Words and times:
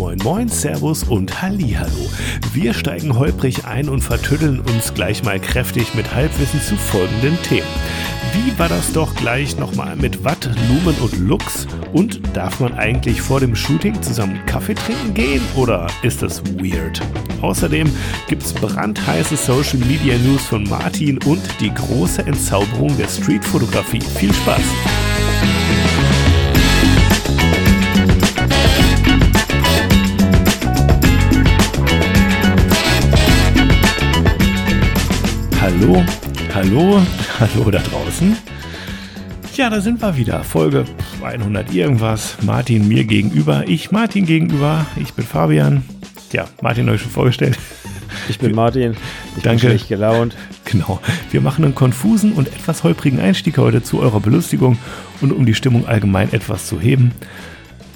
Moin 0.00 0.16
Moin, 0.24 0.48
Servus 0.48 1.02
und 1.04 1.42
Hallihallo. 1.42 2.10
Wir 2.54 2.72
steigen 2.72 3.18
holprig 3.18 3.66
ein 3.66 3.86
und 3.86 4.00
vertüddeln 4.00 4.60
uns 4.60 4.94
gleich 4.94 5.22
mal 5.24 5.38
kräftig 5.38 5.94
mit 5.94 6.14
Halbwissen 6.14 6.58
zu 6.62 6.74
folgenden 6.76 7.36
Themen. 7.42 7.68
Wie 8.32 8.58
war 8.58 8.70
das 8.70 8.94
doch 8.94 9.14
gleich 9.14 9.58
nochmal 9.58 9.96
mit 9.96 10.24
Watt, 10.24 10.48
Lumen 10.70 10.96
und 11.02 11.18
Lux? 11.18 11.66
Und 11.92 12.22
darf 12.34 12.60
man 12.60 12.72
eigentlich 12.78 13.20
vor 13.20 13.40
dem 13.40 13.54
Shooting 13.54 14.00
zusammen 14.00 14.40
Kaffee 14.46 14.74
trinken 14.74 15.12
gehen 15.12 15.42
oder 15.54 15.86
ist 16.02 16.22
das 16.22 16.42
weird? 16.54 17.02
Außerdem 17.42 17.86
gibt's 18.26 18.54
brandheiße 18.54 19.36
Social 19.36 19.80
Media 19.80 20.16
News 20.16 20.46
von 20.46 20.64
Martin 20.64 21.18
und 21.24 21.42
die 21.60 21.74
große 21.74 22.22
Entzauberung 22.22 22.96
der 22.96 23.08
Streetfotografie. 23.08 24.00
Viel 24.00 24.32
Spaß! 24.32 24.62
Hallo, 35.80 36.04
hallo, 36.52 37.02
hallo 37.40 37.70
da 37.70 37.78
draußen. 37.78 38.36
Ja, 39.54 39.70
da 39.70 39.80
sind 39.80 40.02
wir 40.02 40.14
wieder. 40.14 40.44
Folge 40.44 40.84
100 41.22 41.72
irgendwas. 41.72 42.36
Martin 42.42 42.86
mir 42.86 43.04
gegenüber, 43.04 43.64
ich 43.66 43.90
Martin 43.90 44.26
gegenüber. 44.26 44.84
Ich 44.96 45.14
bin 45.14 45.24
Fabian. 45.24 45.82
Ja, 46.32 46.46
Martin 46.60 46.86
euch 46.90 47.00
schon 47.00 47.10
vorgestellt. 47.10 47.58
Ich 48.28 48.38
bin 48.38 48.54
Martin. 48.54 48.94
Ich 49.38 49.42
Danke. 49.42 49.68
bin 49.68 49.70
schlecht 49.70 49.88
gelaunt. 49.88 50.36
Genau. 50.66 51.00
Wir 51.30 51.40
machen 51.40 51.64
einen 51.64 51.74
konfusen 51.74 52.34
und 52.34 52.48
etwas 52.48 52.84
holprigen 52.84 53.18
Einstieg 53.18 53.56
heute 53.56 53.82
zu 53.82 54.00
eurer 54.00 54.20
Belustigung 54.20 54.76
und 55.22 55.32
um 55.32 55.46
die 55.46 55.54
Stimmung 55.54 55.88
allgemein 55.88 56.30
etwas 56.34 56.66
zu 56.66 56.78
heben. 56.78 57.12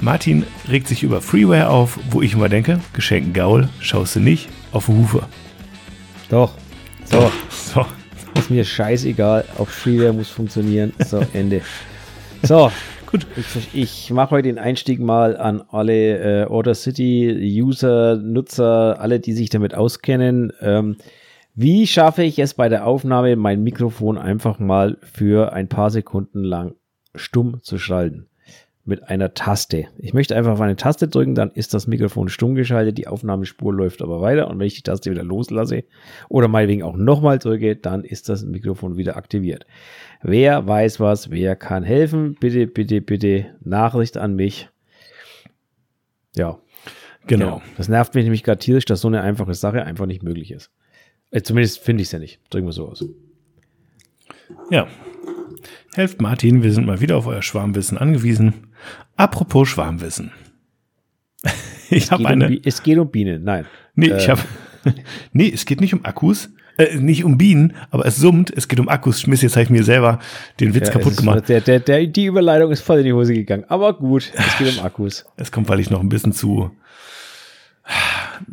Martin 0.00 0.44
regt 0.70 0.88
sich 0.88 1.02
über 1.02 1.20
Freeware 1.20 1.68
auf, 1.68 1.98
wo 2.08 2.22
ich 2.22 2.32
immer 2.32 2.48
denke, 2.48 2.80
geschenken 2.94 3.34
Gaul, 3.34 3.68
schaust 3.78 4.16
du 4.16 4.20
nicht 4.20 4.48
auf 4.72 4.88
Hufe. 4.88 5.24
Doch. 6.30 6.54
So, 7.04 7.30
So, 7.74 7.84
ist 8.38 8.50
mir 8.50 8.64
scheißegal. 8.64 9.44
Auch 9.58 9.66
Freeware 9.66 10.12
muss 10.12 10.30
funktionieren. 10.30 10.92
So, 11.04 11.20
Ende. 11.32 11.62
So, 12.42 12.70
gut. 13.10 13.26
ich, 13.38 13.68
ich 13.72 14.10
mache 14.10 14.32
heute 14.32 14.48
den 14.48 14.58
Einstieg 14.58 15.00
mal 15.00 15.34
an 15.38 15.62
alle 15.70 16.42
äh, 16.42 16.44
Order 16.44 16.74
City 16.74 17.58
User, 17.58 18.16
Nutzer, 18.16 19.00
alle, 19.00 19.18
die 19.18 19.32
sich 19.32 19.48
damit 19.48 19.74
auskennen. 19.74 20.52
Ähm, 20.60 20.98
wie 21.54 21.86
schaffe 21.86 22.22
ich 22.22 22.38
es 22.38 22.52
bei 22.52 22.68
der 22.68 22.86
Aufnahme, 22.86 23.36
mein 23.36 23.62
Mikrofon 23.62 24.18
einfach 24.18 24.58
mal 24.58 24.98
für 25.00 25.54
ein 25.54 25.68
paar 25.68 25.88
Sekunden 25.88 26.44
lang 26.44 26.74
stumm 27.14 27.62
zu 27.62 27.78
schalten? 27.78 28.28
Mit 28.86 29.08
einer 29.08 29.32
Taste. 29.32 29.86
Ich 29.98 30.12
möchte 30.12 30.36
einfach 30.36 30.52
auf 30.52 30.60
eine 30.60 30.76
Taste 30.76 31.08
drücken, 31.08 31.34
dann 31.34 31.50
ist 31.50 31.72
das 31.72 31.86
Mikrofon 31.86 32.28
stumm 32.28 32.54
geschaltet, 32.54 32.98
die 32.98 33.06
Aufnahmespur 33.06 33.72
läuft 33.72 34.02
aber 34.02 34.20
weiter 34.20 34.48
und 34.48 34.58
wenn 34.58 34.66
ich 34.66 34.74
die 34.74 34.82
Taste 34.82 35.10
wieder 35.10 35.24
loslasse 35.24 35.84
oder 36.28 36.48
meinetwegen 36.48 36.82
auch 36.82 36.96
nochmal 36.96 37.38
drücke, 37.38 37.76
dann 37.76 38.04
ist 38.04 38.28
das 38.28 38.44
Mikrofon 38.44 38.98
wieder 38.98 39.16
aktiviert. 39.16 39.64
Wer 40.22 40.66
weiß 40.66 41.00
was, 41.00 41.30
wer 41.30 41.56
kann 41.56 41.82
helfen? 41.82 42.36
Bitte, 42.38 42.66
bitte, 42.66 43.00
bitte 43.00 43.46
Nachricht 43.62 44.18
an 44.18 44.36
mich. 44.36 44.68
Ja, 46.36 46.58
Genau. 47.26 47.62
Das 47.76 47.88
nervt 47.88 48.14
mich 48.14 48.24
nämlich 48.24 48.42
gerade 48.42 48.58
tierisch, 48.58 48.84
dass 48.84 49.00
so 49.00 49.08
eine 49.08 49.22
einfache 49.22 49.54
Sache 49.54 49.84
einfach 49.84 50.06
nicht 50.06 50.22
möglich 50.22 50.50
ist. 50.50 50.70
Äh, 51.30 51.42
zumindest 51.42 51.78
finde 51.78 52.02
ich 52.02 52.08
es 52.08 52.12
ja 52.12 52.18
nicht. 52.18 52.40
Drücken 52.50 52.66
wir 52.66 52.72
so 52.72 52.88
aus. 52.88 53.04
Ja. 54.70 54.86
Helft 55.94 56.20
Martin, 56.20 56.62
wir 56.62 56.72
sind 56.72 56.86
mal 56.86 57.00
wieder 57.00 57.16
auf 57.16 57.26
euer 57.26 57.42
Schwarmwissen 57.42 57.96
angewiesen. 57.96 58.73
Apropos 59.16 59.68
Schwarmwissen. 59.68 60.32
Ich 61.90 62.10
habe 62.10 62.22
um 62.22 62.26
eine. 62.26 62.48
Bi- 62.48 62.62
es 62.64 62.82
geht 62.82 62.96
um 62.98 63.10
Bienen, 63.10 63.44
nein. 63.44 63.66
Nee, 63.94 64.06
ich 64.06 64.26
Äh. 64.26 64.30
habe. 64.30 64.40
Nee, 65.32 65.50
es 65.54 65.64
geht 65.66 65.80
nicht 65.80 65.92
um 65.94 66.04
Akkus. 66.04 66.50
Äh, 66.76 66.96
nicht 66.96 67.24
um 67.24 67.38
Bienen, 67.38 67.74
aber 67.90 68.04
es 68.06 68.16
summt. 68.16 68.50
Es 68.56 68.66
geht 68.68 68.80
um 68.80 68.88
Akkus. 68.88 69.20
Schmiss, 69.20 69.42
jetzt 69.42 69.54
habe 69.54 69.62
ich 69.64 69.70
mir 69.70 69.84
selber 69.84 70.18
den 70.60 70.74
Witz 70.74 70.88
Ja, 70.88 70.92
kaputt 70.94 71.16
gemacht. 71.16 71.48
Der, 71.48 71.60
der, 71.60 71.78
der, 71.80 72.06
die 72.06 72.24
Überleitung 72.24 72.72
ist 72.72 72.80
voll 72.80 72.98
in 72.98 73.04
die 73.04 73.12
Hose 73.12 73.32
gegangen. 73.34 73.64
Aber 73.68 73.92
gut, 73.98 74.32
es 74.34 74.58
geht 74.58 74.76
um 74.78 74.84
Akkus. 74.84 75.24
Es 75.36 75.52
kommt, 75.52 75.68
weil 75.68 75.78
ich 75.78 75.90
noch 75.90 76.00
ein 76.00 76.08
bisschen 76.08 76.32
zu 76.32 76.70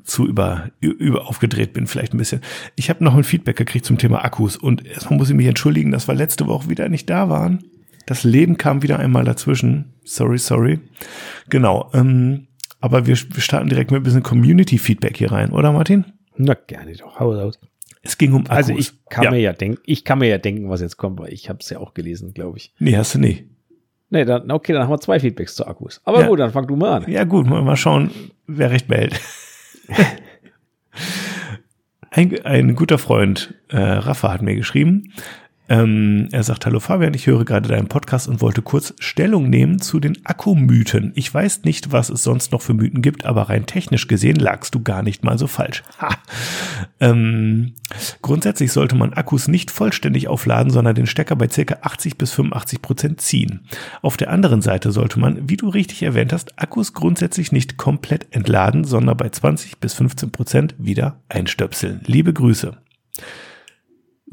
zu 0.03 0.27
über, 0.27 0.69
über 0.81 1.27
aufgedreht 1.27 1.71
bin, 1.73 1.87
vielleicht 1.87 2.13
ein 2.13 2.17
bisschen. 2.17 2.41
Ich 2.75 2.89
habe 2.89 3.03
noch 3.03 3.15
ein 3.15 3.23
Feedback 3.23 3.55
gekriegt 3.55 3.85
zum 3.85 3.97
Thema 3.97 4.23
Akkus 4.25 4.57
und 4.57 4.85
erstmal 4.85 5.17
muss 5.17 5.29
ich 5.29 5.35
mich 5.35 5.47
entschuldigen, 5.47 5.91
dass 5.91 6.07
wir 6.07 6.13
letzte 6.15 6.47
Woche 6.47 6.69
wieder 6.69 6.89
nicht 6.89 7.09
da 7.09 7.29
waren. 7.29 7.63
Das 8.05 8.23
Leben 8.25 8.57
kam 8.57 8.83
wieder 8.83 8.99
einmal 8.99 9.23
dazwischen. 9.23 9.90
Sorry, 10.03 10.37
sorry. 10.37 10.79
Genau. 11.49 11.89
Ähm, 11.93 12.47
aber 12.79 13.05
wir, 13.05 13.15
wir 13.15 13.41
starten 13.41 13.69
direkt 13.69 13.91
mit 13.91 14.01
ein 14.01 14.03
bisschen 14.03 14.23
Community-Feedback 14.23 15.17
hier 15.17 15.31
rein, 15.31 15.51
oder 15.51 15.71
Martin? 15.71 16.05
Na, 16.35 16.55
gerne 16.55 16.93
doch. 16.93 17.19
Hau 17.19 17.33
raus. 17.33 17.59
Es 18.01 18.17
ging 18.17 18.33
um 18.33 18.41
Akkus. 18.45 18.55
Also 18.57 18.73
ich 18.75 18.93
kann 19.09 19.25
ja. 19.25 19.31
mir 19.31 19.39
ja 19.39 19.53
denken, 19.53 19.79
ich 19.85 20.03
kann 20.03 20.19
mir 20.19 20.27
ja 20.27 20.39
denken, 20.39 20.69
was 20.69 20.81
jetzt 20.81 20.97
kommt, 20.97 21.19
weil 21.19 21.31
ich 21.31 21.49
habe 21.49 21.59
es 21.61 21.69
ja 21.69 21.77
auch 21.79 21.93
gelesen, 21.93 22.33
glaube 22.33 22.57
ich. 22.57 22.73
Nee, 22.79 22.97
hast 22.97 23.13
du 23.13 23.19
nicht. 23.19 23.45
Nee, 24.09 24.25
dann, 24.25 24.49
okay, 24.51 24.73
dann 24.73 24.83
haben 24.83 24.89
wir 24.89 24.99
zwei 24.99 25.19
Feedbacks 25.19 25.55
zu 25.55 25.65
Akkus. 25.67 26.01
Aber 26.03 26.21
Ja. 26.21 26.27
gut, 26.27 26.39
dann 26.39 26.51
fang 26.51 26.67
du 26.67 26.75
mal 26.75 27.03
an. 27.03 27.11
Ja, 27.11 27.23
gut, 27.23 27.45
mal, 27.45 27.61
mal 27.61 27.77
schauen, 27.77 28.09
wer 28.47 28.71
recht 28.71 28.87
behält. 28.87 29.21
ein, 32.09 32.43
ein 32.43 32.75
guter 32.75 32.97
Freund, 32.97 33.53
äh, 33.69 33.77
Rafa, 33.77 34.33
hat 34.33 34.41
mir 34.41 34.55
geschrieben. 34.55 35.13
Ähm, 35.71 36.27
er 36.33 36.43
sagt, 36.43 36.65
hallo 36.65 36.81
Fabian, 36.81 37.13
ich 37.13 37.27
höre 37.27 37.45
gerade 37.45 37.69
deinen 37.69 37.87
Podcast 37.87 38.27
und 38.27 38.41
wollte 38.41 38.61
kurz 38.61 38.93
Stellung 38.99 39.49
nehmen 39.49 39.79
zu 39.79 40.01
den 40.01 40.17
Akkumythen. 40.25 41.13
Ich 41.15 41.33
weiß 41.33 41.63
nicht, 41.63 41.93
was 41.93 42.09
es 42.09 42.23
sonst 42.23 42.51
noch 42.51 42.61
für 42.61 42.73
Mythen 42.73 43.01
gibt, 43.01 43.23
aber 43.23 43.43
rein 43.43 43.65
technisch 43.65 44.09
gesehen 44.09 44.35
lagst 44.35 44.75
du 44.75 44.83
gar 44.83 45.01
nicht 45.01 45.23
mal 45.23 45.37
so 45.37 45.47
falsch. 45.47 45.83
Ha. 46.01 46.09
Ähm, 46.99 47.73
grundsätzlich 48.23 48.71
sollte 48.71 48.95
man 48.95 49.13
Akkus 49.13 49.47
nicht 49.47 49.69
vollständig 49.69 50.27
aufladen, 50.27 50.71
sondern 50.73 50.95
den 50.95 51.05
Stecker 51.05 51.35
bei 51.35 51.47
circa 51.47 51.77
80 51.83 52.17
bis 52.17 52.31
85 52.31 52.81
Prozent 52.81 53.21
ziehen. 53.21 53.61
Auf 54.01 54.17
der 54.17 54.31
anderen 54.31 54.63
Seite 54.63 54.91
sollte 54.91 55.19
man, 55.19 55.47
wie 55.47 55.57
du 55.57 55.69
richtig 55.69 56.01
erwähnt 56.01 56.33
hast, 56.33 56.59
Akkus 56.59 56.93
grundsätzlich 56.93 57.51
nicht 57.51 57.77
komplett 57.77 58.27
entladen, 58.31 58.83
sondern 58.83 59.15
bei 59.15 59.29
20 59.29 59.77
bis 59.77 59.93
15 59.93 60.31
Prozent 60.31 60.75
wieder 60.79 61.19
einstöpseln. 61.29 62.01
Liebe 62.07 62.33
Grüße. 62.33 62.75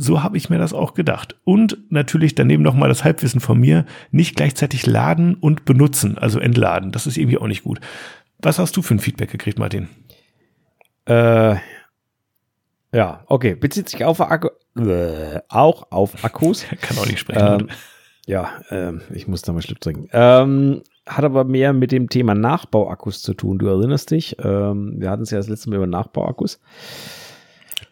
So 0.00 0.22
habe 0.22 0.36
ich 0.36 0.48
mir 0.48 0.59
das 0.59 0.72
auch 0.72 0.94
gedacht. 0.94 1.36
Und 1.42 1.76
natürlich 1.91 2.36
daneben 2.36 2.62
nochmal 2.62 2.88
das 2.88 3.03
Halbwissen 3.03 3.41
von 3.41 3.59
mir, 3.59 3.84
nicht 4.12 4.36
gleichzeitig 4.36 4.86
laden 4.86 5.34
und 5.34 5.64
benutzen, 5.64 6.16
also 6.16 6.38
entladen. 6.38 6.92
Das 6.92 7.09
ist 7.09 7.19
irgendwie 7.19 7.38
auch 7.38 7.48
nicht 7.48 7.64
gut. 7.64 7.81
Was 8.38 8.60
hast 8.60 8.76
du 8.76 8.82
für 8.82 8.94
ein 8.94 9.00
Feedback 9.00 9.32
gekriegt, 9.32 9.59
Martin? 9.59 9.88
Äh, 11.06 11.56
ja, 12.92 13.25
okay. 13.26 13.56
Bezieht 13.56 13.88
sich 13.88 14.04
auf 14.04 14.20
Akku, 14.20 14.48
äh, 14.76 15.41
auch 15.48 15.91
auf 15.91 16.25
Akkus. 16.25 16.65
Kann 16.80 16.97
auch 16.98 17.06
nicht 17.06 17.19
sprechen. 17.19 17.62
Ähm, 17.62 17.69
ja, 18.26 18.50
ähm, 18.70 19.00
ich 19.10 19.26
muss 19.26 19.42
da 19.42 19.53
mal 19.53 19.62
Schluck 19.62 19.80
trinken. 19.80 20.09
Ähm, 20.12 20.82
hat 21.06 21.25
aber 21.25 21.42
mehr 21.42 21.72
mit 21.72 21.91
dem 21.91 22.09
Thema 22.09 22.36
Nachbauakkus 22.36 23.22
zu 23.22 23.34
tun. 23.34 23.59
Du 23.59 23.66
erinnerst 23.66 24.12
dich, 24.12 24.36
ähm, 24.44 24.94
wir 24.98 25.10
hatten 25.10 25.22
es 25.22 25.30
ja 25.30 25.38
das 25.38 25.48
letzte 25.48 25.70
Mal 25.70 25.76
über 25.76 25.86
Nachbauakkus. 25.88 26.60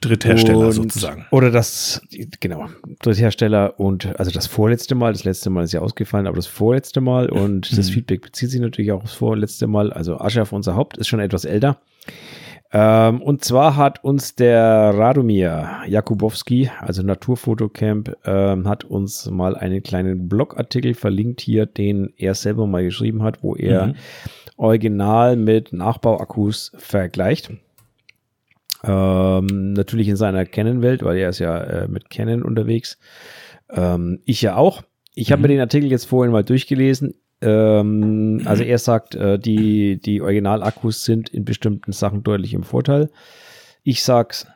Dritthersteller 0.09 0.67
Und- 0.67 0.73
sozusagen. 0.73 1.27
Oder 1.31 1.51
das, 1.51 2.01
genau, 2.41 2.67
Dritthersteller 3.03 3.79
und 3.81 4.19
also 4.19 4.31
das 4.31 4.47
vorletzte 4.47 4.95
Mal, 4.95 5.13
das 5.13 5.25
letzte 5.25 5.51
Mal 5.51 5.65
ist 5.65 5.73
ja 5.73 5.81
ausgefallen, 5.81 6.27
aber 6.27 6.37
das 6.37 6.47
vorletzte 6.47 7.01
Mal 7.01 7.29
und 7.31 7.77
das 7.77 7.89
Mhm. 7.89 7.93
Feedback 7.95 8.23
bezieht 8.23 8.51
sich 8.51 8.61
natürlich 8.61 8.93
auch 8.93 9.03
aufs 9.03 9.15
vorletzte 9.15 9.67
Mal. 9.67 9.93
Also 9.93 10.19
Aschaf, 10.19 10.53
unser 10.53 10.77
Haupt, 10.77 10.97
ist 10.99 11.09
schon 11.09 11.21
etwas 11.21 11.45
älter. 11.45 11.79
Ähm, 12.73 13.23
und 13.23 13.45
zwar 13.45 13.77
hat 13.77 14.03
uns 14.03 14.35
der 14.35 14.61
Radomir 14.93 15.69
Jakubowski, 15.87 16.69
also 16.81 17.03
Naturfotocamp, 17.03 18.13
ähm, 18.25 18.69
hat 18.69 18.83
uns 18.85 19.31
mal 19.31 19.55
einen 19.57 19.83
kleinen 19.85 20.29
Blogartikel 20.29 20.95
verlinkt 20.95 21.41
hier, 21.41 21.67
den 21.67 22.13
er 22.17 22.35
selber 22.35 22.67
mal 22.67 22.83
geschrieben 22.83 23.23
hat, 23.23 23.43
wo 23.43 23.55
er 23.55 23.89
Mhm. 23.89 23.95
original 24.57 25.37
mit 25.37 25.73
Nachbauakkus 25.73 26.73
vergleicht. 26.77 27.51
Ähm, 28.87 29.73
natürlich 29.73 30.09
in 30.09 30.17
seiner 30.17 30.45
Canon-Welt, 30.45 31.03
weil 31.03 31.17
er 31.19 31.31
ist 31.31 31.39
ja 31.41 31.59
äh, 31.59 31.89
mit 31.89 32.11
Canon 32.11 32.43
unterwegs. 32.43 32.99
Ähm, 33.71 34.21
ich 34.25 34.43
ja 34.43 34.57
auch. 34.57 34.83
Ich 35.15 35.33
habe 35.33 35.41
Mhm. 35.41 35.43
mir 35.43 35.49
den 35.49 35.61
Artikel 35.61 35.91
jetzt 35.91 36.05
vorhin 36.05 36.33
mal 36.33 36.45
durchgelesen. 36.45 37.15
Ähm, 37.43 38.43
also 38.45 38.63
er 38.63 38.79
sagt, 38.79 39.15
äh, 39.15 39.39
die, 39.39 40.01
die 40.01 40.21
Originalakkus 40.23 41.05
sind 41.05 41.29
in 41.29 41.45
bestimmten 41.45 41.93
Sachen 41.93 42.23
deutlich 42.23 42.55
im 42.55 42.63
Vorteil. 42.63 43.11
Ich 43.83 44.03
sag's, 44.03 44.47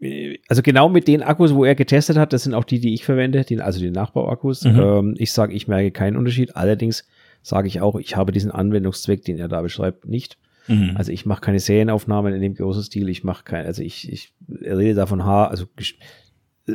äh, 0.00 0.38
also 0.48 0.62
genau 0.62 0.88
mit 0.88 1.08
den 1.08 1.22
Akkus, 1.22 1.54
wo 1.54 1.64
er 1.64 1.74
getestet 1.74 2.16
hat, 2.16 2.32
das 2.32 2.44
sind 2.44 2.54
auch 2.54 2.64
die, 2.64 2.80
die 2.80 2.94
ich 2.94 3.04
verwende, 3.04 3.44
die, 3.44 3.60
also 3.60 3.80
die 3.80 3.90
Nachbauakkus. 3.90 4.64
Mhm. 4.64 4.80
Ähm, 4.80 5.14
ich 5.18 5.32
sage, 5.32 5.54
ich 5.54 5.68
merke 5.68 5.90
keinen 5.90 6.16
Unterschied. 6.16 6.56
Allerdings 6.56 7.04
sage 7.42 7.68
ich 7.68 7.80
auch, 7.80 7.96
ich 7.96 8.16
habe 8.16 8.32
diesen 8.32 8.50
Anwendungszweck, 8.50 9.24
den 9.24 9.38
er 9.38 9.48
da 9.48 9.62
beschreibt, 9.62 10.06
nicht. 10.06 10.36
Mhm. 10.70 10.96
Also 10.96 11.10
ich 11.10 11.26
mache 11.26 11.40
keine 11.40 11.58
Serienaufnahmen 11.58 12.32
in 12.32 12.40
dem 12.40 12.54
großen 12.54 12.84
Stil. 12.84 13.08
Ich 13.08 13.24
mache 13.24 13.42
kein, 13.44 13.66
also 13.66 13.82
ich, 13.82 14.10
ich 14.10 14.32
rede 14.48 14.94
davon 14.94 15.24
H, 15.24 15.48
also 15.48 15.66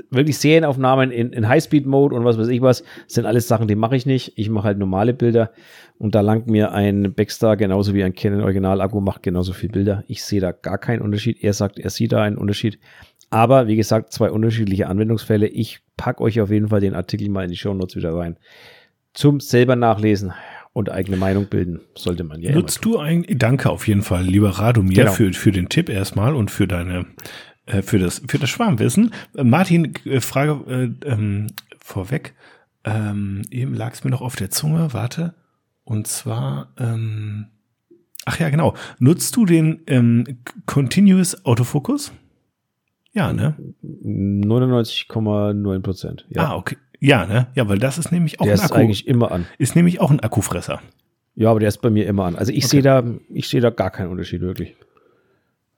wirklich 0.09 0.37
Serienaufnahmen 0.37 1.11
in, 1.11 1.31
in 1.31 1.47
Highspeed-Mode 1.47 2.13
und 2.13 2.25
was 2.25 2.37
weiß 2.37 2.49
ich 2.49 2.61
was, 2.61 2.83
sind 3.07 3.25
alles 3.25 3.47
Sachen, 3.47 3.69
die 3.69 3.75
mache 3.75 3.95
ich 3.95 4.05
nicht. 4.05 4.33
Ich 4.35 4.49
mache 4.49 4.65
halt 4.65 4.77
normale 4.77 5.13
Bilder 5.13 5.51
und 5.97 6.13
da 6.13 6.21
langt 6.21 6.47
mir 6.47 6.73
ein 6.73 7.13
Backstar 7.13 7.55
genauso 7.55 7.93
wie 7.93 8.03
ein 8.03 8.13
Canon 8.13 8.41
Original-Akku 8.41 8.99
macht 8.99 9.23
genauso 9.23 9.53
viel 9.53 9.69
Bilder. 9.69 10.03
Ich 10.07 10.23
sehe 10.23 10.41
da 10.41 10.51
gar 10.51 10.77
keinen 10.77 11.01
Unterschied. 11.01 11.41
Er 11.41 11.53
sagt, 11.53 11.79
er 11.79 11.89
sieht 11.89 12.11
da 12.11 12.21
einen 12.21 12.37
Unterschied. 12.37 12.79
Aber 13.29 13.67
wie 13.67 13.75
gesagt, 13.77 14.11
zwei 14.11 14.29
unterschiedliche 14.29 14.87
Anwendungsfälle. 14.87 15.47
Ich 15.47 15.79
packe 15.97 16.21
euch 16.21 16.41
auf 16.41 16.51
jeden 16.51 16.67
Fall 16.67 16.81
den 16.81 16.93
Artikel 16.93 17.29
mal 17.29 17.45
in 17.45 17.51
die 17.51 17.57
Show 17.57 17.73
Notes 17.73 17.95
wieder 17.95 18.13
rein. 18.13 18.37
Zum 19.13 19.39
selber 19.39 19.77
nachlesen 19.77 20.33
und 20.75 20.91
eigene 20.91 21.15
Meinung 21.15 21.47
bilden 21.47 21.79
sollte 21.95 22.25
man 22.25 22.41
ja. 22.41 22.51
Nutzt 22.51 22.83
du 22.83 22.99
eigentlich, 22.99 23.39
danke 23.39 23.69
auf 23.69 23.87
jeden 23.87 24.01
Fall, 24.01 24.25
lieber 24.25 24.49
Radomir, 24.49 24.93
genau. 24.93 25.13
für, 25.13 25.31
für 25.31 25.53
den 25.53 25.69
Tipp 25.69 25.87
erstmal 25.87 26.35
und 26.35 26.51
für 26.51 26.67
deine, 26.67 27.05
äh, 27.65 27.81
für 27.81 27.97
das, 27.97 28.21
für 28.27 28.39
das 28.39 28.49
Schwarmwissen. 28.49 29.13
Äh, 29.37 29.45
Martin, 29.45 29.93
äh, 30.03 30.19
Frage 30.19 30.59
äh, 30.67 31.09
ähm, 31.09 31.47
vorweg. 31.79 32.35
Ähm, 32.83 33.43
eben 33.51 33.73
lag 33.73 33.93
es 33.93 34.03
mir 34.03 34.11
noch 34.11 34.19
auf 34.19 34.35
der 34.35 34.51
Zunge, 34.51 34.91
warte. 34.91 35.33
Und 35.85 36.07
zwar, 36.07 36.73
ähm, 36.77 37.47
ach 38.25 38.37
ja, 38.37 38.49
genau. 38.49 38.73
Nutzt 38.99 39.33
du 39.37 39.45
den 39.45 39.81
ähm, 39.87 40.25
Continuous 40.65 41.45
Autofocus? 41.45 42.11
Ja, 43.13 43.31
ne? 43.31 43.55
99,9 43.81 45.79
Prozent. 45.79 46.25
Ja. 46.27 46.49
Ah, 46.49 46.55
okay. 46.57 46.75
Ja, 47.05 47.25
ne? 47.25 47.47
Ja, 47.53 47.69
weil 47.69 47.77
das 47.77 47.99
ist 47.99 48.11
nämlich 48.11 48.39
auch 48.39 48.45
der 48.45 48.55
ein 48.55 48.59
Akku. 48.59 48.65
ist 48.65 48.71
eigentlich 48.71 49.07
immer 49.07 49.31
an. 49.31 49.45
Ist 49.59 49.75
nämlich 49.75 50.01
auch 50.01 50.09
ein 50.09 50.19
Akkufresser. 50.19 50.81
Ja, 51.35 51.51
aber 51.51 51.59
der 51.59 51.69
ist 51.69 51.81
bei 51.81 51.91
mir 51.91 52.07
immer 52.07 52.25
an. 52.25 52.35
Also 52.35 52.51
ich 52.51 52.65
okay. 52.65 52.67
sehe 52.67 52.81
da, 52.81 53.03
ich 53.29 53.47
sehe 53.47 53.61
da 53.61 53.69
gar 53.69 53.91
keinen 53.91 54.09
Unterschied 54.09 54.41
wirklich. 54.41 54.75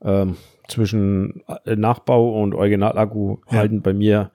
Ähm, 0.02 0.38
zwischen 0.70 1.44
äh, 1.66 1.76
Nachbau 1.76 2.42
und 2.42 2.54
Originalakku 2.54 3.40
ja. 3.52 3.58
halten 3.58 3.82
bei 3.82 3.94
mir, 3.94 4.32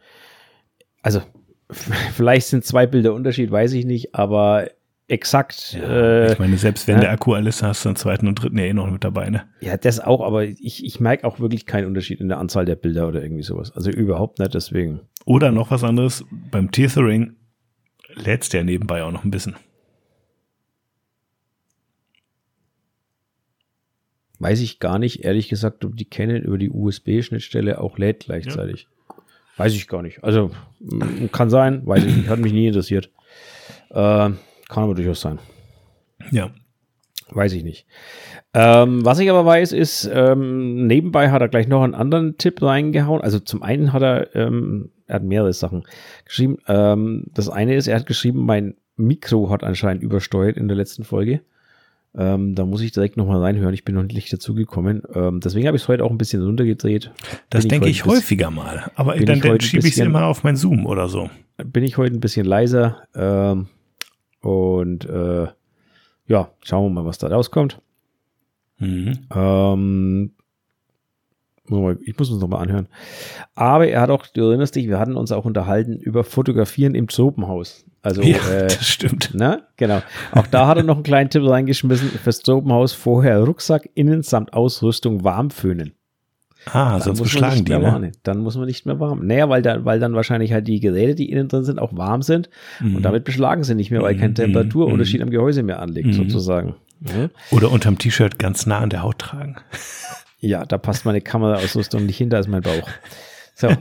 also 1.03 1.23
vielleicht 1.71 2.49
sind 2.49 2.65
zwei 2.65 2.87
Bilder 2.87 3.15
Unterschied, 3.15 3.51
weiß 3.51 3.73
ich 3.73 3.87
nicht, 3.87 4.15
aber 4.15 4.69
exakt. 5.13 5.75
Ja, 5.75 5.83
äh, 5.83 6.33
ich 6.33 6.39
meine, 6.39 6.57
selbst 6.57 6.89
wenn 6.89 6.97
ja, 6.97 7.03
der 7.03 7.11
Akku 7.13 7.35
alles 7.35 7.63
hast, 7.63 7.85
dann 7.85 7.97
zweiten 7.97 8.27
und 8.27 8.37
dritten 8.37 8.59
eh 8.59 8.73
noch 8.73 8.91
mit 8.91 9.05
dabei, 9.05 9.29
ne? 9.31 9.45
Ja, 9.61 9.77
das 9.77 10.01
auch, 10.01 10.23
aber 10.23 10.45
ich, 10.45 10.85
ich 10.85 11.01
merke 11.01 11.27
auch 11.27 11.39
wirklich 11.39 11.67
keinen 11.67 11.87
Unterschied 11.87 12.21
in 12.21 12.29
der 12.29 12.39
Anzahl 12.39 12.65
der 12.65 12.77
Bilder 12.77 13.07
oder 13.07 13.23
irgendwie 13.23 13.43
sowas. 13.43 13.71
Also 13.77 13.91
überhaupt 13.91 14.39
nicht, 14.39 14.55
deswegen. 14.55 15.01
Oder 15.25 15.53
noch 15.53 15.71
was 15.71 15.85
anderes, 15.85 16.25
beim 16.51 16.71
Tethering 16.71 17.37
lädst 18.15 18.53
der 18.53 18.65
nebenbei 18.65 19.03
auch 19.05 19.13
noch 19.13 19.25
ein 19.25 19.31
bisschen. 19.31 19.55
Weiß 24.39 24.61
ich 24.61 24.81
gar 24.81 24.99
nicht, 24.99 25.25
ehrlich 25.25 25.49
gesagt, 25.49 25.85
ob 25.85 25.97
die 25.97 26.09
Canon 26.09 26.43
über 26.43 26.59
die 26.59 26.71
USB-Schnittstelle 26.71 27.81
auch 27.81 27.99
lädt 27.99 28.25
gleichzeitig. 28.25 28.89
Ja. 29.09 29.17
Weiß 29.59 29.75
ich 29.75 29.87
gar 29.87 30.03
nicht. 30.03 30.25
Also 30.25 30.51
kann 31.31 31.51
sein, 31.51 31.87
weiß 31.87 32.05
ich 32.05 32.17
nicht, 32.17 32.29
hat 32.29 32.41
mich 32.41 32.53
nie 32.53 32.67
interessiert. 32.67 33.11
Äh, 33.91 34.31
kann 34.73 34.85
aber 34.85 34.95
durchaus 34.95 35.21
sein. 35.21 35.39
Ja. 36.31 36.51
Weiß 37.31 37.53
ich 37.53 37.65
nicht. 37.65 37.87
Ähm, 38.55 39.05
was 39.05 39.19
ich 39.19 39.31
aber 39.31 39.47
weiß, 39.47 39.73
ist, 39.73 40.11
ähm, 40.13 40.87
nebenbei 40.87 41.31
hat 41.31 41.41
er 41.41 41.49
gleich 41.49 41.69
noch 41.69 41.83
einen 41.83 41.95
anderen 41.95 42.37
Tipp 42.37 42.61
reingehauen. 42.63 43.23
Also 43.23 43.39
zum 43.39 43.63
einen 43.63 43.93
hat 43.93 44.03
er, 44.03 44.35
ähm, 44.35 44.91
er 45.07 45.17
hat 45.17 45.25
mehrere 45.25 45.53
Sachen 45.53 45.85
geschrieben. 46.25 46.59
Ähm, 46.69 47.25
das 47.33 47.49
eine 47.49 47.75
ist, 47.75 47.87
er 47.87 47.97
hat 47.97 48.07
geschrieben, 48.07 48.45
mein 48.45 48.75
Mikro 48.97 49.51
hat 49.51 49.65
anscheinend 49.65 50.03
übersteuert 50.03 50.57
in 50.57 50.69
der 50.69 50.77
letzten 50.77 51.05
Folge. 51.05 51.41
Ähm, 52.15 52.55
da 52.55 52.67
muss 52.67 52.83
ich 52.83 52.93
direkt 52.93 53.17
nochmal 53.17 53.41
reinhören. 53.41 53.73
Ich 53.73 53.85
bin 53.85 53.95
noch 53.95 54.03
nicht 54.03 54.31
dazu 54.31 54.55
gekommen. 54.55 55.03
Ähm, 55.15 55.41
deswegen 55.41 55.67
habe 55.67 55.77
ich 55.77 55.85
es 55.85 55.89
heute 55.89 56.05
auch 56.05 56.11
ein 56.11 56.19
bisschen 56.19 56.43
runtergedreht. 56.43 57.11
Das 57.49 57.67
denke 57.67 57.89
ich, 57.89 58.01
ich 58.01 58.05
häufiger 58.05 58.51
mal. 58.51 58.91
Aber 58.97 59.17
dann, 59.17 59.41
dann 59.41 59.61
schiebe 59.61 59.87
ich 59.87 59.95
es 59.95 59.99
immer 59.99 60.27
auf 60.27 60.45
mein 60.45 60.57
Zoom 60.57 60.85
oder 60.85 61.09
so. 61.09 61.31
Bin 61.65 61.85
ich 61.85 61.97
heute 61.97 62.15
ein 62.15 62.21
bisschen 62.21 62.45
leiser. 62.45 63.05
Ähm, 63.15 63.69
und 64.43 65.07
äh, 65.07 65.47
ja, 66.27 66.51
schauen 66.63 66.85
wir 66.85 67.03
mal, 67.03 67.07
was 67.07 67.19
da 67.19 67.29
rauskommt. 67.29 67.81
Mhm. 68.79 69.19
Ähm, 69.35 70.33
ich 72.05 72.19
muss 72.19 72.31
uns 72.31 72.41
nochmal 72.41 72.63
anhören. 72.63 72.89
Aber 73.55 73.87
er 73.87 74.01
hat 74.01 74.11
auch, 74.11 74.27
du 74.27 74.43
erinnerst 74.43 74.75
dich, 74.75 74.89
wir 74.89 74.99
hatten 74.99 75.17
uns 75.17 75.33
auch 75.33 75.45
unterhalten 75.45 75.97
über 75.97 76.25
Fotografieren 76.25 76.95
im 76.95 77.07
Tropenhaus. 77.07 77.87
Also, 78.03 78.21
ja, 78.23 78.39
äh, 78.49 78.67
das 78.67 78.87
stimmt. 78.87 79.31
Na, 79.33 79.63
genau. 79.77 80.03
Auch 80.33 80.49
da 80.49 80.67
hat 80.67 80.77
er 80.77 80.83
noch 80.83 80.97
einen 80.97 81.05
kleinen 81.05 81.31
Tipp 81.31 81.45
reingeschmissen 81.47 82.11
fürs 82.11 82.41
Tropenhaus. 82.41 82.93
Vorher 82.93 83.41
Rucksack 83.45 83.89
innen 83.95 84.23
samt 84.23 84.53
Ausrüstung 84.53 85.23
warm 85.23 85.51
föhnen. 85.51 85.95
Ah, 86.67 86.93
dann 86.93 87.03
sonst 87.03 87.23
beschlagen 87.23 87.65
die, 87.65 87.73
ne? 87.73 88.13
Dann 88.23 88.39
muss 88.39 88.57
man 88.57 88.67
nicht 88.67 88.87
mehr 88.87 89.01
warm. 89.01 89.27
Naja, 89.27 89.49
weil 89.49 89.63
dann, 89.63 89.85
weil 89.85 89.99
dann 89.99 90.15
wahrscheinlich 90.15 90.53
halt 90.53 90.69
die 90.69 90.81
Geräte, 90.81 91.15
die 91.15 91.31
innen 91.31 91.49
drin 91.49 91.65
sind, 91.65 91.79
auch 91.79 91.97
warm 91.97 92.23
sind 92.23 92.51
mhm. 92.81 92.97
und 92.97 93.03
damit 93.03 93.25
beschlagen 93.25 93.65
sie 93.65 93.75
nicht 93.75 93.91
mehr, 93.91 94.03
weil 94.03 94.17
kein 94.17 94.31
mhm. 94.31 94.37
Temperaturunterschied 94.37 95.21
mhm. 95.21 95.27
am 95.27 95.31
Gehäuse 95.31 95.63
mehr 95.63 95.81
anliegt, 95.81 96.09
mhm. 96.09 96.13
sozusagen. 96.13 96.77
Ja. 97.01 97.31
Oder 97.51 97.73
unterm 97.73 97.99
T-Shirt 97.99 98.39
ganz 98.39 98.67
nah 98.67 98.79
an 98.79 98.91
der 98.91 99.03
Haut 99.03 99.19
tragen. 99.19 99.57
Ja, 100.45 100.65
da 100.65 100.77
passt 100.77 101.05
meine 101.05 101.21
Kameraausrüstung 101.21 102.05
nicht 102.05 102.19
hin, 102.19 102.29
da 102.29 102.41
ist 102.41 102.49
mein 102.49 102.63
Bauch. 102.63 102.89
So. 103.55 103.69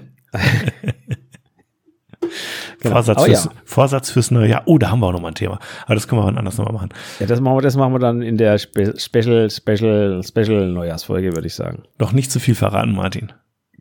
Genau. 2.82 2.96
Vorsatz, 2.96 3.24
fürs, 3.24 3.46
ja. 3.46 3.52
Vorsatz 3.64 4.10
fürs 4.10 4.32
neue 4.32 4.50
Jahr. 4.50 4.64
Oh, 4.66 4.80
da 4.80 4.90
haben 4.90 5.02
wir 5.02 5.08
auch 5.08 5.12
nochmal 5.12 5.32
ein 5.32 5.36
Thema. 5.36 5.60
Aber 5.86 5.94
das 5.94 6.08
können 6.08 6.22
wir 6.22 6.28
anders 6.28 6.58
nochmal 6.58 6.74
machen. 6.74 6.90
Ja, 7.20 7.28
das 7.28 7.40
machen 7.40 7.58
wir, 7.58 7.62
das 7.62 7.76
machen 7.76 7.94
wir 7.94 8.00
dann 8.00 8.24
in 8.24 8.38
der 8.38 8.58
Spe 8.58 8.98
Special, 8.98 9.50
Special, 9.52 10.24
Special 10.24 10.68
Neujahrsfolge, 10.68 11.34
würde 11.36 11.46
ich 11.46 11.54
sagen. 11.54 11.84
Noch 12.00 12.12
nicht 12.12 12.32
zu 12.32 12.40
viel 12.40 12.56
verraten, 12.56 12.94
Martin. 12.94 13.34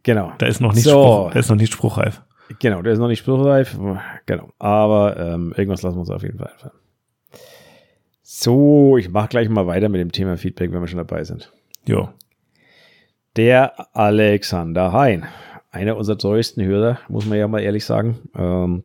Genau. 0.02 0.32
Da 0.36 0.46
ist 0.46 0.60
noch 0.60 0.74
nicht, 0.74 0.84
so. 0.84 0.90
Spruch, 0.90 1.32
da 1.32 1.38
ist 1.38 1.48
noch 1.48 1.56
nicht 1.56 1.72
spruchreif. 1.72 2.22
Genau, 2.58 2.82
der 2.82 2.92
ist 2.92 2.98
noch 2.98 3.08
nicht 3.08 3.20
spruchreif. 3.20 3.78
Genau. 4.26 4.52
Aber 4.58 5.16
ähm, 5.16 5.54
irgendwas 5.56 5.80
lassen 5.80 5.96
wir 5.96 6.00
uns 6.00 6.10
auf 6.10 6.22
jeden 6.22 6.38
Fall 6.38 6.50
einfallen. 6.52 6.74
So, 8.22 8.98
ich 8.98 9.08
mache 9.08 9.28
gleich 9.28 9.48
mal 9.48 9.66
weiter 9.66 9.88
mit 9.88 10.00
dem 10.00 10.12
Thema 10.12 10.36
Feedback, 10.36 10.72
wenn 10.72 10.80
wir 10.80 10.88
schon 10.88 10.98
dabei 10.98 11.24
sind. 11.24 11.52
Jo. 11.86 12.10
Der 13.36 13.96
Alexander 13.96 14.92
Hein 14.92 15.26
einer 15.70 15.96
unserer 15.96 16.18
treuesten 16.18 16.64
Hörer, 16.64 16.98
muss 17.08 17.26
man 17.26 17.38
ja 17.38 17.48
mal 17.48 17.60
ehrlich 17.60 17.84
sagen. 17.84 18.18
Ähm, 18.36 18.84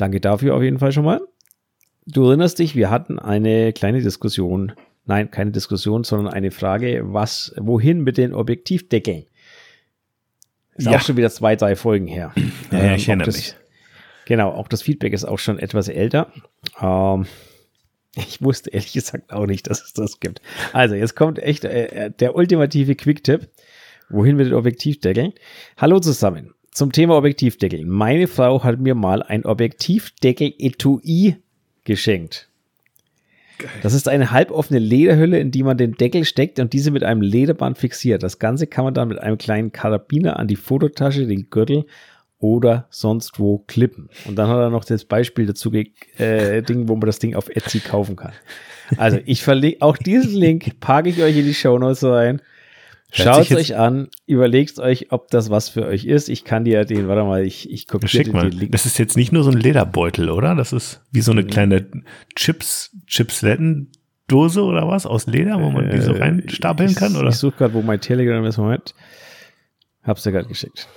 danke 0.00 0.20
dafür 0.20 0.54
auf 0.54 0.62
jeden 0.62 0.78
Fall 0.78 0.92
schon 0.92 1.04
mal. 1.04 1.20
Du 2.06 2.26
erinnerst 2.26 2.58
dich, 2.58 2.74
wir 2.74 2.90
hatten 2.90 3.18
eine 3.18 3.72
kleine 3.72 4.00
Diskussion, 4.00 4.72
nein, 5.04 5.30
keine 5.30 5.50
Diskussion, 5.50 6.04
sondern 6.04 6.32
eine 6.32 6.50
Frage, 6.50 7.02
was, 7.04 7.54
wohin 7.58 8.00
mit 8.00 8.16
den 8.16 8.34
Objektivdeckeln? 8.34 9.26
Ist 10.74 10.86
ja. 10.86 10.96
auch 10.96 11.00
schon 11.02 11.16
wieder 11.16 11.30
zwei, 11.30 11.56
drei 11.56 11.76
Folgen 11.76 12.06
her. 12.06 12.32
Ja, 12.70 12.78
ähm, 12.78 12.94
ich 12.94 13.08
erinnere 13.08 13.26
das, 13.26 13.36
mich. 13.36 13.54
Genau, 14.24 14.50
auch 14.50 14.68
das 14.68 14.82
Feedback 14.82 15.12
ist 15.12 15.24
auch 15.24 15.38
schon 15.38 15.58
etwas 15.58 15.88
älter. 15.88 16.32
Ähm, 16.80 17.26
ich 18.16 18.42
wusste 18.42 18.70
ehrlich 18.70 18.92
gesagt 18.92 19.32
auch 19.32 19.46
nicht, 19.46 19.68
dass 19.68 19.82
es 19.82 19.92
das 19.92 20.20
gibt. 20.20 20.40
Also, 20.72 20.94
jetzt 20.94 21.16
kommt 21.16 21.38
echt 21.38 21.64
äh, 21.64 22.06
äh 22.06 22.10
der 22.10 22.34
ultimative 22.34 22.94
Quick-Tipp. 22.94 23.48
Wohin 24.08 24.36
mit 24.36 24.46
den 24.46 24.54
Objektivdeckeln? 24.54 25.32
Hallo 25.76 26.00
zusammen. 26.00 26.54
Zum 26.72 26.92
Thema 26.92 27.16
Objektivdeckel. 27.16 27.84
Meine 27.84 28.28
Frau 28.28 28.62
hat 28.62 28.78
mir 28.78 28.94
mal 28.94 29.22
ein 29.22 29.44
Objektivdeckel-Etui 29.44 31.36
geschenkt. 31.84 32.48
Geil. 33.58 33.70
Das 33.82 33.92
ist 33.92 34.08
eine 34.08 34.30
halboffene 34.30 34.78
Lederhülle, 34.78 35.38
in 35.38 35.50
die 35.50 35.62
man 35.62 35.76
den 35.76 35.92
Deckel 35.92 36.24
steckt 36.24 36.58
und 36.60 36.72
diese 36.72 36.90
mit 36.90 37.04
einem 37.04 37.20
Lederband 37.20 37.76
fixiert. 37.76 38.22
Das 38.22 38.38
Ganze 38.38 38.66
kann 38.66 38.84
man 38.84 38.94
dann 38.94 39.08
mit 39.08 39.18
einem 39.18 39.36
kleinen 39.36 39.72
Karabiner 39.72 40.38
an 40.38 40.48
die 40.48 40.56
Fototasche, 40.56 41.26
den 41.26 41.50
Gürtel 41.50 41.84
oder 42.38 42.86
sonst 42.88 43.38
wo 43.38 43.58
klippen. 43.58 44.08
Und 44.26 44.36
dann 44.36 44.48
hat 44.48 44.56
er 44.56 44.70
noch 44.70 44.84
das 44.84 45.04
Beispiel 45.04 45.46
dazu, 45.46 45.72
äh, 45.72 46.62
Ding, 46.62 46.88
wo 46.88 46.94
man 46.94 47.06
das 47.06 47.18
Ding 47.18 47.34
auf 47.34 47.48
Etsy 47.50 47.80
kaufen 47.80 48.16
kann. 48.16 48.32
Also 48.96 49.18
ich 49.26 49.42
verlinke 49.42 49.82
auch 49.82 49.96
diesen 49.96 50.34
Link, 50.34 50.80
packe 50.80 51.10
ich 51.10 51.22
euch 51.22 51.36
in 51.36 51.44
die 51.44 51.54
Show 51.54 51.78
Notes 51.78 52.02
rein. 52.02 52.40
Schaut 53.12 53.50
es 53.50 53.56
euch 53.56 53.76
an, 53.76 54.08
überlegt 54.26 54.78
euch, 54.78 55.10
ob 55.10 55.30
das 55.30 55.50
was 55.50 55.68
für 55.68 55.84
euch 55.86 56.04
ist. 56.04 56.28
Ich 56.28 56.44
kann 56.44 56.64
dir 56.64 56.84
den, 56.84 57.08
warte 57.08 57.24
mal, 57.24 57.44
ich, 57.44 57.70
ich 57.70 57.86
gucke 57.86 58.06
dir 58.06 58.24
den 58.24 58.50
Link. 58.50 58.72
Das 58.72 58.86
ist 58.86 58.98
jetzt 58.98 59.16
nicht 59.16 59.32
nur 59.32 59.42
so 59.42 59.50
ein 59.50 59.56
Lederbeutel, 59.58 60.30
oder? 60.30 60.54
Das 60.54 60.72
ist 60.72 61.02
wie 61.10 61.20
so 61.20 61.32
eine 61.32 61.44
kleine 61.44 61.86
Chips, 62.36 62.96
Chipsletten-Dose 63.06 64.62
oder 64.62 64.86
was 64.86 65.06
aus 65.06 65.26
Leder, 65.26 65.60
wo 65.60 65.70
man 65.70 65.90
die 65.90 66.00
so 66.00 66.14
äh, 66.14 66.18
reinstapeln 66.18 66.94
kann, 66.94 67.16
oder? 67.16 67.30
Ich 67.30 67.36
suche 67.36 67.56
gerade, 67.56 67.74
wo 67.74 67.82
mein 67.82 68.00
Telegram 68.00 68.44
ist. 68.44 68.58
Moment. 68.58 68.94
Hab's 70.02 70.22
dir 70.22 70.32
gerade 70.32 70.48
geschickt. 70.48 70.88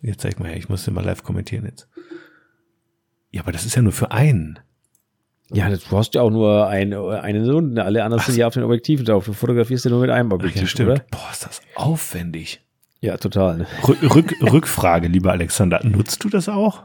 Jetzt 0.00 0.22
zeig 0.22 0.38
mal 0.40 0.48
her, 0.48 0.56
ich 0.56 0.68
muss 0.68 0.84
den 0.84 0.94
mal 0.94 1.04
live 1.04 1.22
kommentieren 1.22 1.64
jetzt. 1.64 1.88
Ja, 3.30 3.42
aber 3.42 3.52
das 3.52 3.66
ist 3.66 3.76
ja 3.76 3.82
nur 3.82 3.92
für 3.92 4.12
einen. 4.12 4.58
Ja, 5.50 5.68
du 5.70 5.78
hast 5.96 6.14
ja 6.14 6.20
auch 6.22 6.30
nur 6.30 6.66
ein, 6.68 6.92
einen 6.92 7.44
Sohn, 7.44 7.78
alle 7.78 8.04
anderen 8.04 8.22
sind 8.22 8.36
ja 8.36 8.46
auf 8.46 8.54
den 8.54 8.64
Objektiven 8.64 9.06
drauf. 9.06 9.24
Du 9.24 9.32
fotografierst 9.32 9.84
ja 9.86 9.90
nur 9.90 10.00
mit 10.00 10.10
einem 10.10 10.30
Objektiv, 10.32 10.60
Ach, 10.60 10.64
ja, 10.64 10.68
stimmt. 10.68 10.90
oder? 10.90 11.04
Boah, 11.10 11.28
ist 11.32 11.44
das 11.46 11.60
aufwendig. 11.74 12.60
Ja, 13.00 13.16
total. 13.16 13.66
Rück, 13.86 14.14
Rück, 14.14 14.34
Rückfrage, 14.42 15.08
lieber 15.08 15.30
Alexander, 15.32 15.80
nutzt 15.84 16.22
du 16.24 16.28
das 16.28 16.48
auch? 16.48 16.82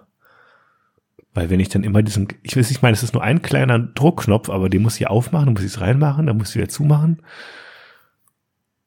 Weil 1.34 1.50
wenn 1.50 1.60
ich 1.60 1.70
dann 1.70 1.84
immer 1.84 2.03
diesen, 2.03 2.27
ich 2.43 2.55
weiß, 2.55 2.70
ich 2.70 2.82
meine, 2.84 2.93
es 2.93 3.01
ist 3.03 3.13
nur 3.13 3.24
ein 3.24 3.41
kleiner 3.41 3.79
Druckknopf, 3.79 4.50
aber 4.50 4.70
den 4.70 4.84
muss 4.84 5.00
ich 5.00 5.08
aufmachen, 5.08 5.48
dann 5.48 5.53
muss 5.55 5.63
ich 5.63 5.72
es 5.72 5.82
reinmachen, 5.82 6.27
dann 6.27 6.38
muss 6.38 6.50
ich 6.51 6.55
wieder 6.55 6.70
zumachen. 6.70 7.22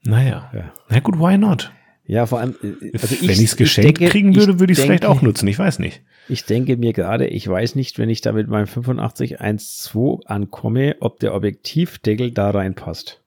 Naja. 0.04 0.50
Ja. 0.54 0.72
Na 0.88 1.00
gut, 1.00 1.18
why 1.18 1.36
not? 1.36 1.72
Ja, 2.08 2.26
vor 2.26 2.38
allem, 2.40 2.54
äh, 2.62 2.92
also 2.92 3.16
Wenn 3.20 3.30
ich 3.30 3.40
es 3.42 3.56
geschenkt 3.56 3.98
denke- 3.98 4.10
kriegen 4.10 4.34
würde, 4.36 4.60
würde 4.60 4.72
ich 4.72 4.78
es 4.78 4.84
vielleicht 4.84 5.04
auch 5.04 5.22
nutzen. 5.22 5.48
Ich 5.48 5.58
weiß 5.58 5.78
nicht. 5.80 6.02
Ich 6.28 6.44
denke 6.44 6.76
mir 6.76 6.92
gerade, 6.92 7.26
ich 7.26 7.46
weiß 7.48 7.74
nicht, 7.74 7.98
wenn 7.98 8.08
ich 8.08 8.20
da 8.20 8.32
mit 8.32 8.48
meinem 8.48 8.66
8512 8.68 10.20
ankomme, 10.26 10.96
ob 11.00 11.18
der 11.20 11.34
Objektivdeckel 11.34 12.30
da 12.32 12.50
reinpasst. 12.50 13.20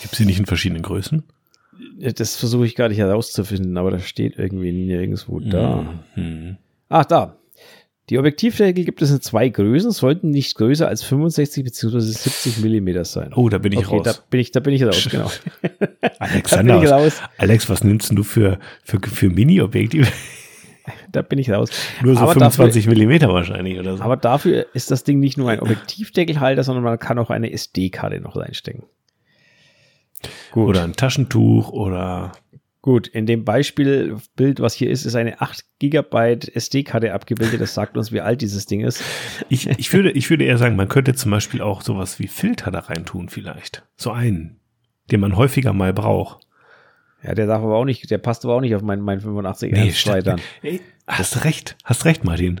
Gibt 0.00 0.12
es 0.12 0.18
die 0.18 0.24
nicht 0.24 0.38
in 0.38 0.46
verschiedenen 0.46 0.82
Größen? 0.82 1.22
Das 1.98 2.36
versuche 2.36 2.66
ich 2.66 2.74
gar 2.74 2.88
nicht 2.88 2.98
herauszufinden, 2.98 3.76
aber 3.76 3.90
das 3.90 4.06
steht 4.08 4.38
irgendwie 4.38 4.72
nirgendwo 4.72 5.40
da. 5.40 5.94
Mhm. 6.14 6.56
Ach, 6.88 7.04
da. 7.04 7.36
Die 8.08 8.18
Objektivdeckel 8.18 8.84
gibt 8.84 9.02
es 9.02 9.10
in 9.10 9.20
zwei 9.20 9.48
Größen, 9.48 9.90
sollten 9.90 10.30
nicht 10.30 10.56
größer 10.56 10.86
als 10.86 11.02
65 11.02 11.64
bzw. 11.64 11.98
70 11.98 12.58
Millimeter 12.58 13.04
sein. 13.04 13.32
Oh, 13.34 13.48
da 13.48 13.58
bin 13.58 13.72
ich 13.72 13.78
okay, 13.80 13.96
raus. 13.96 14.04
da 14.04 14.14
bin 14.30 14.40
ich, 14.40 14.52
da 14.52 14.60
bin 14.60 14.74
ich 14.74 14.84
raus, 14.84 15.08
genau. 15.10 15.30
Alexander, 16.20 16.82
ich 16.82 16.90
raus. 16.90 17.20
Alex, 17.38 17.68
was 17.68 17.82
nimmst 17.82 18.12
du 18.12 18.22
für, 18.22 18.60
für, 18.84 19.00
für 19.00 19.28
Mini-Objektive? 19.28 20.06
Da 21.10 21.22
bin 21.22 21.40
ich 21.40 21.50
raus. 21.50 21.70
Nur 22.00 22.14
so 22.14 22.20
Aber 22.20 22.34
25 22.34 22.86
Millimeter 22.86 23.28
wahrscheinlich 23.28 23.80
oder 23.80 23.96
so. 23.96 24.04
Aber 24.04 24.16
dafür 24.16 24.66
ist 24.72 24.92
das 24.92 25.02
Ding 25.02 25.18
nicht 25.18 25.36
nur 25.36 25.50
ein 25.50 25.58
Objektivdeckelhalter, 25.58 26.62
sondern 26.62 26.84
man 26.84 26.96
kann 27.00 27.18
auch 27.18 27.30
eine 27.30 27.50
SD-Karte 27.52 28.20
noch 28.20 28.36
reinstecken. 28.36 28.84
Gut. 30.52 30.68
oder 30.68 30.84
ein 30.84 30.94
Taschentuch 30.94 31.70
oder 31.70 32.32
Gut, 32.86 33.08
in 33.08 33.26
dem 33.26 33.44
Beispielbild, 33.44 34.60
was 34.60 34.72
hier 34.72 34.88
ist, 34.90 35.04
ist 35.06 35.16
eine 35.16 35.40
8 35.40 35.64
GB 35.80 36.38
SD-Karte 36.54 37.12
abgebildet. 37.12 37.60
Das 37.60 37.74
sagt 37.74 37.96
uns, 37.96 38.12
wie 38.12 38.20
alt 38.20 38.42
dieses 38.42 38.66
Ding 38.66 38.80
ist. 38.82 39.02
ich, 39.48 39.66
ich 39.68 39.92
würde, 39.92 40.12
ich 40.12 40.30
würde 40.30 40.44
eher 40.44 40.56
sagen, 40.56 40.76
man 40.76 40.86
könnte 40.86 41.12
zum 41.16 41.32
Beispiel 41.32 41.60
auch 41.62 41.82
sowas 41.82 42.20
wie 42.20 42.28
Filter 42.28 42.70
da 42.70 42.78
reintun 42.78 43.28
vielleicht. 43.28 43.82
So 43.96 44.12
einen, 44.12 44.60
den 45.10 45.18
man 45.18 45.34
häufiger 45.36 45.72
mal 45.72 45.92
braucht. 45.92 46.46
Ja, 47.24 47.34
der 47.34 47.48
darf 47.48 47.60
aber 47.60 47.74
auch 47.74 47.84
nicht, 47.84 48.08
der 48.08 48.18
passt 48.18 48.44
aber 48.44 48.54
auch 48.54 48.60
nicht 48.60 48.76
auf 48.76 48.82
meinen, 48.82 49.02
meinen 49.02 49.20
85 49.20 49.72
Nee, 49.72 49.80
1.2 49.88 49.92
stimmt. 49.94 50.26
dann. 50.28 50.40
Ey, 50.62 50.80
hast 51.08 51.44
recht, 51.44 51.76
hast 51.82 52.04
recht, 52.04 52.22
Martin. 52.22 52.60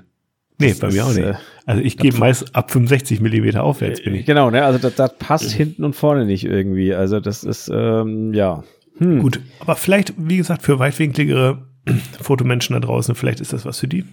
Nee, 0.58 0.70
Das 0.70 0.80
bei 0.80 0.90
mir 0.90 1.04
auch 1.04 1.10
ist, 1.10 1.18
nicht. 1.18 1.26
äh, 1.28 1.34
Also 1.66 1.82
ich 1.82 1.98
gehe 1.98 2.12
meist 2.14 2.52
ab 2.56 2.72
65 2.72 3.20
Millimeter 3.20 3.62
aufwärts 3.62 4.02
bin 4.02 4.16
ich. 4.16 4.26
Genau, 4.26 4.50
ne? 4.50 4.64
Also 4.64 4.80
das, 4.80 4.96
das 4.96 5.16
passt 5.18 5.52
hinten 5.52 5.84
und 5.84 5.94
vorne 5.94 6.24
nicht 6.26 6.44
irgendwie. 6.44 6.94
Also 6.94 7.20
das 7.20 7.44
ist, 7.44 7.70
ähm, 7.72 8.34
ja. 8.34 8.64
Hm. 8.98 9.20
Gut, 9.20 9.40
aber 9.60 9.76
vielleicht, 9.76 10.14
wie 10.16 10.38
gesagt, 10.38 10.62
für 10.62 10.78
weitwinkligere 10.78 11.66
Fotomenschen 12.20 12.74
da 12.74 12.80
draußen, 12.80 13.14
vielleicht 13.14 13.40
ist 13.40 13.52
das 13.52 13.64
was 13.64 13.80
für 13.80 13.88
die. 13.88 14.04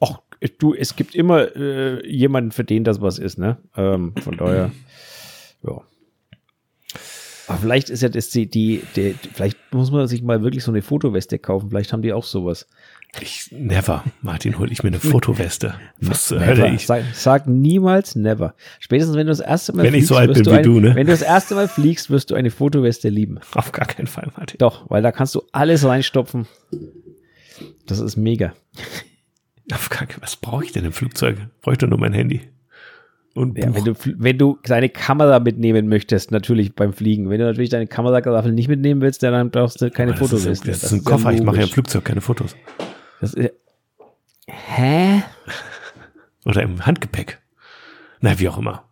Ach, 0.00 0.20
du, 0.58 0.74
es 0.74 0.96
gibt 0.96 1.14
immer 1.14 1.54
äh, 1.54 2.06
jemanden, 2.08 2.50
für 2.52 2.64
den 2.64 2.84
das 2.84 3.00
was 3.00 3.18
ist, 3.18 3.38
ne? 3.38 3.58
Ähm, 3.76 4.14
von 4.22 4.36
daher, 4.36 4.72
ja. 5.62 5.80
Aber 7.48 7.58
vielleicht 7.58 7.90
ist 7.90 8.02
ja 8.02 8.08
das 8.08 8.30
die, 8.30 8.46
die, 8.48 8.82
die, 8.96 9.14
vielleicht 9.34 9.58
muss 9.72 9.90
man 9.90 10.06
sich 10.08 10.22
mal 10.22 10.42
wirklich 10.42 10.64
so 10.64 10.70
eine 10.70 10.80
Fotoweste 10.80 11.38
kaufen. 11.38 11.68
Vielleicht 11.68 11.92
haben 11.92 12.02
die 12.02 12.12
auch 12.12 12.24
sowas. 12.24 12.66
Ich, 13.20 13.48
never, 13.52 14.04
Martin, 14.22 14.58
hol 14.58 14.72
ich 14.72 14.82
mir 14.82 14.88
eine 14.88 14.98
Fotoweste. 14.98 15.74
Was. 16.00 16.30
Hölle? 16.30 16.74
Ich, 16.74 16.86
Sag, 16.86 17.04
sag 17.12 17.46
niemals 17.46 18.16
never. 18.16 18.54
Spätestens 18.80 19.16
wenn 19.16 19.26
du 19.26 19.32
das 19.32 19.40
erste 19.40 19.74
Mal 19.76 19.82
Wenn 19.82 19.94
ich 19.94 20.06
so 20.06 20.16
alt 20.16 20.32
bin 20.32 20.42
du 20.42 20.50
wie 20.50 20.62
du, 20.62 20.80
ne? 20.80 20.94
Wenn 20.94 21.06
du 21.06 21.12
das 21.12 21.20
erste 21.22 21.54
Mal 21.54 21.68
fliegst, 21.68 22.10
wirst 22.10 22.30
du 22.30 22.34
eine 22.34 22.50
Fotoweste 22.50 23.10
lieben. 23.10 23.38
auf 23.54 23.72
gar 23.72 23.86
keinen 23.86 24.06
Fall, 24.06 24.32
Martin. 24.36 24.56
Doch, 24.58 24.88
weil 24.90 25.02
da 25.02 25.12
kannst 25.12 25.34
du 25.34 25.42
alles 25.52 25.84
reinstopfen. 25.84 26.46
Das 27.86 28.00
ist 28.00 28.16
mega. 28.16 28.54
Auf 29.72 29.90
gar 29.90 30.06
keinen 30.06 30.22
Was 30.22 30.36
brauche 30.36 30.64
ich 30.64 30.72
denn 30.72 30.84
im 30.84 30.92
Flugzeug? 30.92 31.36
Brauche 31.60 31.74
ich 31.74 31.78
doch 31.78 31.88
nur 31.88 31.98
mein 31.98 32.14
Handy. 32.14 32.40
Und 33.34 33.58
Ja, 33.58 33.74
wenn 33.74 33.84
du, 33.84 33.94
wenn 34.18 34.38
du 34.38 34.58
deine 34.64 34.88
Kamera 34.88 35.38
mitnehmen 35.38 35.88
möchtest, 35.88 36.30
natürlich 36.32 36.74
beim 36.74 36.92
Fliegen. 36.92 37.30
Wenn 37.30 37.38
du 37.38 37.44
natürlich 37.44 37.70
deine 37.70 37.86
Kamerageraffel 37.86 38.52
nicht 38.52 38.68
mitnehmen 38.68 39.00
willst, 39.00 39.22
dann 39.22 39.50
brauchst 39.50 39.80
du 39.80 39.90
keine 39.90 40.12
Aber 40.14 40.28
das 40.28 40.44
das 40.44 40.82
ist 40.82 40.92
ein 40.92 41.04
Koffer, 41.04 41.32
ich 41.32 41.42
mache 41.42 41.56
ja 41.56 41.62
im 41.62 41.68
Flugzeug 41.68 42.04
keine 42.04 42.20
Fotos. 42.20 42.56
Das 43.22 43.34
ist, 43.34 43.52
hä? 44.48 45.22
Oder 46.44 46.62
im 46.62 46.84
Handgepäck. 46.84 47.40
Na, 48.20 48.38
wie 48.40 48.48
auch 48.48 48.58
immer. 48.58 48.84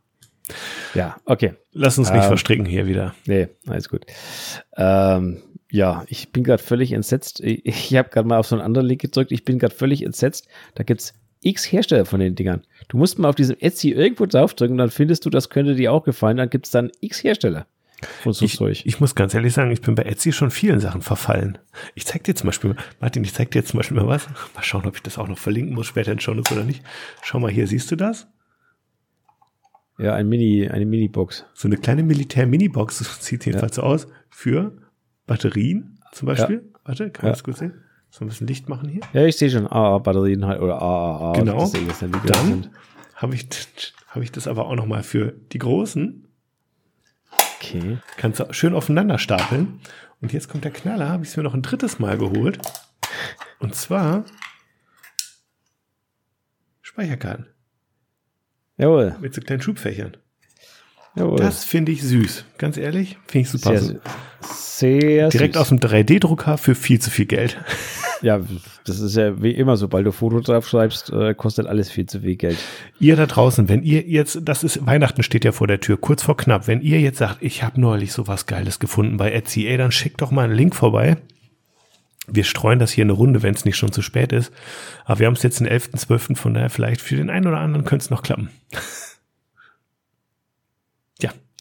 Ja, 0.95 1.17
okay. 1.25 1.55
Lass 1.73 1.99
uns 1.99 2.11
nicht 2.11 2.23
Ähm, 2.23 2.29
verstricken 2.29 2.65
hier 2.65 2.87
wieder. 2.87 3.15
Nee, 3.27 3.49
alles 3.67 3.89
gut. 3.89 4.07
Ähm, 4.77 5.43
ja, 5.71 6.05
ich 6.07 6.31
bin 6.31 6.45
gerade 6.45 6.63
völlig 6.63 6.93
entsetzt. 6.93 7.41
Ich, 7.41 7.67
ich 7.67 7.97
habe 7.97 8.09
gerade 8.09 8.29
mal 8.29 8.39
auf 8.39 8.47
so 8.47 8.55
einen 8.55 8.65
anderen 8.65 8.87
Link 8.87 9.01
gedrückt. 9.01 9.33
Ich 9.33 9.45
bin 9.45 9.59
gerade 9.59 9.75
völlig 9.75 10.05
entsetzt. 10.05 10.47
Da 10.77 10.85
gibt's 10.85 11.13
x 11.43 11.65
Hersteller 11.65 12.05
von 12.05 12.21
den 12.21 12.37
Dingern. 12.37 12.63
Du 12.87 12.99
musst 12.99 13.19
mal 13.19 13.29
auf 13.29 13.35
diesem 13.35 13.57
Etsy 13.59 13.91
irgendwo 13.91 14.27
draufdrücken, 14.27 14.77
dann 14.79 14.91
findest 14.91 15.25
du, 15.27 15.31
das 15.31 15.49
könnte 15.49 15.75
dir 15.75 15.93
auch 15.93 16.05
gefallen. 16.05 16.37
Dann 16.37 16.51
gibt's 16.51 16.71
dann 16.71 16.93
x 17.01 17.25
Hersteller 17.25 17.67
so 18.25 18.45
Ich, 18.45 18.57
Zeug. 18.57 18.83
ich 18.85 19.01
muss 19.01 19.15
ganz 19.15 19.35
ehrlich 19.35 19.53
sagen, 19.53 19.71
ich 19.71 19.81
bin 19.83 19.95
bei 19.95 20.03
Etsy 20.05 20.33
schon 20.33 20.51
vielen 20.51 20.81
Sachen 20.81 21.03
verfallen. 21.03 21.59
Ich 21.95 22.07
zeig 22.07 22.25
dir 22.25 22.35
zum 22.35 22.47
Beispiel, 22.47 22.77
Martin, 23.01 23.25
ich 23.25 23.35
zeig 23.35 23.51
dir 23.51 23.65
zum 23.65 23.79
Beispiel 23.79 23.97
mal 23.97 24.07
was. 24.07 24.27
Mal 24.55 24.63
schauen, 24.63 24.87
ob 24.87 24.97
ich 24.97 25.03
das 25.03 25.19
auch 25.19 25.29
noch 25.29 25.39
verlinken 25.39 25.75
muss 25.75 25.87
später 25.87 26.13
in 26.13 26.21
Shownotes 26.21 26.53
oder 26.53 26.65
nicht. 26.65 26.83
Schau 27.23 27.39
mal 27.41 27.51
hier, 27.51 27.67
siehst 27.67 27.91
du 27.91 27.97
das? 27.97 28.27
ja, 29.99 30.15
ein 30.15 30.29
Mini, 30.31 30.67
eine 30.69 30.87
Mini-Box. 30.87 31.45
So 31.53 31.69
eine 31.69 31.77
kleine 31.77 32.03
Militär-Mini-Box, 32.03 32.99
das 32.99 33.23
sieht 33.25 33.45
jedenfalls 33.45 33.77
so 33.77 33.83
aus, 33.83 34.07
für 34.31 34.73
Batterien 35.27 35.99
zum 36.13 36.27
Beispiel. 36.27 36.65
Warte, 36.85 37.11
kann 37.11 37.25
man 37.25 37.29
Ja. 37.29 37.33
das 37.33 37.45
gut 37.45 37.59
sehen? 37.59 37.75
So 38.09 38.25
ein 38.25 38.29
bisschen 38.29 38.47
Licht 38.47 38.69
machen 38.69 38.89
hier. 38.89 39.03
Ja, 39.13 39.27
ich 39.27 39.37
sehe 39.37 39.51
schon 39.51 39.67
AA-Batterien 39.71 40.47
halt 40.47 40.61
oder 40.63 40.81
AAA. 40.81 41.33
Genau. 41.35 41.59
Das 41.61 41.75
wie 41.75 41.81
die 41.81 42.27
Dann 42.33 42.71
habe 43.15 43.35
ich, 43.35 43.47
habe 44.09 44.25
ich 44.25 44.33
das 44.33 44.49
aber 44.49 44.67
auch 44.67 44.75
noch 44.75 44.87
mal 44.87 45.03
für 45.03 45.35
die 45.53 45.59
Großen. 45.59 46.27
Okay. 47.61 47.99
Kannst 48.17 48.41
du 48.41 48.53
schön 48.53 48.75
aufeinander 48.75 49.19
stapeln. 49.19 49.81
Und 50.23 50.33
jetzt 50.33 50.49
kommt 50.49 50.65
der 50.65 50.71
Knaller, 50.71 51.09
habe 51.09 51.25
ich 51.25 51.31
es 51.31 51.37
mir 51.37 51.43
noch 51.43 51.55
ein 51.55 51.63
drittes 51.63 51.99
Mal 51.99 52.17
geholt. 52.17 52.59
Und 53.59 53.75
zwar 53.75 54.25
Speicherkarten 56.83 57.47
Jawohl. 58.77 59.17
mit 59.21 59.35
so 59.35 59.41
kleinen 59.41 59.63
Schubfächern. 59.63 60.17
Jawohl. 61.17 61.39
Das 61.39 61.65
finde 61.65 61.93
ich 61.93 62.03
süß. 62.03 62.45
Ganz 62.59 62.77
ehrlich, 62.77 63.19
finde 63.27 63.43
ich 63.47 63.51
super. 63.51 63.79
sehr, 63.79 64.01
sehr, 64.41 65.01
sehr 65.01 65.29
Direkt 65.29 65.55
süß. 65.55 65.61
aus 65.63 65.69
dem 65.69 65.79
3D-Drucker 65.79 66.57
für 66.57 66.75
viel 66.75 67.01
zu 67.01 67.11
viel 67.11 67.27
Geld. 67.27 67.59
Ja, 68.23 68.41
das 68.85 69.01
ist 69.01 69.17
ja 69.17 69.43
wie 69.43 69.53
immer, 69.53 69.77
sobald 69.77 70.07
du 70.07 70.13
Foto 70.13 70.41
drauf 70.41 70.69
schreibst, 70.69 71.11
äh, 71.11 71.35
kostet 71.35 71.67
alles 71.67 71.91
viel 71.91 72.07
zu 72.07 72.21
viel 72.21 72.37
Geld. 72.37 72.59
Ihr 72.99 73.17
da 73.17 73.27
draußen, 73.27 73.69
wenn 73.69 73.83
ihr 73.83 74.03
jetzt, 74.03 74.41
das 74.43 74.63
ist, 74.63 74.85
Weihnachten 74.87 75.23
steht 75.23 75.45
ja 75.45 75.53
vor 75.53 75.67
der 75.67 75.81
Tür, 75.81 75.97
kurz 75.97 76.23
vor 76.23 76.37
knapp, 76.37 76.67
wenn 76.67 76.83
ihr 76.83 77.01
jetzt 77.01 77.19
sagt, 77.19 77.39
ich 77.41 77.63
habe 77.63 77.81
neulich 77.81 78.13
sowas 78.13 78.47
Geiles 78.47 78.79
gefunden 78.79 79.17
bei 79.17 79.33
Etsy, 79.33 79.67
ey, 79.67 79.77
dann 79.77 79.93
schickt 79.93 80.21
doch 80.21 80.31
mal 80.31 80.45
einen 80.45 80.55
Link 80.55 80.77
vorbei. 80.77 81.17
Wir 82.27 82.45
streuen 82.45 82.79
das 82.79 82.93
hier 82.93 83.05
eine 83.05 83.13
Runde, 83.13 83.43
wenn 83.43 83.55
es 83.55 83.65
nicht 83.65 83.77
schon 83.77 83.93
zu 83.93 84.03
spät 84.03 84.33
ist. 84.33 84.53
Aber 85.05 85.19
wir 85.19 85.27
haben 85.27 85.35
es 85.35 85.43
jetzt 85.43 85.59
den 85.61 85.67
11.12., 85.67 86.37
von 86.37 86.55
daher 86.55 86.71
vielleicht 86.71 87.01
für 87.01 87.17
den 87.17 87.31
einen 87.31 87.49
oder 87.49 87.59
anderen 87.59 87.85
könnte 87.85 88.05
es 88.05 88.11
noch 88.11 88.23
klappen. 88.23 88.51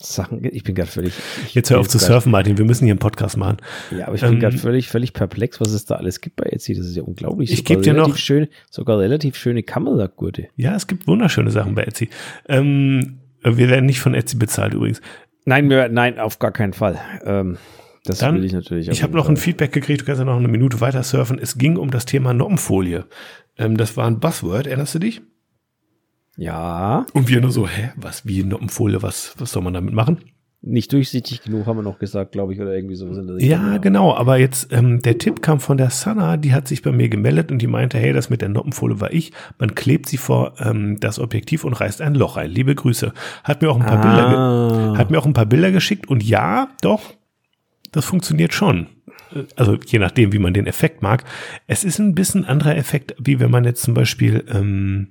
Sachen, 0.01 0.44
ich 0.44 0.63
bin 0.63 0.75
gerade 0.75 0.89
völlig. 0.89 1.13
jetzt 1.53 1.70
hör 1.70 1.79
auf 1.79 1.88
zu 1.89 1.98
surfen, 2.00 2.32
Martin, 2.32 2.58
wir 2.58 2.63
müssen 2.65 2.86
hier 2.86 2.94
einen 2.94 3.00
Podcast 3.00 3.36
machen. 3.36 3.58
Ja, 3.91 4.08
aber 4.08 4.15
ich 4.15 4.22
bin 4.22 4.34
Ähm, 4.34 4.39
gerade 4.39 4.58
völlig, 4.58 4.88
völlig 4.88 5.12
perplex, 5.13 5.60
was 5.60 5.72
es 5.74 5.86
da 5.86 5.96
alles 5.96 6.22
gibt 6.22 6.38
bei 6.38 6.46
Etsy. 6.46 6.74
Das 6.74 6.86
ist 6.86 6.96
ja 6.96 7.03
unglaublich. 7.03 7.51
Ich 7.51 7.60
Sogar 7.60 7.75
geb 7.75 7.84
dir 7.84 7.94
noch- 7.94 8.15
schön, 8.15 8.48
sogar 8.70 8.98
relativ 9.00 9.36
schöne 9.36 9.62
Kameragurte. 9.63 10.48
Ja, 10.56 10.75
es 10.75 10.88
gibt 10.88 11.06
wunderschöne 11.08 11.51
Sachen 11.51 11.75
bei 11.75 11.84
Etsy. 11.84 12.10
Ähm, 12.48 13.20
wir 13.44 13.70
werden 13.70 13.86
nicht 13.86 14.00
von 14.00 14.13
Etsy 14.13 14.38
bezahlt 14.38 14.74
übrigens. 14.74 15.01
Nein, 15.46 15.70
wir, 15.70 15.89
nein, 15.89 16.18
auf 16.20 16.39
gar 16.39 16.51
keinen 16.51 16.74
Fall. 16.74 16.98
Ähm, 17.25 17.58
das 18.06 18.20
Dann, 18.20 18.36
will 18.36 18.46
ich 18.46 18.53
natürlich. 18.53 18.88
Ich 18.88 19.03
habe 19.03 19.15
noch 19.18 19.27
ein. 19.27 19.36
Feedback 19.38 19.72
gekriegt, 19.74 20.01
du 20.01 20.06
kannst 20.06 20.20
ja 20.20 20.25
noch 20.25 20.38
eine 20.38 20.48
Minute 20.48 20.79
weiter 20.82 21.03
surfen. 21.03 21.38
Es 21.39 21.58
ging 21.58 21.75
um 21.77 21.91
das 21.91 22.06
Thema 22.06 22.34
Noppenfolie. 22.34 23.06
Ähm, 23.58 23.75
das 23.75 23.98
war 23.98 24.08
ein 24.08 24.20
Buzzword, 24.22 24.68
erinnerst 24.68 24.96
du 24.96 25.00
dich? 25.00 25.22
Ja, 26.39 27.05
Und 27.13 27.27
wir 27.27 27.41
nur 27.41 27.51
so, 27.51 27.67
hä, 27.67 27.91
was, 27.98 28.25
wie 28.25 28.43
Noppenfolie, 28.43 29.01
was, 29.01 29.36
was 29.38 29.51
soll 29.51 29.62
man 29.62 29.74
damit 29.74 29.93
machen? 29.93 30.19
nicht 30.62 30.91
durchsichtig 30.91 31.41
genug, 31.43 31.65
haben 31.67 31.77
wir 31.77 31.84
noch 31.84 32.00
gesagt, 32.00 32.34
glaube 32.34 32.53
ich, 32.53 32.60
oder 32.60 32.75
irgendwie 32.75 32.96
Richtung. 32.96 33.39
Ja, 33.39 33.77
genau, 33.77 34.13
aber 34.13 34.38
jetzt, 34.38 34.74
ähm, 34.74 35.01
der 35.01 35.17
Tipp 35.17 35.41
kam 35.41 35.62
von 35.62 35.77
der 35.77 35.89
Sana, 35.89 36.36
die 36.36 36.53
hat 36.53 36.67
sich 36.67 36.81
bei 36.81 36.91
mir 36.91 37.08
gemeldet 37.08 37.50
und 37.50 37.62
die 37.62 37.67
meinte, 37.67 37.98
hey, 37.98 38.12
das 38.12 38.29
mit 38.29 38.41
der 38.41 38.50
Noppenfolie 38.50 39.00
war 39.00 39.13
ich. 39.13 39.31
Man 39.58 39.74
klebt 39.74 40.08
sie 40.08 40.17
vor 40.17 40.55
ähm, 40.60 41.00
das 41.00 41.17
Objektiv 41.17 41.63
und 41.63 41.79
reißt 41.79 42.01
ein 42.01 42.13
Loch 42.13 42.36
rein. 42.36 42.51
Liebe 42.51 42.75
Grüße. 42.75 43.13
Hat 43.46 43.62
mir 43.62 43.69
auch 43.69 43.79
ein 43.79 43.86
paar 43.86 44.01
Bilder, 44.01 44.38
Ah, 44.38 44.98
hat 44.98 45.12
mir 45.12 45.19
auch 45.19 45.25
ein 45.25 45.34
paar 45.34 45.46
Bilder 45.46 45.72
geschickt 45.72 46.10
und 46.10 46.24
ja, 46.24 46.69
doch, 46.81 47.13
das 47.93 48.03
funktioniert 48.03 48.53
schon. 48.53 48.88
Also 49.55 49.77
je 49.86 50.00
nachdem, 50.00 50.34
wie 50.34 50.39
man 50.39 50.53
den 50.53 50.67
Effekt 50.67 51.01
mag. 51.01 51.24
Es 51.67 51.86
ist 51.86 52.00
ein 52.00 52.15
bisschen 52.15 52.43
anderer 52.46 52.75
Effekt, 52.75 53.15
wie 53.17 53.39
wenn 53.39 53.51
man 53.51 53.63
jetzt 53.63 53.84
zum 53.84 53.93
Beispiel 53.93 54.43
ähm, 54.51 55.10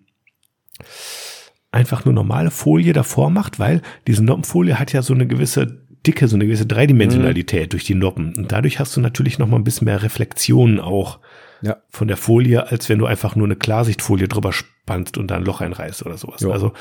einfach 1.70 2.04
nur 2.04 2.14
normale 2.14 2.50
Folie 2.50 2.92
davor 2.92 3.30
macht, 3.30 3.58
weil 3.58 3.82
diese 4.06 4.24
Noppenfolie 4.24 4.78
hat 4.78 4.92
ja 4.92 5.02
so 5.02 5.14
eine 5.14 5.26
gewisse 5.26 5.82
Dicke, 6.06 6.28
so 6.28 6.36
eine 6.36 6.46
gewisse 6.46 6.66
Dreidimensionalität 6.66 7.72
durch 7.72 7.84
die 7.84 7.94
Noppen. 7.94 8.34
Und 8.36 8.52
dadurch 8.52 8.78
hast 8.78 8.96
du 8.96 9.00
natürlich 9.00 9.38
noch 9.38 9.48
mal 9.48 9.56
ein 9.56 9.64
bisschen 9.64 9.84
mehr 9.84 10.02
Reflexionen 10.02 10.80
auch 10.80 11.18
ja. 11.60 11.76
von 11.90 12.08
der 12.08 12.16
Folie, 12.16 12.66
als 12.68 12.88
wenn 12.88 12.98
du 12.98 13.06
einfach 13.06 13.36
nur 13.36 13.46
eine 13.46 13.56
Klarsichtfolie 13.56 14.28
drüber 14.28 14.52
spannst 14.52 15.18
und 15.18 15.30
da 15.30 15.36
ein 15.36 15.44
Loch 15.44 15.60
einreißt 15.60 16.06
oder 16.06 16.16
sowas. 16.16 16.40
Ja. 16.40 16.50
Also 16.50 16.72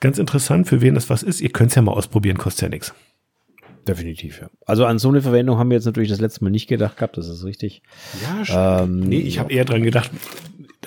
ganz 0.00 0.18
interessant, 0.18 0.68
für 0.68 0.80
wen 0.80 0.94
das 0.94 1.10
was 1.10 1.22
ist. 1.22 1.40
Ihr 1.40 1.50
könnt 1.50 1.70
es 1.70 1.74
ja 1.74 1.82
mal 1.82 1.92
ausprobieren, 1.92 2.38
kostet 2.38 2.62
ja 2.62 2.68
nichts. 2.68 2.94
Definitiv, 3.86 4.40
ja. 4.40 4.48
Also 4.64 4.86
an 4.86 4.98
so 4.98 5.10
eine 5.10 5.20
Verwendung 5.20 5.58
haben 5.58 5.68
wir 5.68 5.76
jetzt 5.76 5.84
natürlich 5.84 6.08
das 6.08 6.20
letzte 6.20 6.42
Mal 6.42 6.50
nicht 6.50 6.68
gedacht 6.68 6.96
gehabt, 6.96 7.18
das 7.18 7.28
ist 7.28 7.44
richtig. 7.44 7.82
Ja, 8.48 8.82
ähm, 8.82 9.00
nee, 9.00 9.18
ich 9.18 9.38
habe 9.38 9.52
eher 9.52 9.66
dran 9.66 9.82
gedacht, 9.82 10.10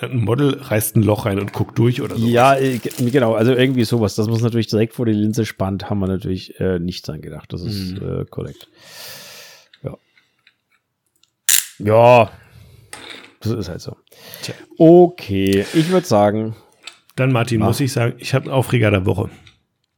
ein 0.02 0.24
Model 0.24 0.60
reißt 0.60 0.96
ein 0.96 1.02
Loch 1.02 1.26
rein 1.26 1.38
und 1.38 1.52
guckt 1.52 1.78
durch 1.78 2.02
oder 2.02 2.16
so. 2.16 2.26
Ja, 2.26 2.56
äh, 2.56 2.78
genau, 2.78 3.34
also 3.34 3.52
irgendwie 3.52 3.84
sowas. 3.84 4.14
Das 4.14 4.28
muss 4.28 4.42
natürlich 4.42 4.66
direkt 4.66 4.94
vor 4.94 5.06
die 5.06 5.12
Linse 5.12 5.44
spannt, 5.44 5.90
haben 5.90 5.98
wir 6.00 6.08
natürlich 6.08 6.58
äh, 6.60 6.78
nicht 6.78 7.06
dran 7.06 7.20
gedacht. 7.20 7.52
Das 7.52 7.62
ist 7.62 8.00
mhm. 8.00 8.20
äh, 8.20 8.24
korrekt. 8.24 8.68
Ja. 9.82 9.96
Ja, 11.78 12.30
das 13.40 13.52
ist 13.52 13.68
halt 13.68 13.80
so. 13.80 13.96
Tja. 14.42 14.54
Okay, 14.78 15.64
ich 15.74 15.90
würde 15.90 16.06
sagen. 16.06 16.56
Dann, 17.16 17.32
Martin, 17.32 17.60
mach. 17.60 17.68
muss 17.68 17.80
ich 17.80 17.92
sagen, 17.92 18.14
ich 18.18 18.34
habe 18.34 18.46
einen 18.46 18.54
Aufreger 18.54 18.90
der 18.90 19.06
Woche. 19.06 19.30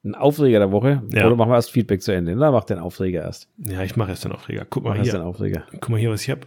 Ein 0.03 0.15
Aufreger 0.15 0.61
der 0.61 0.73
Woche? 0.73 1.03
Ja. 1.13 1.27
Oder 1.27 1.37
machen 1.37 1.51
wir 1.51 1.57
erst 1.57 1.73
Feedback 1.73 2.01
zu 2.01 2.13
Ende? 2.13 2.35
Na, 2.35 2.51
mach 2.51 2.65
den 2.65 2.79
Aufreger 2.79 3.23
erst. 3.23 3.49
Ja, 3.59 3.83
ich 3.83 3.97
mache 3.97 4.11
erst 4.11 4.25
den 4.25 4.33
Aufreger. 4.33 4.67
Guck 4.69 4.85
mal 4.85 4.97
mach 4.97 5.03
hier. 5.03 5.13
Den 5.13 5.23
Aufreger. 5.23 5.65
Guck 5.73 5.91
mal 5.91 6.01
hier, 6.01 6.11
was 6.11 6.23
ich 6.23 6.31
habe. 6.31 6.47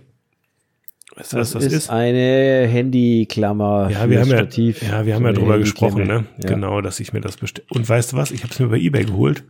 Weißt 1.15 1.33
du, 1.33 1.37
was 1.37 1.51
das 1.51 1.65
ist? 1.65 1.73
ist? 1.73 1.89
Eine 1.89 2.67
Handyklammer. 2.67 3.89
Ja, 3.91 4.09
wir 4.09 4.19
haben 4.19 4.31
ja, 4.31 4.41
ja, 4.41 5.05
wir 5.05 5.15
haben 5.15 5.25
ja 5.25 5.33
drüber 5.33 5.59
gesprochen, 5.59 6.07
ne? 6.07 6.25
Ja. 6.41 6.49
Genau, 6.49 6.81
dass 6.81 6.99
ich 6.99 7.13
mir 7.13 7.21
das 7.21 7.37
bestelle. 7.37 7.67
Und 7.69 7.87
weißt 7.87 8.13
du 8.13 8.17
was? 8.17 8.31
Ich 8.31 8.43
habe 8.43 8.51
es 8.51 8.59
mir 8.59 8.67
bei 8.67 8.77
eBay 8.77 9.05
geholt. 9.05 9.43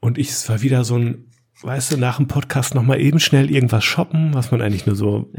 Und 0.00 0.18
ich, 0.18 0.30
es 0.30 0.48
war 0.48 0.62
wieder 0.62 0.82
so 0.84 0.96
ein, 0.98 1.26
weißt 1.62 1.92
du, 1.92 1.96
nach 1.98 2.16
dem 2.16 2.26
Podcast 2.26 2.74
nochmal 2.74 3.00
eben 3.00 3.20
schnell 3.20 3.50
irgendwas 3.50 3.84
shoppen, 3.84 4.34
was 4.34 4.50
man 4.50 4.60
eigentlich 4.60 4.86
nur 4.86 4.96
so. 4.96 5.30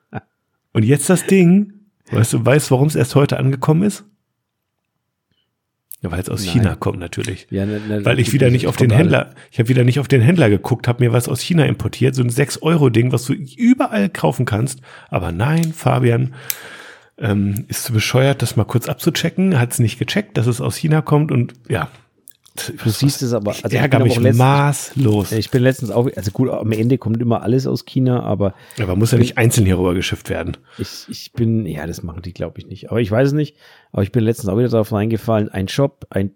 Und 0.72 0.84
jetzt 0.84 1.10
das 1.10 1.26
Ding. 1.26 1.74
Weißt 2.10 2.32
du, 2.32 2.44
weißt, 2.44 2.70
warum 2.70 2.88
es 2.88 2.96
erst 2.96 3.14
heute 3.14 3.38
angekommen 3.38 3.82
ist? 3.82 4.04
Ja, 6.02 6.10
weil 6.10 6.20
es 6.20 6.30
aus 6.30 6.44
Nein. 6.46 6.54
China 6.54 6.74
kommt 6.76 6.98
natürlich. 6.98 7.46
Ja, 7.50 7.66
ne, 7.66 7.78
ne, 7.78 8.04
weil 8.04 8.18
ich 8.18 8.32
wieder 8.32 8.50
nicht 8.50 8.66
auf 8.66 8.76
den 8.76 8.90
Händler, 8.90 9.26
alle. 9.26 9.34
ich 9.50 9.58
habe 9.58 9.68
wieder 9.68 9.84
nicht 9.84 10.00
auf 10.00 10.08
den 10.08 10.22
Händler 10.22 10.48
geguckt, 10.48 10.88
habe 10.88 11.04
mir 11.04 11.12
was 11.12 11.28
aus 11.28 11.40
China 11.40 11.66
importiert, 11.66 12.14
so 12.14 12.22
ein 12.22 12.30
6-Euro-Ding, 12.30 13.12
was 13.12 13.26
du 13.26 13.34
überall 13.34 14.08
kaufen 14.08 14.46
kannst. 14.46 14.80
Aber 15.10 15.30
nein, 15.30 15.74
Fabian 15.74 16.34
ähm, 17.18 17.66
ist 17.68 17.84
zu 17.84 17.92
bescheuert, 17.92 18.40
das 18.40 18.56
mal 18.56 18.64
kurz 18.64 18.88
abzuchecken, 18.88 19.58
hat 19.58 19.72
es 19.72 19.78
nicht 19.78 19.98
gecheckt, 19.98 20.38
dass 20.38 20.46
es 20.46 20.62
aus 20.62 20.76
China 20.76 21.02
kommt 21.02 21.30
und 21.30 21.52
ja, 21.68 21.90
Du 22.54 22.90
siehst 22.90 23.22
es 23.22 23.32
aber, 23.32 23.52
also 23.52 23.68
ich 23.68 23.74
ärgere 23.74 24.00
mich 24.00 24.16
letztens, 24.16 24.38
maßlos. 24.38 25.32
Ich 25.32 25.50
bin 25.50 25.62
letztens 25.62 25.90
auch, 25.90 26.08
also 26.14 26.30
gut, 26.32 26.50
am 26.50 26.72
Ende 26.72 26.98
kommt 26.98 27.22
immer 27.22 27.42
alles 27.42 27.66
aus 27.66 27.84
China, 27.84 28.22
aber. 28.24 28.54
Aber 28.80 28.96
muss 28.96 29.12
ja 29.12 29.18
nicht 29.18 29.38
einzeln 29.38 29.66
hier 29.66 29.78
rüber 29.78 29.94
geschifft 29.94 30.30
werden. 30.30 30.56
Ich, 30.76 31.06
ich 31.08 31.32
bin, 31.32 31.64
ja, 31.64 31.86
das 31.86 32.02
machen 32.02 32.22
die, 32.22 32.32
glaube 32.32 32.58
ich, 32.58 32.66
nicht. 32.66 32.90
Aber 32.90 33.00
ich 33.00 33.10
weiß 33.10 33.28
es 33.28 33.34
nicht. 33.34 33.56
Aber 33.92 34.02
ich 34.02 34.10
bin 34.10 34.24
letztens 34.24 34.48
auch 34.48 34.58
wieder 34.58 34.68
darauf 34.68 34.92
reingefallen, 34.92 35.48
ein 35.48 35.68
Shop, 35.68 36.06
ein, 36.10 36.32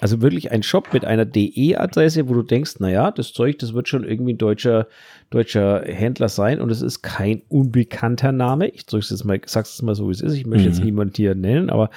also 0.00 0.20
wirklich 0.20 0.50
ein 0.50 0.64
Shop 0.64 0.92
mit 0.92 1.04
einer 1.04 1.24
DE-Adresse, 1.24 2.28
wo 2.28 2.34
du 2.34 2.42
denkst, 2.42 2.80
naja, 2.80 3.12
das 3.12 3.32
Zeug, 3.32 3.60
das 3.60 3.74
wird 3.74 3.88
schon 3.88 4.02
irgendwie 4.02 4.32
ein 4.32 4.38
deutscher, 4.38 4.88
deutscher 5.30 5.82
Händler 5.84 6.28
sein 6.28 6.60
und 6.60 6.70
es 6.70 6.82
ist 6.82 7.02
kein 7.02 7.42
unbekannter 7.48 8.32
Name. 8.32 8.68
Ich 8.68 8.86
drück's 8.86 9.10
jetzt 9.10 9.24
mal, 9.24 9.40
sag's 9.46 9.74
es 9.74 9.82
mal 9.82 9.94
so, 9.94 10.08
wie 10.08 10.12
es 10.12 10.20
ist. 10.20 10.34
Ich 10.34 10.46
möchte 10.46 10.68
mhm. 10.68 10.74
jetzt 10.74 10.84
niemand 10.84 11.16
hier 11.16 11.36
nennen, 11.36 11.70
aber 11.70 11.90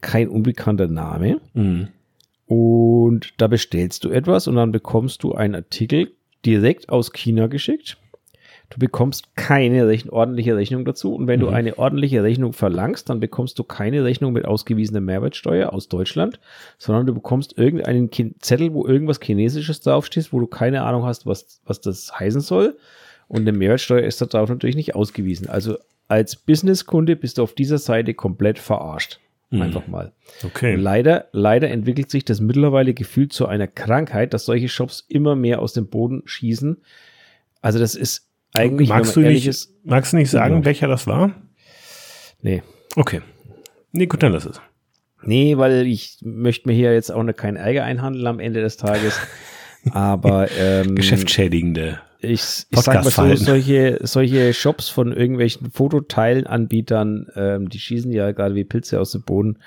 kein 0.00 0.28
unbekannter 0.28 0.88
Name. 0.88 1.40
Mhm 1.54 1.88
und 2.48 3.34
da 3.36 3.46
bestellst 3.46 4.04
du 4.04 4.10
etwas 4.10 4.48
und 4.48 4.56
dann 4.56 4.72
bekommst 4.72 5.22
du 5.22 5.34
einen 5.34 5.54
Artikel 5.54 6.12
direkt 6.46 6.88
aus 6.88 7.12
China 7.12 7.46
geschickt. 7.46 7.98
Du 8.70 8.78
bekommst 8.78 9.34
keine 9.36 9.86
Rechn 9.86 10.10
ordentliche 10.10 10.56
Rechnung 10.56 10.84
dazu. 10.84 11.14
Und 11.14 11.26
wenn 11.26 11.40
mhm. 11.40 11.44
du 11.44 11.48
eine 11.50 11.78
ordentliche 11.78 12.22
Rechnung 12.22 12.52
verlangst, 12.52 13.08
dann 13.08 13.20
bekommst 13.20 13.58
du 13.58 13.64
keine 13.64 14.04
Rechnung 14.04 14.32
mit 14.32 14.46
ausgewiesener 14.46 15.00
Mehrwertsteuer 15.00 15.72
aus 15.72 15.88
Deutschland, 15.88 16.40
sondern 16.78 17.06
du 17.06 17.14
bekommst 17.14 17.56
irgendeinen 17.56 18.10
Zettel, 18.40 18.72
wo 18.72 18.86
irgendwas 18.86 19.20
Chinesisches 19.22 19.80
draufsteht, 19.80 20.32
wo 20.32 20.40
du 20.40 20.46
keine 20.46 20.82
Ahnung 20.82 21.04
hast, 21.04 21.26
was, 21.26 21.60
was 21.64 21.80
das 21.80 22.18
heißen 22.18 22.40
soll. 22.40 22.76
Und 23.26 23.40
eine 23.40 23.52
Mehrwertsteuer 23.52 24.02
ist 24.02 24.20
darauf 24.22 24.48
natürlich 24.48 24.76
nicht 24.76 24.94
ausgewiesen. 24.94 25.48
Also 25.48 25.76
als 26.08 26.36
Businesskunde 26.36 27.16
bist 27.16 27.36
du 27.36 27.42
auf 27.42 27.54
dieser 27.54 27.78
Seite 27.78 28.14
komplett 28.14 28.58
verarscht. 28.58 29.20
Mhm. 29.50 29.62
Einfach 29.62 29.86
mal. 29.86 30.12
Okay. 30.44 30.74
Leider, 30.74 31.28
leider 31.32 31.70
entwickelt 31.70 32.10
sich 32.10 32.24
das 32.24 32.40
mittlerweile 32.40 32.92
gefühlt 32.92 33.32
zu 33.32 33.46
einer 33.46 33.66
Krankheit, 33.66 34.34
dass 34.34 34.44
solche 34.44 34.68
Shops 34.68 35.04
immer 35.08 35.36
mehr 35.36 35.60
aus 35.60 35.72
dem 35.72 35.88
Boden 35.88 36.22
schießen. 36.26 36.76
Also 37.62 37.78
das 37.78 37.94
ist 37.94 38.28
eigentlich, 38.52 38.88
magst 38.88 39.16
du 39.16 39.20
nicht, 39.20 39.46
ist, 39.46 39.74
magst 39.84 40.12
du 40.12 40.16
nicht 40.16 40.30
sagen, 40.30 40.54
genau. 40.56 40.64
welcher 40.66 40.88
das 40.88 41.06
war? 41.06 41.34
Nee. 42.42 42.62
Okay. 42.96 43.20
Nee, 43.92 44.06
gut, 44.06 44.22
dann 44.22 44.32
lass 44.32 44.46
es. 44.46 44.60
Nee, 45.22 45.56
weil 45.56 45.86
ich 45.86 46.18
möchte 46.22 46.68
mir 46.68 46.74
hier 46.74 46.92
jetzt 46.92 47.10
auch 47.10 47.22
noch 47.22 47.34
keinen 47.34 47.56
Ärger 47.56 47.84
einhandeln 47.84 48.26
am 48.26 48.40
Ende 48.40 48.60
des 48.60 48.76
Tages. 48.76 49.18
Aber 49.90 50.48
ähm, 50.58 50.94
geschäftsschädigende 50.94 52.00
ich, 52.20 52.66
ich 52.70 52.80
sag 52.80 53.04
mal 53.04 53.10
so, 53.10 53.34
solche, 53.36 53.98
solche 54.02 54.52
Shops 54.52 54.88
von 54.88 55.12
irgendwelchen 55.12 55.70
Fototeilenanbietern, 55.70 57.28
ähm, 57.36 57.68
die 57.68 57.78
schießen 57.78 58.12
ja 58.12 58.32
gerade 58.32 58.54
wie 58.54 58.64
Pilze 58.64 59.00
aus 59.00 59.12
dem 59.12 59.22
Boden. 59.22 59.58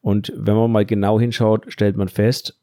Und 0.00 0.32
wenn 0.36 0.56
man 0.56 0.70
mal 0.70 0.86
genau 0.86 1.20
hinschaut, 1.20 1.66
stellt 1.68 1.96
man 1.96 2.08
fest, 2.08 2.58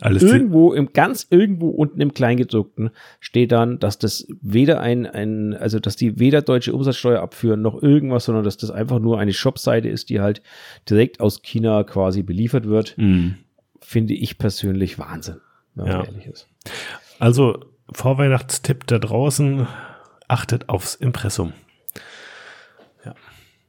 alles 0.00 0.22
irgendwo 0.22 0.72
im 0.72 0.92
ganz 0.92 1.26
irgendwo 1.28 1.68
unten 1.68 2.00
im 2.00 2.14
Kleingedruckten 2.14 2.90
steht 3.20 3.52
dann, 3.52 3.78
dass 3.78 3.98
das 3.98 4.26
weder 4.40 4.80
ein, 4.80 5.06
ein, 5.06 5.54
also 5.54 5.78
dass 5.78 5.96
die 5.96 6.18
weder 6.18 6.40
deutsche 6.40 6.72
Umsatzsteuer 6.72 7.20
abführen 7.20 7.60
noch 7.60 7.82
irgendwas, 7.82 8.24
sondern 8.24 8.44
dass 8.44 8.56
das 8.56 8.70
einfach 8.70 8.98
nur 8.98 9.18
eine 9.18 9.32
Shopseite 9.32 9.88
ist, 9.88 10.08
die 10.08 10.20
halt 10.20 10.42
direkt 10.88 11.20
aus 11.20 11.42
China 11.42 11.84
quasi 11.84 12.22
beliefert 12.22 12.66
wird. 12.66 12.96
Mm. 12.96 13.32
Finde 13.80 14.14
ich 14.14 14.38
persönlich 14.38 14.98
Wahnsinn, 14.98 15.40
wenn 15.74 15.84
man 15.86 15.92
ja. 15.92 16.04
ehrlich 16.04 16.26
ist. 16.26 16.48
Also 17.18 17.60
Vorweihnachtstipp 17.92 18.86
da 18.86 18.98
draußen, 18.98 19.66
achtet 20.28 20.68
aufs 20.68 20.94
Impressum. 20.94 21.52
Ja. 23.04 23.14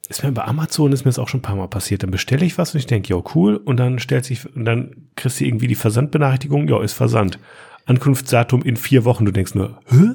Ist 0.09 0.23
mir 0.23 0.31
bei 0.31 0.43
Amazon 0.43 0.91
ist 0.91 1.05
mir 1.05 1.09
das 1.09 1.19
auch 1.19 1.27
schon 1.27 1.39
ein 1.39 1.43
paar 1.43 1.55
Mal 1.55 1.67
passiert. 1.67 2.03
Dann 2.03 2.11
bestelle 2.11 2.45
ich 2.45 2.57
was 2.57 2.73
und 2.73 2.79
ich 2.79 2.85
denke, 2.85 3.13
ja, 3.13 3.21
cool. 3.35 3.55
Und 3.57 3.77
dann 3.77 3.99
stellt 3.99 4.25
sich, 4.25 4.53
und 4.55 4.65
dann 4.65 5.09
kriegst 5.15 5.39
du 5.39 5.45
irgendwie 5.45 5.67
die 5.67 5.75
Versandbenachrichtigung, 5.75 6.67
ja, 6.67 6.81
ist 6.81 6.93
Versand. 6.93 7.39
Ankunftsdatum 7.85 8.61
in 8.63 8.77
vier 8.77 9.05
Wochen. 9.05 9.25
Du 9.25 9.31
denkst 9.31 9.55
nur, 9.55 9.79
hä? 9.87 10.11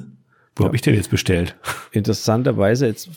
Wo 0.55 0.63
ja. 0.63 0.67
habe 0.67 0.75
ich 0.75 0.81
denn 0.81 0.95
jetzt 0.95 1.11
bestellt? 1.11 1.55
Interessanterweise, 1.91 2.87
jetzt, 2.87 3.09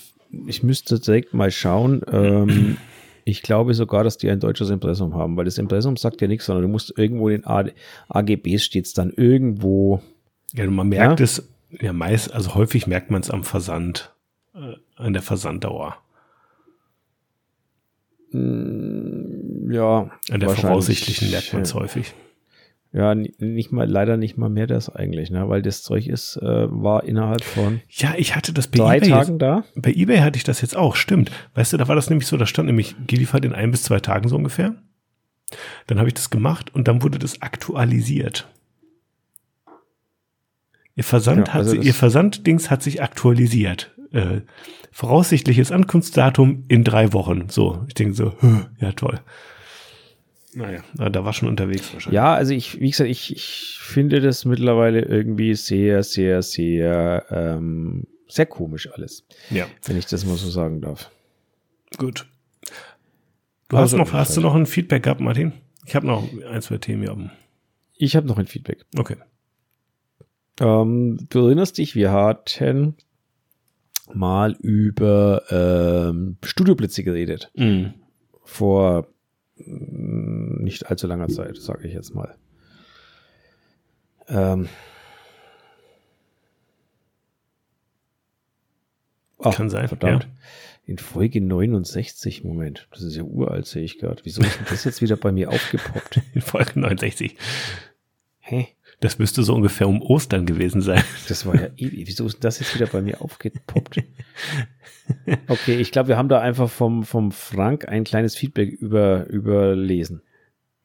ich 0.47 0.63
müsste 0.63 0.99
direkt 0.99 1.33
mal 1.35 1.51
schauen. 1.51 2.03
Ähm, 2.11 2.77
ich 3.25 3.43
glaube 3.43 3.75
sogar, 3.75 4.05
dass 4.05 4.19
die 4.19 4.31
ein 4.31 4.41
deutsches 4.41 4.71
Impressum 4.71 5.15
haben, 5.15 5.37
weil 5.37 5.45
das 5.45 5.59
Impressum 5.59 5.97
sagt 5.97 6.21
ja 6.21 6.29
nichts, 6.29 6.47
sondern 6.47 6.63
du 6.63 6.69
musst 6.69 6.97
irgendwo 6.97 7.29
in 7.29 7.43
den 7.43 7.71
AGBs 8.09 8.65
steht 8.65 8.87
es 8.87 8.95
dann 8.95 9.11
irgendwo 9.11 10.03
ja, 10.53 10.69
man 10.71 10.89
merkt 10.89 11.21
ja? 11.21 11.25
es 11.25 11.49
ja 11.71 11.93
meist, 11.93 12.33
also 12.33 12.55
häufig 12.55 12.87
merkt 12.87 13.11
man 13.11 13.21
es 13.21 13.31
am 13.31 13.45
Versand, 13.45 14.15
äh, 14.55 14.75
an 14.97 15.13
der 15.13 15.23
Versanddauer. 15.23 15.97
Mm, 18.33 19.71
ja. 19.71 20.11
An 20.31 20.41
der 20.41 20.51
voraussichtlichen 20.51 21.31
merkt 21.31 21.53
man 21.53 21.63
es 21.63 21.75
häufig. 21.75 22.15
Ja, 22.93 23.15
nicht 23.15 23.71
mal, 23.71 23.89
leider 23.89 24.17
nicht 24.17 24.37
mal 24.37 24.51
mehr 24.51 24.67
das 24.67 24.89
eigentlich, 24.89 25.31
ne? 25.31 25.49
weil 25.49 25.63
das 25.63 25.85
Zeug 25.85 26.09
ist, 26.09 26.37
äh, 26.39 26.67
war 26.69 27.05
innerhalb 27.05 27.45
von 27.45 27.81
ja, 27.89 28.15
ich 28.17 28.35
hatte 28.35 28.53
das 28.53 28.67
bei 28.67 28.79
drei 28.79 28.97
eBay 28.97 29.11
Tagen 29.11 29.33
jetzt, 29.33 29.43
da. 29.43 29.65
Bei 29.77 29.93
eBay 29.93 30.19
hatte 30.19 30.39
ich 30.39 30.43
das 30.43 30.61
jetzt 30.61 30.77
auch, 30.77 30.97
stimmt. 30.97 31.31
Weißt 31.55 31.73
du, 31.73 31.77
da 31.77 31.87
war 31.87 31.95
das 31.95 32.11
nämlich 32.11 32.27
so, 32.27 32.37
da 32.37 32.47
stand 32.47 32.67
nämlich 32.67 32.97
geliefert 33.07 33.45
in 33.45 33.53
ein 33.53 33.71
bis 33.71 33.85
zwei 33.85 34.01
Tagen 34.01 34.29
so 34.29 34.35
ungefähr. 34.35 34.75
Dann 35.87 35.99
habe 35.99 36.09
ich 36.09 36.15
das 36.15 36.31
gemacht 36.31 36.75
und 36.75 36.89
dann 36.89 37.03
wurde 37.03 37.21
das 37.21 37.43
aktualisiert. 37.43 38.49
Ihr 40.97 41.05
Versand 41.05 41.49
ja, 41.49 41.55
also 41.55 41.77
hat, 41.77 41.85
ihr 41.85 41.95
Versanddings 41.95 42.71
hat 42.71 42.83
sich 42.83 43.03
aktualisiert. 43.03 43.95
Äh, 44.13 44.41
voraussichtliches 44.91 45.71
Ankunftsdatum 45.71 46.65
in 46.69 46.85
drei 46.85 47.13
Wochen. 47.13 47.49
So, 47.49 47.85
ich 47.89 47.95
denke 47.95 48.15
so, 48.15 48.35
ja 48.81 48.93
toll. 48.93 49.21
Naja, 50.53 50.83
da 50.95 51.25
war 51.25 51.33
schon 51.33 51.49
unterwegs 51.49 51.93
wahrscheinlich. 51.93 52.17
Ja, 52.17 52.35
also 52.35 52.53
ich, 52.53 52.81
wie 52.81 52.91
gesagt, 52.91 53.09
ich, 53.09 53.33
ich 53.33 53.79
finde 53.81 54.21
das 54.21 54.45
mittlerweile 54.45 55.03
irgendwie 55.03 55.55
sehr, 55.55 56.03
sehr, 56.03 56.43
sehr, 56.43 57.25
ähm, 57.31 58.09
sehr 58.27 58.47
komisch 58.47 58.91
alles. 58.93 59.25
Ja. 59.51 59.67
Wenn 59.85 59.97
ich 59.97 60.07
das 60.07 60.25
mal 60.25 60.37
so 60.37 60.51
sagen 60.51 60.81
darf. 60.81 61.11
Gut. 61.99 62.27
Du 63.69 63.77
also, 63.77 63.97
hast 63.97 64.11
noch, 64.11 64.13
hast 64.13 64.37
du 64.37 64.41
noch 64.41 64.57
ein 64.57 64.67
Feedback 64.67 65.05
gehabt, 65.05 65.21
Martin? 65.21 65.53
Ich 65.87 65.95
habe 65.95 66.07
noch 66.07 66.29
ein, 66.51 66.63
zwei 66.63 66.79
Themen 66.79 67.03
hier 67.03 67.13
oben. 67.13 67.31
Ich 67.97 68.17
habe 68.17 68.27
noch 68.27 68.39
ein 68.39 68.47
Feedback. 68.47 68.85
Okay. 68.97 69.17
Ähm, 70.59 71.27
du 71.29 71.47
erinnerst 71.47 71.79
dich, 71.79 71.95
wir 71.95 72.13
hatten 72.13 72.97
mal 74.13 74.57
über 74.61 75.43
ähm, 75.51 76.37
Studioplätze 76.45 77.05
geredet. 77.05 77.51
Mhm. 77.55 77.95
Vor 78.43 79.07
mm, 79.57 80.63
nicht 80.65 80.87
allzu 80.87 81.07
langer 81.07 81.29
Zeit, 81.29 81.57
sage 81.57 81.87
ich 81.87 81.95
jetzt 81.95 82.15
mal. 82.15 82.37
Ähm, 84.29 84.69
Ach, 89.43 89.55
Kann 89.55 89.71
sein, 89.71 89.89
verdammt. 89.89 90.25
Ja. 90.25 90.31
In 90.87 90.99
Folge 90.99 91.41
69, 91.41 92.45
Moment, 92.45 92.89
das 92.91 93.03
ist 93.03 93.17
ja 93.17 93.23
uralt, 93.23 93.67
sehe 93.67 93.85
ich 93.85 93.99
gerade. 93.99 94.21
Wieso 94.25 94.43
ist 94.43 94.59
denn 94.59 94.67
das 94.69 94.85
jetzt 94.85 95.01
wieder 95.03 95.17
bei 95.17 95.33
mir 95.33 95.51
aufgepoppt? 95.51 96.21
In 96.35 96.41
Folge 96.41 96.79
69. 96.81 97.37
Hä? 98.41 98.69
Das 99.01 99.19
müsste 99.19 99.43
so 99.43 99.55
ungefähr 99.55 99.89
um 99.89 100.03
Ostern 100.03 100.45
gewesen 100.47 100.83
sein. 100.83 101.03
Das 101.29 101.47
war 101.47 101.55
ja 101.55 101.69
ewig. 101.77 102.05
Wieso 102.07 102.27
ist 102.27 102.45
das 102.45 102.61
jetzt 102.61 102.75
wieder 102.75 102.87
bei 102.87 103.01
mir 103.03 103.21
aufgepoppt? 103.23 104.03
Okay, 105.49 105.75
ich 105.77 105.91
glaube, 105.91 106.09
wir 106.11 106.17
haben 106.17 106.29
da 106.29 106.39
einfach 106.41 106.71
vom, 106.71 107.03
vom 107.03 107.33
Frank 107.33 107.89
ein 107.89 108.05
kleines 108.05 108.37
Feedback 108.37 108.71
über, 108.73 109.27
überlesen. 109.27 110.23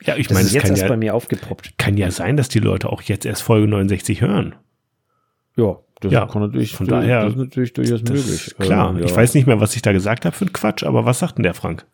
Ja, 0.01 0.15
ich 0.15 0.28
Das 0.28 0.34
meine, 0.36 0.47
ist 0.47 0.54
jetzt 0.54 0.63
kann 0.63 0.71
erst 0.71 0.84
bei 0.88 0.89
ja, 0.95 0.97
mir 0.97 1.13
aufgepoppt. 1.13 1.78
kann 1.78 1.95
ja 1.95 2.10
sein, 2.10 2.36
dass 2.36 2.49
die 2.49 2.60
Leute 2.60 2.89
auch 2.89 3.01
jetzt 3.04 3.25
erst 3.25 3.43
Folge 3.43 3.67
69 3.67 4.21
hören. 4.21 4.56
Ja, 5.56 5.78
das 6.01 6.12
Ja, 6.12 6.25
kann 6.25 6.41
natürlich, 6.41 6.73
von 6.75 6.88
daher- 6.88 7.23
das 7.25 7.34
ist 7.34 7.38
natürlich 7.39 7.73
durchaus 7.73 8.01
Das 8.04 8.10
möglich. 8.12 8.56
klar. 8.58 8.89
Ähm, 8.91 8.99
ja. 8.99 9.06
Ich 9.06 9.15
weiß 9.15 9.36
nicht 9.36 9.45
mehr, 9.45 9.60
was 9.62 9.75
ich 9.75 9.82
da 9.84 9.91
gesagt 9.91 10.25
habe 10.25 10.36
für 10.36 10.45
ein 10.45 10.54
Quatsch, 10.54 10.84
aber 10.84 11.06
was 11.06 11.19
sagt 11.19 11.38
denn 11.38 11.43
der 11.43 11.54
Frank? 11.54 11.86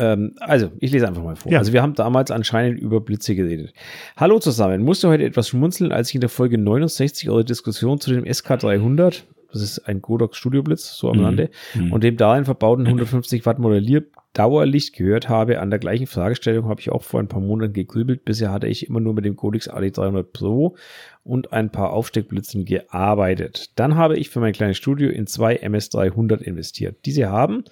Ähm, 0.00 0.34
also, 0.40 0.70
ich 0.80 0.90
lese 0.92 1.06
einfach 1.06 1.22
mal 1.22 1.36
vor. 1.36 1.52
Ja. 1.52 1.58
Also, 1.58 1.72
wir 1.72 1.82
haben 1.82 1.94
damals 1.94 2.30
anscheinend 2.30 2.80
über 2.80 3.00
Blitze 3.00 3.34
geredet. 3.34 3.72
Hallo 4.16 4.38
zusammen. 4.38 4.82
Musste 4.82 5.08
heute 5.08 5.24
etwas 5.24 5.48
schmunzeln, 5.48 5.92
als 5.92 6.08
ich 6.08 6.14
in 6.16 6.20
der 6.22 6.30
Folge 6.30 6.58
69 6.58 7.28
eure 7.30 7.44
Diskussion 7.44 8.00
zu 8.00 8.10
dem 8.10 8.24
SK300, 8.24 9.22
das 9.52 9.62
ist 9.62 9.80
ein 9.80 10.00
Godox 10.00 10.36
Studio 10.36 10.62
Blitz, 10.62 10.96
so 10.96 11.10
am 11.10 11.18
Mhm. 11.18 11.22
Lande, 11.22 11.50
Mhm. 11.74 11.92
und 11.92 12.02
dem 12.04 12.16
darin 12.16 12.44
verbauten 12.44 12.86
150 12.86 13.44
Watt 13.46 13.58
Modellier-Dauerlicht 13.58 14.94
gehört 14.94 15.28
habe. 15.28 15.60
An 15.60 15.70
der 15.70 15.78
gleichen 15.80 16.06
Fragestellung 16.06 16.66
habe 16.68 16.80
ich 16.80 16.90
auch 16.90 17.02
vor 17.02 17.20
ein 17.20 17.28
paar 17.28 17.40
Monaten 17.40 17.72
gegrübelt. 17.72 18.24
Bisher 18.24 18.52
hatte 18.52 18.68
ich 18.68 18.88
immer 18.88 19.00
nur 19.00 19.12
mit 19.14 19.24
dem 19.24 19.36
Codex 19.36 19.68
AD300 19.68 20.22
Pro 20.32 20.76
und 21.24 21.52
ein 21.52 21.70
paar 21.70 21.92
Aufsteckblitzen 21.92 22.64
gearbeitet. 22.64 23.70
Dann 23.76 23.96
habe 23.96 24.16
ich 24.16 24.30
für 24.30 24.40
mein 24.40 24.52
kleines 24.52 24.76
Studio 24.76 25.10
in 25.10 25.26
zwei 25.26 25.56
MS300 25.56 26.40
investiert. 26.42 26.98
Diese 27.04 27.28
haben 27.28 27.64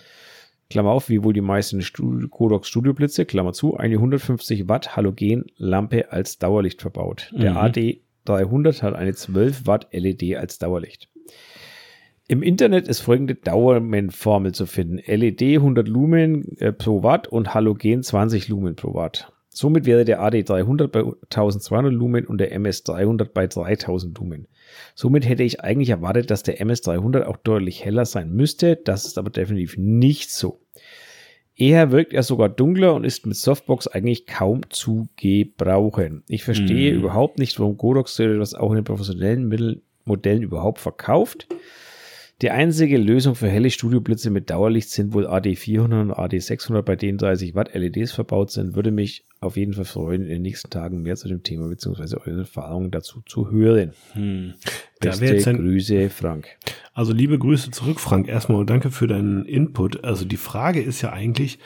Klammer 0.70 0.90
auf, 0.90 1.08
wie 1.08 1.22
wohl 1.24 1.32
die 1.32 1.40
meisten 1.40 1.80
Studio, 1.80 2.28
Codox 2.28 2.68
Studio 2.68 2.92
Blitze, 2.92 3.24
Klammer 3.24 3.52
zu, 3.52 3.76
eine 3.76 3.94
150 3.94 4.68
Watt 4.68 4.96
Halogenlampe 4.96 6.12
als 6.12 6.38
Dauerlicht 6.38 6.82
verbaut. 6.82 7.32
Der 7.34 7.52
Mhm. 7.52 7.56
AD 7.56 8.00
300 8.26 8.82
hat 8.82 8.94
eine 8.94 9.14
12 9.14 9.66
Watt 9.66 9.88
LED 9.92 10.36
als 10.36 10.58
Dauerlicht. 10.58 11.08
Im 12.30 12.42
Internet 12.42 12.86
ist 12.88 13.00
folgende 13.00 13.34
Dauerman-Formel 13.34 14.52
zu 14.52 14.66
finden. 14.66 14.98
LED 14.98 15.40
100 15.40 15.88
Lumen 15.88 16.58
äh, 16.58 16.72
pro 16.72 17.02
Watt 17.02 17.26
und 17.26 17.54
Halogen 17.54 18.02
20 18.02 18.48
Lumen 18.48 18.76
pro 18.76 18.92
Watt. 18.92 19.32
Somit 19.50 19.86
wäre 19.86 20.04
der 20.04 20.20
AD 20.22 20.42
300 20.42 20.92
bei 20.92 21.00
1200 21.00 21.92
Lumen 21.92 22.26
und 22.26 22.38
der 22.38 22.52
MS 22.52 22.84
300 22.84 23.32
bei 23.34 23.46
3000 23.46 24.16
Lumen. 24.18 24.46
Somit 24.94 25.28
hätte 25.28 25.42
ich 25.42 25.62
eigentlich 25.62 25.88
erwartet, 25.90 26.30
dass 26.30 26.42
der 26.42 26.60
MS 26.60 26.82
300 26.82 27.26
auch 27.26 27.36
deutlich 27.38 27.84
heller 27.84 28.04
sein 28.04 28.30
müsste. 28.32 28.76
Das 28.76 29.04
ist 29.06 29.18
aber 29.18 29.30
definitiv 29.30 29.76
nicht 29.78 30.30
so. 30.30 30.60
Eher 31.56 31.90
wirkt 31.90 32.12
er 32.12 32.22
sogar 32.22 32.48
dunkler 32.48 32.94
und 32.94 33.02
ist 33.04 33.26
mit 33.26 33.36
Softbox 33.36 33.88
eigentlich 33.88 34.26
kaum 34.26 34.60
zu 34.70 35.08
gebrauchen. 35.16 36.22
Ich 36.28 36.44
verstehe 36.44 36.92
Mhm. 36.92 37.00
überhaupt 37.00 37.38
nicht, 37.40 37.58
warum 37.58 37.76
Godox 37.76 38.14
so 38.14 38.22
etwas 38.22 38.54
auch 38.54 38.70
in 38.70 38.76
den 38.76 38.84
professionellen 38.84 39.48
Mittel 39.48 39.82
Modellen 40.04 40.42
überhaupt 40.42 40.78
verkauft. 40.78 41.48
Die 42.40 42.52
einzige 42.52 42.98
Lösung 42.98 43.34
für 43.34 43.48
helle 43.48 43.68
Studioblitze 43.68 44.30
mit 44.30 44.48
Dauerlicht 44.48 44.90
sind 44.90 45.12
wohl 45.12 45.26
AD400 45.26 46.00
und 46.00 46.12
AD600, 46.12 46.82
bei 46.82 46.94
denen 46.94 47.18
30 47.18 47.56
Watt 47.56 47.74
LEDs 47.74 48.12
verbaut 48.12 48.52
sind. 48.52 48.76
Würde 48.76 48.92
mich 48.92 49.24
auf 49.40 49.56
jeden 49.56 49.74
Fall 49.74 49.84
freuen, 49.84 50.22
in 50.22 50.28
den 50.28 50.42
nächsten 50.42 50.70
Tagen 50.70 51.02
mehr 51.02 51.16
zu 51.16 51.26
dem 51.26 51.42
Thema 51.42 51.68
bzw. 51.68 52.16
eure 52.24 52.40
Erfahrungen 52.40 52.92
dazu 52.92 53.22
zu 53.26 53.50
hören. 53.50 53.92
Hm. 54.12 54.54
Beste 55.00 55.20
wäre 55.20 55.34
jetzt 55.34 55.48
ein, 55.48 55.56
Grüße, 55.56 56.10
Frank. 56.10 56.46
also 56.94 57.12
liebe 57.12 57.40
Grüße 57.40 57.72
zurück, 57.72 57.98
Frank. 57.98 58.28
Erstmal 58.28 58.60
und 58.60 58.70
danke 58.70 58.92
für 58.92 59.08
deinen 59.08 59.44
Input. 59.44 60.04
Also 60.04 60.24
die 60.24 60.36
Frage 60.36 60.80
ist 60.80 61.02
ja 61.02 61.12
eigentlich, 61.12 61.58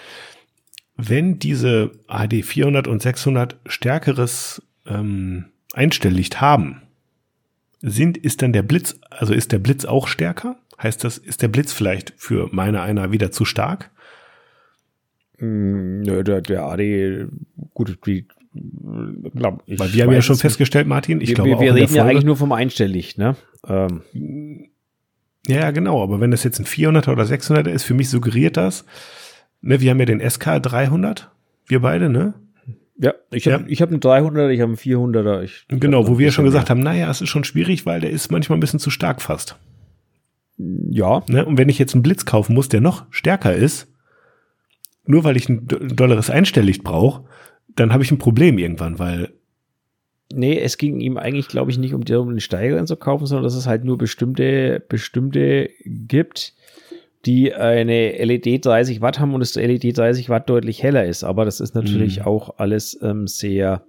wenn 0.97 1.39
diese 1.39 1.93
AD 2.07 2.43
400 2.43 2.89
und 2.89 3.03
600 3.03 3.57
stärkeres 3.67 4.63
ähm, 4.87 5.47
Einstelllicht 5.75 6.41
haben, 6.41 6.81
sind, 7.83 8.17
ist 8.17 8.43
dann 8.43 8.53
der 8.53 8.63
Blitz, 8.63 8.99
also 9.11 9.35
ist 9.35 9.53
der 9.53 9.59
Blitz 9.59 9.85
auch 9.85 10.07
stärker? 10.07 10.57
Heißt 10.81 11.05
das, 11.05 11.19
ist 11.19 11.43
der 11.43 11.49
Blitz 11.49 11.73
vielleicht 11.73 12.15
für 12.17 12.49
meine 12.53 12.81
einer 12.81 13.13
wieder 13.13 13.31
zu 13.31 13.45
stark? 13.45 13.91
Mm, 15.39 16.01
Nö, 16.01 16.25
der, 16.25 16.41
der 16.41 16.63
AD, 16.63 17.27
gut, 17.75 17.99
die, 18.07 18.27
glaub, 19.35 19.63
ich 19.67 19.79
Weil 19.79 19.93
wir 19.93 20.05
haben 20.05 20.13
ja 20.13 20.23
schon 20.23 20.37
festgestellt, 20.37 20.87
Martin, 20.87 21.21
ich 21.21 21.29
wir, 21.29 21.35
glaube 21.35 21.51
wir, 21.51 21.57
auch 21.57 21.61
wir 21.61 21.75
reden 21.75 21.95
ja 21.95 22.05
eigentlich 22.05 22.25
nur 22.25 22.37
vom 22.37 22.53
Einstelllicht, 22.53 23.19
ne? 23.19 23.37
Ähm, 23.67 24.03
Ja, 25.47 25.61
ja, 25.61 25.71
genau. 25.73 26.03
Aber 26.03 26.21
wenn 26.21 26.31
das 26.31 26.45
jetzt 26.45 26.61
ein 26.61 26.67
400er 26.67 27.11
oder 27.13 27.25
600er 27.25 27.71
ist, 27.71 27.85
für 27.85 27.95
mich 27.95 28.09
suggeriert 28.09 28.57
das, 28.57 28.85
ne, 29.61 29.81
wir 29.81 29.91
haben 29.91 29.99
ja 29.99 30.07
den 30.07 30.21
SK 30.21 30.63
300, 30.63 31.31
wir 31.67 31.81
beide, 31.81 32.09
ne? 32.09 32.35
Ja, 32.99 33.15
ich 33.31 33.47
habe 33.49 33.65
Ja. 33.65 33.69
ich 33.71 33.83
hab 33.83 33.91
einen 33.91 34.01
300er, 34.01 34.51
ich 34.51 34.61
habe 34.61 34.71
einen 34.71 34.77
400er. 34.77 35.43
Ich, 35.43 35.65
Genau, 35.69 36.07
wo 36.09 36.19
wir 36.19 36.31
schon 36.33 36.45
gesagt 36.45 36.71
haben. 36.71 36.81
naja, 36.81 37.11
es 37.11 37.21
ist 37.21 37.29
schon 37.31 37.45
schwierig, 37.45 37.87
weil 37.87 38.01
der 38.01 38.11
ist 38.11 38.31
manchmal 38.31 38.57
ein 38.59 38.61
bisschen 38.61 38.79
zu 38.81 38.91
stark 38.91 39.21
fast. 39.23 39.57
Ja, 40.59 41.23
Ne? 41.29 41.45
Und 41.45 41.59
wenn 41.59 41.69
ich 41.69 41.79
jetzt 41.79 41.95
einen 41.95 42.03
Blitz 42.03 42.25
kaufen 42.25 42.55
muss, 42.55 42.69
der 42.69 42.81
noch 42.81 43.07
stärker 43.11 43.55
ist, 43.55 43.89
nur 45.07 45.25
weil 45.25 45.37
ich 45.37 45.49
ein 45.49 45.67
do- 45.67 45.79
dolleres 45.79 46.31
Einstelllicht 46.31 46.85
brauche, 46.85 47.25
dann 47.75 47.93
habe 47.93 48.03
ich 48.05 48.11
ein 48.13 48.19
Problem 48.19 48.59
irgendwann, 48.59 48.99
weil 48.99 49.31
Nee, 50.35 50.59
es 50.61 50.79
ging 50.79 51.01
ihm 51.01 51.19
eigentlich, 51.19 51.49
glaube 51.49 51.71
ich, 51.71 51.77
nicht 51.79 51.93
um 51.93 52.05
den 52.05 52.41
Steiger 52.41 52.83
zu 52.87 52.97
kaufen, 52.97 53.27
sondern 53.27 53.45
dass 53.45 53.55
es 53.55 53.67
halt 53.67 53.85
nur 53.85 53.99
bestimmte, 53.99 54.83
bestimmte 54.89 55.69
gibt, 55.85 56.55
die 57.25 57.55
eine 57.55 58.13
LED 58.25 58.65
30 58.65 59.01
Watt 59.01 59.21
haben 59.21 59.35
und 59.35 59.41
das 59.41 59.55
LED 59.55 59.97
30 59.97 60.29
Watt 60.29 60.49
deutlich 60.51 60.83
heller 60.83 61.05
ist. 61.05 61.23
Aber 61.25 61.45
das 61.45 61.61
ist 61.61 61.75
natürlich 61.75 62.19
Mhm. 62.21 62.27
auch 62.27 62.59
alles 62.59 62.99
ähm, 63.03 63.27
sehr, 63.27 63.85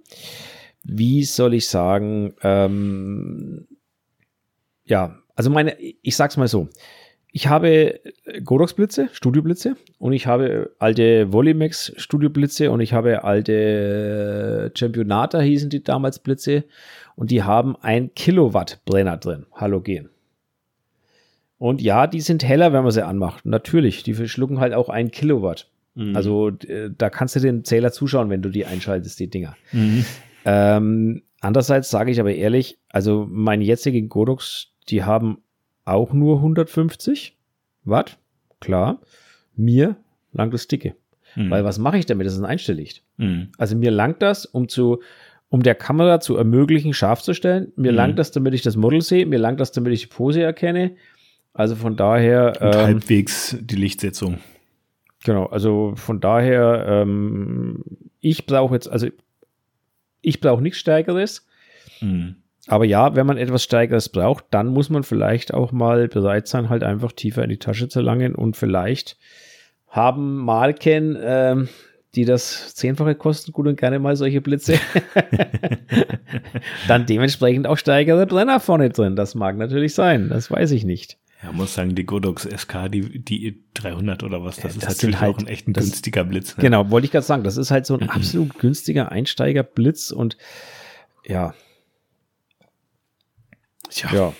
wie 0.84 1.24
soll 1.24 1.54
ich 1.54 1.68
sagen, 1.68 2.34
ähm, 2.42 3.66
ja, 4.84 5.16
also 5.34 5.50
meine, 5.50 5.76
ich 5.80 6.14
sag's 6.16 6.36
mal 6.36 6.46
so. 6.48 6.68
Ich 7.36 7.48
habe 7.48 7.98
Godox-Blitze, 8.44 9.08
Studioblitze 9.12 9.76
und 9.98 10.12
ich 10.12 10.28
habe 10.28 10.70
alte 10.78 11.32
Volleymax 11.32 11.92
Studioblitze 11.96 12.70
und 12.70 12.78
ich 12.80 12.92
habe 12.92 13.24
alte 13.24 14.70
Championata 14.76 15.40
hießen 15.40 15.68
die 15.68 15.82
damals 15.82 16.20
Blitze 16.20 16.62
und 17.16 17.32
die 17.32 17.42
haben 17.42 17.74
ein 17.80 18.14
Kilowatt 18.14 18.78
Brenner 18.84 19.16
drin, 19.16 19.46
Halogen. 19.52 20.10
Und 21.64 21.80
ja, 21.80 22.06
die 22.06 22.20
sind 22.20 22.44
heller, 22.44 22.74
wenn 22.74 22.82
man 22.82 22.92
sie 22.92 23.02
anmacht. 23.06 23.46
Natürlich, 23.46 24.02
die 24.02 24.12
verschlucken 24.12 24.60
halt 24.60 24.74
auch 24.74 24.90
ein 24.90 25.10
Kilowatt. 25.10 25.70
Also 26.12 26.50
äh, 26.68 26.90
da 26.98 27.08
kannst 27.08 27.36
du 27.36 27.40
den 27.40 27.64
Zähler 27.64 27.90
zuschauen, 27.90 28.28
wenn 28.28 28.42
du 28.42 28.50
die 28.50 28.66
einschaltest, 28.66 29.18
die 29.18 29.30
Dinger. 29.30 29.56
Mhm. 29.72 30.04
Ähm, 30.44 31.22
andererseits 31.40 31.88
sage 31.88 32.10
ich 32.10 32.20
aber 32.20 32.34
ehrlich, 32.34 32.76
also 32.90 33.26
meine 33.30 33.64
jetzigen 33.64 34.10
Godox, 34.10 34.72
die 34.90 35.04
haben 35.04 35.38
auch 35.86 36.12
nur 36.12 36.36
150 36.38 37.38
Watt, 37.84 38.18
klar. 38.60 39.00
Mir 39.56 39.96
langt 40.32 40.52
das 40.52 40.66
dicke. 40.68 40.94
Mhm. 41.34 41.48
Weil 41.50 41.64
was 41.64 41.78
mache 41.78 41.96
ich 41.96 42.04
damit? 42.04 42.26
Das 42.26 42.34
ist 42.34 42.40
ein 42.40 42.44
Einstelllicht. 42.44 43.02
Mhm. 43.16 43.48
Also 43.56 43.74
mir 43.74 43.90
langt 43.90 44.20
das, 44.20 44.44
um 44.44 44.68
zu, 44.68 45.00
um 45.48 45.62
der 45.62 45.76
Kamera 45.76 46.20
zu 46.20 46.36
ermöglichen, 46.36 46.92
scharf 46.92 47.22
zu 47.22 47.32
stellen. 47.32 47.72
Mir 47.76 47.92
Mhm. 47.92 47.96
langt 47.96 48.18
das, 48.18 48.32
damit 48.32 48.52
ich 48.52 48.60
das 48.60 48.76
Model 48.76 49.00
sehe. 49.00 49.24
Mir 49.24 49.38
langt 49.38 49.60
das, 49.60 49.72
damit 49.72 49.94
ich 49.94 50.02
die 50.02 50.06
Pose 50.08 50.42
erkenne. 50.42 50.96
Also 51.54 51.76
von 51.76 51.96
daher, 51.96 52.60
Und 52.60 52.74
ähm, 52.74 52.80
halbwegs 52.80 53.56
die 53.60 53.76
Lichtsetzung. 53.76 54.38
Genau, 55.22 55.46
also 55.46 55.94
von 55.96 56.20
daher, 56.20 56.84
ähm, 56.86 57.82
ich 58.20 58.44
brauche 58.44 58.74
jetzt, 58.74 58.88
also 58.88 59.06
ich 60.20 60.40
brauche 60.40 60.62
nichts 60.62 60.80
Stärkeres. 60.80 61.46
Mhm. 62.00 62.36
Aber 62.66 62.84
ja, 62.84 63.14
wenn 63.14 63.26
man 63.26 63.36
etwas 63.36 63.62
Stärkeres 63.62 64.08
braucht, 64.08 64.46
dann 64.50 64.68
muss 64.68 64.90
man 64.90 65.02
vielleicht 65.02 65.54
auch 65.54 65.70
mal 65.70 66.08
bereit 66.08 66.48
sein, 66.48 66.70
halt 66.70 66.82
einfach 66.82 67.12
tiefer 67.12 67.44
in 67.44 67.50
die 67.50 67.58
Tasche 67.58 67.88
zu 67.88 68.00
langen 68.00 68.34
und 68.34 68.56
vielleicht 68.56 69.16
haben 69.88 70.38
Marken, 70.38 71.16
ähm, 71.20 71.68
die 72.14 72.24
das 72.24 72.74
Zehnfache 72.74 73.14
kosten, 73.14 73.52
gut 73.52 73.66
und 73.66 73.78
gerne 73.78 73.98
mal 73.98 74.16
solche 74.16 74.40
Blitze, 74.40 74.78
dann 76.88 77.06
dementsprechend 77.06 77.66
auch 77.66 77.76
stärkere 77.76 78.26
Brenner 78.26 78.60
vorne 78.60 78.90
drin. 78.90 79.14
Das 79.14 79.34
mag 79.34 79.56
natürlich 79.56 79.94
sein, 79.94 80.28
das 80.28 80.50
weiß 80.50 80.70
ich 80.72 80.84
nicht. 80.84 81.18
Ja, 81.44 81.52
muss 81.52 81.74
sagen, 81.74 81.94
die 81.94 82.06
Godox 82.06 82.44
SK, 82.44 82.88
die, 82.90 83.22
die 83.22 83.62
300 83.74 84.22
oder 84.22 84.42
was, 84.42 84.56
das 84.56 84.62
Ja, 84.64 84.68
ist 84.70 84.76
das 84.78 84.88
natürlich 84.96 85.16
sind 85.16 85.20
halt- 85.20 85.34
auch 85.36 85.38
ein 85.40 85.46
echt 85.46 85.68
ein 85.68 85.74
das- 85.74 85.84
günstiger 85.84 86.24
Blitz. 86.24 86.56
Ne? 86.56 86.62
Genau, 86.62 86.90
wollte 86.90 87.04
ich 87.04 87.10
gerade 87.12 87.26
sagen, 87.26 87.44
das 87.44 87.58
ist 87.58 87.70
halt 87.70 87.84
so 87.84 87.98
ein 87.98 88.08
absolut 88.08 88.58
günstiger 88.58 89.12
Einsteigerblitz 89.12 90.10
und 90.10 90.36
ja, 91.26 91.54
Tja, 93.90 94.10
ja. 94.12 94.32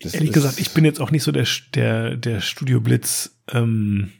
Das 0.00 0.14
ehrlich 0.14 0.30
ist- 0.30 0.34
gesagt, 0.34 0.58
ich 0.60 0.70
bin 0.72 0.84
jetzt 0.84 1.00
auch 1.00 1.10
nicht 1.10 1.22
so 1.22 1.30
der, 1.32 1.46
der, 1.74 2.16
der 2.16 2.40
Studio 2.40 2.80
Blitz 2.80 3.38
ähm, 3.52 4.12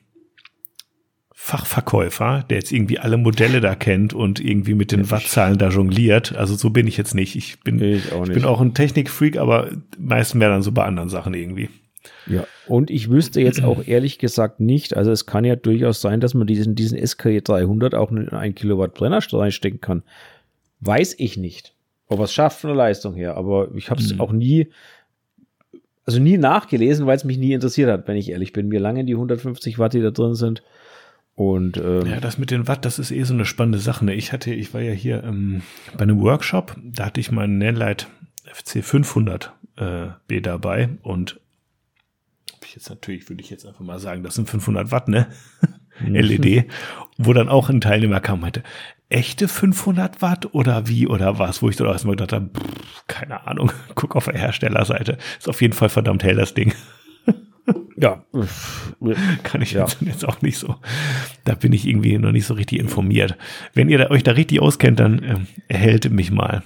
Fachverkäufer, 1.47 2.45
der 2.51 2.57
jetzt 2.57 2.73
irgendwie 2.73 2.99
alle 2.99 3.17
Modelle 3.17 3.61
da 3.61 3.77
kennt 3.77 4.13
und 4.13 4.41
irgendwie 4.41 4.75
mit 4.75 4.91
den 4.91 5.13
Wattzahlen 5.13 5.59
da 5.59 5.69
jongliert. 5.69 6.35
Also 6.35 6.57
so 6.57 6.71
bin 6.71 6.89
ich 6.89 6.97
jetzt 6.97 7.15
nicht. 7.15 7.37
Ich 7.37 7.61
bin, 7.61 7.81
Ich 7.81 8.11
auch 8.11 8.23
ich 8.23 8.31
nicht. 8.31 8.35
bin 8.35 8.45
auch 8.45 8.61
ein 8.61 8.75
Technikfreak, 8.75 9.37
aber 9.37 9.71
meistens 9.97 10.41
mehr 10.41 10.49
dann 10.49 10.63
so 10.63 10.73
bei 10.73 10.83
anderen 10.85 11.09
Sachen 11.09 11.35
irgendwie. 11.35 11.69
Ja, 12.27 12.49
und 12.67 12.91
ich 12.91 13.11
wüsste 13.11 13.41
jetzt 13.41 13.63
auch 13.63 13.87
ehrlich 13.87 14.19
gesagt 14.19 14.59
nicht, 14.59 14.97
also 14.97 15.13
es 15.13 15.25
kann 15.25 15.45
ja 15.45 15.55
durchaus 15.55 16.01
sein, 16.01 16.21
dass 16.21 16.35
man 16.35 16.49
diesen, 16.49 16.75
diesen 16.75 16.99
SK 16.99 17.45
300 17.45 17.95
auch 17.95 18.11
in 18.11 18.29
einen 18.31 18.57
Kilowatt 18.57 18.95
Brenner 18.95 19.21
reinstecken 19.33 19.81
kann. 19.81 20.03
weiß 20.81 21.15
ich 21.17 21.37
nicht, 21.37 21.75
ob 22.09 22.19
es 22.19 22.33
schafft 22.33 22.61
von 22.61 22.71
der 22.71 22.77
Leistung 22.77 23.15
her. 23.15 23.37
Aber 23.37 23.69
ich 23.77 23.89
habe 23.89 24.01
es 24.01 24.13
mhm. 24.13 24.21
auch 24.21 24.33
nie, 24.33 24.67
also 26.05 26.19
nie 26.19 26.39
nachgelesen, 26.39 27.07
weil 27.07 27.17
es 27.17 27.23
mich 27.23 27.39
nie 27.39 27.53
interessiert 27.53 27.89
hat, 27.89 28.09
wenn 28.09 28.17
ich 28.17 28.31
ehrlich 28.31 28.53
bin. 28.53 28.67
Mir 28.67 28.81
lange 28.81 29.05
die 29.05 29.15
150 29.15 29.79
Watt, 29.79 29.93
die 29.93 30.03
da 30.03 30.11
drin 30.11 30.35
sind. 30.35 30.65
Und 31.37 31.77
ähm, 31.77 32.07
ja, 32.07 32.19
das 32.19 32.39
mit 32.39 32.51
den 32.51 32.67
Watt, 32.67 32.85
das 32.85 32.99
ist 32.99 33.11
eh 33.11 33.23
so 33.23 33.35
eine 33.35 33.45
spannende 33.45 33.79
Sache. 33.79 34.05
Ne? 34.05 34.15
Ich 34.15 34.33
hatte, 34.33 34.53
ich 34.53 34.73
war 34.73 34.81
ja 34.81 34.93
hier 34.93 35.23
ähm, 35.23 35.63
bei 35.95 36.03
einem 36.03 36.21
Workshop, 36.21 36.77
da 36.83 37.07
hatte 37.07 37.21
ich 37.21 37.31
meinen 37.31 37.59
Nanlite 37.59 38.07
FC 38.51 38.83
500 38.83 39.53
äh, 39.77 40.07
B 40.27 40.41
dabei 40.41 40.89
und 41.03 41.39
ich 42.65 42.75
jetzt 42.75 42.89
natürlich, 42.91 43.29
würde 43.29 43.43
ich 43.43 43.51
jetzt 43.51 43.67
einfach 43.67 43.81
mal 43.81 43.99
sagen, 43.99 44.23
das 44.23 44.35
sind 44.35 44.49
500 44.49 44.91
Watt, 44.91 45.09
ne? 45.09 45.27
LED, 46.05 46.67
wo 47.17 47.33
dann 47.33 47.49
auch 47.49 47.71
ein 47.71 47.81
Teilnehmer 47.81 48.21
kam 48.21 48.37
und 48.37 48.41
meinte, 48.43 48.63
echte 49.09 49.49
500 49.49 50.21
Watt 50.21 50.55
oder 50.55 50.89
wie 50.89 51.07
oder 51.07 51.39
was, 51.39 51.63
wo 51.63 51.71
ich 51.71 51.77
dann 51.77 51.87
erstmal 51.87 52.17
gedacht 52.17 52.33
habe, 52.33 52.51
pff, 52.51 53.05
keine 53.07 53.47
Ahnung, 53.47 53.73
guck 53.95 54.17
auf 54.17 54.27
der 54.27 54.39
Herstellerseite, 54.39 55.19
ist 55.39 55.49
auf 55.49 55.63
jeden 55.63 55.75
Fall 55.75 55.89
verdammt 55.89 56.25
hell 56.25 56.37
das 56.37 56.55
Ding. 56.55 56.75
Ja, 57.97 58.23
kann 59.43 59.63
ich 59.63 59.73
ja. 59.73 59.87
jetzt 60.01 60.27
auch 60.27 60.43
nicht 60.43 60.59
so. 60.59 60.77
Da 61.45 61.55
bin 61.55 61.73
ich 61.73 61.87
irgendwie 61.87 62.19
noch 62.19 62.33
nicht 62.33 62.47
so 62.47 62.55
richtig 62.55 62.79
informiert. 62.79 63.37
Wenn 63.75 63.89
ihr 63.89 63.99
da, 63.99 64.11
euch 64.11 64.23
da 64.23 64.33
richtig 64.33 64.61
auskennt, 64.61 65.01
dann 65.01 65.23
äh, 65.23 65.37
erhält 65.69 66.11
mich 66.11 66.31
mal. 66.31 66.63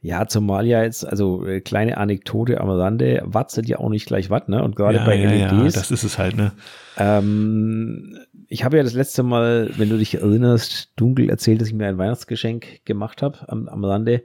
Ja, 0.00 0.26
zumal 0.26 0.66
ja 0.66 0.82
jetzt, 0.82 1.06
also 1.06 1.46
äh, 1.46 1.60
kleine 1.60 1.96
Anekdote 1.96 2.60
am 2.60 2.68
Rande, 2.68 3.22
Watt 3.24 3.52
sind 3.52 3.68
ja 3.68 3.78
auch 3.78 3.88
nicht 3.88 4.06
gleich 4.06 4.30
Watt, 4.30 4.48
ne? 4.48 4.64
Und 4.64 4.74
gerade 4.74 4.98
ja, 4.98 5.04
bei 5.04 5.14
ja, 5.14 5.30
LEDs. 5.30 5.74
Ja, 5.74 5.80
das 5.80 5.92
ist 5.92 6.02
es 6.02 6.18
halt, 6.18 6.36
ne? 6.36 6.52
Ähm, 6.98 8.18
ich 8.48 8.64
habe 8.64 8.78
ja 8.78 8.82
das 8.82 8.94
letzte 8.94 9.22
Mal, 9.22 9.70
wenn 9.76 9.88
du 9.88 9.98
dich 9.98 10.14
erinnerst, 10.14 10.90
dunkel 10.96 11.30
erzählt, 11.30 11.60
dass 11.60 11.68
ich 11.68 11.74
mir 11.74 11.86
ein 11.86 11.98
Weihnachtsgeschenk 11.98 12.84
gemacht 12.84 13.22
habe 13.22 13.48
am, 13.48 13.68
am 13.68 13.84
Rande, 13.84 14.24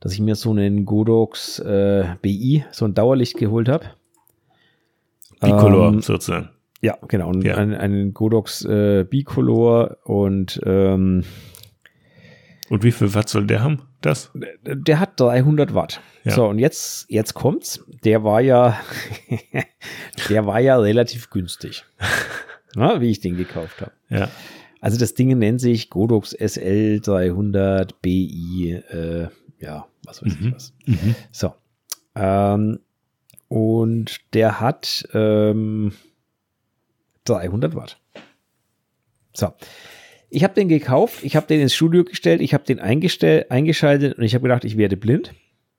dass 0.00 0.14
ich 0.14 0.20
mir 0.20 0.34
so 0.34 0.50
einen 0.50 0.86
Godox 0.86 1.58
äh, 1.58 2.06
BI, 2.22 2.64
so 2.70 2.86
ein 2.86 2.94
Dauerlicht 2.94 3.36
geholt 3.36 3.68
habe. 3.68 3.84
Bicolor 5.40 5.88
ähm, 5.88 6.02
sozusagen. 6.02 6.50
Ja, 6.80 6.96
genau. 7.08 7.28
Und 7.28 7.44
ja. 7.44 7.56
Einen, 7.56 7.74
einen 7.74 8.14
Godox 8.14 8.64
äh, 8.64 9.04
Bicolor 9.04 9.98
und 10.04 10.60
ähm, 10.64 11.24
und 12.70 12.84
wie 12.84 12.92
viel 12.92 13.14
Watt 13.14 13.28
soll 13.28 13.46
der 13.46 13.62
haben? 13.62 13.82
Das? 14.00 14.30
Der 14.62 15.00
hat 15.00 15.18
300 15.18 15.74
Watt. 15.74 16.00
Ja. 16.24 16.32
So, 16.32 16.46
und 16.46 16.58
jetzt, 16.58 17.06
jetzt 17.08 17.34
kommt's. 17.34 17.84
Der 18.04 18.24
war 18.24 18.40
ja, 18.40 18.78
der 20.28 20.46
war 20.46 20.60
ja 20.60 20.78
relativ 20.78 21.30
günstig. 21.30 21.84
Na, 22.74 23.00
wie 23.00 23.10
ich 23.10 23.20
den 23.20 23.36
gekauft 23.36 23.80
habe. 23.80 23.92
Ja. 24.10 24.28
Also 24.80 24.98
das 24.98 25.14
Ding 25.14 25.36
nennt 25.36 25.60
sich 25.60 25.90
Godox 25.90 26.30
SL 26.30 27.00
300 27.00 28.00
BI, 28.00 28.80
äh, 28.90 29.28
ja, 29.58 29.86
was 30.04 30.22
weiß 30.22 30.38
mhm. 30.38 30.46
ich 30.46 30.54
was. 30.54 30.74
Mhm. 30.86 31.14
So. 31.32 31.54
Ähm, 32.14 32.80
und 33.48 34.20
der 34.34 34.60
hat 34.60 35.08
ähm, 35.14 35.92
300 37.24 37.74
Watt. 37.74 37.98
So. 39.32 39.52
Ich 40.30 40.44
habe 40.44 40.54
den 40.54 40.68
gekauft, 40.68 41.24
ich 41.24 41.36
habe 41.36 41.46
den 41.46 41.60
ins 41.60 41.74
Studio 41.74 42.04
gestellt, 42.04 42.42
ich 42.42 42.52
habe 42.52 42.64
den 42.64 42.80
eingeschaltet 42.80 44.18
und 44.18 44.24
ich 44.24 44.34
habe 44.34 44.42
gedacht, 44.42 44.64
ich 44.64 44.76
werde 44.76 44.96
blind. 44.96 45.32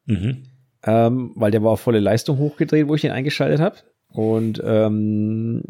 Mhm. 0.05 0.43
Ähm, 0.81 1.33
weil 1.35 1.51
der 1.51 1.61
war 1.61 1.71
auf 1.71 1.81
volle 1.81 1.99
Leistung 1.99 2.37
hochgedreht, 2.37 2.87
wo 2.87 2.95
ich 2.95 3.01
den 3.01 3.11
eingeschaltet 3.11 3.59
habe. 3.59 3.77
Und 4.07 4.61
ähm, 4.65 5.63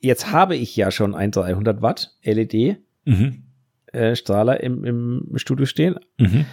jetzt 0.00 0.32
habe 0.32 0.56
ich 0.56 0.74
ja 0.74 0.90
schon 0.90 1.14
ein 1.14 1.30
300 1.30 1.82
Watt 1.82 2.16
LED 2.24 2.78
mhm. 3.04 3.44
äh, 3.92 4.16
Strahler 4.16 4.60
im, 4.60 4.84
im 4.84 5.32
Studio 5.36 5.66
stehen. 5.66 5.96
Mhm. 6.18 6.46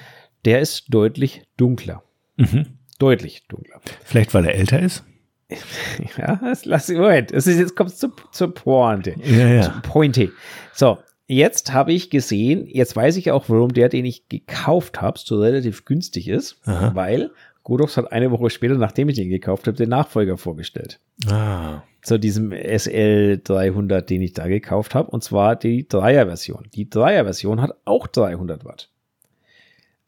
Der 0.46 0.60
ist 0.60 0.86
deutlich 0.90 1.44
dunkler. 1.58 2.04
Mhm. 2.38 2.66
Deutlich 3.02 3.48
dunkler. 3.48 3.82
Vielleicht, 4.04 4.32
weil 4.36 4.46
er 4.46 4.54
älter 4.54 4.80
ist? 4.80 5.04
ja, 6.18 6.36
das 6.36 6.66
lass 6.66 6.88
ich, 6.88 7.00
Moment. 7.00 7.32
Es 7.32 7.48
ist, 7.48 7.58
jetzt 7.58 7.76
kommt 7.76 7.96
zur, 7.96 8.14
zur 8.32 8.54
Pointe. 8.54 9.16
Ja, 9.24 9.48
ja. 9.48 9.82
Pointe. 9.82 10.32
So, 10.72 11.00
jetzt 11.26 11.74
habe 11.74 11.94
ich 11.94 12.12
gesehen, 12.12 12.68
jetzt 12.68 12.96
weiß 12.96 13.18
ich 13.18 13.32
auch, 13.32 13.50
warum 13.50 13.74
der, 13.74 13.90
den 13.90 14.06
ich 14.06 14.30
gekauft 14.30 15.02
habe, 15.02 15.18
so 15.18 15.42
relativ 15.42 15.86
günstig 15.86 16.28
ist, 16.28 16.60
Aha. 16.66 16.94
weil 16.94 17.32
Godox 17.64 17.98
hat 17.98 18.12
eine 18.12 18.30
Woche 18.30 18.52
später, 18.52 18.76
nachdem 18.76 19.10
ich 19.10 19.16
den 19.16 19.30
gekauft 19.30 19.66
habe, 19.66 19.78
den 19.78 19.90
Nachfolger 19.90 20.38
vorgestellt. 20.38 21.00
Ah. 21.28 21.82
Zu 22.04 22.20
diesem 22.20 22.52
SL300, 22.52 24.02
den 24.02 24.22
ich 24.22 24.34
da 24.34 24.48
gekauft 24.48 24.94
habe, 24.94 25.10
und 25.10 25.24
zwar 25.24 25.56
die 25.56 25.88
Dreier-Version. 25.88 26.68
Die 26.76 26.88
Dreier-Version 26.88 27.62
hat 27.62 27.72
auch 27.84 28.06
300 28.06 28.64
Watt. 28.64 28.90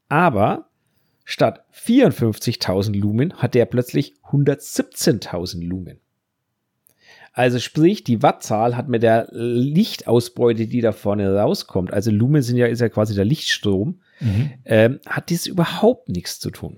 Aber 0.09 0.67
statt 1.23 1.65
54.000 1.73 2.97
Lumen 2.97 3.33
hat 3.35 3.53
der 3.53 3.65
plötzlich 3.65 4.15
117.000 4.31 5.65
Lumen. 5.65 5.99
Also 7.33 7.59
sprich, 7.59 8.03
die 8.03 8.21
Wattzahl 8.21 8.77
hat 8.77 8.89
mit 8.89 9.01
der 9.01 9.27
Lichtausbeute, 9.31 10.67
die 10.67 10.81
da 10.81 10.91
vorne 10.91 11.35
rauskommt, 11.35 11.91
also 11.91 12.11
Lumen 12.11 12.43
sind 12.43 12.57
ja, 12.57 12.67
ist 12.67 12.79
ja 12.79 12.89
quasi 12.89 13.15
der 13.15 13.25
Lichtstrom, 13.25 14.01
mhm. 14.19 14.51
ähm, 14.65 14.99
hat 15.07 15.29
dies 15.31 15.47
überhaupt 15.47 16.09
nichts 16.09 16.39
zu 16.39 16.51
tun. 16.51 16.77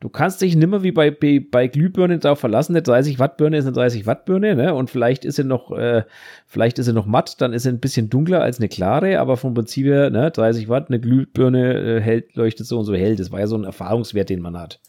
Du 0.00 0.10
kannst 0.10 0.42
dich 0.42 0.54
nimmer 0.54 0.82
wie 0.82 0.92
bei, 0.92 1.10
bei, 1.10 1.66
Glühbirnen 1.66 2.20
darauf 2.20 2.38
verlassen, 2.38 2.72
eine 2.72 2.82
30 2.82 3.18
Watt 3.18 3.38
Birne 3.38 3.56
ist 3.56 3.64
eine 3.64 3.72
30 3.72 4.04
Watt 4.04 4.26
Birne, 4.26 4.54
ne? 4.54 4.74
Und 4.74 4.90
vielleicht 4.90 5.24
ist 5.24 5.36
sie 5.36 5.44
noch, 5.44 5.70
äh, 5.70 6.02
vielleicht 6.46 6.78
ist 6.78 6.86
sie 6.86 6.92
noch 6.92 7.06
matt, 7.06 7.40
dann 7.40 7.54
ist 7.54 7.62
sie 7.62 7.70
ein 7.70 7.80
bisschen 7.80 8.10
dunkler 8.10 8.42
als 8.42 8.58
eine 8.58 8.68
klare, 8.68 9.18
aber 9.18 9.36
vom 9.38 9.54
Prinzip 9.54 9.86
her, 9.86 10.10
ne, 10.10 10.30
30 10.30 10.68
Watt, 10.68 10.88
eine 10.88 11.00
Glühbirne 11.00 11.98
äh, 11.98 12.00
hält, 12.00 12.34
leuchtet 12.36 12.66
so 12.66 12.78
und 12.78 12.84
so 12.84 12.94
hell. 12.94 13.16
Das 13.16 13.32
war 13.32 13.40
ja 13.40 13.46
so 13.46 13.56
ein 13.56 13.64
Erfahrungswert, 13.64 14.28
den 14.28 14.42
man 14.42 14.58
hat 14.58 14.80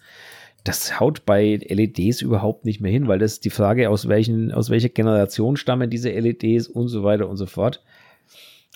das 0.66 1.00
haut 1.00 1.26
bei 1.26 1.60
LEDs 1.64 2.22
überhaupt 2.22 2.66
nicht 2.66 2.82
mehr 2.82 2.92
hin, 2.92 3.08
weil 3.08 3.20
das 3.20 3.34
ist 3.34 3.46
die 3.46 3.52
Frage, 3.52 3.90
aus 3.90 4.08
welchen, 4.08 4.52
aus 4.52 4.72
welcher 4.72 4.90
Generation 4.90 5.58
stammen 5.58 5.90
diese 5.90 6.10
LEDs 6.10 6.68
und 6.68 6.88
so 6.88 7.04
weiter 7.04 7.30
und 7.30 7.38
so 7.38 7.46
fort. 7.46 7.84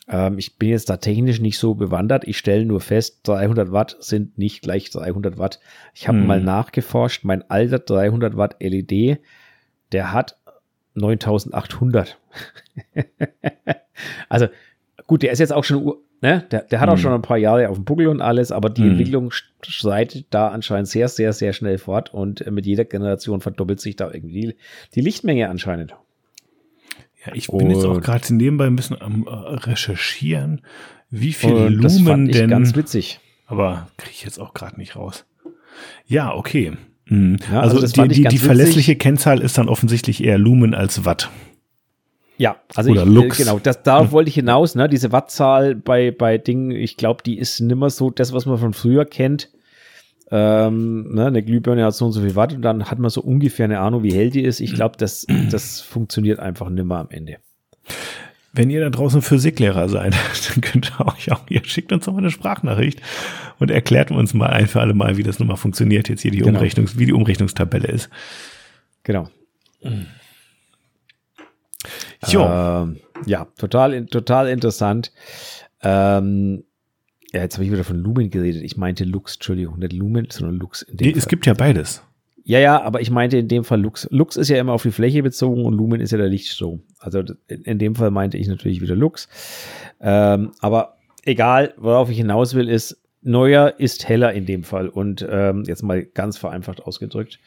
Ähm, 0.10 0.38
ich 0.38 0.58
bin 0.58 0.70
jetzt 0.70 0.90
da 0.90 0.98
technisch 0.98 1.40
nicht 1.40 1.58
so 1.60 1.76
bewandert. 1.76 2.28
Ich 2.28 2.38
stelle 2.38 2.66
nur 2.66 2.82
fest, 2.82 3.22
300 3.24 3.72
Watt 3.72 3.98
sind 4.00 4.38
nicht 4.38 4.62
gleich 4.62 4.90
300 4.90 5.38
Watt. 5.38 5.60
Ich 5.94 6.08
habe 6.08 6.20
hm. 6.20 6.28
mal 6.28 6.42
nachgeforscht, 6.42 7.24
mein 7.24 7.50
alter 7.50 7.80
300 7.80 8.36
Watt 8.36 8.58
LED, 8.60 9.20
der 9.92 10.14
hat 10.14 10.38
9800. 10.96 12.18
also 14.30 14.48
gut, 15.08 15.24
der 15.24 15.32
ist 15.32 15.40
jetzt 15.40 15.54
auch 15.54 15.64
schon 15.64 15.94
Ne? 16.22 16.46
Der, 16.52 16.64
der 16.64 16.82
hat 16.82 16.90
auch 16.90 16.98
mhm. 16.98 17.00
schon 17.00 17.14
ein 17.14 17.22
paar 17.22 17.38
Jahre 17.38 17.70
auf 17.70 17.78
dem 17.78 17.86
Buckel 17.86 18.08
und 18.08 18.20
alles, 18.20 18.52
aber 18.52 18.70
die 18.70 18.82
mhm. 18.82 18.92
Entwicklung 18.92 19.32
schreitet 19.32 20.28
da 20.32 20.50
anscheinend 20.50 20.90
sehr, 20.90 21.08
sehr, 21.08 21.32
sehr 21.32 21.54
schnell 21.54 21.78
fort 21.78 22.14
und 22.14 22.46
mit 22.52 22.66
jeder 22.66 22.84
Generation 22.84 23.40
verdoppelt 23.40 23.80
sich 23.80 23.96
da 23.96 24.12
irgendwie 24.12 24.56
die 24.96 25.02
Lichtmenge 25.02 25.50
anscheinend. 25.50 25.96
Ja, 27.30 27.36
ich 27.36 27.48
bin 27.48 27.68
und 27.68 27.70
jetzt 27.72 27.86
auch 27.86 28.02
gerade 28.02 28.34
nebenbei 28.34 28.66
ein 28.66 28.76
bisschen 28.76 29.02
am 29.02 29.26
äh, 29.28 29.30
Recherchieren, 29.32 30.62
wie 31.10 31.34
viel 31.34 31.52
Lumen 31.52 31.82
das 31.82 32.00
fand 32.02 32.30
ich 32.30 32.36
denn. 32.36 32.50
Ganz 32.50 32.76
witzig. 32.76 33.20
Aber 33.46 33.88
kriege 33.98 34.12
ich 34.14 34.24
jetzt 34.24 34.40
auch 34.40 34.54
gerade 34.54 34.78
nicht 34.78 34.96
raus. 34.96 35.26
Ja, 36.06 36.34
okay. 36.34 36.74
Mhm. 37.06 37.38
Ja, 37.52 37.62
also, 37.62 37.80
also 37.80 38.04
die, 38.04 38.10
die, 38.10 38.24
die 38.24 38.38
verlässliche 38.38 38.96
Kennzahl 38.96 39.42
ist 39.42 39.58
dann 39.58 39.70
offensichtlich 39.70 40.24
eher 40.24 40.38
Lumen 40.38 40.74
als 40.74 41.06
Watt. 41.06 41.30
Ja, 42.38 42.56
also 42.74 42.92
Oder 42.92 43.04
ich, 43.04 43.10
Lux. 43.10 43.38
genau, 43.38 43.60
das, 43.60 43.84
darauf 43.84 44.08
ja. 44.08 44.12
wollte 44.14 44.30
ich 44.30 44.36
hinaus, 44.36 44.74
ne? 44.74 44.88
Diese 44.88 45.12
Wattzahl 45.12 45.76
bei, 45.76 46.12
bei 46.12 46.38
Dingen, 46.38 46.72
ich 46.72 46.96
glaube, 46.96 47.22
die 47.22 47.38
ist 47.38 47.60
nimmer 47.60 47.90
so 47.90 48.12
das, 48.12 48.32
was 48.32 48.46
man 48.46 48.58
von 48.58 48.74
früher 48.74 49.04
kennt. 49.06 49.50
Ähm, 50.32 51.14
ne, 51.14 51.26
eine 51.26 51.44
Glühbirne 51.44 51.84
hat 51.84 51.96
so 51.96 52.06
und 52.06 52.12
so 52.12 52.22
viel 52.22 52.36
Watt 52.36 52.54
und 52.54 52.62
dann 52.62 52.86
hat 52.86 53.00
man 53.00 53.10
so 53.10 53.22
ungefähr 53.22 53.66
eine 53.66 53.80
Ahnung, 53.80 54.04
wie 54.04 54.14
hell 54.14 54.30
die 54.30 54.44
ist. 54.44 54.60
Ich 54.60 54.74
glaube, 54.74 54.98
das, 54.98 55.26
das 55.52 55.82
funktioniert 55.82 56.40
einfach 56.40 56.70
nimmer 56.70 57.00
am 57.00 57.10
Ende. 57.10 57.38
Wenn 58.54 58.70
ihr 58.70 58.82
da 58.82 58.90
draußen 58.90 59.22
Physiklehrer 59.22 59.90
seid, 59.90 60.16
dann 60.50 60.62
könnt 60.62 60.92
ihr 60.92 61.08
euch 61.08 61.32
auch, 61.32 61.42
ihr 61.50 61.64
schickt 61.64 61.92
uns 61.92 62.06
nochmal 62.06 62.24
eine 62.24 62.32
Sprachnachricht 62.32 63.02
und 63.60 63.72
erklärt 63.72 64.12
uns 64.12 64.34
mal 64.34 64.50
ein 64.50 64.68
für 64.68 64.82
alle 64.82 64.94
Mal, 64.94 65.18
wie 65.18 65.24
das 65.24 65.40
nochmal 65.40 65.58
funktioniert, 65.58 66.10
jetzt 66.10 66.22
hier 66.22 66.32
die 66.32 66.40
genau. 66.40 66.58
Umrechnungs, 66.58 66.98
wie 66.98 67.06
die 67.06 67.14
Umrechnungstabelle 67.14 67.88
ist. 67.88 68.10
Genau. 69.04 69.30
Jo. 72.28 72.46
Ähm, 72.46 72.98
ja, 73.26 73.48
total, 73.58 74.06
total 74.06 74.50
interessant. 74.50 75.12
Ähm, 75.82 76.64
ja, 77.34 77.42
jetzt 77.42 77.56
habe 77.56 77.66
ich 77.66 77.72
wieder 77.72 77.84
von 77.84 77.98
Lumen 77.98 78.30
geredet. 78.30 78.64
Ich 78.64 78.78
meinte 78.78 79.04
Lux, 79.04 79.36
Entschuldigung, 79.36 79.80
nicht 79.80 79.94
Lumen, 79.94 80.28
sondern 80.32 80.58
Lux. 80.58 80.82
In 80.82 80.98
dem 80.98 81.06
nee, 81.06 81.12
Fall. 81.12 81.20
es 81.20 81.28
gibt 81.28 81.46
ja 81.46 81.54
beides. 81.54 82.04
Ja, 82.44 82.58
ja, 82.58 82.82
aber 82.82 83.02
ich 83.02 83.12
meinte 83.12 83.38
in 83.38 83.48
dem 83.48 83.64
Fall 83.64 83.80
Lux. 83.80 84.08
Lux 84.10 84.36
ist 84.36 84.50
ja 84.50 84.58
immer 84.58 84.74
auf 84.74 84.82
die 84.82 84.92
Fläche 84.92 85.22
bezogen 85.22 85.66
und 85.66 85.74
Lumen 85.74 86.02
ist 86.02 86.12
ja 86.12 86.18
der 86.18 86.30
Lichtstrom. 86.30 86.82
Also 86.98 87.22
in 87.48 87.78
dem 87.78 87.94
Fall 87.94 88.10
meinte 88.10 88.38
ich 88.38 88.48
natürlich 88.48 88.82
wieder 88.82 88.96
Lux. 88.96 89.30
Ähm, 90.02 90.52
aber 90.60 90.98
egal, 91.26 91.76
worauf 91.78 92.10
ich 92.10 92.18
hinaus 92.18 92.56
will, 92.56 92.68
ist, 92.68 92.99
neuer 93.22 93.76
ist 93.78 94.08
heller 94.08 94.34
in 94.34 94.46
dem 94.46 94.64
Fall 94.64 94.88
und 94.88 95.26
ähm, 95.30 95.64
jetzt 95.66 95.84
mal 95.84 96.04
ganz 96.04 96.38
vereinfacht 96.38 96.82
ausgedrückt. 96.82 97.40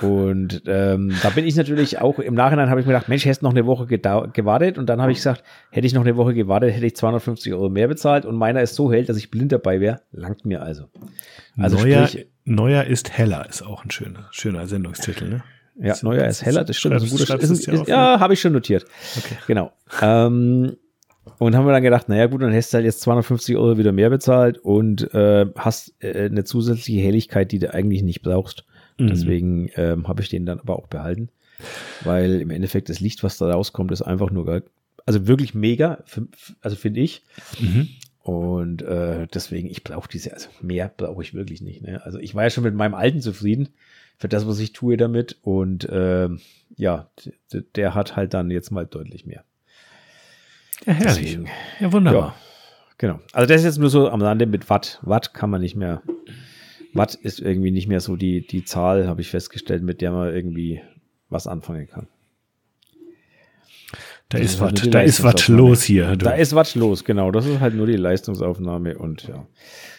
Und 0.00 0.62
ähm, 0.66 1.14
da 1.22 1.30
bin 1.30 1.46
ich 1.46 1.56
natürlich 1.56 2.00
auch 2.00 2.18
im 2.18 2.34
Nachhinein 2.34 2.68
habe 2.70 2.80
ich 2.80 2.86
mir 2.86 2.92
gedacht, 2.92 3.08
Mensch, 3.08 3.24
hättest 3.24 3.42
noch 3.42 3.50
eine 3.50 3.66
Woche 3.66 3.86
gewartet 3.86 4.78
und 4.78 4.86
dann 4.86 5.00
habe 5.00 5.12
ich 5.12 5.18
gesagt, 5.18 5.42
hätte 5.70 5.86
ich 5.86 5.94
noch 5.94 6.02
eine 6.02 6.16
Woche 6.16 6.34
gewartet, 6.34 6.72
hätte 6.72 6.86
ich 6.86 6.94
250 6.94 7.52
Euro 7.52 7.68
mehr 7.68 7.88
bezahlt 7.88 8.26
und 8.26 8.36
meiner 8.36 8.62
ist 8.62 8.74
so 8.74 8.92
hell, 8.92 9.04
dass 9.04 9.16
ich 9.16 9.30
blind 9.30 9.50
dabei 9.50 9.80
wäre, 9.80 10.02
langt 10.12 10.44
mir 10.44 10.62
also. 10.62 10.84
Also 11.58 11.78
neuer, 11.78 12.06
sprich, 12.06 12.26
neuer 12.44 12.84
ist 12.84 13.10
heller 13.16 13.46
ist 13.48 13.62
auch 13.62 13.84
ein 13.84 13.90
schöner 13.90 14.28
schöner 14.30 14.66
Sendungstitel, 14.66 15.28
ne? 15.28 15.44
Ja, 15.80 15.96
neuer 16.02 16.26
ist 16.26 16.44
heller, 16.44 16.64
das 16.64 16.76
stimmt. 16.76 17.00
Schreibst, 17.00 17.12
das 17.12 17.20
ist 17.20 17.30
ein 17.30 17.36
guter, 17.36 17.54
ist, 17.54 17.80
ist, 17.80 17.88
ja, 17.88 18.20
habe 18.20 18.34
ich 18.34 18.40
schon 18.40 18.52
notiert. 18.52 18.84
Okay. 19.16 19.36
Genau. 19.46 19.72
Ähm, 20.02 20.76
und 21.38 21.54
haben 21.54 21.66
wir 21.66 21.72
dann 21.72 21.82
gedacht, 21.82 22.08
naja 22.08 22.26
gut, 22.26 22.42
dann 22.42 22.54
hast 22.54 22.72
du 22.72 22.76
halt 22.76 22.84
jetzt 22.84 23.00
250 23.02 23.56
Euro 23.56 23.78
wieder 23.78 23.92
mehr 23.92 24.10
bezahlt 24.10 24.58
und 24.58 25.12
äh, 25.14 25.46
hast 25.56 25.94
äh, 26.00 26.26
eine 26.26 26.44
zusätzliche 26.44 27.00
Helligkeit, 27.00 27.52
die 27.52 27.58
du 27.58 27.72
eigentlich 27.72 28.02
nicht 28.02 28.22
brauchst. 28.22 28.64
Mhm. 28.98 29.06
Deswegen 29.08 29.70
ähm, 29.76 30.08
habe 30.08 30.22
ich 30.22 30.28
den 30.28 30.46
dann 30.46 30.60
aber 30.60 30.76
auch 30.76 30.88
behalten. 30.88 31.28
Weil 32.02 32.40
im 32.40 32.50
Endeffekt 32.50 32.88
das 32.88 33.00
Licht, 33.00 33.22
was 33.22 33.38
da 33.38 33.50
rauskommt, 33.50 33.92
ist 33.92 34.02
einfach 34.02 34.30
nur 34.30 34.46
geil. 34.46 34.64
Also 35.06 35.26
wirklich 35.26 35.54
mega, 35.54 36.04
also 36.60 36.76
finde 36.76 37.00
ich. 37.00 37.22
Mhm. 37.60 37.88
Und 38.22 38.82
äh, 38.82 39.26
deswegen, 39.32 39.68
ich 39.68 39.82
brauche 39.82 40.08
diese, 40.08 40.32
also 40.32 40.48
mehr 40.60 40.92
brauche 40.96 41.22
ich 41.22 41.34
wirklich 41.34 41.60
nicht. 41.60 41.82
Ne? 41.82 42.04
Also 42.04 42.18
ich 42.18 42.34
war 42.34 42.44
ja 42.44 42.50
schon 42.50 42.64
mit 42.64 42.74
meinem 42.74 42.94
alten 42.94 43.20
zufrieden 43.20 43.68
für 44.18 44.28
das, 44.28 44.46
was 44.46 44.60
ich 44.60 44.72
tue 44.72 44.96
damit. 44.96 45.38
Und 45.42 45.88
äh, 45.88 46.28
ja, 46.76 47.10
der 47.76 47.94
hat 47.94 48.16
halt 48.16 48.34
dann 48.34 48.50
jetzt 48.50 48.70
mal 48.70 48.86
deutlich 48.86 49.26
mehr. 49.26 49.44
Ja, 50.86 50.92
herrlich. 50.92 51.16
Deswegen, 51.16 51.48
ja, 51.80 51.92
wunderbar. 51.92 52.28
Ja, 52.28 52.34
genau. 52.98 53.20
Also 53.32 53.48
das 53.48 53.60
ist 53.60 53.64
jetzt 53.64 53.78
nur 53.78 53.90
so 53.90 54.08
am 54.08 54.22
Rande 54.22 54.46
mit 54.46 54.68
Watt. 54.70 54.98
Watt 55.02 55.34
kann 55.34 55.50
man 55.50 55.60
nicht 55.60 55.76
mehr. 55.76 56.02
Watt 56.94 57.14
ist 57.14 57.40
irgendwie 57.40 57.70
nicht 57.70 57.88
mehr 57.88 58.00
so 58.00 58.16
die, 58.16 58.46
die 58.46 58.64
Zahl, 58.64 59.06
habe 59.06 59.20
ich 59.20 59.30
festgestellt, 59.30 59.82
mit 59.82 60.00
der 60.00 60.12
man 60.12 60.34
irgendwie 60.34 60.82
was 61.28 61.46
anfangen 61.46 61.88
kann. 61.88 62.06
Da 64.28 64.38
ist, 64.38 64.60
was, 64.60 64.72
halt 64.72 64.94
da 64.94 65.00
ist 65.00 65.22
was 65.22 65.48
los 65.48 65.82
hier. 65.82 66.16
Du. 66.16 66.24
Da 66.24 66.30
ist 66.30 66.54
was 66.54 66.74
los, 66.74 67.04
genau. 67.04 67.30
Das 67.30 67.44
ist 67.44 67.60
halt 67.60 67.74
nur 67.74 67.86
die 67.86 67.96
Leistungsaufnahme 67.96 68.96
und 68.96 69.28
ja. 69.28 69.46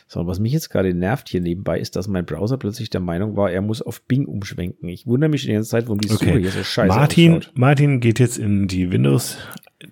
So, 0.07 0.27
was 0.27 0.39
mich 0.39 0.53
jetzt 0.53 0.69
gerade 0.69 0.93
nervt 0.93 1.29
hier 1.29 1.41
nebenbei, 1.41 1.79
ist, 1.79 1.95
dass 1.95 2.07
mein 2.07 2.25
Browser 2.25 2.57
plötzlich 2.57 2.89
der 2.89 3.01
Meinung 3.01 3.35
war, 3.35 3.51
er 3.51 3.61
muss 3.61 3.81
auf 3.81 4.01
Bing 4.03 4.25
umschwenken. 4.25 4.89
Ich 4.89 5.07
wundere 5.07 5.29
mich 5.29 5.43
die 5.43 5.53
ganze 5.53 5.69
Zeit, 5.69 5.85
warum 5.85 6.01
die 6.01 6.07
Suche 6.07 6.29
okay. 6.29 6.39
hier 6.41 6.51
so 6.51 6.63
scheiße 6.63 6.87
Martin, 6.87 7.37
ausschaut. 7.37 7.57
Martin 7.57 7.99
geht 7.99 8.19
jetzt 8.19 8.37
in 8.37 8.67
die 8.67 8.91
Windows 8.91 9.37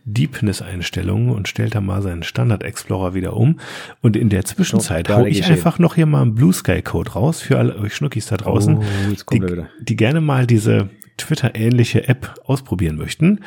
Deepness-Einstellungen 0.06 1.30
und 1.30 1.48
stellt 1.48 1.76
da 1.76 1.82
mal 1.82 2.02
seinen 2.02 2.24
Standard 2.24 2.64
Explorer 2.64 3.14
wieder 3.14 3.36
um. 3.36 3.60
Und 4.02 4.16
in 4.16 4.30
der 4.30 4.46
Zwischenzeit 4.46 5.10
hau 5.10 5.26
ich 5.26 5.38
geschehen. 5.38 5.54
einfach 5.54 5.80
noch 5.80 5.96
hier 5.96 6.06
mal 6.06 6.22
einen 6.22 6.36
Blue 6.36 6.54
Sky 6.54 6.82
Code 6.82 7.12
raus 7.12 7.42
für 7.42 7.58
alle 7.58 7.78
euch 7.78 7.96
Schnuckis 7.96 8.28
da 8.28 8.38
draußen, 8.38 8.78
oh, 8.78 8.84
die, 9.32 9.42
die, 9.82 9.96
gerne 9.96 10.22
mal 10.22 10.48
diese 10.48 10.90
Twitter-ähnliche 11.18 12.08
App 12.08 12.36
ausprobieren 12.46 12.98
möchten. 12.98 13.40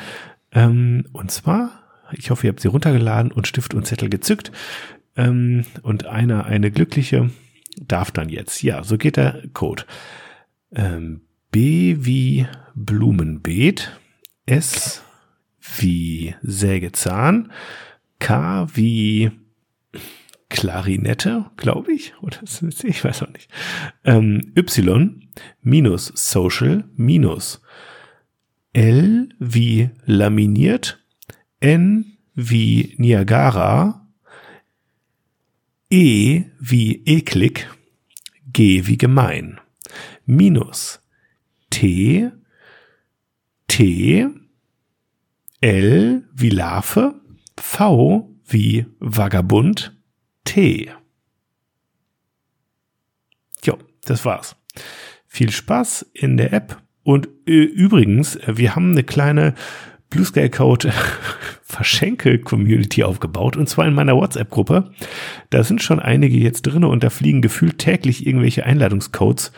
Ähm, 0.51 1.05
und 1.13 1.31
zwar, 1.31 1.71
ich 2.13 2.29
hoffe, 2.29 2.47
ihr 2.47 2.51
habt 2.51 2.61
sie 2.61 2.67
runtergeladen 2.67 3.31
und 3.31 3.47
Stift 3.47 3.73
und 3.73 3.85
Zettel 3.85 4.09
gezückt. 4.09 4.51
Ähm, 5.17 5.65
und 5.81 6.05
einer, 6.05 6.45
eine 6.45 6.71
glückliche 6.71 7.29
darf 7.81 8.11
dann 8.11 8.29
jetzt. 8.29 8.61
Ja, 8.63 8.83
so 8.83 8.97
geht 8.97 9.17
der 9.17 9.43
Code. 9.53 9.83
Ähm, 10.73 11.21
B 11.51 11.97
wie 11.99 12.47
Blumenbeet. 12.73 13.97
S 14.45 15.04
wie 15.77 16.35
Sägezahn, 16.41 17.51
K 18.19 18.67
wie 18.73 19.31
Klarinette, 20.49 21.45
glaube 21.57 21.93
ich, 21.93 22.13
oder 22.21 22.37
ich 22.83 23.03
weiß 23.03 23.23
auch 23.23 23.33
nicht. 23.33 23.49
Ähm, 24.03 24.53
y 24.55 25.25
minus 25.61 26.11
Social 26.15 26.85
minus 26.95 27.61
L 28.73 29.29
wie 29.39 29.89
laminiert, 30.05 31.03
N 31.59 32.17
wie 32.33 32.93
Niagara, 32.97 34.07
E 35.89 36.43
wie 36.59 37.03
eklig, 37.05 37.69
G 38.51 38.85
wie 38.85 38.97
gemein, 38.97 39.59
minus 40.25 41.01
T, 41.69 42.31
T 43.67 44.29
L 45.61 46.23
wie 46.33 46.49
Larve, 46.49 47.15
V 47.57 48.29
wie 48.47 48.85
Vagabund, 48.99 49.95
T. 50.43 50.89
Jo, 53.63 53.77
das 54.05 54.25
war's. 54.25 54.55
Viel 55.27 55.51
Spaß 55.51 56.05
in 56.13 56.37
der 56.37 56.53
App. 56.53 56.81
Und 57.03 57.27
äh, 57.47 57.51
übrigens, 57.51 58.39
wir 58.47 58.75
haben 58.75 58.91
eine 58.91 59.03
kleine 59.03 59.53
Blue 60.09 60.25
Sky 60.25 60.49
Code 60.49 60.91
Verschenke-Community 61.63 63.03
aufgebaut 63.03 63.57
und 63.57 63.67
zwar 63.67 63.87
in 63.87 63.93
meiner 63.93 64.15
WhatsApp-Gruppe. 64.15 64.91
Da 65.49 65.63
sind 65.63 65.81
schon 65.81 65.99
einige 65.99 66.37
jetzt 66.37 66.61
drin 66.61 66.83
und 66.83 67.03
da 67.03 67.09
fliegen 67.09 67.41
gefühlt 67.41 67.79
täglich 67.79 68.25
irgendwelche 68.25 68.65
Einladungscodes 68.65 69.51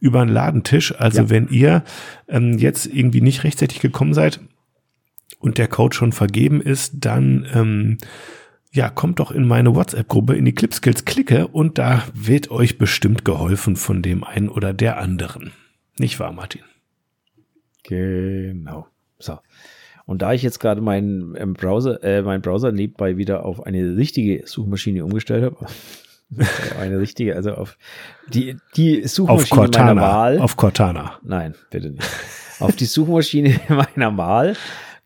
über 0.00 0.24
den 0.24 0.34
Ladentisch. 0.34 0.94
Also 0.98 1.22
ja. 1.22 1.30
wenn 1.30 1.48
ihr 1.48 1.84
ähm, 2.28 2.58
jetzt 2.58 2.86
irgendwie 2.86 3.20
nicht 3.20 3.44
rechtzeitig 3.44 3.80
gekommen 3.80 4.12
seid, 4.12 4.40
und 5.42 5.58
der 5.58 5.68
Code 5.68 5.94
schon 5.94 6.12
vergeben 6.12 6.60
ist, 6.60 6.94
dann 7.00 7.46
ähm, 7.54 7.98
ja, 8.72 8.88
kommt 8.88 9.18
doch 9.18 9.30
in 9.30 9.46
meine 9.46 9.74
WhatsApp-Gruppe 9.74 10.34
in 10.34 10.46
die 10.46 10.54
Clipskills 10.54 11.04
Klicke 11.04 11.48
und 11.48 11.78
da 11.78 12.04
wird 12.14 12.50
euch 12.50 12.78
bestimmt 12.78 13.24
geholfen 13.24 13.76
von 13.76 14.02
dem 14.02 14.24
einen 14.24 14.48
oder 14.48 14.72
der 14.72 14.98
anderen. 14.98 15.52
Nicht 15.98 16.18
wahr, 16.18 16.32
Martin? 16.32 16.62
Genau. 17.82 18.86
So. 19.18 19.38
Und 20.06 20.22
da 20.22 20.32
ich 20.32 20.42
jetzt 20.42 20.58
gerade 20.58 20.80
meinen 20.80 21.34
ähm, 21.36 21.54
Browser, 21.54 22.02
äh, 22.02 22.22
mein 22.22 22.40
Browser 22.40 22.72
nebenbei 22.72 23.16
wieder 23.18 23.44
auf 23.44 23.64
eine 23.66 23.96
richtige 23.96 24.46
Suchmaschine 24.46 25.04
umgestellt 25.04 25.44
habe, 25.44 25.66
eine 26.80 26.98
richtige, 26.98 27.36
also 27.36 27.52
auf 27.52 27.76
die, 28.32 28.56
die 28.76 29.06
Suchmaschine 29.06 29.42
auf 29.42 29.50
Cortana, 29.50 29.94
meiner 29.94 30.06
Wahl. 30.06 30.38
Auf 30.38 30.56
Cortana. 30.56 31.18
Nein, 31.22 31.54
bitte 31.70 31.90
nicht. 31.90 32.08
auf 32.58 32.74
die 32.74 32.86
Suchmaschine 32.86 33.60
meiner 33.68 34.16
Wahl 34.16 34.56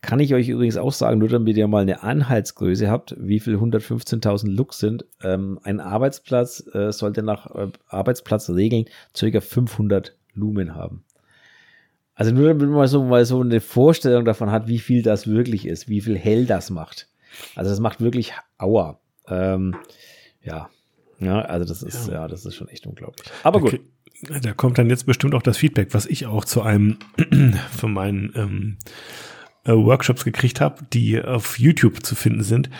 kann 0.06 0.20
ich 0.20 0.32
euch 0.34 0.48
übrigens 0.48 0.76
auch 0.76 0.92
sagen, 0.92 1.18
nur 1.18 1.28
damit 1.28 1.56
ihr 1.56 1.66
mal 1.66 1.82
eine 1.82 2.02
Anhaltsgröße 2.02 2.88
habt, 2.88 3.16
wie 3.18 3.40
viel 3.40 3.56
115.000 3.56 4.48
Lux 4.48 4.78
sind. 4.78 5.04
Ähm, 5.22 5.58
ein 5.64 5.80
Arbeitsplatz 5.80 6.64
äh, 6.72 6.92
sollte 6.92 7.24
nach 7.24 7.54
äh, 7.54 7.72
Arbeitsplatzregeln 7.88 8.86
ca. 9.12 9.40
500 9.40 10.16
Lumen 10.32 10.76
haben. 10.76 11.04
Also 12.14 12.32
nur 12.32 12.46
damit 12.48 12.70
man 12.70 12.86
so 12.86 13.04
mal 13.04 13.24
so 13.26 13.40
eine 13.40 13.60
Vorstellung 13.60 14.24
davon 14.24 14.50
hat, 14.50 14.68
wie 14.68 14.78
viel 14.78 15.02
das 15.02 15.26
wirklich 15.26 15.66
ist, 15.66 15.88
wie 15.88 16.00
viel 16.00 16.16
hell 16.16 16.46
das 16.46 16.70
macht. 16.70 17.08
Also 17.56 17.70
das 17.70 17.80
macht 17.80 18.00
wirklich 18.00 18.32
Aua. 18.58 19.00
Ähm, 19.28 19.74
ja. 20.40 20.70
ja, 21.18 21.40
also 21.42 21.66
das 21.66 21.82
ist 21.82 22.06
ja. 22.06 22.14
ja. 22.14 22.28
das 22.28 22.46
ist 22.46 22.54
schon 22.54 22.68
echt 22.68 22.86
unglaublich. 22.86 23.28
Aber 23.42 23.60
gut. 23.60 23.80
Da 24.42 24.54
kommt 24.54 24.78
dann 24.78 24.88
jetzt 24.88 25.04
bestimmt 25.04 25.34
auch 25.34 25.42
das 25.42 25.58
Feedback, 25.58 25.92
was 25.92 26.06
ich 26.06 26.24
auch 26.24 26.46
zu 26.46 26.62
einem 26.62 26.96
von 27.76 27.92
meinen 27.92 28.32
ähm, 28.34 28.78
äh, 29.66 29.72
Workshops 29.72 30.24
gekriegt 30.24 30.60
habe, 30.60 30.84
die 30.92 31.20
auf 31.20 31.58
YouTube 31.58 32.04
zu 32.04 32.14
finden 32.14 32.42
sind, 32.42 32.70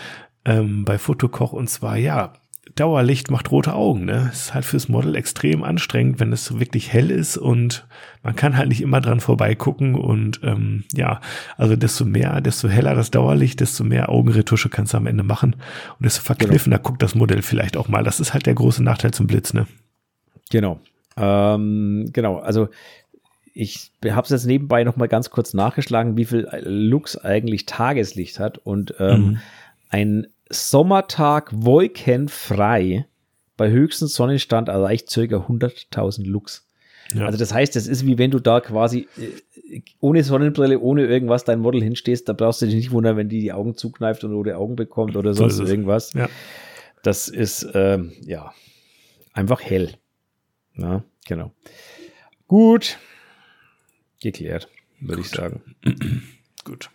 ähm, 0.45 0.85
bei 0.85 0.97
Fotokoch. 0.97 1.53
Und 1.53 1.69
zwar, 1.69 1.97
ja, 1.97 2.33
Dauerlicht 2.75 3.31
macht 3.31 3.51
rote 3.51 3.73
Augen. 3.73 4.05
Ne? 4.05 4.29
Ist 4.31 4.53
halt 4.53 4.65
fürs 4.65 4.87
Model 4.87 5.15
extrem 5.15 5.63
anstrengend, 5.63 6.19
wenn 6.19 6.31
es 6.31 6.59
wirklich 6.59 6.91
hell 6.93 7.11
ist 7.11 7.37
und 7.37 7.87
man 8.23 8.35
kann 8.35 8.57
halt 8.57 8.69
nicht 8.69 8.81
immer 8.81 9.01
dran 9.01 9.19
vorbeigucken. 9.19 9.95
Und 9.95 10.41
ähm, 10.43 10.83
ja, 10.93 11.21
also 11.57 11.75
desto 11.75 12.05
mehr, 12.05 12.41
desto 12.41 12.67
heller 12.67 12.95
das 12.95 13.11
Dauerlicht, 13.11 13.59
desto 13.59 13.83
mehr 13.83 14.09
Augenretusche 14.09 14.69
kannst 14.69 14.93
du 14.93 14.97
am 14.97 15.07
Ende 15.07 15.23
machen. 15.23 15.53
Und 15.53 16.05
desto 16.05 16.21
verkniffener 16.21 16.77
genau. 16.77 16.89
guckt 16.89 17.01
das 17.01 17.15
Modell 17.15 17.41
vielleicht 17.41 17.77
auch 17.77 17.87
mal. 17.87 18.03
Das 18.03 18.19
ist 18.19 18.33
halt 18.33 18.45
der 18.45 18.55
große 18.55 18.83
Nachteil 18.83 19.11
zum 19.11 19.27
Blitz, 19.27 19.53
ne? 19.53 19.67
Genau. 20.49 20.79
Ähm, 21.17 22.09
genau, 22.13 22.37
also 22.37 22.69
ich 23.57 23.91
habe 24.05 24.21
es 24.21 24.29
jetzt 24.29 24.45
nebenbei 24.45 24.83
noch 24.83 24.97
mal 24.97 25.07
ganz 25.07 25.31
kurz 25.31 25.53
nachgeschlagen, 25.53 26.15
wie 26.15 26.25
viel 26.25 26.47
Lux 26.63 27.17
eigentlich 27.17 27.65
Tageslicht 27.65 28.39
hat. 28.39 28.59
Und 28.59 28.93
ähm, 28.99 29.21
mhm. 29.21 29.39
ein 29.89 30.27
Sommertag 30.49 31.51
wolkenfrei 31.53 33.07
bei 33.57 33.71
höchstem 33.71 34.07
Sonnenstand 34.07 34.69
erreicht 34.69 35.09
circa 35.09 35.37
100.000 35.37 36.27
Lux. 36.27 36.67
Ja. 37.13 37.25
Also 37.25 37.39
das 37.39 37.51
heißt, 37.51 37.75
es 37.75 37.87
ist 37.87 38.05
wie 38.05 38.19
wenn 38.19 38.29
du 38.29 38.39
da 38.39 38.59
quasi 38.59 39.07
äh, 39.17 39.81
ohne 39.99 40.23
Sonnenbrille, 40.23 40.79
ohne 40.79 41.07
irgendwas 41.07 41.43
dein 41.43 41.59
Model 41.59 41.81
hinstehst, 41.81 42.29
da 42.29 42.33
brauchst 42.33 42.61
du 42.61 42.67
dich 42.67 42.75
nicht 42.75 42.91
wundern, 42.91 43.17
wenn 43.17 43.29
die 43.29 43.41
die 43.41 43.53
Augen 43.53 43.75
zukneift 43.75 44.23
und 44.23 44.33
rote 44.33 44.55
Augen 44.55 44.75
bekommt 44.75 45.15
oder 45.15 45.33
sonst 45.33 45.55
so 45.55 45.65
irgendwas. 45.65 46.13
Ja. 46.13 46.29
Das 47.01 47.27
ist 47.27 47.67
ähm, 47.73 48.11
ja 48.21 48.53
einfach 49.33 49.61
hell. 49.61 49.93
Ja, 50.75 51.03
genau. 51.25 51.51
Gut, 52.47 52.99
geklärt, 54.21 54.69
würde 54.99 55.21
ich 55.21 55.29
sagen. 55.29 55.61
Gut. 56.63 56.89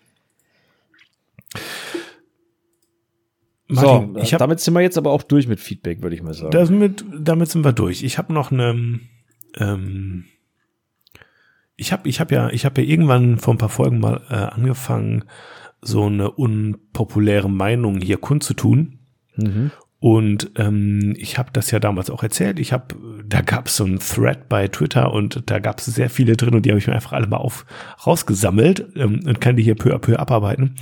Martin, 3.69 4.15
so, 4.15 4.21
ich 4.21 4.35
hab, 4.35 4.41
damit 4.41 4.61
sind 4.61 4.75
wir 4.75 4.81
jetzt 4.81 4.99
aber 4.99 5.11
auch 5.11 5.23
durch 5.23 5.49
mit 5.49 5.59
Feedback, 5.59 6.03
würde 6.03 6.15
ich 6.15 6.23
mal 6.23 6.35
sagen. 6.35 6.51
Damit, 6.51 7.05
damit 7.19 7.49
sind 7.49 7.65
wir 7.65 7.73
durch. 7.73 8.03
Ich 8.03 8.19
habe 8.19 8.33
noch 8.33 8.53
eine, 8.53 9.01
ähm, 9.57 10.25
ich 11.77 11.93
habe 11.93 12.09
ich 12.09 12.21
hab 12.21 12.31
ja, 12.31 12.51
ich 12.51 12.65
habe 12.67 12.83
ja 12.83 12.89
irgendwann 12.89 13.39
vor 13.39 13.55
ein 13.55 13.59
paar 13.59 13.71
Folgen 13.71 13.99
mal 13.99 14.23
äh, 14.29 14.35
angefangen, 14.35 15.25
so 15.81 16.05
eine 16.05 16.31
unpopuläre 16.31 17.51
Meinung 17.51 18.01
hier 18.01 18.19
kundzutun. 18.19 18.99
Mhm. 19.37 19.71
Und 20.03 20.51
ähm, 20.57 21.15
ich 21.17 21.39
habe 21.39 21.51
das 21.53 21.71
ja 21.71 21.79
damals 21.79 22.11
auch 22.11 22.25
erzählt. 22.25 22.59
Ich 22.59 22.73
habe, 22.73 22.97
da 23.25 23.41
gab 23.41 23.69
es 23.69 23.77
so 23.77 23.85
einen 23.85 24.01
Thread 24.01 24.49
bei 24.49 24.67
Twitter 24.67 25.13
und 25.13 25.45
da 25.49 25.61
gab 25.61 25.79
es 25.79 25.85
sehr 25.85 26.11
viele 26.11 26.37
drin 26.37 26.57
und 26.57 26.67
die 26.67 26.71
habe 26.71 26.81
ich 26.81 26.89
mir 26.89 26.95
einfach 26.95 27.13
alle 27.13 27.29
mal 27.29 27.37
auf 27.37 27.65
rausgesammelt 28.05 28.85
ähm, 28.97 29.21
und 29.25 29.41
kann 29.41 29.55
die 29.55 29.63
hier 29.63 29.77
peu 29.77 29.95
à 29.95 29.99
peu 29.99 30.19
abarbeiten. 30.19 30.75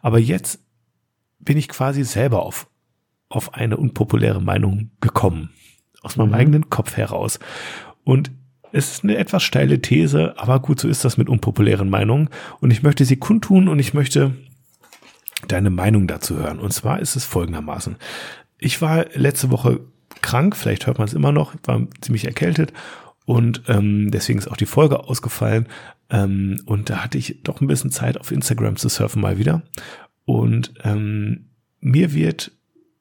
Aber 0.00 0.20
jetzt 0.20 0.60
bin 1.40 1.56
ich 1.58 1.68
quasi 1.68 2.04
selber 2.04 2.44
auf 2.44 2.68
auf 3.28 3.52
eine 3.54 3.76
unpopuläre 3.76 4.40
Meinung 4.40 4.92
gekommen 5.00 5.50
aus 6.02 6.16
meinem 6.16 6.28
mhm. 6.28 6.34
eigenen 6.34 6.70
Kopf 6.70 6.96
heraus. 6.96 7.40
Und 8.04 8.30
es 8.70 8.92
ist 8.92 9.02
eine 9.02 9.16
etwas 9.16 9.42
steile 9.42 9.82
These, 9.82 10.34
aber 10.38 10.60
gut, 10.60 10.78
so 10.78 10.86
ist 10.86 11.04
das 11.04 11.16
mit 11.16 11.28
unpopulären 11.28 11.90
Meinungen. 11.90 12.28
Und 12.60 12.70
ich 12.70 12.84
möchte 12.84 13.04
sie 13.04 13.16
kundtun 13.16 13.66
und 13.66 13.80
ich 13.80 13.92
möchte 13.92 14.36
deine 15.48 15.70
Meinung 15.70 16.06
dazu 16.06 16.36
hören. 16.36 16.60
Und 16.60 16.72
zwar 16.72 17.00
ist 17.00 17.16
es 17.16 17.24
folgendermaßen. 17.24 17.96
Ich 18.58 18.82
war 18.82 19.06
letzte 19.14 19.50
Woche 19.50 19.80
krank, 20.22 20.56
vielleicht 20.56 20.86
hört 20.86 20.98
man 20.98 21.06
es 21.06 21.14
immer 21.14 21.32
noch, 21.32 21.54
war 21.64 21.86
ziemlich 22.00 22.24
erkältet 22.24 22.72
und 23.24 23.62
ähm, 23.68 24.10
deswegen 24.10 24.38
ist 24.38 24.50
auch 24.50 24.56
die 24.56 24.66
Folge 24.66 25.04
ausgefallen. 25.04 25.66
Ähm, 26.10 26.62
und 26.64 26.90
da 26.90 27.04
hatte 27.04 27.18
ich 27.18 27.42
doch 27.42 27.60
ein 27.60 27.66
bisschen 27.66 27.90
Zeit 27.90 28.18
auf 28.18 28.32
Instagram 28.32 28.76
zu 28.76 28.88
surfen 28.88 29.20
mal 29.20 29.38
wieder. 29.38 29.62
Und 30.24 30.72
ähm, 30.82 31.50
mir 31.80 32.14
wird 32.14 32.52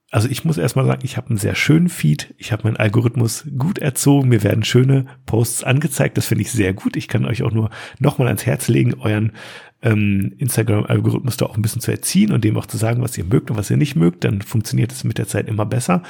also 0.09 0.29
ich 0.29 0.45
muss 0.45 0.57
erstmal 0.57 0.85
sagen, 0.85 1.01
ich 1.03 1.17
habe 1.17 1.29
einen 1.29 1.37
sehr 1.37 1.55
schönen 1.55 1.89
Feed. 1.89 2.33
Ich 2.37 2.53
habe 2.53 2.63
meinen 2.63 2.77
Algorithmus 2.77 3.45
gut 3.57 3.77
erzogen. 3.79 4.29
Mir 4.29 4.41
werden 4.41 4.63
schöne 4.63 5.05
Posts 5.25 5.65
angezeigt. 5.65 6.17
Das 6.17 6.27
finde 6.27 6.43
ich 6.43 6.51
sehr 6.51 6.73
gut. 6.73 6.95
Ich 6.95 7.09
kann 7.09 7.25
euch 7.25 7.43
auch 7.43 7.51
nur 7.51 7.69
nochmal 7.99 8.27
ans 8.27 8.45
Herz 8.45 8.69
legen, 8.69 8.93
euren 8.93 9.33
ähm, 9.81 10.33
Instagram-Algorithmus 10.37 11.37
da 11.37 11.45
auch 11.45 11.55
ein 11.55 11.61
bisschen 11.61 11.81
zu 11.81 11.91
erziehen 11.91 12.31
und 12.31 12.43
dem 12.43 12.57
auch 12.57 12.65
zu 12.65 12.77
sagen, 12.77 13.01
was 13.01 13.17
ihr 13.17 13.25
mögt 13.25 13.51
und 13.51 13.57
was 13.57 13.69
ihr 13.69 13.77
nicht 13.77 13.95
mögt. 13.95 14.23
Dann 14.23 14.41
funktioniert 14.41 14.91
es 14.91 15.03
mit 15.03 15.17
der 15.17 15.27
Zeit 15.27 15.47
immer 15.47 15.65
besser. 15.65 16.03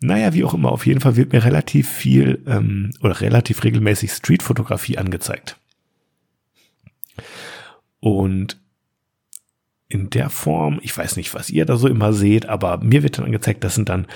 Naja, 0.00 0.34
wie 0.34 0.44
auch 0.44 0.54
immer, 0.54 0.72
auf 0.72 0.86
jeden 0.86 1.00
Fall 1.00 1.16
wird 1.16 1.32
mir 1.32 1.44
relativ 1.44 1.88
viel 1.88 2.42
ähm, 2.46 2.90
oder 3.00 3.20
relativ 3.20 3.64
regelmäßig 3.64 4.12
Streetfotografie 4.12 4.98
angezeigt. 4.98 5.56
Und 8.00 8.60
in 9.88 10.10
der 10.10 10.28
Form, 10.28 10.80
ich 10.82 10.96
weiß 10.96 11.16
nicht, 11.16 11.32
was 11.34 11.50
ihr 11.50 11.64
da 11.64 11.76
so 11.76 11.88
immer 11.88 12.12
seht, 12.12 12.46
aber 12.46 12.78
mir 12.78 13.02
wird 13.02 13.18
dann 13.18 13.26
angezeigt, 13.26 13.62
das 13.64 13.76
sind 13.76 13.88
dann, 13.88 14.06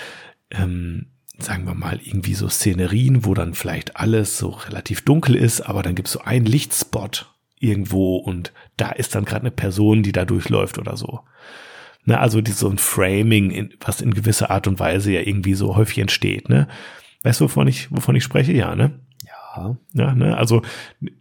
ähm, 0.51 1.07
sagen 1.39 1.65
wir 1.67 1.75
mal, 1.75 2.01
irgendwie 2.03 2.35
so 2.35 2.49
Szenerien, 2.49 3.25
wo 3.25 3.33
dann 3.33 3.55
vielleicht 3.55 3.97
alles 3.97 4.37
so 4.39 4.49
relativ 4.49 5.03
dunkel 5.03 5.37
ist, 5.37 5.61
aber 5.61 5.83
dann 5.83 5.95
gibt 5.95 6.09
es 6.09 6.15
so 6.15 6.21
einen 6.21 6.47
Lichtspot 6.47 7.33
irgendwo 7.61 8.17
und 8.17 8.53
da 8.77 8.91
ist 8.91 9.15
dann 9.15 9.25
gerade 9.25 9.43
eine 9.43 9.51
Person, 9.51 10.03
die 10.03 10.13
da 10.13 10.25
durchläuft 10.25 10.79
oder 10.79 10.97
so. 10.97 11.21
Ne, 12.05 12.19
also 12.19 12.41
die, 12.41 12.53
so 12.53 12.69
ein 12.69 12.79
Framing, 12.79 13.51
in, 13.51 13.75
was 13.81 14.01
in 14.01 14.15
gewisser 14.15 14.51
Art 14.51 14.67
und 14.67 14.81
Weise 14.81 15.13
ja 15.13 15.21
irgendwie 15.21 15.55
so 15.55 15.77
häufig 15.77 15.99
entsteht. 15.99 16.49
Ne? 16.49 16.69
Weißt 17.23 17.41
du, 17.41 17.45
wovon 17.45 17.69
ich, 17.69 17.91
wovon 17.91 18.17
ich 18.17 18.25
spreche? 18.25 18.53
Ja, 18.53 18.75
ne? 18.75 19.01
Ja. 19.27 19.77
Ja, 19.93 20.15
ne? 20.15 20.37
Also 20.37 20.63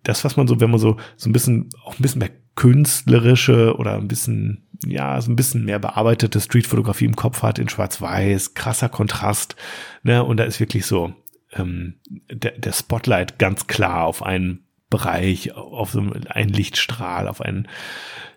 das, 0.04 0.24
was 0.24 0.38
man 0.38 0.48
so, 0.48 0.60
wenn 0.62 0.70
man 0.70 0.80
so, 0.80 0.98
so 1.16 1.30
ein 1.30 1.34
bisschen, 1.34 1.70
auch 1.84 2.00
ein 2.00 2.02
bisschen 2.02 2.20
mehr 2.20 2.32
künstlerische 2.56 3.76
oder 3.76 3.96
ein 3.96 4.08
bisschen, 4.08 4.68
ja, 4.86 5.20
so 5.20 5.32
ein 5.32 5.36
bisschen 5.36 5.66
mehr 5.66 5.80
bearbeitete 5.80 6.40
Streetfotografie 6.40 7.06
im 7.06 7.16
Kopf 7.16 7.44
hat, 7.44 7.60
in 7.60 7.70
Schwarz-Weiß, 7.70 8.54
krasser 8.54 8.90
Kontrast, 8.90 9.56
ne, 10.04 10.24
und 10.24 10.38
da 10.38 10.44
ist 10.44 10.60
wirklich 10.60 10.86
so, 10.86 11.14
ähm, 11.54 11.96
der, 12.32 12.52
der 12.52 12.72
Spotlight 12.72 13.40
ganz 13.40 13.68
klar 13.68 14.06
auf 14.06 14.24
einen 14.24 14.67
Bereich, 14.90 15.54
auf 15.54 15.92
so 15.92 16.00
einen 16.00 16.50
Lichtstrahl, 16.50 17.28
auf 17.28 17.42
einen, 17.42 17.68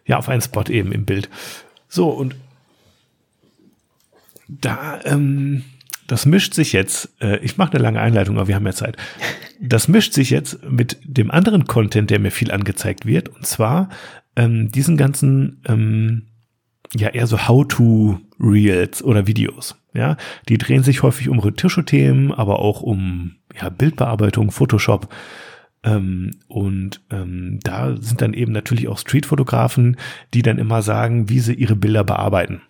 ja, 0.04 0.18
auf 0.18 0.28
einen 0.28 0.42
Spot 0.42 0.64
eben 0.64 0.92
im 0.92 1.04
Bild. 1.04 1.28
So, 1.88 2.08
und 2.08 2.34
da, 4.48 5.00
ähm, 5.04 5.64
das 6.06 6.26
mischt 6.26 6.54
sich 6.54 6.72
jetzt, 6.72 7.10
äh, 7.20 7.38
ich 7.38 7.56
mache 7.56 7.74
eine 7.74 7.82
lange 7.82 8.00
Einleitung, 8.00 8.36
aber 8.36 8.48
wir 8.48 8.56
haben 8.56 8.66
ja 8.66 8.72
Zeit. 8.72 8.96
Das 9.60 9.86
mischt 9.86 10.12
sich 10.12 10.30
jetzt 10.30 10.64
mit 10.68 10.98
dem 11.04 11.30
anderen 11.30 11.66
Content, 11.66 12.10
der 12.10 12.18
mir 12.18 12.32
viel 12.32 12.50
angezeigt 12.50 13.06
wird, 13.06 13.28
und 13.28 13.46
zwar 13.46 13.90
ähm, 14.34 14.70
diesen 14.72 14.96
ganzen, 14.96 15.62
ähm, 15.68 16.26
ja, 16.96 17.08
eher 17.10 17.28
so 17.28 17.46
How-to-Reels 17.46 19.04
oder 19.04 19.28
Videos. 19.28 19.76
Ja, 19.92 20.16
die 20.48 20.58
drehen 20.58 20.82
sich 20.82 21.02
häufig 21.02 21.28
um 21.28 21.38
Retusche-Themen, 21.40 22.32
aber 22.32 22.60
auch 22.60 22.80
um 22.80 23.36
ja, 23.60 23.68
Bildbearbeitung, 23.68 24.50
Photoshop. 24.50 25.12
Ähm, 25.82 26.32
und 26.48 27.00
ähm, 27.10 27.58
da 27.62 27.96
sind 27.96 28.20
dann 28.20 28.34
eben 28.34 28.52
natürlich 28.52 28.88
auch 28.88 28.98
Streetfotografen, 28.98 29.96
die 30.34 30.42
dann 30.42 30.58
immer 30.58 30.82
sagen, 30.82 31.28
wie 31.28 31.40
sie 31.40 31.54
ihre 31.54 31.76
Bilder 31.76 32.04
bearbeiten. 32.04 32.60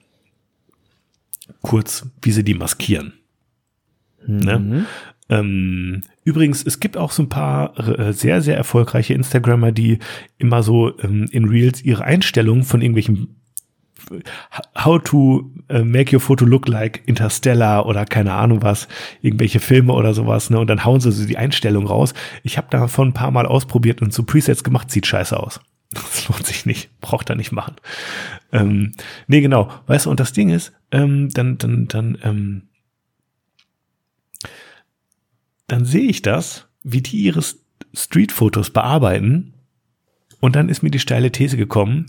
Kurz, 1.62 2.06
wie 2.22 2.30
sie 2.30 2.44
die 2.44 2.54
maskieren. 2.54 3.14
Mhm. 4.26 4.38
Ne? 4.38 4.86
Ähm, 5.28 6.02
übrigens, 6.24 6.64
es 6.64 6.80
gibt 6.80 6.96
auch 6.96 7.12
so 7.12 7.22
ein 7.22 7.28
paar 7.28 7.78
äh, 7.78 8.12
sehr, 8.12 8.42
sehr 8.42 8.56
erfolgreiche 8.56 9.14
Instagrammer, 9.14 9.72
die 9.72 9.98
immer 10.38 10.62
so 10.62 10.98
ähm, 11.00 11.28
in 11.30 11.48
Reels 11.48 11.82
ihre 11.82 12.04
Einstellungen 12.04 12.64
von 12.64 12.82
irgendwelchen 12.82 13.36
How 14.76 15.00
to 15.02 15.52
uh, 15.70 15.84
make 15.84 16.14
your 16.14 16.20
photo 16.20 16.44
look 16.44 16.68
like 16.68 17.02
Interstellar 17.06 17.86
oder 17.86 18.04
keine 18.04 18.34
Ahnung 18.34 18.62
was, 18.62 18.88
irgendwelche 19.22 19.60
Filme 19.60 19.92
oder 19.92 20.14
sowas, 20.14 20.50
ne? 20.50 20.58
Und 20.58 20.68
dann 20.68 20.84
hauen 20.84 21.00
sie 21.00 21.12
so 21.12 21.26
die 21.26 21.38
Einstellung 21.38 21.86
raus. 21.86 22.14
Ich 22.42 22.58
habe 22.58 22.68
davon 22.70 23.08
ein 23.08 23.14
paar 23.14 23.30
Mal 23.30 23.46
ausprobiert 23.46 24.02
und 24.02 24.12
so 24.12 24.22
Presets 24.22 24.64
gemacht, 24.64 24.90
sieht 24.90 25.06
scheiße 25.06 25.38
aus. 25.38 25.60
Das 25.92 26.28
lohnt 26.28 26.46
sich 26.46 26.66
nicht, 26.66 27.00
braucht 27.00 27.30
er 27.30 27.36
nicht 27.36 27.50
machen. 27.50 27.74
Ähm, 28.52 28.92
nee, 29.26 29.40
genau, 29.40 29.70
weißt 29.86 30.06
du, 30.06 30.10
und 30.10 30.20
das 30.20 30.32
Ding 30.32 30.50
ist, 30.50 30.72
ähm, 30.92 31.30
dann, 31.30 31.58
dann, 31.58 31.88
dann, 31.88 32.18
ähm, 32.22 32.62
dann 35.66 35.84
sehe 35.84 36.08
ich 36.08 36.22
das, 36.22 36.68
wie 36.84 37.00
die 37.00 37.16
ihre 37.16 37.42
Streetfotos 37.92 38.70
bearbeiten. 38.70 39.54
Und 40.40 40.56
dann 40.56 40.68
ist 40.68 40.82
mir 40.82 40.90
die 40.90 40.98
steile 40.98 41.32
These 41.32 41.56
gekommen, 41.56 42.06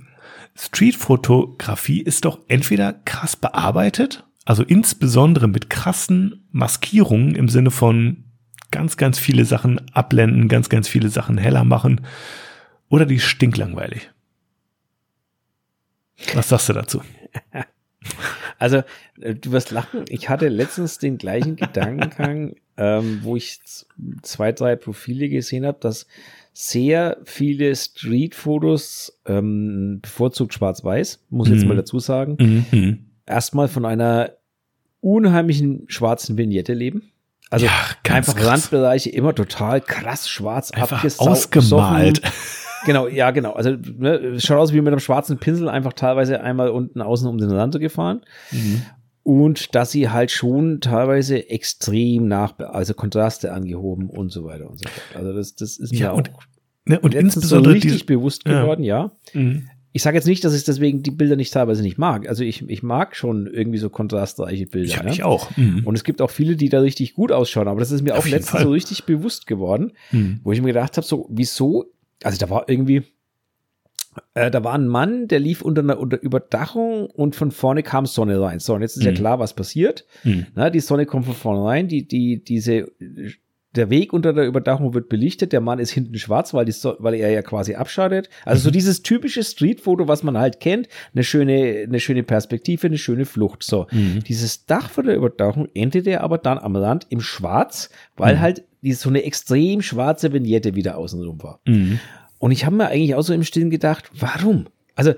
Streetfotografie 0.56 2.02
ist 2.02 2.26
doch 2.26 2.40
entweder 2.48 2.94
krass 2.94 3.36
bearbeitet, 3.36 4.26
also 4.46 4.64
insbesondere 4.64 5.48
mit 5.48 5.70
krassen 5.70 6.48
Maskierungen 6.52 7.36
im 7.36 7.48
Sinne 7.48 7.72
von 7.72 8.26
ganz, 8.72 8.98
ganz 8.98 9.20
viele 9.20 9.46
Sachen 9.46 9.80
abblenden, 9.94 10.48
ganz, 10.48 10.70
ganz 10.70 10.88
viele 10.88 11.10
Sachen 11.10 11.38
heller 11.38 11.64
machen, 11.64 12.02
oder 12.90 13.06
die 13.06 13.20
stinklangweilig. 13.20 14.10
Was 16.34 16.50
sagst 16.50 16.70
du 16.70 16.74
dazu? 16.74 17.02
Also, 18.58 18.84
äh, 19.20 19.34
du 19.34 19.52
wirst 19.52 19.72
lachen. 19.72 20.06
Ich 20.08 20.30
hatte 20.30 20.48
letztens 20.48 21.00
den 21.00 21.18
gleichen 21.18 21.56
Gedankengang, 21.56 22.56
ähm, 22.78 23.20
wo 23.24 23.36
ich 23.36 23.60
zwei, 24.22 24.52
drei 24.52 24.76
Profile 24.76 25.30
gesehen 25.30 25.66
habe, 25.66 25.80
dass 25.80 26.06
sehr 26.54 27.18
viele 27.24 27.76
Street-Fotos, 27.76 29.20
ähm, 29.26 30.00
bevorzugt 30.02 30.54
schwarz-weiß, 30.54 31.26
muss 31.30 31.48
ich 31.48 31.54
mhm. 31.54 31.60
jetzt 31.60 31.68
mal 31.68 31.78
dazu 31.78 32.00
sagen, 32.00 32.38
mhm. 32.40 32.66
mhm. 32.72 33.06
erstmal 33.26 33.68
von 33.68 33.86
einer 33.86 34.32
unheimlichen 35.00 35.86
schwarzen 35.88 36.38
Vignette 36.38 36.74
leben. 36.74 37.12
Also 37.50 37.66
ja, 37.66 37.72
einfach 38.10 38.36
krass. 38.36 38.48
Randbereiche 38.48 39.10
immer 39.10 39.36
total 39.36 39.82
krass 39.82 40.30
schwarz 40.30 40.72
einfach 40.72 41.04
ausgemalt. 41.20 42.22
Genau, 42.84 43.08
ja, 43.08 43.30
genau. 43.30 43.54
Also 43.54 43.72
ne, 43.72 44.40
schaut 44.40 44.58
aus 44.58 44.74
wie 44.74 44.82
mit 44.82 44.88
einem 44.88 45.00
schwarzen 45.00 45.38
Pinsel 45.38 45.70
einfach 45.70 45.94
teilweise 45.94 46.42
einmal 46.42 46.70
unten 46.70 47.02
außen 47.02 47.28
um 47.28 47.38
den 47.38 47.52
Rand 47.52 47.80
gefahren. 47.80 48.22
Mhm. 48.52 48.82
Und 49.24 49.76
dass 49.76 49.92
sie 49.92 50.10
halt 50.10 50.32
schon 50.32 50.82
teilweise 50.82 51.50
extrem 51.50 52.28
nach, 52.28 52.58
also 52.60 52.94
Kontraste 52.94 53.54
angehoben 53.54 54.10
und 54.10 54.32
so 54.32 54.44
weiter 54.44 54.70
und 54.70 54.80
so 54.80 54.90
fort. 54.90 55.16
Also 55.16 55.34
das, 55.34 55.56
das 55.56 55.78
ist 55.78 55.94
ja 55.94 56.12
mir 56.12 56.18
und, 56.18 56.34
auch 56.34 56.44
ne, 56.86 57.00
und 57.00 57.14
insbesondere 57.14 57.72
so 57.72 57.74
richtig 57.74 58.06
bewusst 58.06 58.46
geworden, 58.46 58.84
ja. 58.84 59.12
ja. 59.34 59.40
Mhm. 59.40 59.70
Ich 59.94 60.04
sage 60.04 60.16
jetzt 60.16 60.26
nicht, 60.26 60.44
dass 60.46 60.56
ich 60.56 60.64
deswegen 60.64 61.04
die 61.04 61.12
Bilder 61.12 61.36
nicht 61.36 61.54
teilweise 61.54 61.84
nicht 61.84 61.98
mag. 61.98 62.28
Also 62.28 62.44
ich, 62.46 62.68
ich 62.70 62.82
mag 62.82 63.16
schon 63.16 63.46
irgendwie 63.46 63.78
so 63.78 63.90
kontrastreiche 63.90 64.66
Bilder. 64.66 64.96
Ja, 64.96 65.04
ne? 65.04 65.12
ich 65.12 65.24
auch. 65.24 65.56
Mhm. 65.58 65.82
Und 65.86 65.96
es 65.96 66.06
gibt 66.06 66.22
auch 66.22 66.32
viele, 66.32 66.56
die 66.56 66.70
da 66.70 66.80
richtig 66.80 67.14
gut 67.14 67.32
ausschauen. 67.32 67.68
Aber 67.68 67.82
das 67.82 67.92
ist 67.92 68.02
mir 68.02 68.14
Auf 68.14 68.26
auch 68.26 68.30
letztens 68.30 68.64
so 68.64 68.72
richtig 68.72 69.04
bewusst 69.04 69.48
geworden, 69.48 69.92
mhm. 70.12 70.40
wo 70.44 70.54
ich 70.54 70.62
mir 70.62 70.68
gedacht 70.68 70.96
habe, 70.96 71.06
so 71.06 71.28
wieso 71.30 71.92
also 72.24 72.38
da 72.38 72.50
war 72.50 72.70
irgendwie, 72.70 73.04
äh, 74.34 74.52
da 74.52 74.64
war 74.64 74.74
ein 74.74 74.88
Mann, 74.88 75.28
der 75.28 75.40
lief 75.40 75.62
unter 75.62 75.82
einer 75.82 76.00
unter 76.00 76.22
Überdachung 76.22 77.06
und 77.08 77.36
von 77.36 77.52
vorne 77.52 77.84
kam 77.84 78.06
Sonne 78.06 78.40
rein. 78.42 78.60
So, 78.60 78.74
und 78.74 78.82
jetzt 78.82 78.98
ist 78.98 79.04
mhm. 79.04 79.10
ja 79.10 79.16
klar, 79.16 79.40
was 79.40 79.54
passiert. 79.54 80.06
Mhm. 80.24 80.48
Na, 80.56 80.70
die 80.70 80.80
Sonne 80.80 81.06
kommt 81.06 81.26
von 81.26 81.36
vorne 81.36 81.66
rein, 81.66 81.88
die, 81.88 82.08
die, 82.08 82.44
diese 82.44 82.88
der 83.76 83.90
Weg 83.90 84.12
unter 84.12 84.34
der 84.34 84.46
Überdachung 84.46 84.94
wird 84.94 85.08
belichtet, 85.08 85.54
der 85.54 85.62
Mann 85.62 85.80
ist 85.80 85.92
hinten 85.92 86.18
schwarz, 86.18 86.54
weil, 86.54 86.66
die, 86.66 86.74
weil 87.00 87.14
er 87.14 87.30
ja 87.30 87.42
quasi 87.42 87.76
abschattet. 87.76 88.30
Also 88.44 88.64
so 88.64 88.70
mhm. 88.70 88.74
dieses 88.74 89.02
typische 89.02 89.44
Streetfoto, 89.44 90.08
was 90.08 90.24
man 90.24 90.38
halt 90.38 90.60
kennt, 90.60 90.90
eine 91.14 91.24
schöne, 91.24 91.86
eine 91.88 92.00
schöne 92.00 92.24
Perspektive, 92.24 92.88
eine 92.88 92.98
schöne 92.98 93.26
Flucht. 93.26 93.64
So, 93.64 93.88
mhm. 93.92 94.24
dieses 94.28 94.66
Dach 94.66 94.90
von 94.90 95.06
der 95.06 95.16
Überdachung 95.16 95.70
endete 95.74 96.22
aber 96.22 96.38
dann 96.38 96.58
am 96.58 96.76
Rand 96.76 97.08
im 97.10 97.22
Schwarz, 97.22 97.90
weil 98.18 98.36
mhm. 98.36 98.40
halt 98.42 98.64
die, 98.82 98.94
so 98.94 99.10
eine 99.10 99.24
extrem 99.24 99.82
schwarze 99.82 100.34
Vignette 100.34 100.76
wieder 100.76 100.98
außenrum 100.98 101.42
war. 101.42 101.62
Mhm. 101.66 102.00
Und 102.42 102.52
ich 102.52 102.66
habe 102.66 102.76
mir 102.76 102.88
eigentlich 102.88 103.16
auch 103.16 103.22
so 103.22 103.34
im 103.34 103.44
Stillen 103.44 103.70
gedacht, 103.70 104.12
warum? 104.14 104.66
Also 104.96 105.14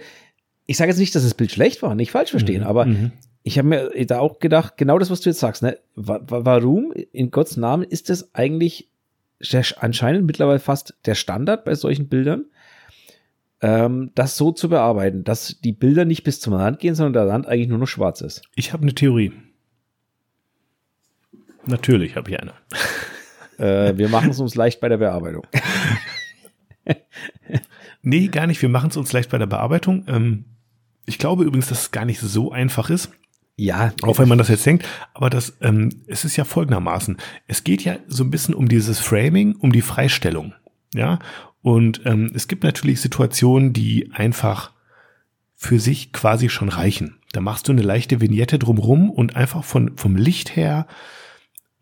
ich 0.65 0.77
sage 0.77 0.91
jetzt 0.91 0.99
nicht, 0.99 1.15
dass 1.15 1.23
das 1.23 1.33
Bild 1.33 1.51
schlecht 1.51 1.81
war, 1.81 1.95
nicht 1.95 2.11
falsch 2.11 2.31
verstehen, 2.31 2.61
mhm. 2.61 2.67
aber 2.67 2.85
mhm 2.85 3.11
ich 3.43 3.57
habe 3.57 3.67
mir 3.67 4.05
da 4.05 4.19
auch 4.19 4.39
gedacht, 4.39 4.77
genau 4.77 4.97
das, 4.97 5.11
was 5.11 5.19
du 5.21 5.29
jetzt 5.29 5.39
sagst, 5.39 5.61
ne? 5.61 5.77
Warum 5.95 6.93
in 7.11 7.29
Gottes 7.29 7.57
Namen 7.57 7.83
ist 7.83 8.09
das 8.09 8.33
eigentlich 8.33 8.89
anscheinend 9.77 10.25
mittlerweile 10.25 10.59
fast 10.59 10.95
der 11.05 11.15
Standard 11.15 11.65
bei 11.65 11.75
solchen 11.75 12.07
Bildern, 12.07 12.45
ähm, 13.61 14.11
das 14.15 14.37
so 14.37 14.53
zu 14.53 14.69
bearbeiten, 14.69 15.25
dass 15.25 15.59
die 15.59 15.73
Bilder 15.73 16.05
nicht 16.05 16.23
bis 16.23 16.39
zum 16.39 16.53
Rand 16.53 16.79
gehen, 16.79 16.95
sondern 16.95 17.13
der 17.13 17.27
Rand 17.27 17.45
eigentlich 17.45 17.67
nur 17.67 17.79
noch 17.79 17.87
schwarz 17.87 18.21
ist. 18.21 18.43
Ich 18.55 18.71
habe 18.71 18.83
eine 18.83 18.95
Theorie. 18.95 19.33
Natürlich 21.65 22.15
habe 22.15 22.31
ich 22.31 22.39
eine. 22.39 22.53
Äh, 23.57 23.97
wir 23.97 24.09
machen 24.09 24.31
es 24.31 24.39
uns 24.39 24.55
leicht 24.55 24.79
bei 24.79 24.89
der 24.89 24.97
Bearbeitung. 24.97 25.45
nee, 28.01 28.27
gar 28.27 28.47
nicht. 28.47 28.61
Wir 28.61 28.69
machen 28.69 28.89
es 28.89 28.97
uns 28.97 29.11
leicht 29.13 29.29
bei 29.29 29.37
der 29.37 29.45
Bearbeitung. 29.45 30.05
Ähm, 30.07 30.45
ich 31.05 31.17
glaube 31.17 31.43
übrigens, 31.43 31.67
dass 31.67 31.83
es 31.83 31.91
gar 31.91 32.05
nicht 32.05 32.19
so 32.19 32.51
einfach 32.51 32.89
ist. 32.89 33.11
Ja. 33.55 33.93
Auch 34.01 34.19
wenn 34.19 34.27
man 34.27 34.37
das 34.37 34.47
jetzt 34.47 34.65
denkt. 34.65 34.87
Aber 35.13 35.29
das, 35.29 35.57
ähm, 35.61 35.89
es 36.07 36.25
ist 36.25 36.37
ja 36.37 36.43
folgendermaßen. 36.43 37.17
Es 37.47 37.63
geht 37.63 37.83
ja 37.83 37.97
so 38.07 38.23
ein 38.23 38.31
bisschen 38.31 38.55
um 38.55 38.67
dieses 38.67 38.99
Framing, 38.99 39.55
um 39.55 39.71
die 39.71 39.81
Freistellung. 39.81 40.53
Ja. 40.93 41.19
Und 41.61 42.01
ähm, 42.05 42.31
es 42.33 42.47
gibt 42.47 42.63
natürlich 42.63 43.01
Situationen, 43.01 43.73
die 43.73 44.11
einfach 44.11 44.71
für 45.55 45.79
sich 45.79 46.11
quasi 46.11 46.49
schon 46.49 46.69
reichen. 46.69 47.19
Da 47.31 47.41
machst 47.41 47.67
du 47.67 47.71
eine 47.71 47.81
leichte 47.81 48.21
Vignette 48.21 48.59
drumrum 48.59 49.09
und 49.09 49.35
einfach 49.35 49.63
von, 49.63 49.97
vom 49.97 50.15
Licht 50.15 50.55
her 50.55 50.87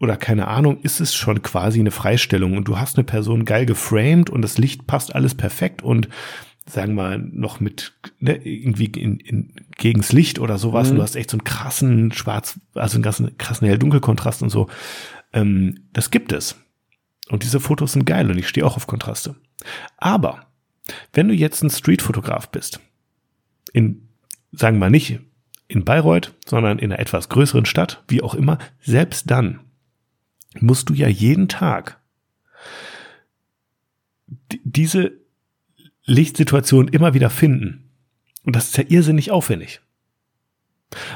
oder 0.01 0.17
keine 0.17 0.47
Ahnung, 0.47 0.81
ist 0.81 0.99
es 0.99 1.13
schon 1.13 1.43
quasi 1.43 1.79
eine 1.79 1.91
Freistellung 1.91 2.57
und 2.57 2.67
du 2.67 2.79
hast 2.79 2.97
eine 2.97 3.03
Person 3.03 3.45
geil 3.45 3.67
geframed 3.67 4.31
und 4.31 4.41
das 4.41 4.57
Licht 4.57 4.87
passt 4.87 5.13
alles 5.13 5.35
perfekt 5.35 5.83
und 5.83 6.09
sagen 6.65 6.95
wir 6.95 7.03
mal, 7.03 7.19
noch 7.19 7.59
mit 7.59 7.93
ne, 8.19 8.35
irgendwie 8.43 8.85
in, 8.85 9.19
in, 9.19 9.53
gegens 9.77 10.11
Licht 10.11 10.39
oder 10.39 10.57
sowas. 10.57 10.87
Mhm. 10.87 10.91
Und 10.91 10.97
du 10.97 11.03
hast 11.03 11.15
echt 11.15 11.29
so 11.29 11.37
einen 11.37 11.43
krassen 11.43 12.11
Schwarz, 12.13 12.59
also 12.73 12.95
einen 12.95 13.03
krassen, 13.03 13.37
krassen 13.37 13.67
Hell-Dunkel-Kontrast 13.67 14.41
und 14.41 14.49
so. 14.49 14.67
Ähm, 15.33 15.81
das 15.93 16.11
gibt 16.11 16.31
es. 16.31 16.55
Und 17.29 17.43
diese 17.43 17.59
Fotos 17.59 17.93
sind 17.93 18.05
geil 18.05 18.29
und 18.29 18.37
ich 18.37 18.47
stehe 18.47 18.65
auch 18.65 18.77
auf 18.77 18.87
Kontraste. 18.87 19.35
Aber 19.97 20.47
wenn 21.13 21.27
du 21.27 21.33
jetzt 21.33 21.63
ein 21.63 21.69
Streetfotograf 21.69 22.49
bist, 22.49 22.79
in, 23.71 24.07
sagen 24.51 24.77
wir 24.77 24.81
mal 24.81 24.89
nicht 24.89 25.19
in 25.67 25.85
Bayreuth, 25.85 26.33
sondern 26.45 26.79
in 26.79 26.91
einer 26.91 26.99
etwas 26.99 27.29
größeren 27.29 27.65
Stadt, 27.65 28.03
wie 28.07 28.21
auch 28.21 28.35
immer, 28.35 28.57
selbst 28.81 29.29
dann 29.29 29.61
musst 30.59 30.89
du 30.89 30.93
ja 30.93 31.07
jeden 31.07 31.47
Tag 31.47 31.99
diese 34.63 35.13
Lichtsituation 36.05 36.87
immer 36.87 37.13
wieder 37.13 37.29
finden. 37.29 37.89
Und 38.43 38.55
das 38.55 38.69
ist 38.69 38.77
ja 38.77 38.83
irrsinnig 38.87 39.31
aufwendig. 39.31 39.81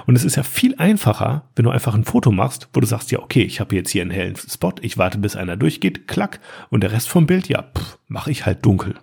Und 0.06 0.16
es 0.16 0.24
ist 0.24 0.38
ja 0.38 0.44
viel 0.44 0.76
einfacher, 0.78 1.50
wenn 1.56 1.66
du 1.66 1.72
einfach 1.72 1.96
ein 1.96 2.06
Foto 2.06 2.32
machst, 2.32 2.70
wo 2.74 2.80
du 2.80 2.88
sagst, 2.88 3.12
ja, 3.12 3.20
okay, 3.20 3.42
ich 3.42 3.60
habe 3.60 3.76
jetzt 3.76 3.90
hier 3.90 4.04
einen 4.04 4.12
hellen 4.12 4.36
Spot, 4.36 4.74
ich 4.82 4.98
warte, 4.98 5.18
bis 5.18 5.36
einer 5.36 5.58
durchgeht, 5.58 6.08
klack, 6.08 6.40
und 6.70 6.82
der 6.82 6.92
Rest 6.92 7.10
vom 7.10 7.28
Bild, 7.28 7.50
ja, 7.50 7.72
mache 8.08 8.32
ich 8.32 8.46
halt 8.46 8.66
dunkel. 8.66 8.96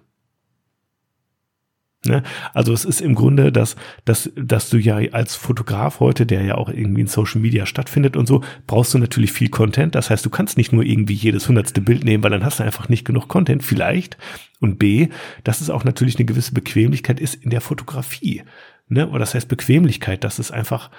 Ne? 2.05 2.23
Also 2.53 2.73
es 2.73 2.85
ist 2.85 3.01
im 3.01 3.15
Grunde, 3.15 3.53
dass, 3.53 3.77
dass, 4.05 4.31
dass 4.35 4.71
du 4.71 4.79
ja 4.79 4.97
als 5.13 5.37
Fotograf 5.37 6.01
heute, 6.01 6.27
der 6.27 6.43
ja 6.43 6.57
auch 6.57 6.69
irgendwie 6.69 7.03
in 7.03 7.07
Social 7.07 7.41
Media 7.41 7.65
stattfindet 7.65 8.17
und 8.17 8.27
so, 8.27 8.43
brauchst 8.67 8.93
du 8.93 8.99
natürlich 8.99 9.31
viel 9.31 9.51
Content. 9.51 9.95
Das 9.95 10.11
heißt, 10.11 10.25
du 10.25 10.31
kannst 10.31 10.57
nicht 10.57 10.73
nur 10.73 10.83
irgendwie 10.83 11.15
jedes 11.15 11.49
hundertste 11.49 11.81
Bild 11.81 12.05
nehmen, 12.05 12.25
weil 12.25 12.33
dann 12.33 12.45
hast 12.45 12.59
du 12.59 12.65
einfach 12.65 12.89
nicht 12.89 13.05
genug 13.05 13.29
Content, 13.29 13.63
vielleicht. 13.63 14.17
Und 14.61 14.79
B, 14.79 15.09
dass 15.45 15.61
es 15.61 15.71
auch 15.71 15.85
natürlich 15.85 16.17
eine 16.17 16.25
gewisse 16.25 16.55
Bequemlichkeit 16.55 17.21
ist 17.21 17.35
in 17.35 17.51
der 17.51 17.61
Fotografie. 17.61 18.43
Ne? 18.89 19.09
Oder 19.09 19.21
das 19.21 19.35
heißt 19.35 19.49
Bequemlichkeit, 19.49 20.25
dass 20.25 20.41
es 20.41 20.51
einfach 20.51 20.91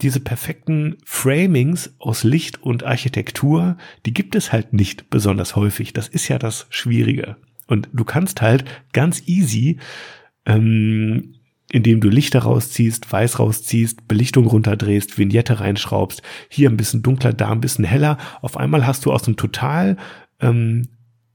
diese 0.00 0.20
perfekten 0.20 0.96
Framings 1.04 1.94
aus 1.98 2.24
Licht 2.24 2.62
und 2.62 2.84
Architektur, 2.84 3.76
die 4.06 4.14
gibt 4.14 4.34
es 4.34 4.52
halt 4.52 4.72
nicht 4.72 5.10
besonders 5.10 5.54
häufig. 5.54 5.92
Das 5.92 6.08
ist 6.08 6.28
ja 6.28 6.38
das 6.38 6.66
Schwierige. 6.70 7.36
Und 7.66 7.88
du 7.92 8.04
kannst 8.04 8.40
halt 8.40 8.64
ganz 8.92 9.22
easy 9.26 9.78
ähm, 10.46 11.34
indem 11.70 12.00
du 12.00 12.08
Lichter 12.08 12.40
rausziehst, 12.40 13.10
Weiß 13.12 13.38
rausziehst, 13.38 14.08
Belichtung 14.08 14.46
runterdrehst, 14.46 15.18
Vignette 15.18 15.60
reinschraubst, 15.60 16.22
hier 16.48 16.68
ein 16.68 16.76
bisschen 16.76 17.02
dunkler, 17.02 17.32
da 17.32 17.50
ein 17.50 17.60
bisschen 17.60 17.84
heller. 17.84 18.18
Auf 18.42 18.56
einmal 18.56 18.86
hast 18.86 19.06
du 19.06 19.12
aus 19.12 19.26
einem 19.26 19.36
total 19.36 19.96
ähm, 20.40 20.88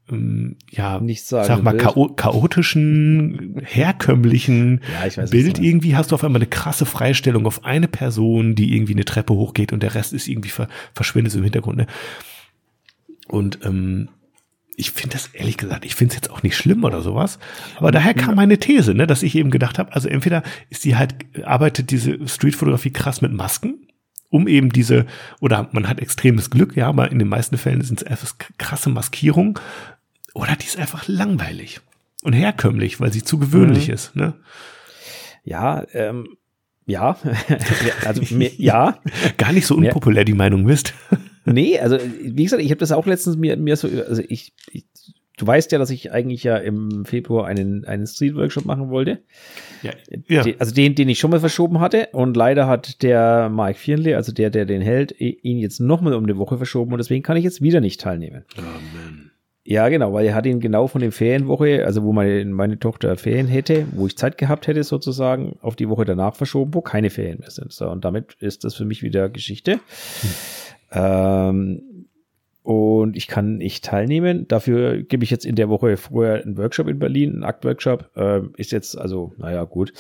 ähm, 0.10 0.58
ja, 0.70 1.00
nicht 1.00 1.26
sagen 1.26 1.48
sag 1.48 1.64
mal, 1.64 1.78
chao 1.80 2.10
chaotischen, 2.10 3.60
herkömmlichen 3.64 4.82
ja, 4.94 5.18
weiß, 5.18 5.32
Bild 5.32 5.60
irgendwie 5.60 5.96
hast 5.96 6.12
du 6.12 6.16
auf 6.16 6.24
einmal 6.24 6.42
eine 6.42 6.50
krasse 6.50 6.86
Freistellung 6.86 7.48
auf 7.48 7.66
eine 7.66 7.88
Person, 7.88 8.54
die 8.56 8.76
irgendwie 8.76 8.94
eine 8.94 9.06
Treppe 9.06 9.34
hochgeht 9.34 9.74
und 9.74 9.82
der 9.82 9.96
Rest 9.96 10.14
ist 10.14 10.28
irgendwie 10.28 10.50
ver 10.50 10.68
verschwindet 10.94 11.34
im 11.34 11.44
Hintergrund. 11.44 11.78
Ne? 11.78 11.88
Und 13.28 13.60
ähm, 13.64 14.10
ich 14.78 14.92
finde 14.92 15.14
das 15.14 15.28
ehrlich 15.34 15.58
gesagt, 15.58 15.86
ich 15.86 15.96
finde 15.96 16.12
es 16.12 16.16
jetzt 16.16 16.30
auch 16.30 16.44
nicht 16.44 16.58
schlimm 16.58 16.84
oder 16.84 17.02
sowas. 17.02 17.40
Aber 17.78 17.92
daher 17.92 18.14
kam 18.14 18.36
meine 18.36 18.58
These, 18.58 18.94
ne, 18.94 19.08
dass 19.08 19.24
ich 19.24 19.36
eben 19.36 19.52
gedacht 19.52 19.80
habe, 19.80 19.94
also 19.94 20.08
entweder 20.08 20.44
ist 20.70 20.84
die 20.86 20.96
halt, 20.96 21.16
arbeitet 21.44 21.92
diese 21.92 22.28
Streetfotografie 22.28 22.92
krass 22.92 23.22
mit 23.22 23.34
Masken, 23.34 23.88
um 24.30 24.48
eben 24.48 24.72
diese, 24.72 25.06
oder 25.40 25.70
man 25.72 25.88
hat 25.88 26.00
extremes 26.00 26.50
Glück, 26.50 26.76
ja, 26.76 26.88
aber 26.88 27.12
in 27.12 27.20
den 27.20 27.28
meisten 27.28 27.58
Fällen 27.58 27.82
sind 27.82 28.02
es 28.02 28.08
einfach 28.08 28.34
krasse 28.58 28.90
Maskierung, 28.90 29.60
oder 30.34 30.56
die 30.56 30.66
ist 30.66 30.78
einfach 30.78 31.08
langweilig 31.08 31.80
und 32.24 32.34
herkömmlich, 32.34 33.00
weil 33.00 33.14
sie 33.14 33.24
zu 33.24 33.40
gewöhnlich 33.40 33.88
mhm. 33.88 33.94
ist, 33.94 34.16
ne? 34.16 34.34
Ja, 35.44 35.86
ähm, 35.94 36.28
ja, 36.86 37.18
also 38.06 38.36
mir, 38.36 38.52
ja. 38.58 39.00
Gar 39.38 39.54
nicht 39.54 39.68
so 39.68 39.76
unpopulär 39.76 40.26
die 40.26 40.34
Meinung 40.34 40.66
bist. 40.66 40.94
Nee, 41.46 41.80
also 41.80 41.98
wie 42.22 42.44
gesagt, 42.44 42.62
ich 42.62 42.72
habe 42.72 42.80
das 42.80 42.92
auch 42.92 43.06
letztens 43.06 43.38
mir, 43.38 43.56
mir 43.58 43.76
so, 43.76 43.88
also 43.88 44.22
ich, 44.28 44.54
ich, 44.72 44.86
du 45.38 45.46
weißt 45.48 45.72
ja, 45.72 45.78
dass 45.78 45.90
ich 45.90 46.12
eigentlich 46.12 46.44
ja 46.44 46.58
im 46.58 47.06
Februar 47.06 47.46
einen, 47.46 47.86
einen 47.86 48.08
Street-Workshop 48.08 48.66
machen 48.66 48.90
wollte. 48.90 49.20
Ja, 49.84 49.92
ja. 50.28 50.44
Also 50.60 50.74
den, 50.74 50.96
den 50.96 51.10
ich 51.10 51.20
schon 51.20 51.32
mal 51.32 51.40
verschoben 51.40 51.80
hatte. 51.80 52.10
Und 52.14 52.36
leider 52.36 52.68
hat 52.68 53.04
der 53.04 53.50
Mike 53.50 53.80
Firnley, 53.80 54.16
also 54.16 54.32
der, 54.32 54.50
der 54.50 54.66
den 54.66 54.82
hält, 54.82 55.14
ihn 55.20 55.60
jetzt 55.60 55.80
nochmal 55.80 56.14
um 56.14 56.24
eine 56.24 56.38
Woche 56.38 56.58
verschoben 56.58 56.92
und 56.94 56.98
deswegen 56.98 57.24
kann 57.24 57.38
ich 57.38 57.44
jetzt 57.44 57.62
wieder 57.62 57.82
nicht 57.82 58.02
teilnehmen. 58.02 58.46
Amen. 58.58 59.32
Ja, 59.68 59.90
genau, 59.90 60.14
weil 60.14 60.28
er 60.28 60.36
hat 60.36 60.46
ihn 60.46 60.60
genau 60.60 60.86
von 60.86 61.02
der 61.02 61.12
Ferienwoche, 61.12 61.84
also 61.86 62.04
wo 62.04 62.14
meine, 62.14 62.46
meine 62.46 62.78
Tochter 62.78 63.18
Ferien 63.18 63.48
hätte, 63.48 63.88
wo 63.94 64.06
ich 64.06 64.16
Zeit 64.16 64.38
gehabt 64.38 64.68
hätte 64.68 64.84
sozusagen, 64.84 65.58
auf 65.60 65.76
die 65.76 65.90
Woche 65.90 66.06
danach 66.06 66.36
verschoben, 66.36 66.76
wo 66.76 66.82
keine 66.82 67.10
Ferien 67.10 67.40
mehr 67.40 67.50
sind. 67.50 67.74
So, 67.74 67.90
und 67.90 68.06
damit 68.06 68.36
ist 68.40 68.64
das 68.64 68.76
für 68.76 68.86
mich 68.86 69.02
wieder 69.02 69.28
Geschichte. 69.28 69.80
Hm. 70.96 71.02
Ähm, 71.04 71.82
und 72.66 73.16
ich 73.16 73.28
kann 73.28 73.58
nicht 73.58 73.86
teilnehmen. 73.86 74.48
Dafür 74.48 75.04
gebe 75.04 75.24
ich 75.24 75.30
jetzt 75.30 75.46
in 75.46 75.56
der 75.56 75.70
Woche 75.70 75.98
vorher 75.98 76.42
einen 76.42 76.58
Workshop 76.58 76.88
in 76.88 76.98
Berlin, 76.98 77.34
einen 77.34 77.44
Aktworkshop. 77.44 78.10
Ähm, 78.16 78.54
ist 78.58 78.72
jetzt, 78.72 78.98
also, 78.98 79.34
naja, 79.38 79.66
gut. 79.66 79.94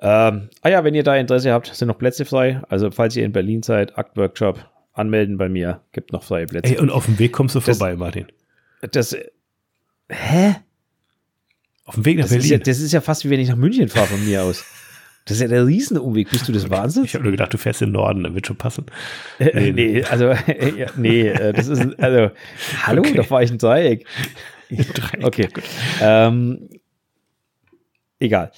Ähm, 0.00 0.48
ah 0.62 0.68
ja, 0.68 0.84
wenn 0.84 0.94
ihr 0.94 1.02
da 1.02 1.16
Interesse 1.16 1.50
habt, 1.50 1.74
sind 1.74 1.88
noch 1.88 1.98
Plätze 1.98 2.24
frei. 2.24 2.62
Also, 2.68 2.92
falls 2.92 3.16
ihr 3.16 3.24
in 3.24 3.32
Berlin 3.32 3.64
seid, 3.64 3.98
Aktworkshop, 3.98 4.64
anmelden 4.92 5.38
bei 5.38 5.48
mir, 5.48 5.80
gibt 5.90 6.12
noch 6.12 6.22
freie 6.22 6.46
Plätze. 6.46 6.72
Ey, 6.72 6.80
und 6.80 6.90
auf 6.90 7.06
dem 7.06 7.18
Weg 7.18 7.32
kommst 7.32 7.56
du 7.56 7.60
das, 7.60 7.78
vorbei, 7.78 7.96
Martin. 7.96 8.26
Das, 8.92 9.16
hä? 10.08 10.54
Auf 11.84 11.96
dem 11.96 12.04
Weg 12.04 12.18
nach 12.18 12.26
das 12.26 12.30
Berlin. 12.30 12.44
Ist 12.44 12.50
ja, 12.50 12.58
das 12.58 12.78
ist 12.78 12.92
ja 12.92 13.00
fast 13.00 13.24
wie 13.24 13.30
wenn 13.30 13.40
ich 13.40 13.48
nach 13.48 13.56
München 13.56 13.88
fahre 13.88 14.06
von 14.06 14.24
mir 14.24 14.44
aus. 14.44 14.64
Das 15.28 15.36
ist 15.36 15.42
ja 15.42 15.48
der 15.48 15.66
Riesenumweg. 15.66 16.30
Bist 16.30 16.48
du 16.48 16.52
das 16.52 16.70
Wahnsinn? 16.70 17.04
Ich 17.04 17.12
habe 17.14 17.22
nur 17.22 17.32
gedacht, 17.32 17.52
du 17.52 17.58
fährst 17.58 17.82
in 17.82 17.88
den 17.88 17.92
Norden, 17.92 18.22
dann 18.22 18.34
wird 18.34 18.46
schon 18.46 18.56
passen. 18.56 18.86
Nee, 19.38 19.72
nee 19.72 20.02
also, 20.04 20.28
äh, 20.46 20.86
nee, 20.96 21.28
äh, 21.28 21.52
das 21.52 21.68
ist, 21.68 22.00
also, 22.00 22.30
hallo, 22.82 23.00
okay. 23.00 23.14
da 23.14 23.22
fahre 23.24 23.44
ich 23.44 23.50
ein 23.50 23.58
Dreieck. 23.58 24.06
Dreieck 24.70 25.24
okay. 25.26 25.48
Ähm, 26.00 26.70
egal. 28.18 28.52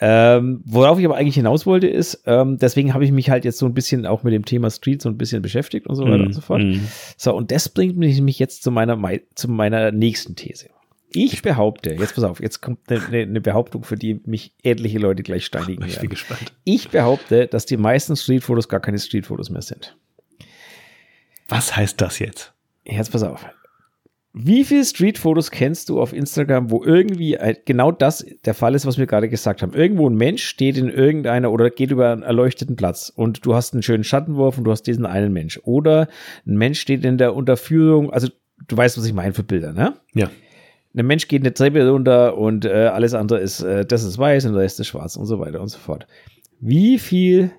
Ähm, 0.00 0.60
worauf 0.64 0.98
ich 0.98 1.04
aber 1.04 1.16
eigentlich 1.16 1.36
hinaus 1.36 1.66
wollte, 1.66 1.86
ist, 1.86 2.22
ähm, 2.26 2.58
deswegen 2.58 2.94
habe 2.94 3.04
ich 3.04 3.12
mich 3.12 3.30
halt 3.30 3.44
jetzt 3.44 3.58
so 3.58 3.66
ein 3.66 3.74
bisschen 3.74 4.04
auch 4.04 4.24
mit 4.24 4.32
dem 4.32 4.44
Thema 4.44 4.70
Street 4.70 5.00
so 5.00 5.08
ein 5.08 5.18
bisschen 5.18 5.40
beschäftigt 5.40 5.86
und 5.86 5.94
so 5.94 6.04
weiter 6.04 6.18
mm, 6.18 6.26
und 6.26 6.32
so 6.32 6.40
fort. 6.40 6.62
Mm. 6.62 6.80
So, 7.16 7.34
und 7.34 7.52
das 7.52 7.68
bringt 7.68 7.96
mich 7.96 8.38
jetzt 8.38 8.62
zu 8.64 8.72
meiner, 8.72 9.00
zu 9.34 9.48
meiner 9.48 9.92
nächsten 9.92 10.34
These. 10.34 10.68
Ich 11.10 11.42
behaupte, 11.42 11.94
jetzt 11.94 12.14
pass 12.14 12.24
auf, 12.24 12.40
jetzt 12.40 12.60
kommt 12.60 12.80
eine, 12.90 13.22
eine 13.22 13.40
Behauptung, 13.40 13.82
für 13.82 13.96
die 13.96 14.20
mich 14.26 14.54
etliche 14.62 14.98
Leute 14.98 15.22
gleich 15.22 15.44
steinigen 15.44 15.80
werden. 15.80 15.90
Ich 15.92 16.00
bin 16.00 16.10
gespannt. 16.10 16.52
Ich 16.64 16.90
behaupte, 16.90 17.46
dass 17.46 17.66
die 17.66 17.76
meisten 17.76 18.14
Streetfotos 18.16 18.68
gar 18.68 18.80
keine 18.80 18.98
Streetfotos 18.98 19.50
mehr 19.50 19.62
sind. 19.62 19.96
Was 21.48 21.74
heißt 21.74 22.00
das 22.00 22.18
jetzt? 22.18 22.52
Jetzt 22.84 23.12
pass 23.12 23.22
auf. 23.22 23.44
Wie 24.34 24.62
viele 24.64 24.84
Street-Fotos 24.84 25.50
kennst 25.50 25.88
du 25.88 26.00
auf 26.00 26.12
Instagram, 26.12 26.70
wo 26.70 26.84
irgendwie 26.84 27.36
genau 27.64 27.90
das 27.90 28.24
der 28.44 28.54
Fall 28.54 28.74
ist, 28.74 28.86
was 28.86 28.98
wir 28.98 29.06
gerade 29.06 29.28
gesagt 29.28 29.62
haben? 29.62 29.72
Irgendwo 29.72 30.08
ein 30.08 30.14
Mensch 30.14 30.44
steht 30.44 30.76
in 30.76 30.90
irgendeiner 30.90 31.50
oder 31.50 31.70
geht 31.70 31.90
über 31.90 32.12
einen 32.12 32.22
erleuchteten 32.22 32.76
Platz 32.76 33.10
und 33.14 33.44
du 33.46 33.54
hast 33.54 33.72
einen 33.72 33.82
schönen 33.82 34.04
Schattenwurf 34.04 34.58
und 34.58 34.64
du 34.64 34.70
hast 34.70 34.82
diesen 34.82 35.06
einen 35.06 35.32
Mensch. 35.32 35.58
Oder 35.64 36.08
ein 36.46 36.56
Mensch 36.56 36.78
steht 36.78 37.04
in 37.04 37.18
der 37.18 37.34
Unterführung, 37.34 38.12
also 38.12 38.28
du 38.68 38.76
weißt, 38.76 38.98
was 38.98 39.06
ich 39.06 39.14
meine 39.14 39.32
für 39.32 39.42
Bilder, 39.42 39.72
ne? 39.72 39.94
Ja. 40.14 40.30
Ein 40.96 41.06
Mensch 41.06 41.28
geht 41.28 41.42
eine 41.42 41.54
Treppe 41.54 41.88
runter 41.88 42.36
und 42.36 42.64
äh, 42.64 42.86
alles 42.92 43.14
andere 43.14 43.40
ist, 43.40 43.60
äh, 43.60 43.84
das 43.84 44.04
ist 44.04 44.18
weiß 44.18 44.46
und 44.46 44.54
der 44.54 44.62
Rest 44.62 44.80
ist 44.80 44.88
schwarz 44.88 45.16
und 45.16 45.26
so 45.26 45.38
weiter 45.38 45.60
und 45.60 45.68
so 45.68 45.78
fort. 45.78 46.06
Wie 46.60 46.98
viel 46.98 47.52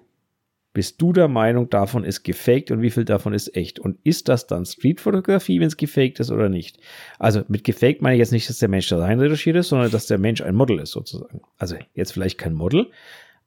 bist 0.74 1.02
du 1.02 1.14
der 1.14 1.28
Meinung, 1.28 1.70
davon 1.70 2.04
ist 2.04 2.24
gefaked 2.24 2.72
und 2.72 2.82
wie 2.82 2.92
viel 2.92 3.06
davon 3.06 3.34
ist 3.34 3.56
echt? 3.56 3.80
Und 3.80 3.98
ist 4.04 4.30
das 4.30 4.48
dann 4.48 4.66
Streetfotografie, 4.66 5.60
wenn 5.60 5.68
es 5.68 5.78
gefaked 5.78 6.20
ist 6.20 6.32
oder 6.32 6.48
nicht? 6.48 6.80
Also 7.18 7.44
mit 7.48 7.64
gefaked 7.64 8.02
meine 8.02 8.16
ich 8.16 8.20
jetzt 8.20 8.32
nicht, 8.32 8.50
dass 8.50 8.60
der 8.60 8.70
Mensch 8.70 8.88
da 8.88 9.00
rein 9.00 9.20
retuschiert 9.20 9.56
ist, 9.56 9.70
sondern 9.70 9.92
dass 9.92 10.08
der 10.08 10.20
Mensch 10.20 10.42
ein 10.42 10.56
Model 10.56 10.80
ist 10.80 10.92
sozusagen. 10.92 11.42
Also 11.58 11.76
jetzt 11.96 12.14
vielleicht 12.14 12.38
kein 12.38 12.54
Model, 12.54 12.88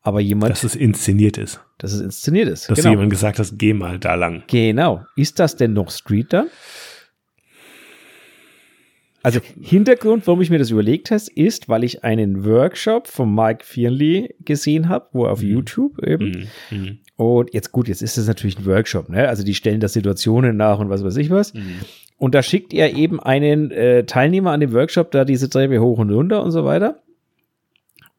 aber 0.02 0.20
jemand. 0.20 0.50
Dass 0.50 0.64
es 0.64 0.74
inszeniert 0.74 1.38
ist. 1.38 1.60
Dass 1.78 1.92
es 1.92 2.00
inszeniert 2.00 2.48
ist. 2.48 2.68
Dass 2.68 2.78
genau. 2.78 2.90
jemand 2.90 3.10
gesagt 3.10 3.38
hat, 3.38 3.48
geh 3.52 3.72
mal 3.72 3.98
da 3.98 4.14
lang. 4.14 4.42
Genau. 4.48 5.04
Ist 5.16 5.38
das 5.38 5.56
denn 5.56 5.72
noch 5.72 5.90
Street 5.90 6.32
dann? 6.32 6.48
Also 9.22 9.40
Hintergrund, 9.60 10.26
warum 10.26 10.40
ich 10.42 10.50
mir 10.50 10.58
das 10.58 10.70
überlegt 10.70 11.10
habe, 11.10 11.22
ist, 11.34 11.68
weil 11.68 11.84
ich 11.84 12.04
einen 12.04 12.44
Workshop 12.44 13.06
von 13.06 13.32
Mike 13.34 13.64
Fearnley 13.64 14.34
gesehen 14.44 14.88
habe, 14.88 15.06
wo 15.12 15.26
auf 15.26 15.42
mhm. 15.42 15.48
YouTube 15.48 16.02
eben. 16.04 16.48
Mhm. 16.70 16.78
mhm. 16.78 16.98
Und 17.16 17.54
jetzt 17.54 17.70
gut, 17.70 17.88
jetzt 17.88 18.02
ist 18.02 18.16
es 18.16 18.26
natürlich 18.26 18.58
ein 18.58 18.66
Workshop, 18.66 19.08
ne? 19.08 19.28
Also 19.28 19.44
die 19.44 19.54
stellen 19.54 19.78
da 19.78 19.86
Situationen 19.86 20.56
nach 20.56 20.80
und 20.80 20.88
was 20.88 21.04
weiß 21.04 21.16
ich 21.18 21.30
was. 21.30 21.54
Mhm. 21.54 21.76
Und 22.16 22.34
da 22.34 22.42
schickt 22.42 22.72
er 22.72 22.96
eben 22.96 23.20
einen 23.20 23.70
äh, 23.70 24.04
Teilnehmer 24.04 24.50
an 24.50 24.60
dem 24.60 24.72
Workshop 24.72 25.10
da 25.12 25.24
diese 25.24 25.48
Treppe 25.48 25.80
hoch 25.80 25.98
und 25.98 26.10
runter 26.10 26.42
und 26.42 26.50
so 26.50 26.64
weiter. 26.64 27.02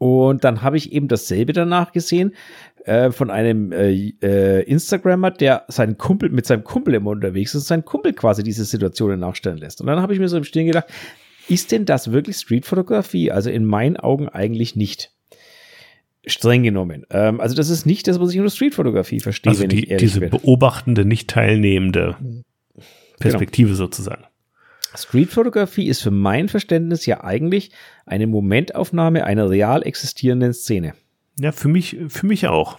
Und 0.04 0.44
dann 0.44 0.62
habe 0.62 0.76
ich 0.76 0.92
eben 0.92 1.08
dasselbe 1.08 1.54
danach 1.54 1.94
gesehen 1.94 2.36
äh, 2.84 3.12
von 3.12 3.32
einem 3.32 3.72
äh, 3.72 4.12
äh, 4.22 4.62
Instagrammer, 4.64 5.32
der 5.32 5.64
seinen 5.70 5.98
Kumpel 5.98 6.30
mit 6.30 6.46
seinem 6.46 6.66
Kumpel 6.66 6.96
immer 6.96 7.12
unterwegs 7.12 7.52
ist 7.52 7.62
und 7.62 7.68
sein 7.68 7.86
Kumpel 7.86 8.12
quasi 8.12 8.44
diese 8.44 8.66
Situationen 8.66 9.18
nachstellen 9.18 9.60
lässt. 9.60 9.80
Und 9.80 9.88
dann 9.88 10.02
habe 10.02 10.12
ich 10.12 10.20
mir 10.20 10.28
so 10.28 10.36
im 10.36 10.44
Stillen 10.44 10.68
gedacht, 10.68 10.88
ist 11.48 11.72
denn 11.72 11.86
das 11.86 12.12
wirklich 12.12 12.36
Streetfotografie? 12.36 13.32
Also 13.32 13.50
in 13.50 13.64
meinen 13.64 13.96
Augen 13.96 14.28
eigentlich 14.28 14.76
nicht. 14.76 15.14
Streng 16.26 16.64
genommen. 16.64 17.06
Ähm, 17.10 17.40
also 17.40 17.56
das 17.56 17.70
ist 17.70 17.86
nicht 17.86 18.06
das, 18.10 18.20
was 18.20 18.34
ich 18.34 18.40
unter 18.40 18.52
Streetfotografie 18.52 19.22
verstehe. 19.22 19.52
Also 19.52 19.68
die, 19.68 19.86
diese 19.86 20.20
bin. 20.20 20.32
beobachtende, 20.32 21.06
nicht 21.06 21.30
teilnehmende 21.30 22.18
genau. 22.20 22.44
Perspektive 23.20 23.70
genau. 23.70 23.78
sozusagen. 23.78 24.26
Streetfotografie 24.96 25.88
ist 25.88 26.02
für 26.02 26.12
mein 26.12 26.50
Verständnis 26.50 27.06
ja 27.06 27.24
eigentlich 27.24 27.72
eine 28.06 28.28
Momentaufnahme 28.28 29.26
einer 29.26 29.50
real 29.50 29.84
existierenden 29.84 30.54
Szene. 30.54 30.94
Ja, 31.40 31.52
für 31.52 31.68
mich, 31.68 31.98
für 32.10 32.26
mich 32.26 32.48
auch. 32.48 32.78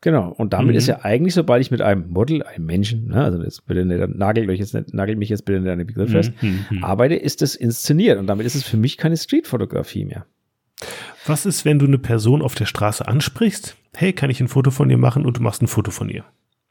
Genau. 0.00 0.30
Und 0.30 0.52
damit 0.52 0.74
mhm. 0.74 0.78
ist 0.78 0.86
ja 0.86 1.00
eigentlich, 1.02 1.34
sobald 1.34 1.60
ich 1.60 1.70
mit 1.72 1.80
einem 1.80 2.08
Model, 2.10 2.44
einem 2.44 2.66
Menschen, 2.66 3.08
ne, 3.08 3.24
also 3.24 3.42
jetzt 3.42 3.66
bitte 3.66 3.84
nicht, 3.84 4.16
nagelt 4.16 4.48
euch 4.48 4.60
jetzt 4.60 4.74
nicht, 4.74 4.94
nagelt 4.94 5.18
mich 5.18 5.28
jetzt 5.28 5.44
bitte 5.44 5.60
nicht 5.60 5.70
an 5.70 5.78
den 5.78 5.88
Begriff 5.88 6.10
fest, 6.10 6.32
mhm, 6.40 6.66
mhm. 6.70 6.84
arbeite, 6.84 7.16
ist 7.16 7.42
es 7.42 7.56
inszeniert. 7.56 8.18
Und 8.18 8.28
damit 8.28 8.46
ist 8.46 8.54
es 8.54 8.62
für 8.62 8.76
mich 8.76 8.96
keine 8.96 9.16
Streetfotografie 9.16 10.04
mehr. 10.04 10.26
Was 11.26 11.46
ist, 11.46 11.64
wenn 11.64 11.80
du 11.80 11.86
eine 11.86 11.98
Person 11.98 12.42
auf 12.42 12.54
der 12.54 12.66
Straße 12.66 13.06
ansprichst? 13.06 13.76
Hey, 13.94 14.12
kann 14.12 14.30
ich 14.30 14.40
ein 14.40 14.48
Foto 14.48 14.70
von 14.70 14.88
ihr 14.88 14.98
machen? 14.98 15.26
Und 15.26 15.38
du 15.38 15.42
machst 15.42 15.60
ein 15.62 15.66
Foto 15.66 15.90
von 15.90 16.08
ihr. 16.08 16.24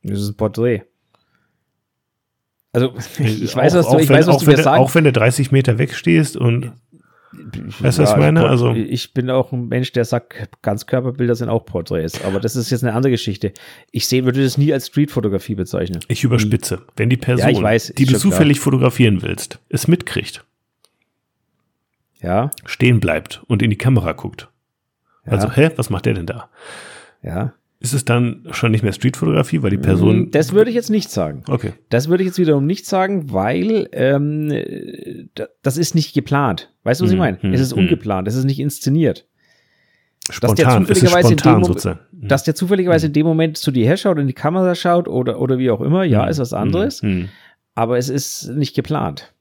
Das 0.03 0.21
ist 0.21 0.29
ein 0.29 0.35
Porträt. 0.35 0.83
Also, 2.77 2.93
ich 3.23 3.55
weiß, 3.55 3.73
was 3.73 3.89
du, 3.89 3.97
ich 3.97 4.09
wenn, 4.09 4.17
weiß, 4.17 4.27
was 4.27 4.37
du 4.37 4.45
mir 4.45 4.57
sagst. 4.57 4.67
Auch 4.67 4.93
wenn 4.95 5.03
du 5.03 5.11
30 5.11 5.51
Meter 5.51 5.77
wegstehst 5.77 6.37
und 6.37 6.73
Weißt 7.79 7.99
du, 7.99 8.03
was 8.03 8.11
ich 8.11 8.17
meine? 8.17 8.47
Also, 8.47 8.73
ich 8.73 9.13
bin 9.13 9.29
auch 9.29 9.51
ein 9.51 9.67
Mensch, 9.67 9.91
der 9.91 10.05
sagt, 10.05 10.49
Ganzkörperbilder 10.61 11.35
sind 11.35 11.49
auch 11.49 11.65
Porträts. 11.65 12.23
Aber 12.23 12.39
das 12.39 12.55
ist 12.55 12.69
jetzt 12.71 12.83
eine 12.83 12.93
andere 12.93 13.11
Geschichte. 13.11 13.51
Ich 13.91 14.07
sehe, 14.07 14.23
würde 14.23 14.41
das 14.41 14.57
nie 14.57 14.71
als 14.71 14.87
Streetfotografie 14.87 15.55
bezeichnen. 15.55 15.99
Ich 16.07 16.23
überspitze. 16.23 16.81
Wenn 16.95 17.09
die 17.09 17.17
Person, 17.17 17.53
ja, 17.53 17.61
weiß, 17.61 17.93
die 17.97 18.05
du 18.05 18.17
zufällig 18.17 18.57
klar. 18.57 18.63
fotografieren 18.63 19.21
willst, 19.21 19.59
es 19.69 19.87
mitkriegt. 19.87 20.45
Ja. 22.21 22.49
Stehen 22.65 22.99
bleibt 22.99 23.43
und 23.47 23.61
in 23.61 23.69
die 23.69 23.77
Kamera 23.77 24.13
guckt. 24.13 24.49
Ja. 25.25 25.33
Also, 25.33 25.51
hä, 25.51 25.71
was 25.75 25.89
macht 25.89 26.05
der 26.05 26.13
denn 26.13 26.25
da? 26.25 26.49
Ja. 27.21 27.53
Ist 27.79 27.93
es 27.93 28.05
dann 28.05 28.47
schon 28.51 28.71
nicht 28.71 28.83
mehr 28.83 28.91
Streetfotografie, 28.91 29.61
weil 29.61 29.69
die 29.69 29.77
Person. 29.77 30.21
Mm, 30.21 30.31
das 30.31 30.51
würde 30.51 30.71
ich 30.71 30.75
jetzt 30.75 30.89
nicht 30.89 31.11
sagen. 31.11 31.43
Okay. 31.47 31.73
Das 31.89 32.09
würde 32.09 32.23
ich 32.23 32.27
jetzt 32.27 32.39
wiederum 32.39 32.65
nicht 32.65 32.87
sagen, 32.87 33.31
weil 33.31 33.87
ähm, 33.91 35.29
das 35.61 35.77
ist 35.77 35.93
nicht 35.93 36.13
geplant. 36.15 36.73
Weißt 36.83 37.01
du, 37.01 37.05
was 37.05 37.11
hm, 37.11 37.17
ich 37.17 37.19
meine? 37.19 37.41
Hm, 37.41 37.53
es 37.53 37.61
ist 37.61 37.73
hm. 37.73 37.83
ungeplant, 37.83 38.27
es 38.27 38.35
ist 38.35 38.45
nicht 38.45 38.59
inszeniert. 38.59 39.27
Spontan, 40.29 40.85
dass 40.87 40.95
der 40.95 40.95
zufälligerweise, 40.95 41.27
spontan, 41.27 41.55
in, 41.55 41.61
dem 41.61 41.69
Moment, 41.69 41.83
hm. 41.83 42.27
dass 42.27 42.43
der 42.43 42.55
zufälligerweise 42.55 43.07
in 43.07 43.13
dem 43.13 43.25
Moment 43.25 43.57
zu 43.57 43.71
dir 43.71 43.85
herschaut, 43.85 44.17
in 44.17 44.27
die 44.27 44.33
Kamera 44.33 44.73
schaut 44.73 45.07
oder, 45.07 45.39
oder 45.39 45.59
wie 45.59 45.69
auch 45.69 45.81
immer, 45.81 46.03
ja, 46.03 46.23
hm, 46.23 46.29
ist 46.29 46.39
was 46.39 46.53
anderes. 46.53 47.03
Hm, 47.03 47.29
aber 47.75 47.99
es 47.99 48.09
ist 48.09 48.49
nicht 48.49 48.75
geplant. 48.75 49.33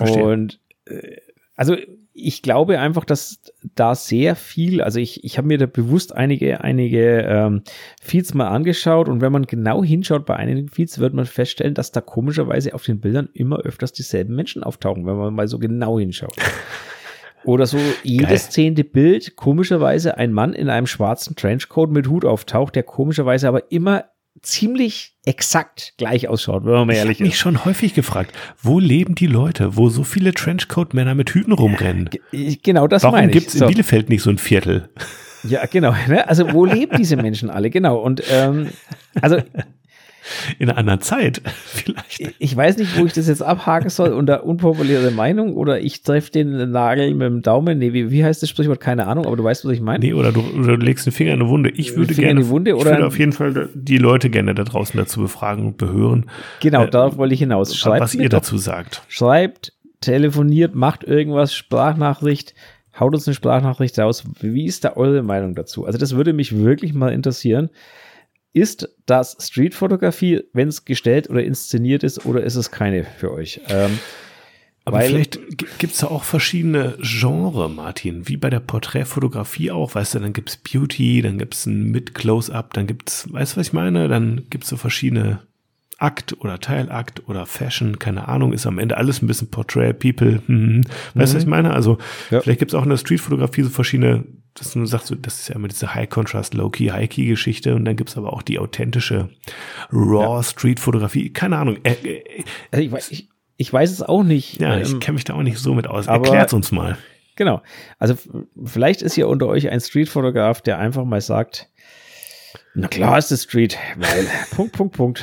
Und 0.00 0.58
äh, 0.86 1.16
also 1.56 1.76
ich 2.14 2.42
glaube 2.42 2.78
einfach, 2.78 3.04
dass 3.04 3.40
da 3.74 3.94
sehr 3.94 4.36
viel, 4.36 4.82
also 4.82 5.00
ich, 5.00 5.24
ich 5.24 5.38
habe 5.38 5.48
mir 5.48 5.58
da 5.58 5.66
bewusst 5.66 6.14
einige, 6.14 6.62
einige 6.62 7.22
ähm, 7.22 7.62
Feeds 8.02 8.34
mal 8.34 8.48
angeschaut 8.48 9.08
und 9.08 9.20
wenn 9.20 9.32
man 9.32 9.46
genau 9.46 9.82
hinschaut 9.82 10.26
bei 10.26 10.36
einigen 10.36 10.68
Feeds, 10.68 10.98
wird 10.98 11.14
man 11.14 11.24
feststellen, 11.24 11.74
dass 11.74 11.90
da 11.90 12.00
komischerweise 12.00 12.74
auf 12.74 12.84
den 12.84 13.00
Bildern 13.00 13.30
immer 13.32 13.60
öfters 13.60 13.92
dieselben 13.92 14.34
Menschen 14.34 14.62
auftauchen, 14.62 15.06
wenn 15.06 15.16
man 15.16 15.34
mal 15.34 15.48
so 15.48 15.58
genau 15.58 15.98
hinschaut. 15.98 16.36
Oder 17.44 17.66
so 17.66 17.78
jedes 18.04 18.44
Geil. 18.44 18.52
zehnte 18.52 18.84
Bild, 18.84 19.34
komischerweise 19.34 20.16
ein 20.16 20.32
Mann 20.32 20.52
in 20.52 20.68
einem 20.68 20.86
schwarzen 20.86 21.34
Trenchcoat 21.34 21.90
mit 21.90 22.08
Hut 22.08 22.24
auftaucht, 22.24 22.76
der 22.76 22.84
komischerweise 22.84 23.48
aber 23.48 23.72
immer 23.72 24.04
ziemlich 24.40 25.14
exakt 25.24 25.94
gleich 25.98 26.28
ausschaut, 26.28 26.64
wenn 26.64 26.72
man 26.72 26.86
mal 26.86 26.94
ehrlich 26.94 27.18
ich 27.18 27.20
ist. 27.20 27.26
mich 27.26 27.38
schon 27.38 27.64
häufig 27.64 27.94
gefragt, 27.94 28.34
wo 28.60 28.80
leben 28.80 29.14
die 29.14 29.26
Leute, 29.26 29.76
wo 29.76 29.88
so 29.88 30.04
viele 30.04 30.32
Trenchcoat-Männer 30.32 31.14
mit 31.14 31.30
Hüten 31.30 31.52
rumrennen? 31.52 32.10
Genau, 32.62 32.88
das 32.88 33.02
Warum 33.02 33.16
meine 33.16 33.30
ich. 33.30 33.36
Warum 33.36 33.44
gibt 33.44 33.54
es 33.54 33.60
in 33.60 33.68
Bielefeld 33.68 34.08
nicht 34.08 34.22
so 34.22 34.30
ein 34.30 34.38
Viertel? 34.38 34.88
Ja, 35.44 35.66
genau. 35.66 35.94
Ne? 36.08 36.26
Also 36.28 36.52
wo 36.52 36.64
leben 36.64 36.96
diese 36.96 37.16
Menschen 37.16 37.50
alle? 37.50 37.70
Genau. 37.70 37.98
Und 37.98 38.22
ähm, 38.30 38.70
also 39.20 39.38
in 40.58 40.68
einer 40.68 40.78
anderen 40.78 41.00
Zeit 41.00 41.42
vielleicht. 41.64 42.34
Ich 42.38 42.56
weiß 42.56 42.78
nicht, 42.78 42.98
wo 42.98 43.06
ich 43.06 43.12
das 43.12 43.28
jetzt 43.28 43.42
abhaken 43.42 43.90
soll 43.90 44.12
unter 44.12 44.44
unpopuläre 44.44 45.10
Meinung 45.10 45.54
oder 45.56 45.80
ich 45.80 46.02
treffe 46.02 46.30
den 46.30 46.70
Nagel 46.70 47.14
mit 47.14 47.26
dem 47.26 47.42
Daumen. 47.42 47.78
Nee, 47.78 47.92
wie, 47.92 48.10
wie 48.10 48.24
heißt 48.24 48.42
das 48.42 48.48
Sprichwort? 48.48 48.80
Keine 48.80 49.06
Ahnung, 49.06 49.26
aber 49.26 49.36
du 49.36 49.44
weißt, 49.44 49.64
was 49.64 49.72
ich 49.72 49.80
meine. 49.80 50.04
Nee, 50.04 50.14
oder 50.14 50.32
du, 50.32 50.40
oder 50.40 50.76
du 50.76 50.84
legst 50.84 51.06
den 51.06 51.12
Finger 51.12 51.34
in 51.34 51.40
eine 51.40 51.48
Wunde. 51.48 51.70
Ich 51.70 51.96
würde 51.96 52.14
Finger 52.14 52.28
gerne, 52.28 52.40
in 52.40 52.46
die 52.46 52.50
Wunde, 52.50 52.76
oder 52.76 52.90
ich 52.90 52.96
würde 52.96 53.06
auf 53.06 53.18
jeden 53.18 53.32
Fall 53.32 53.68
die 53.74 53.98
Leute 53.98 54.30
gerne 54.30 54.54
da 54.54 54.64
draußen 54.64 54.98
dazu 54.98 55.20
befragen 55.20 55.66
und 55.66 55.76
behören. 55.76 56.26
Genau, 56.60 56.84
äh, 56.84 56.90
darauf 56.90 57.16
wollte 57.16 57.34
ich 57.34 57.40
hinaus. 57.40 57.76
Schreibt 57.76 58.00
was 58.00 58.14
ihr 58.14 58.28
dazu 58.28 58.58
sagt. 58.58 59.02
Schreibt, 59.08 59.72
telefoniert, 60.00 60.74
macht 60.74 61.04
irgendwas, 61.04 61.54
Sprachnachricht, 61.54 62.54
haut 62.98 63.14
uns 63.14 63.26
eine 63.26 63.34
Sprachnachricht 63.34 63.98
raus. 63.98 64.24
Wie 64.40 64.66
ist 64.66 64.84
da 64.84 64.96
eure 64.96 65.22
Meinung 65.22 65.54
dazu? 65.54 65.86
Also 65.86 65.98
das 65.98 66.14
würde 66.14 66.32
mich 66.32 66.56
wirklich 66.56 66.92
mal 66.92 67.12
interessieren. 67.12 67.70
Ist 68.52 68.88
das 69.06 69.36
Streetfotografie, 69.40 70.42
wenn 70.52 70.68
es 70.68 70.84
gestellt 70.84 71.30
oder 71.30 71.42
inszeniert 71.42 72.02
ist, 72.02 72.26
oder 72.26 72.42
ist 72.42 72.56
es 72.56 72.70
keine 72.70 73.04
für 73.04 73.32
euch? 73.32 73.60
Ähm, 73.68 73.98
aber 74.84 74.98
weil, 74.98 75.08
vielleicht 75.08 75.78
gibt 75.78 75.92
es 75.92 76.00
da 76.00 76.08
auch 76.08 76.24
verschiedene 76.24 76.98
Genre, 77.00 77.68
Martin, 77.70 78.28
wie 78.28 78.36
bei 78.36 78.50
der 78.50 78.60
Porträtfotografie 78.60 79.70
auch, 79.70 79.94
weißt 79.94 80.14
du, 80.14 80.18
dann 80.18 80.32
gibt's 80.32 80.56
Beauty, 80.56 81.22
dann 81.22 81.38
gibt's 81.38 81.66
ein 81.66 81.92
Mid-Close-Up, 81.92 82.74
dann 82.74 82.86
gibt's, 82.86 83.32
weißt 83.32 83.54
du, 83.54 83.60
was 83.60 83.68
ich 83.68 83.72
meine? 83.72 84.08
Dann 84.08 84.42
gibt's 84.50 84.68
so 84.68 84.76
verschiedene 84.76 85.40
Akt 85.98 86.36
oder 86.40 86.58
Teilakt 86.58 87.28
oder 87.28 87.46
Fashion, 87.46 88.00
keine 88.00 88.26
Ahnung, 88.26 88.52
ist 88.52 88.66
am 88.66 88.80
Ende 88.80 88.96
alles 88.96 89.22
ein 89.22 89.28
bisschen 89.28 89.50
Portrait, 89.50 89.96
People, 89.96 90.42
hm, 90.46 90.82
weißt 91.14 91.14
du, 91.14 91.18
mhm. 91.18 91.22
was 91.22 91.34
ich 91.34 91.46
meine? 91.46 91.72
Also 91.72 91.98
ja. 92.30 92.40
vielleicht 92.40 92.58
gibt's 92.58 92.74
auch 92.74 92.82
in 92.82 92.90
der 92.90 92.96
Streetfotografie 92.96 93.62
so 93.62 93.70
verschiedene 93.70 94.24
dass 94.54 94.72
du 94.72 94.84
sagst, 94.86 95.14
das 95.20 95.40
ist 95.40 95.48
ja 95.48 95.54
immer 95.54 95.68
diese 95.68 95.94
High-Contrast, 95.94 96.54
Low-Key, 96.54 96.88
High-Key-Geschichte 96.88 97.74
und 97.74 97.84
dann 97.84 97.96
gibt's 97.96 98.16
aber 98.16 98.32
auch 98.32 98.42
die 98.42 98.58
authentische 98.58 99.30
Raw-Street-Fotografie. 99.92 101.32
Keine 101.32 101.56
Ahnung. 101.56 101.78
Äh, 101.84 101.92
äh, 101.92 102.44
also 102.70 102.84
ich, 102.84 102.92
weiß, 102.92 103.10
ich, 103.10 103.28
ich 103.56 103.72
weiß 103.72 103.90
es 103.90 104.02
auch 104.02 104.22
nicht. 104.22 104.60
Ja, 104.60 104.78
ich 104.78 104.92
ähm, 104.92 105.00
kenne 105.00 105.14
mich 105.14 105.24
da 105.24 105.34
auch 105.34 105.42
nicht 105.42 105.58
so 105.58 105.74
mit 105.74 105.86
aus. 105.86 106.06
Erklärt's 106.06 106.52
uns 106.52 106.72
mal. 106.72 106.98
Genau. 107.36 107.62
Also 107.98 108.14
vielleicht 108.64 109.00
ist 109.02 109.16
ja 109.16 109.26
unter 109.26 109.46
euch 109.46 109.70
ein 109.70 109.80
Street-Fotograf, 109.80 110.60
der 110.60 110.78
einfach 110.78 111.04
mal 111.04 111.20
sagt, 111.20 111.70
na 112.74 112.88
klar 112.88 113.18
ist 113.18 113.32
es 113.32 113.44
Street, 113.44 113.78
weil 113.96 114.26
Punkt, 114.50 114.72
Punkt, 114.72 114.96
Punkt. 114.96 115.22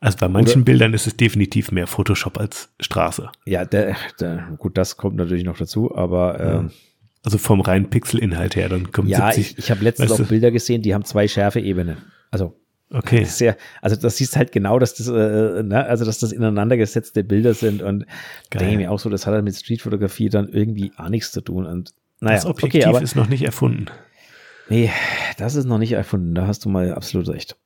Also 0.00 0.18
bei 0.18 0.28
manchen 0.28 0.62
Oder, 0.62 0.64
Bildern 0.66 0.94
ist 0.94 1.06
es 1.06 1.16
definitiv 1.16 1.72
mehr 1.72 1.86
Photoshop 1.86 2.38
als 2.38 2.68
Straße. 2.80 3.30
Ja, 3.46 3.64
der, 3.64 3.96
der, 4.20 4.48
gut, 4.58 4.76
das 4.76 4.96
kommt 4.96 5.16
natürlich 5.16 5.44
noch 5.44 5.56
dazu, 5.56 5.94
aber 5.94 6.38
ähm, 6.40 6.70
also 7.26 7.38
vom 7.38 7.60
reinen 7.60 7.90
Pixelinhalt 7.90 8.54
her, 8.54 8.68
dann 8.68 8.92
kommt 8.92 9.08
Ja, 9.08 9.32
70, 9.32 9.52
ich, 9.52 9.58
ich 9.58 9.70
habe 9.72 9.82
letztens 9.82 10.12
auch 10.12 10.20
Bilder 10.28 10.52
gesehen, 10.52 10.80
die 10.80 10.94
haben 10.94 11.04
zwei 11.04 11.26
Schärfe-Ebenen. 11.26 11.96
Also 12.30 12.56
Okay. 12.88 13.24
Sehr, 13.24 13.56
also 13.82 13.96
das 13.96 14.16
siehst 14.16 14.36
halt 14.36 14.52
genau, 14.52 14.78
dass 14.78 14.94
das, 14.94 15.08
äh, 15.08 15.64
ne, 15.64 15.84
also 15.88 16.04
dass 16.04 16.20
das 16.20 16.30
ineinander 16.30 16.76
gesetzte 16.76 17.24
Bilder 17.24 17.52
sind 17.52 17.82
und 17.82 18.06
Geil. 18.50 18.60
denke 18.60 18.70
ich 18.74 18.76
mir 18.76 18.92
auch 18.92 19.00
so, 19.00 19.10
das 19.10 19.26
hat 19.26 19.34
halt 19.34 19.42
mit 19.44 19.56
Streetfotografie 19.56 20.28
dann 20.28 20.48
irgendwie 20.48 20.92
auch 20.96 21.08
nichts 21.08 21.32
zu 21.32 21.40
tun. 21.40 21.66
Und 21.66 21.94
naja, 22.20 22.36
das 22.36 22.46
Objektiv 22.46 22.82
okay, 22.82 22.88
aber 22.88 23.02
ist 23.02 23.16
noch 23.16 23.28
nicht 23.28 23.42
erfunden. 23.42 23.86
nee, 24.68 24.92
das 25.36 25.56
ist 25.56 25.64
noch 25.64 25.78
nicht 25.78 25.92
erfunden. 25.94 26.36
Da 26.36 26.46
hast 26.46 26.64
du 26.64 26.68
mal 26.68 26.92
absolut 26.92 27.28
recht. 27.28 27.56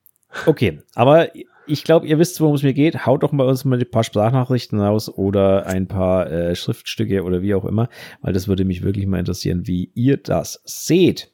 Okay, 0.46 0.80
aber 0.94 1.28
ich 1.66 1.84
glaube, 1.84 2.06
ihr 2.06 2.18
wisst, 2.18 2.40
worum 2.40 2.54
es 2.54 2.62
mir 2.62 2.74
geht. 2.74 3.06
Haut 3.06 3.22
doch 3.22 3.32
mal 3.32 3.46
uns 3.46 3.64
mal 3.64 3.78
ein 3.78 3.90
paar 3.90 4.04
Sprachnachrichten 4.04 4.80
raus 4.80 5.08
oder 5.08 5.66
ein 5.66 5.86
paar 5.86 6.30
äh, 6.30 6.54
Schriftstücke 6.54 7.22
oder 7.22 7.42
wie 7.42 7.54
auch 7.54 7.64
immer, 7.64 7.88
weil 8.20 8.32
das 8.32 8.48
würde 8.48 8.64
mich 8.64 8.82
wirklich 8.82 9.06
mal 9.06 9.18
interessieren, 9.18 9.66
wie 9.66 9.90
ihr 9.94 10.16
das 10.16 10.62
seht. 10.64 11.30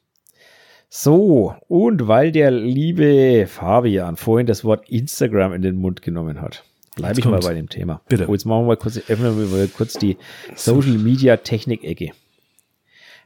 So, 0.89 1.53
und 1.67 2.07
weil 2.07 2.31
der 2.31 2.49
liebe 2.51 3.45
Fabian 3.47 4.15
vorhin 4.15 4.47
das 4.47 4.63
Wort 4.63 4.89
Instagram 4.89 5.53
in 5.53 5.61
den 5.61 5.75
Mund 5.75 6.01
genommen 6.01 6.39
hat, 6.41 6.63
bleibe 6.95 7.19
ich 7.19 7.25
mal 7.25 7.41
bei 7.41 7.53
dem 7.53 7.67
Thema. 7.67 8.01
Bitte. 8.07 8.27
Oh, 8.29 8.33
jetzt 8.33 8.45
machen 8.45 8.61
wir 8.61 8.67
mal 8.67 8.77
kurz, 8.77 8.97
öffnen 8.97 9.37
wir 9.37 9.47
mal 9.47 9.67
kurz 9.67 9.93
die 9.93 10.17
Social 10.55 10.97
Media 10.97 11.35
Technik-Ecke. 11.37 12.11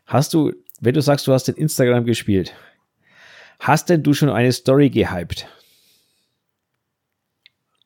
Hast 0.05 0.33
du, 0.33 0.53
wenn 0.79 0.95
du 0.95 1.01
sagst, 1.01 1.27
du 1.27 1.33
hast 1.33 1.47
den 1.47 1.55
Instagram 1.55 2.05
gespielt, 2.05 2.53
hast 3.59 3.89
denn 3.89 4.01
du 4.01 4.13
schon 4.13 4.29
eine 4.29 4.51
Story 4.51 4.89
gehypt? 4.89 5.47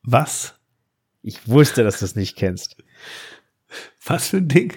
Was? 0.05 0.55
Ich 1.21 1.47
wusste, 1.47 1.83
dass 1.83 1.99
du 1.99 2.05
es 2.05 2.15
nicht 2.15 2.35
kennst. 2.35 2.77
Was 4.05 4.29
für 4.29 4.37
ein 4.37 4.47
Ding? 4.47 4.73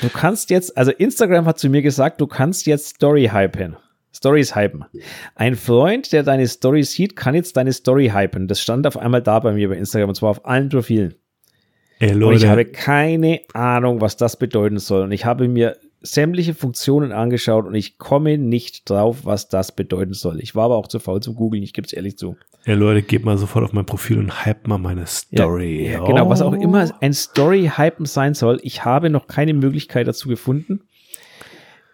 Du 0.00 0.08
kannst 0.08 0.50
jetzt, 0.50 0.76
also 0.76 0.90
Instagram 0.90 1.44
hat 1.46 1.58
zu 1.58 1.68
mir 1.68 1.82
gesagt, 1.82 2.20
du 2.20 2.26
kannst 2.26 2.66
jetzt 2.66 2.96
Story 2.96 3.30
hypen. 3.32 3.76
Stories 4.14 4.54
hypen. 4.54 4.84
Ein 5.34 5.56
Freund, 5.56 6.12
der 6.12 6.22
deine 6.22 6.46
Story 6.46 6.82
sieht, 6.84 7.16
kann 7.16 7.34
jetzt 7.34 7.56
deine 7.56 7.72
Story 7.72 8.10
hypen. 8.14 8.46
Das 8.46 8.60
stand 8.60 8.86
auf 8.86 8.96
einmal 8.96 9.22
da 9.22 9.40
bei 9.40 9.52
mir 9.52 9.68
bei 9.68 9.76
Instagram 9.76 10.10
und 10.10 10.14
zwar 10.14 10.30
auf 10.30 10.44
allen 10.46 10.68
Profilen. 10.68 11.14
Ey, 11.98 12.12
Und 12.12 12.20
Leute. 12.20 12.44
ich 12.44 12.46
habe 12.50 12.64
keine 12.66 13.40
Ahnung, 13.54 14.00
was 14.00 14.16
das 14.16 14.38
bedeuten 14.38 14.78
soll. 14.78 15.02
Und 15.02 15.12
ich 15.12 15.24
habe 15.24 15.48
mir 15.48 15.76
sämtliche 16.02 16.54
Funktionen 16.54 17.12
angeschaut 17.12 17.66
und 17.66 17.74
ich 17.74 17.98
komme 17.98 18.36
nicht 18.38 18.88
drauf, 18.90 19.24
was 19.24 19.48
das 19.48 19.72
bedeuten 19.74 20.14
soll. 20.14 20.40
Ich 20.40 20.54
war 20.54 20.64
aber 20.66 20.76
auch 20.76 20.88
zu 20.88 20.98
faul 20.98 21.20
zum 21.22 21.34
Googeln, 21.34 21.62
ich 21.62 21.72
gebe 21.72 21.86
es 21.86 21.92
ehrlich 21.92 22.18
zu. 22.18 22.36
Ey, 22.64 22.74
Leute, 22.74 23.02
geht 23.02 23.24
mal 23.24 23.38
sofort 23.38 23.64
auf 23.64 23.72
mein 23.72 23.86
Profil 23.86 24.18
und 24.18 24.44
hype 24.44 24.66
mal 24.68 24.78
meine 24.78 25.06
Story. 25.06 25.90
Ja, 25.92 26.04
genau, 26.04 26.28
was 26.30 26.42
auch 26.42 26.52
Oh. 26.52 26.60
immer 26.62 26.88
ein 27.00 27.12
Story-Hypen 27.12 28.06
sein 28.06 28.34
soll. 28.34 28.60
Ich 28.62 28.84
habe 28.84 29.10
noch 29.10 29.26
keine 29.26 29.54
Möglichkeit 29.54 30.06
dazu 30.06 30.28
gefunden. 30.28 30.82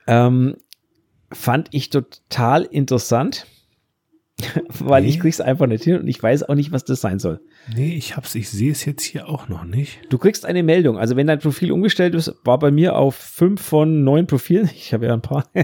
Ähm, 0.07 0.57
fand 1.33 1.69
ich 1.73 1.91
total 1.91 2.63
interessant, 2.65 3.47
weil 4.79 5.05
ich 5.05 5.17
Nee. 5.17 5.21
krieg's 5.23 5.41
einfach 5.41 5.67
nicht 5.67 5.85
hin 5.85 5.99
und 6.01 6.09
ich 6.09 6.23
weiß 6.23 6.45
auch 6.49 6.55
nicht, 6.55 6.73
was 6.73 6.85
das 6.85 7.01
sein 7.01 7.19
soll. 7.19 7.41
Nee, 7.75 7.95
ich 7.95 8.17
hab's, 8.17 8.35
ich 8.35 8.49
sehe 8.49 8.73
es 8.73 8.85
jetzt 8.85 9.03
hier 9.03 9.29
auch 9.29 9.49
noch 9.49 9.65
nicht. 9.65 10.01
Du 10.09 10.19
kriegst 10.19 10.47
eine 10.47 10.63
Meldung. 10.63 10.99
Also 10.99 11.17
wenn 11.17 11.27
dein 11.27 11.39
Profil 11.39 11.71
umgestellt 11.73 12.15
ist, 12.15 12.35
war 12.45 12.59
bei 12.59 12.71
mir 12.71 12.97
auf 12.97 13.15
fünf 13.15 13.61
von 13.61 14.05
neun 14.05 14.27
Profilen. 14.27 14.71
Ich 14.75 14.95
habe 14.95 15.07
ja 15.07 15.13
ein 15.13 15.21
paar. 15.21 15.45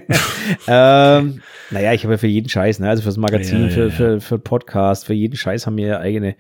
ähm, 0.69 1.41
naja, 1.71 1.93
ich 1.93 2.05
habe 2.05 2.15
ja 2.15 2.19
für 2.19 2.27
jeden 2.27 2.49
Scheiß, 2.49 2.79
ne? 2.81 2.89
also 2.89 3.03
fürs 3.03 3.17
Magazin, 3.17 3.63
Ja, 3.63 3.67
ja, 3.67 3.71
für, 3.71 3.85
ja. 3.85 3.91
für, 3.91 4.21
für 4.21 4.39
Podcast, 4.39 5.07
für 5.07 5.15
jeden 5.15 5.37
Scheiß 5.37 5.67
haben 5.67 5.77
wir 5.77 5.87
ja 5.87 5.99
eigene, 6.01 6.37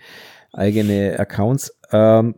eigene 0.52 1.18
Accounts. 1.18 1.78
Ähm, 1.92 2.34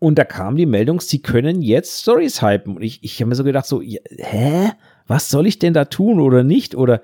und 0.00 0.18
da 0.18 0.24
kam 0.24 0.56
die 0.56 0.66
Meldung, 0.66 1.00
sie 1.00 1.20
können 1.20 1.62
jetzt 1.62 2.00
Stories 2.00 2.42
hypen. 2.42 2.76
Und 2.76 2.82
ich, 2.82 3.04
ich 3.04 3.20
habe 3.20 3.28
mir 3.28 3.34
so 3.34 3.44
gedacht, 3.44 3.66
so, 3.66 3.82
hä? 3.82 4.70
Was 5.06 5.28
soll 5.28 5.46
ich 5.46 5.58
denn 5.58 5.74
da 5.74 5.84
tun 5.84 6.20
oder 6.20 6.42
nicht? 6.42 6.74
Oder 6.74 7.02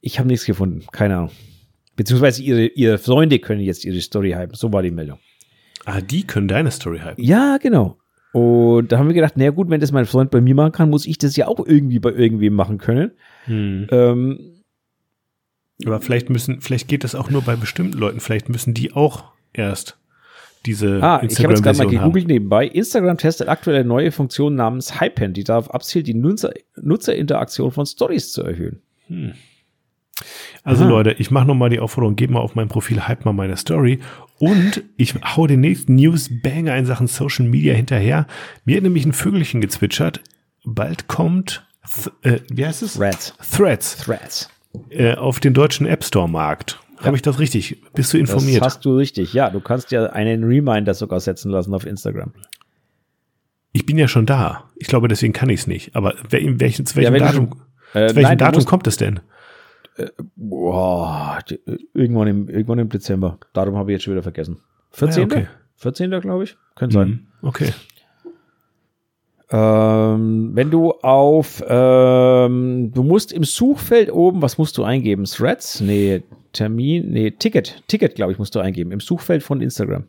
ich 0.00 0.18
habe 0.18 0.28
nichts 0.28 0.44
gefunden. 0.44 0.84
Keine 0.92 1.16
Ahnung. 1.16 1.30
Beziehungsweise 1.96 2.42
ihre, 2.42 2.66
ihre 2.66 2.98
Freunde 2.98 3.38
können 3.38 3.60
jetzt 3.60 3.84
ihre 3.84 4.00
Story 4.00 4.32
hypen. 4.32 4.54
So 4.54 4.72
war 4.72 4.82
die 4.82 4.90
Meldung. 4.90 5.18
Ah, 5.84 6.00
die 6.00 6.26
können 6.26 6.48
deine 6.48 6.70
Story 6.70 7.00
hypen. 7.00 7.22
Ja, 7.22 7.58
genau. 7.58 7.98
Und 8.32 8.90
da 8.90 8.98
haben 8.98 9.06
wir 9.06 9.14
gedacht, 9.14 9.34
na 9.36 9.50
gut, 9.50 9.70
wenn 9.70 9.80
das 9.80 9.92
mein 9.92 10.06
Freund 10.06 10.32
bei 10.32 10.40
mir 10.40 10.56
machen 10.56 10.72
kann, 10.72 10.90
muss 10.90 11.06
ich 11.06 11.18
das 11.18 11.36
ja 11.36 11.46
auch 11.46 11.64
irgendwie 11.64 12.00
bei 12.00 12.10
irgendwem 12.10 12.54
machen 12.54 12.78
können. 12.78 13.12
Hm. 13.44 13.86
Ähm, 13.90 14.40
Aber 15.84 16.00
vielleicht 16.00 16.30
müssen, 16.30 16.60
vielleicht 16.60 16.88
geht 16.88 17.04
das 17.04 17.14
auch 17.14 17.30
nur 17.30 17.42
bei 17.42 17.54
bestimmten 17.54 17.96
Leuten. 17.96 18.18
Vielleicht 18.18 18.48
müssen 18.48 18.74
die 18.74 18.92
auch 18.92 19.24
erst 19.52 19.98
diese 20.66 21.00
ah, 21.02 21.20
ich 21.22 21.38
habe 21.44 21.52
jetzt 21.52 21.62
gerade 21.62 21.78
mal 21.78 21.84
Instagram-Version 21.84 22.00
haben. 22.00 22.12
gegoogelt 22.12 22.26
nebenbei. 22.26 22.66
Instagram 22.66 23.18
testet 23.18 23.48
aktuell 23.48 23.76
eine 23.76 23.88
neue 23.88 24.10
Funktion 24.10 24.54
namens 24.54 25.00
Hypen, 25.00 25.32
die 25.32 25.44
darauf 25.44 25.72
abzielt, 25.72 26.06
die 26.06 26.14
Nutzer, 26.14 26.52
Nutzerinteraktion 26.80 27.70
von 27.70 27.86
Stories 27.86 28.32
zu 28.32 28.42
erhöhen. 28.42 28.82
Also 30.66 30.84
Aha. 30.84 30.90
Leute, 30.90 31.12
ich 31.18 31.30
mache 31.30 31.46
nochmal 31.46 31.68
die 31.68 31.78
Aufforderung, 31.78 32.16
geht 32.16 32.30
mal 32.30 32.40
auf 32.40 32.54
mein 32.54 32.68
Profil, 32.68 33.06
hype 33.06 33.24
mal 33.26 33.32
meine 33.34 33.56
Story 33.58 34.00
und 34.38 34.82
ich 34.96 35.14
hau 35.36 35.46
den 35.46 35.60
nächsten 35.60 35.94
News-Banger 35.96 36.74
in 36.76 36.86
Sachen 36.86 37.06
Social 37.06 37.44
Media 37.46 37.74
hinterher. 37.74 38.26
Mir 38.64 38.76
hat 38.78 38.82
nämlich 38.82 39.04
ein 39.04 39.12
Vögelchen 39.12 39.60
gezwitschert. 39.60 40.22
Bald 40.64 41.06
kommt, 41.06 41.66
äh, 42.22 42.38
wie 42.50 42.64
heißt 42.64 42.82
es? 42.82 42.94
Threads. 42.94 43.34
Threads 43.54 43.96
Threads. 43.98 44.48
äh, 44.88 45.14
auf 45.14 45.38
den 45.38 45.52
deutschen 45.52 45.86
App 45.86 46.02
Store 46.02 46.28
Markt. 46.30 46.80
Habe 47.02 47.16
ich 47.16 47.22
das 47.22 47.38
richtig? 47.38 47.82
Bist 47.92 48.14
du 48.14 48.18
informiert? 48.18 48.62
Das 48.62 48.76
hast 48.76 48.84
du 48.86 48.96
richtig. 48.96 49.34
Ja, 49.34 49.50
du 49.50 49.60
kannst 49.60 49.90
ja 49.92 50.06
einen 50.06 50.44
Reminder 50.44 50.94
sogar 50.94 51.20
setzen 51.20 51.50
lassen 51.50 51.74
auf 51.74 51.84
Instagram. 51.84 52.32
ich 53.72 53.84
bin 53.84 53.98
ja 53.98 54.08
schon 54.08 54.24
da. 54.24 54.64
Ich 54.76 54.86
glaube, 54.88 55.08
deswegen 55.08 55.32
kann 55.34 55.50
ich 55.50 55.60
es 55.60 55.66
nicht. 55.66 55.94
Aber 55.94 56.14
welchen, 56.30 56.86
zu 56.86 56.96
welchem 56.96 57.12
du 57.12 57.18
Datum, 57.18 57.34
schon- 57.92 58.02
Äh, 58.02 58.06
zu 58.08 58.16
welchem 58.16 58.22
nein, 58.22 58.38
du 58.38 58.44
Datum 58.44 58.54
musst- 58.58 58.68
kommt 58.68 58.86
es 58.86 58.96
denn? 58.96 59.20
Boah, 60.36 61.38
die- 61.48 61.60
irgendwann 61.94 62.28
im, 62.28 62.48
irgendwann 62.48 62.78
im 62.80 62.88
Dezember. 62.88 63.38
Darum 63.52 63.76
habe 63.76 63.90
ich 63.92 63.96
jetzt 63.96 64.02
schon 64.04 64.12
wieder 64.14 64.22
vergessen. 64.22 64.58
14. 64.90 65.22
Ah, 65.22 65.24
okay. 65.26 65.46
14. 65.76 66.10
glaube 66.20 66.44
ich. 66.44 66.56
Könnte 66.76 66.94
sein. 66.94 67.06
Hm, 67.08 67.26
Okay. 67.48 67.70
Ähm, 69.50 70.50
wenn 70.54 70.70
du 70.70 70.92
auf, 70.92 71.62
ähm, 71.68 72.90
du 72.94 73.02
musst 73.02 73.30
im 73.32 73.44
Suchfeld 73.44 74.10
oben, 74.10 74.40
was 74.42 74.56
musst 74.58 74.78
du 74.78 74.84
eingeben? 74.84 75.24
Threads? 75.24 75.80
Nee, 75.80 76.22
Termin, 76.52 77.10
nee, 77.10 77.30
Ticket. 77.30 77.82
Ticket, 77.86 78.14
glaube 78.14 78.32
ich, 78.32 78.38
musst 78.38 78.54
du 78.54 78.60
eingeben. 78.60 78.90
Im 78.90 79.00
Suchfeld 79.00 79.42
von 79.42 79.60
Instagram. 79.60 80.04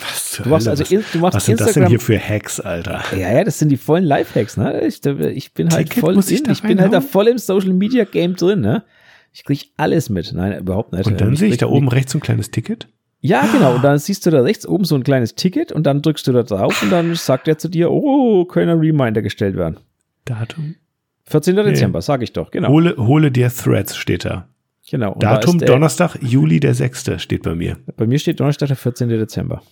Was 0.00 0.40
Du 0.42 0.48
machst 0.50 0.68
also 0.68 0.84
du 0.84 1.18
machst 1.18 1.34
was 1.36 1.46
sind 1.46 1.60
das 1.60 1.72
denn 1.72 1.84
Instagram- 1.84 1.88
hier 1.88 2.00
für 2.00 2.18
Hacks, 2.18 2.60
Alter? 2.60 3.02
Ja, 3.12 3.32
ja, 3.32 3.44
das 3.44 3.58
sind 3.58 3.70
die 3.70 3.76
vollen 3.76 4.04
Lifehacks, 4.04 4.56
ne? 4.56 4.86
Ich, 4.86 5.04
ich 5.04 5.52
bin 5.54 5.70
halt 5.70 5.88
Ticket 5.88 6.00
voll 6.00 6.18
ich 6.18 6.30
in, 6.38 6.44
da 6.44 6.52
ich 6.52 6.62
bin 6.62 6.80
halt 6.80 6.92
da 6.92 7.00
voll 7.00 7.28
im 7.28 7.38
Social 7.38 7.72
Media 7.72 8.04
Game 8.04 8.36
drin, 8.36 8.60
ne? 8.60 8.84
Ich 9.32 9.44
krieg 9.44 9.70
alles 9.76 10.08
mit. 10.10 10.32
Nein, 10.32 10.58
überhaupt 10.58 10.92
nicht. 10.92 11.06
Und 11.06 11.20
dann 11.20 11.28
Ähm, 11.30 11.36
sehe 11.36 11.48
ich 11.48 11.58
da 11.58 11.66
oben 11.66 11.88
rechts 11.88 12.12
so 12.12 12.18
ein 12.18 12.22
kleines 12.22 12.50
Ticket. 12.50 12.88
Ja, 13.20 13.46
genau. 13.52 13.74
Und 13.76 13.82
dann 13.84 13.98
siehst 13.98 14.24
du 14.26 14.30
da 14.30 14.40
rechts 14.42 14.66
oben 14.66 14.84
so 14.84 14.94
ein 14.94 15.02
kleines 15.04 15.34
Ticket 15.34 15.72
und 15.72 15.84
dann 15.84 16.00
drückst 16.02 16.26
du 16.26 16.32
da 16.32 16.42
drauf 16.42 16.82
und 16.82 16.90
dann 16.90 17.14
sagt 17.14 17.48
er 17.48 17.58
zu 17.58 17.68
dir, 17.68 17.90
oh, 17.90 18.44
können 18.44 18.70
ein 18.70 18.78
Reminder 18.78 19.22
gestellt 19.22 19.56
werden. 19.56 19.78
Datum. 20.26 20.76
14. 21.24 21.56
Dezember, 21.56 22.02
sag 22.02 22.22
ich 22.22 22.32
doch, 22.32 22.50
genau. 22.50 22.68
Hole, 22.68 22.94
hole 22.98 23.30
dir 23.32 23.50
Threads 23.50 23.96
steht 23.96 24.24
da. 24.24 24.48
genau. 24.88 25.16
Da 25.18 25.34
Datum 25.34 25.56
ist 25.56 25.60
der- 25.62 25.68
Donnerstag, 25.68 26.16
Juli 26.22 26.60
der 26.60 26.74
6. 26.74 27.10
steht 27.20 27.42
bei 27.42 27.54
mir. 27.54 27.78
Bei 27.96 28.06
mir 28.06 28.18
steht 28.18 28.38
Donnerstag, 28.38 28.68
der 28.68 28.76
14. 28.76 29.08
Dezember. 29.08 29.62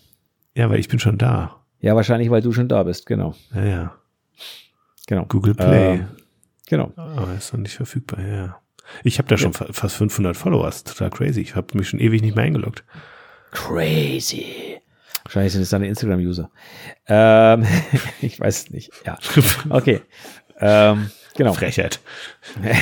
Ja, 0.54 0.70
weil 0.70 0.78
ich 0.78 0.88
bin 0.88 0.98
schon 0.98 1.18
da. 1.18 1.60
Ja, 1.80 1.94
wahrscheinlich, 1.96 2.30
weil 2.30 2.42
du 2.42 2.52
schon 2.52 2.68
da 2.68 2.82
bist, 2.82 3.06
genau. 3.06 3.34
Ja, 3.54 3.64
ja. 3.64 3.94
Genau. 5.06 5.26
Google 5.26 5.54
Play. 5.54 5.96
Äh, 5.96 6.04
genau. 6.68 6.92
Aber 6.96 7.34
ist 7.34 7.52
noch 7.52 7.60
nicht 7.60 7.74
verfügbar, 7.76 8.20
ja. 8.24 8.56
Ich 9.02 9.18
habe 9.18 9.28
da 9.28 9.36
schon 9.36 9.52
fa- 9.52 9.66
fast 9.72 9.96
500 9.96 10.36
Followers. 10.36 10.84
Total 10.84 11.10
crazy. 11.10 11.40
Ich 11.40 11.54
habe 11.56 11.76
mich 11.76 11.88
schon 11.88 12.00
ewig 12.00 12.22
nicht 12.22 12.36
mehr 12.36 12.44
eingeloggt. 12.44 12.84
Crazy. 13.50 14.80
Wahrscheinlich 15.24 15.52
sind 15.54 15.62
es 15.62 15.70
deine 15.70 15.88
Instagram-User. 15.88 16.50
Ähm, 17.08 17.66
ich 18.20 18.38
weiß 18.38 18.64
es 18.64 18.70
nicht. 18.70 18.92
Ja. 19.06 19.18
Okay. 19.70 20.00
Ähm, 20.60 21.10
genau. 21.36 21.52
Frechheit. 21.52 22.00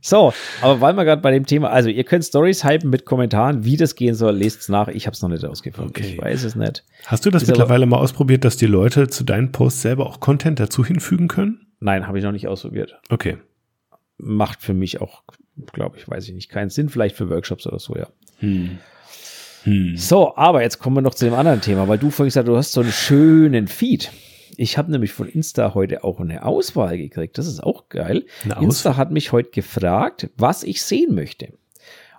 So, 0.00 0.32
aber 0.62 0.80
weil 0.80 0.94
wir 0.94 1.04
gerade 1.04 1.20
bei 1.20 1.32
dem 1.32 1.46
Thema, 1.46 1.70
also 1.70 1.88
ihr 1.88 2.04
könnt 2.04 2.24
Stories 2.24 2.62
hypen 2.62 2.90
mit 2.90 3.04
Kommentaren, 3.06 3.64
wie 3.64 3.76
das 3.76 3.96
gehen 3.96 4.14
soll, 4.14 4.36
lest 4.36 4.60
es 4.60 4.68
nach. 4.68 4.86
Ich 4.86 5.06
habe 5.08 5.14
es 5.14 5.22
noch 5.22 5.28
nicht 5.28 5.44
ausgefunden. 5.44 5.90
Okay. 5.90 6.12
Ich 6.14 6.22
weiß 6.22 6.44
es 6.44 6.54
nicht. 6.54 6.84
Hast 7.06 7.26
du 7.26 7.30
das 7.30 7.42
Ist 7.42 7.48
aber- 7.48 7.58
mittlerweile 7.58 7.86
mal 7.86 7.96
ausprobiert, 7.96 8.44
dass 8.44 8.56
die 8.56 8.66
Leute 8.66 9.08
zu 9.08 9.24
deinen 9.24 9.50
Posts 9.50 9.82
selber 9.82 10.06
auch 10.06 10.20
Content 10.20 10.60
dazu 10.60 10.84
hinfügen 10.84 11.26
können? 11.26 11.66
Nein, 11.80 12.06
habe 12.06 12.18
ich 12.18 12.24
noch 12.24 12.30
nicht 12.30 12.46
ausprobiert. 12.46 13.00
Okay. 13.08 13.38
Macht 14.16 14.62
für 14.62 14.74
mich 14.74 15.00
auch, 15.00 15.24
glaube 15.72 15.96
ich, 15.98 16.08
weiß 16.08 16.28
ich 16.28 16.34
nicht, 16.34 16.50
keinen 16.50 16.70
Sinn. 16.70 16.88
Vielleicht 16.88 17.16
für 17.16 17.28
Workshops 17.28 17.66
oder 17.66 17.80
so, 17.80 17.96
ja. 17.96 18.06
Hm. 18.38 18.78
Hm. 19.64 19.96
So, 19.96 20.36
aber 20.36 20.62
jetzt 20.62 20.78
kommen 20.78 20.94
wir 20.94 21.02
noch 21.02 21.14
zu 21.16 21.24
dem 21.24 21.34
anderen 21.34 21.60
Thema, 21.62 21.88
weil 21.88 21.98
du 21.98 22.10
vorhin 22.10 22.28
gesagt 22.28 22.46
hast, 22.46 22.52
du 22.52 22.56
hast 22.56 22.72
so 22.72 22.80
einen 22.82 22.92
schönen 22.92 23.66
Feed. 23.66 24.12
Ich 24.56 24.78
habe 24.78 24.90
nämlich 24.90 25.12
von 25.12 25.28
Insta 25.28 25.74
heute 25.74 26.04
auch 26.04 26.20
eine 26.20 26.44
Auswahl 26.44 26.96
gekriegt. 26.98 27.38
Das 27.38 27.46
ist 27.46 27.62
auch 27.62 27.88
geil. 27.88 28.24
Insta 28.60 28.96
hat 28.96 29.10
mich 29.10 29.32
heute 29.32 29.50
gefragt, 29.50 30.30
was 30.36 30.62
ich 30.62 30.82
sehen 30.82 31.14
möchte. 31.14 31.52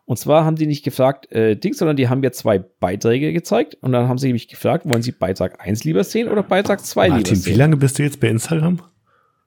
Und 0.05 0.17
zwar 0.17 0.45
haben 0.45 0.55
die 0.55 0.67
nicht 0.67 0.83
gefragt, 0.85 1.29
äh, 1.33 1.55
Dings, 1.57 1.79
sondern 1.79 1.97
die 1.97 2.07
haben 2.07 2.21
mir 2.21 2.31
zwei 2.31 2.59
Beiträge 2.59 3.33
gezeigt 3.33 3.75
und 3.81 3.91
dann 3.91 4.07
haben 4.07 4.17
sie 4.17 4.31
mich 4.31 4.47
gefragt, 4.47 4.87
wollen 4.87 5.01
sie 5.01 5.11
Beitrag 5.11 5.59
1 5.59 5.83
lieber 5.83 6.03
sehen 6.05 6.29
oder 6.29 6.43
Beitrag 6.43 6.79
2 6.85 7.05
lieber 7.07 7.15
Martin, 7.17 7.35
wie 7.35 7.39
sehen? 7.41 7.57
lange 7.57 7.75
bist 7.75 7.99
du 7.99 8.03
jetzt 8.03 8.21
bei 8.21 8.29
Instagram? 8.29 8.81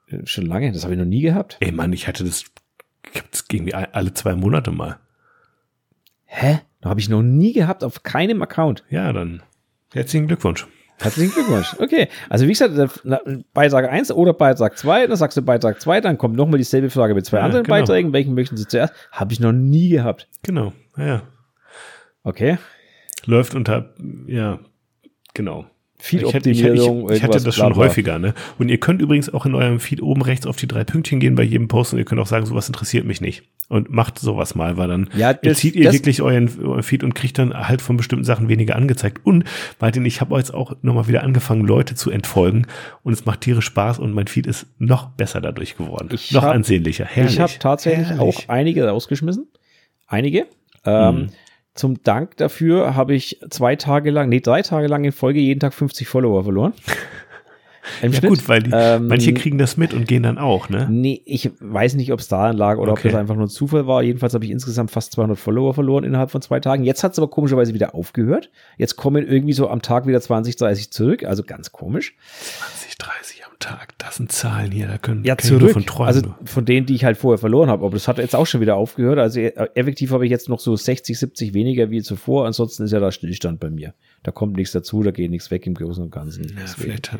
Äh, 0.08 0.18
Schon 0.26 0.44
lange, 0.44 0.70
das 0.72 0.82
habe 0.84 0.92
ich 0.92 0.98
noch 0.98 1.06
nie 1.06 1.22
gehabt. 1.22 1.56
Ey 1.60 1.72
Mann, 1.72 1.94
ich 1.94 2.06
hatte 2.06 2.24
das 2.24 2.44
gibt's 3.14 3.44
irgendwie 3.50 3.72
alle 3.74 4.12
zwei 4.12 4.34
Monate 4.34 4.70
mal. 4.70 4.98
Hä? 6.26 6.60
Da 6.82 6.90
habe 6.90 7.00
ich 7.00 7.08
noch 7.08 7.22
nie 7.22 7.54
gehabt 7.54 7.82
auf 7.82 8.02
keinem 8.02 8.42
Account. 8.42 8.84
Ja, 8.90 9.12
dann 9.14 9.42
herzlichen 9.92 10.28
Glückwunsch. 10.28 10.66
Herzlichen 11.00 11.32
Glückwunsch. 11.32 11.74
Okay. 11.78 12.08
Also 12.28 12.46
wie 12.46 12.52
gesagt, 12.52 12.74
Beitrag 13.54 13.90
1 13.90 14.12
oder 14.12 14.34
Beitrag 14.34 14.76
2, 14.76 15.06
dann 15.06 15.16
sagst 15.16 15.36
du 15.36 15.42
Beitrag 15.42 15.80
2, 15.80 16.00
dann 16.02 16.18
kommt 16.18 16.36
nochmal 16.36 16.58
dieselbe 16.58 16.90
Frage 16.90 17.14
mit 17.14 17.24
zwei 17.24 17.38
ja, 17.38 17.44
anderen 17.44 17.64
genau. 17.64 17.78
Beiträgen. 17.78 18.12
Welchen 18.12 18.34
möchten 18.34 18.56
Sie 18.56 18.66
zuerst? 18.66 18.92
Habe 19.10 19.32
ich 19.32 19.40
noch 19.40 19.52
nie 19.52 19.88
gehabt. 19.88 20.28
Genau, 20.42 20.72
ja. 20.96 21.22
Okay. 22.22 22.58
Läuft 23.24 23.54
unter, 23.54 23.94
ja, 24.26 24.60
genau. 25.34 25.66
Feed-Optimierung. 26.00 27.04
Ich, 27.04 27.10
ich, 27.10 27.16
ich, 27.16 27.22
hatte 27.22 27.42
das 27.42 27.54
schon 27.54 27.76
häufiger, 27.76 28.18
ne? 28.18 28.34
Und 28.58 28.68
ihr 28.68 28.78
könnt 28.78 29.02
übrigens 29.02 29.32
auch 29.32 29.46
in 29.46 29.54
eurem 29.54 29.80
Feed 29.80 30.02
oben 30.02 30.22
rechts 30.22 30.46
auf 30.46 30.56
die 30.56 30.66
drei 30.66 30.84
Pünktchen 30.84 31.20
gehen 31.20 31.34
bei 31.34 31.42
jedem 31.42 31.68
Post 31.68 31.92
und 31.92 31.98
ihr 31.98 32.04
könnt 32.04 32.20
auch 32.20 32.26
sagen, 32.26 32.46
sowas 32.46 32.66
interessiert 32.66 33.04
mich 33.04 33.20
nicht. 33.20 33.42
Und 33.68 33.90
macht 33.90 34.18
sowas 34.18 34.56
mal, 34.56 34.76
weil 34.76 34.88
dann 34.88 35.10
ja, 35.14 35.32
das, 35.32 35.58
zieht 35.58 35.76
ihr 35.76 35.92
wirklich 35.92 36.22
euren, 36.22 36.50
euren 36.60 36.82
Feed 36.82 37.04
und 37.04 37.14
kriegt 37.14 37.38
dann 37.38 37.54
halt 37.54 37.80
von 37.80 37.96
bestimmten 37.96 38.24
Sachen 38.24 38.48
weniger 38.48 38.74
angezeigt. 38.74 39.20
Und, 39.24 39.44
Martin, 39.78 40.04
ich 40.04 40.20
habe 40.20 40.36
jetzt 40.36 40.52
auch 40.52 40.74
nochmal 40.82 41.06
wieder 41.06 41.22
angefangen, 41.22 41.64
Leute 41.64 41.94
zu 41.94 42.10
entfolgen 42.10 42.66
und 43.04 43.12
es 43.12 43.26
macht 43.26 43.42
tierisch 43.42 43.66
Spaß 43.66 44.00
und 44.00 44.12
mein 44.12 44.26
Feed 44.26 44.46
ist 44.46 44.66
noch 44.78 45.10
besser 45.10 45.40
dadurch 45.40 45.76
geworden. 45.76 46.08
Ich 46.12 46.32
noch 46.32 46.42
hab, 46.42 46.54
ansehnlicher. 46.54 47.04
Herrlich. 47.04 47.34
Ich 47.34 47.40
habe 47.40 47.52
tatsächlich 47.60 48.08
Herrlich. 48.08 48.38
auch 48.38 48.48
einige 48.48 48.88
rausgeschmissen. 48.88 49.46
Einige. 50.08 50.46
Ähm, 50.84 51.16
hm. 51.16 51.28
Zum 51.74 52.02
Dank 52.02 52.36
dafür 52.36 52.94
habe 52.94 53.14
ich 53.14 53.40
zwei 53.50 53.76
Tage 53.76 54.10
lang, 54.10 54.28
nee, 54.28 54.40
drei 54.40 54.62
Tage 54.62 54.88
lang 54.88 55.04
in 55.04 55.12
Folge 55.12 55.40
jeden 55.40 55.60
Tag 55.60 55.72
50 55.72 56.08
Follower 56.08 56.42
verloren. 56.44 56.72
Im 58.02 58.12
ja 58.12 58.18
Schnitt. 58.18 58.30
gut, 58.30 58.48
weil 58.48 58.62
die, 58.62 58.70
ähm, 58.72 59.08
manche 59.08 59.32
kriegen 59.34 59.58
das 59.58 59.76
mit 59.76 59.94
und 59.94 60.06
gehen 60.06 60.22
dann 60.22 60.38
auch, 60.38 60.68
ne? 60.68 60.86
Nee, 60.90 61.22
ich 61.24 61.50
weiß 61.60 61.94
nicht, 61.94 62.12
ob 62.12 62.20
es 62.20 62.28
daran 62.28 62.56
lag 62.56 62.78
oder 62.78 62.92
okay. 62.92 63.08
ob 63.08 63.12
das 63.12 63.20
einfach 63.20 63.36
nur 63.36 63.48
Zufall 63.48 63.86
war. 63.86 64.02
Jedenfalls 64.02 64.34
habe 64.34 64.44
ich 64.44 64.50
insgesamt 64.50 64.90
fast 64.90 65.12
200 65.12 65.38
Follower 65.38 65.74
verloren 65.74 66.04
innerhalb 66.04 66.30
von 66.30 66.42
zwei 66.42 66.60
Tagen. 66.60 66.84
Jetzt 66.84 67.02
hat 67.02 67.12
es 67.12 67.18
aber 67.18 67.28
komischerweise 67.28 67.74
wieder 67.74 67.94
aufgehört. 67.94 68.50
Jetzt 68.76 68.96
kommen 68.96 69.26
irgendwie 69.26 69.54
so 69.54 69.68
am 69.68 69.82
Tag 69.82 70.06
wieder 70.06 70.20
20, 70.20 70.56
30 70.56 70.90
zurück. 70.90 71.24
Also 71.24 71.42
ganz 71.42 71.72
komisch. 71.72 72.16
20, 72.58 72.98
30 72.98 73.39
am 73.39 73.39
Tag, 73.60 73.96
das 73.98 74.16
sind 74.16 74.32
Zahlen 74.32 74.72
hier, 74.72 74.88
da 74.88 74.98
können 74.98 75.24
ja, 75.24 75.38
zurück. 75.38 75.72
von 75.72 75.86
träumen. 75.86 76.08
Also 76.08 76.34
von 76.44 76.64
denen, 76.64 76.86
die 76.86 76.94
ich 76.94 77.04
halt 77.04 77.16
vorher 77.16 77.38
verloren 77.38 77.70
habe. 77.70 77.84
Aber 77.84 77.94
das 77.94 78.08
hat 78.08 78.18
jetzt 78.18 78.34
auch 78.34 78.46
schon 78.46 78.60
wieder 78.60 78.76
aufgehört. 78.76 79.18
Also 79.18 79.40
äh, 79.40 79.68
effektiv 79.74 80.10
habe 80.10 80.24
ich 80.24 80.30
jetzt 80.30 80.48
noch 80.48 80.60
so 80.60 80.74
60, 80.74 81.18
70 81.18 81.54
weniger 81.54 81.90
wie 81.90 82.02
zuvor. 82.02 82.46
Ansonsten 82.46 82.84
ist 82.84 82.92
ja 82.92 83.00
da 83.00 83.12
Stillstand 83.12 83.60
bei 83.60 83.70
mir. 83.70 83.94
Da 84.22 84.32
kommt 84.32 84.56
nichts 84.56 84.72
dazu, 84.72 85.02
da 85.02 85.12
geht 85.12 85.30
nichts 85.30 85.50
weg 85.50 85.66
im 85.66 85.74
Großen 85.74 86.02
und 86.02 86.10
Ganzen. 86.10 86.44
Ja, 86.44 86.66
vielleicht 86.66 87.12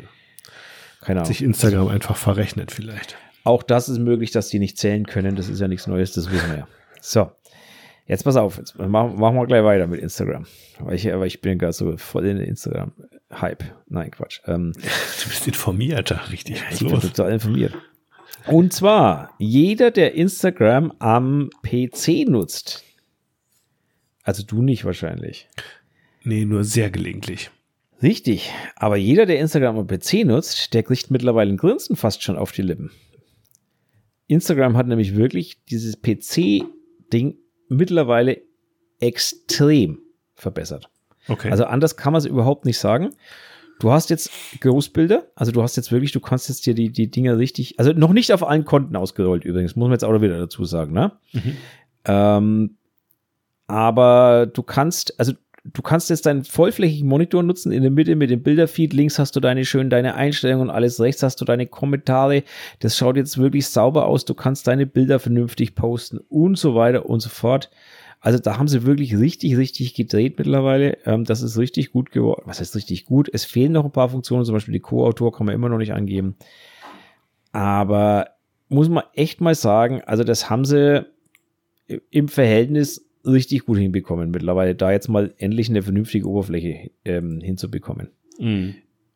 keine 1.01 1.21
Ahnung. 1.21 1.27
Sich 1.27 1.41
Instagram 1.41 1.87
einfach 1.87 2.15
verrechnet 2.15 2.71
vielleicht. 2.71 3.17
Auch 3.43 3.63
das 3.63 3.89
ist 3.89 3.97
möglich, 3.97 4.31
dass 4.31 4.49
die 4.49 4.59
nicht 4.59 4.77
zählen 4.77 5.05
können. 5.05 5.35
Das 5.35 5.49
ist 5.49 5.59
ja 5.59 5.67
nichts 5.67 5.87
Neues, 5.87 6.13
das 6.13 6.31
wissen 6.31 6.49
wir 6.51 6.57
ja. 6.59 6.67
So. 7.01 7.31
Jetzt 8.07 8.23
pass 8.23 8.35
auf, 8.35 8.57
jetzt 8.57 8.77
machen, 8.77 9.19
machen 9.19 9.35
wir 9.35 9.45
gleich 9.47 9.63
weiter 9.63 9.87
mit 9.87 9.99
Instagram. 9.99 10.45
Aber 10.79 10.93
ich, 10.93 11.11
aber 11.11 11.25
ich 11.25 11.41
bin 11.41 11.57
gerade 11.57 11.73
so 11.73 11.97
voll 11.97 12.25
in 12.25 12.37
Instagram-Hype. 13.31 13.63
Nein, 13.87 14.11
Quatsch. 14.11 14.39
Ähm, 14.45 14.73
du 14.73 15.29
bist 15.29 15.47
informiert, 15.47 16.31
richtig. 16.31 16.57
Ja, 16.57 16.63
ich 16.71 16.81
los. 16.81 16.91
bin 16.91 17.01
total 17.01 17.33
informiert. 17.33 17.73
Und 18.47 18.73
zwar, 18.73 19.33
jeder, 19.39 19.91
der 19.91 20.15
Instagram 20.15 20.93
am 20.99 21.49
PC 21.63 22.27
nutzt, 22.27 22.83
also 24.23 24.43
du 24.43 24.61
nicht 24.61 24.85
wahrscheinlich. 24.85 25.47
Nee, 26.23 26.45
nur 26.45 26.63
sehr 26.63 26.89
gelegentlich. 26.89 27.51
Richtig, 28.01 28.51
aber 28.75 28.95
jeder, 28.95 29.27
der 29.27 29.39
Instagram 29.39 29.77
am 29.77 29.87
PC 29.87 30.25
nutzt, 30.25 30.73
der 30.73 30.83
kriegt 30.83 31.11
mittlerweile 31.11 31.51
ein 31.51 31.57
Grinsen 31.57 31.95
fast 31.95 32.23
schon 32.23 32.35
auf 32.35 32.51
die 32.51 32.63
Lippen. 32.63 32.91
Instagram 34.27 34.75
hat 34.75 34.87
nämlich 34.87 35.15
wirklich 35.15 35.63
dieses 35.65 36.01
PC-Ding 36.01 37.37
mittlerweile 37.67 38.41
extrem 38.99 39.99
verbessert. 40.33 40.89
Okay. 41.27 41.51
Also 41.51 41.65
anders 41.65 41.97
kann 41.97 42.13
man 42.13 42.19
es 42.19 42.25
überhaupt 42.25 42.65
nicht 42.65 42.79
sagen. 42.79 43.11
Du 43.79 43.91
hast 43.91 44.11
jetzt 44.11 44.29
Großbilder, 44.59 45.25
also 45.33 45.51
du 45.51 45.63
hast 45.63 45.75
jetzt 45.75 45.91
wirklich, 45.91 46.11
du 46.11 46.19
kannst 46.19 46.49
jetzt 46.49 46.67
dir 46.67 46.75
die, 46.75 46.91
die 46.91 47.09
Dinger 47.09 47.39
richtig, 47.39 47.79
also 47.79 47.93
noch 47.93 48.13
nicht 48.13 48.31
auf 48.31 48.47
allen 48.47 48.63
Konten 48.63 48.95
ausgerollt 48.95 49.43
übrigens, 49.43 49.75
muss 49.75 49.87
man 49.87 49.93
jetzt 49.93 50.03
auch 50.03 50.21
wieder 50.21 50.37
dazu 50.37 50.65
sagen, 50.65 50.93
ne? 50.93 51.13
Mhm. 51.33 51.57
Ähm, 52.05 52.75
aber 53.65 54.47
du 54.53 54.61
kannst, 54.61 55.19
also 55.19 55.33
du 55.63 55.81
kannst 55.81 56.09
jetzt 56.09 56.25
deinen 56.25 56.43
vollflächigen 56.43 57.07
Monitor 57.07 57.41
nutzen, 57.41 57.71
in 57.71 57.81
der 57.81 57.91
Mitte 57.91 58.15
mit 58.15 58.29
dem 58.29 58.43
Bilderfeed, 58.43 58.93
links 58.93 59.19
hast 59.19 59.35
du 59.35 59.39
deine 59.39 59.65
schön 59.65 59.89
deine 59.89 60.15
Einstellungen 60.15 60.69
und 60.69 60.75
alles, 60.75 60.99
rechts 60.99 61.23
hast 61.23 61.41
du 61.41 61.45
deine 61.45 61.67
Kommentare. 61.67 62.43
Das 62.79 62.97
schaut 62.97 63.17
jetzt 63.17 63.37
wirklich 63.37 63.67
sauber 63.67 64.05
aus, 64.05 64.25
du 64.25 64.33
kannst 64.33 64.67
deine 64.67 64.85
Bilder 64.85 65.19
vernünftig 65.19 65.75
posten 65.75 66.19
und 66.29 66.57
so 66.57 66.75
weiter 66.75 67.05
und 67.07 67.19
so 67.19 67.29
fort. 67.29 67.69
Also 68.21 68.37
da 68.37 68.57
haben 68.57 68.67
sie 68.67 68.85
wirklich 68.85 69.17
richtig, 69.17 69.57
richtig 69.57 69.95
gedreht 69.95 70.37
mittlerweile. 70.37 70.99
Ähm, 71.05 71.25
das 71.25 71.41
ist 71.41 71.57
richtig 71.57 71.91
gut 71.91 72.11
geworden. 72.11 72.43
Was 72.45 72.59
heißt 72.59 72.75
richtig 72.75 73.05
gut? 73.05 73.29
Es 73.33 73.45
fehlen 73.45 73.71
noch 73.71 73.83
ein 73.83 73.91
paar 73.91 74.09
Funktionen, 74.09 74.45
zum 74.45 74.53
Beispiel 74.53 74.73
die 74.73 74.79
Co-Autor 74.79 75.33
kann 75.33 75.47
man 75.47 75.55
immer 75.55 75.69
noch 75.69 75.79
nicht 75.79 75.93
angeben. 75.93 76.35
Aber 77.51 78.27
muss 78.69 78.89
man 78.89 79.03
echt 79.15 79.41
mal 79.41 79.55
sagen, 79.55 80.01
also 80.05 80.23
das 80.23 80.49
haben 80.49 80.65
sie 80.65 81.05
im 82.11 82.27
Verhältnis 82.27 83.05
richtig 83.25 83.65
gut 83.65 83.77
hinbekommen 83.77 84.31
mittlerweile, 84.31 84.75
da 84.75 84.91
jetzt 84.91 85.09
mal 85.09 85.33
endlich 85.37 85.69
eine 85.69 85.81
vernünftige 85.81 86.27
Oberfläche 86.27 86.91
ähm, 87.03 87.41
hinzubekommen. 87.41 88.09
Mhm. 88.39 88.75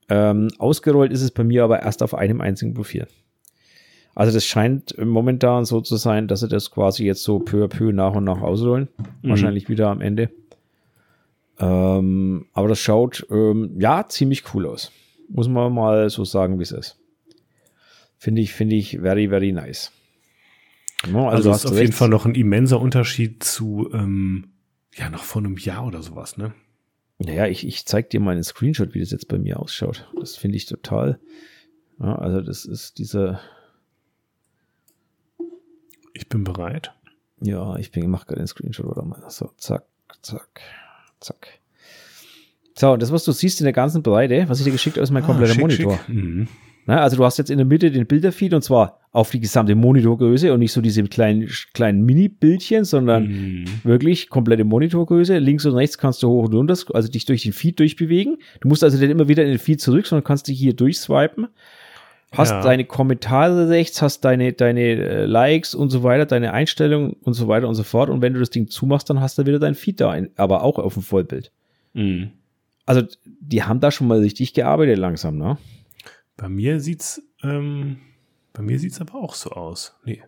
Ähm, 0.09 0.49
ausgerollt 0.57 1.11
ist 1.11 1.21
es 1.21 1.31
bei 1.31 1.43
mir 1.43 1.63
aber 1.63 1.81
erst 1.81 2.03
auf 2.03 2.13
einem 2.13 2.41
einzigen 2.41 2.73
Profil. 2.73 3.07
Also 4.15 4.33
das 4.33 4.45
scheint 4.45 4.97
momentan 4.97 5.65
so 5.65 5.81
zu 5.81 5.97
sein, 5.97 6.27
dass 6.27 6.39
sie 6.39 6.47
das 6.47 6.71
quasi 6.71 7.05
jetzt 7.05 7.23
so 7.23 7.39
peu 7.39 7.65
à 7.65 7.67
peu 7.67 7.91
nach 7.91 8.15
und 8.15 8.23
nach 8.23 8.41
ausrollen. 8.41 8.87
Mhm. 9.21 9.29
Wahrscheinlich 9.29 9.69
wieder 9.69 9.89
am 9.89 10.01
Ende. 10.01 10.31
Ähm, 11.59 12.47
aber 12.53 12.69
das 12.69 12.79
schaut 12.79 13.27
ähm, 13.29 13.75
ja 13.77 14.07
ziemlich 14.07 14.53
cool 14.53 14.65
aus. 14.65 14.91
Muss 15.29 15.47
man 15.47 15.73
mal 15.73 16.09
so 16.09 16.23
sagen, 16.23 16.59
wie 16.59 16.63
es 16.63 16.71
ist. 16.71 16.97
Finde 18.17 18.41
ich, 18.41 18.53
finde 18.53 18.75
ich 18.75 18.99
very, 18.99 19.27
very 19.29 19.51
nice. 19.51 19.91
No, 21.11 21.27
also, 21.29 21.51
also 21.51 21.51
ist 21.51 21.65
auf 21.65 21.71
recht. 21.73 21.81
jeden 21.81 21.93
Fall 21.93 22.09
noch 22.09 22.25
ein 22.25 22.35
immenser 22.35 22.79
Unterschied 22.79 23.43
zu, 23.43 23.89
ähm, 23.93 24.47
ja, 24.93 25.09
noch 25.09 25.23
vor 25.23 25.41
einem 25.41 25.57
Jahr 25.57 25.85
oder 25.85 26.01
sowas, 26.01 26.37
ne? 26.37 26.53
Naja, 27.19 27.47
ich, 27.47 27.65
ich 27.65 27.85
zeig 27.85 28.09
dir 28.09 28.19
mal 28.19 28.31
einen 28.31 28.43
Screenshot, 28.43 28.93
wie 28.93 28.99
das 28.99 29.11
jetzt 29.11 29.27
bei 29.27 29.37
mir 29.37 29.59
ausschaut. 29.59 30.09
Das 30.19 30.35
finde 30.35 30.57
ich 30.57 30.65
total. 30.65 31.19
Ja, 31.99 32.15
also, 32.15 32.41
das 32.41 32.65
ist 32.65 32.97
dieser. 32.97 33.39
Ich 36.15 36.29
bin 36.29 36.43
bereit. 36.43 36.93
Ja, 37.41 37.75
ich 37.75 37.91
bin, 37.91 38.09
mache 38.09 38.25
gerade 38.25 38.41
den 38.41 38.47
Screenshot 38.47 38.85
oder 38.85 39.03
mal. 39.03 39.21
So, 39.27 39.51
zack, 39.57 39.83
zack, 40.21 40.61
zack. 41.19 41.59
So, 42.77 42.95
das, 42.97 43.11
was 43.11 43.25
du 43.25 43.31
siehst 43.31 43.59
in 43.59 43.65
der 43.65 43.73
ganzen 43.73 44.01
Breite, 44.01 44.45
was 44.47 44.59
ich 44.59 44.65
dir 44.65 44.71
geschickt 44.71 44.95
habe, 44.95 45.03
ist 45.03 45.11
mein 45.11 45.23
ah, 45.23 45.27
kompletter 45.27 45.53
schick, 45.53 45.61
Monitor. 45.61 45.97
Schick. 45.97 46.09
Mhm. 46.09 46.47
Na, 46.87 47.01
also 47.01 47.17
du 47.17 47.25
hast 47.25 47.37
jetzt 47.37 47.49
in 47.49 47.57
der 47.57 47.65
Mitte 47.65 47.89
den 47.89 48.05
Bilderfeed 48.05 48.53
und 48.53 48.63
zwar 48.63 48.99
auf 49.11 49.31
die 49.31 49.39
gesamte 49.39 49.73
Monitorgröße 49.75 50.53
und 50.53 50.59
nicht 50.59 50.71
so 50.71 50.81
diese 50.81 51.03
kleinen, 51.05 51.49
kleinen 51.73 52.05
Mini-Bildchen, 52.05 52.85
sondern 52.85 53.27
mhm. 53.27 53.65
wirklich 53.83 54.29
komplette 54.29 54.63
Monitorgröße. 54.65 55.39
Links 55.39 55.65
und 55.65 55.73
rechts 55.73 55.97
kannst 55.97 56.21
du 56.21 56.29
hoch 56.29 56.45
und 56.45 56.53
runter, 56.53 56.77
also 56.93 57.09
dich 57.09 57.25
durch 57.25 57.41
den 57.43 57.53
Feed 57.53 57.79
durchbewegen. 57.79 58.37
Du 58.61 58.67
musst 58.67 58.83
also 58.83 58.99
nicht 58.99 59.09
immer 59.09 59.27
wieder 59.27 59.43
in 59.43 59.49
den 59.49 59.59
Feed 59.59 59.81
zurück, 59.81 60.05
sondern 60.05 60.23
kannst 60.23 60.47
dich 60.47 60.59
hier 60.59 60.73
durchswipen. 60.73 61.47
Hast 62.31 62.51
ja. 62.51 62.61
deine 62.61 62.85
Kommentare 62.85 63.69
rechts, 63.69 64.01
hast 64.01 64.25
deine, 64.25 64.53
deine 64.53 64.81
äh, 64.81 65.25
Likes 65.25 65.73
und 65.73 65.89
so 65.89 66.03
weiter, 66.03 66.25
deine 66.25 66.51
Einstellungen 66.53 67.13
und 67.21 67.33
so 67.33 67.47
weiter 67.47 67.67
und 67.67 67.75
so 67.75 67.83
fort. 67.83 68.09
Und 68.09 68.21
wenn 68.21 68.33
du 68.33 68.39
das 68.39 68.49
Ding 68.49 68.67
zumachst, 68.67 69.09
dann 69.09 69.21
hast 69.21 69.37
du 69.37 69.45
wieder 69.45 69.59
dein 69.59 69.75
Feed 69.75 70.01
da, 70.01 70.17
aber 70.35 70.63
auch 70.63 70.77
auf 70.77 70.95
dem 70.95 71.03
Vollbild. 71.03 71.51
Mhm. 71.93 72.31
Also, 72.85 73.03
die 73.23 73.63
haben 73.63 73.79
da 73.79 73.91
schon 73.91 74.07
mal 74.07 74.19
richtig 74.19 74.53
gearbeitet 74.53 74.97
langsam, 74.97 75.37
ne? 75.37 75.57
Bei 76.37 76.49
mir 76.49 76.79
sieht's, 76.81 77.21
ähm, 77.41 77.97
bei 78.53 78.61
mir 78.61 78.79
sieht's 78.79 78.99
aber 78.99 79.15
auch 79.15 79.33
so 79.33 79.51
aus. 79.51 79.95
Nee? 80.03 80.21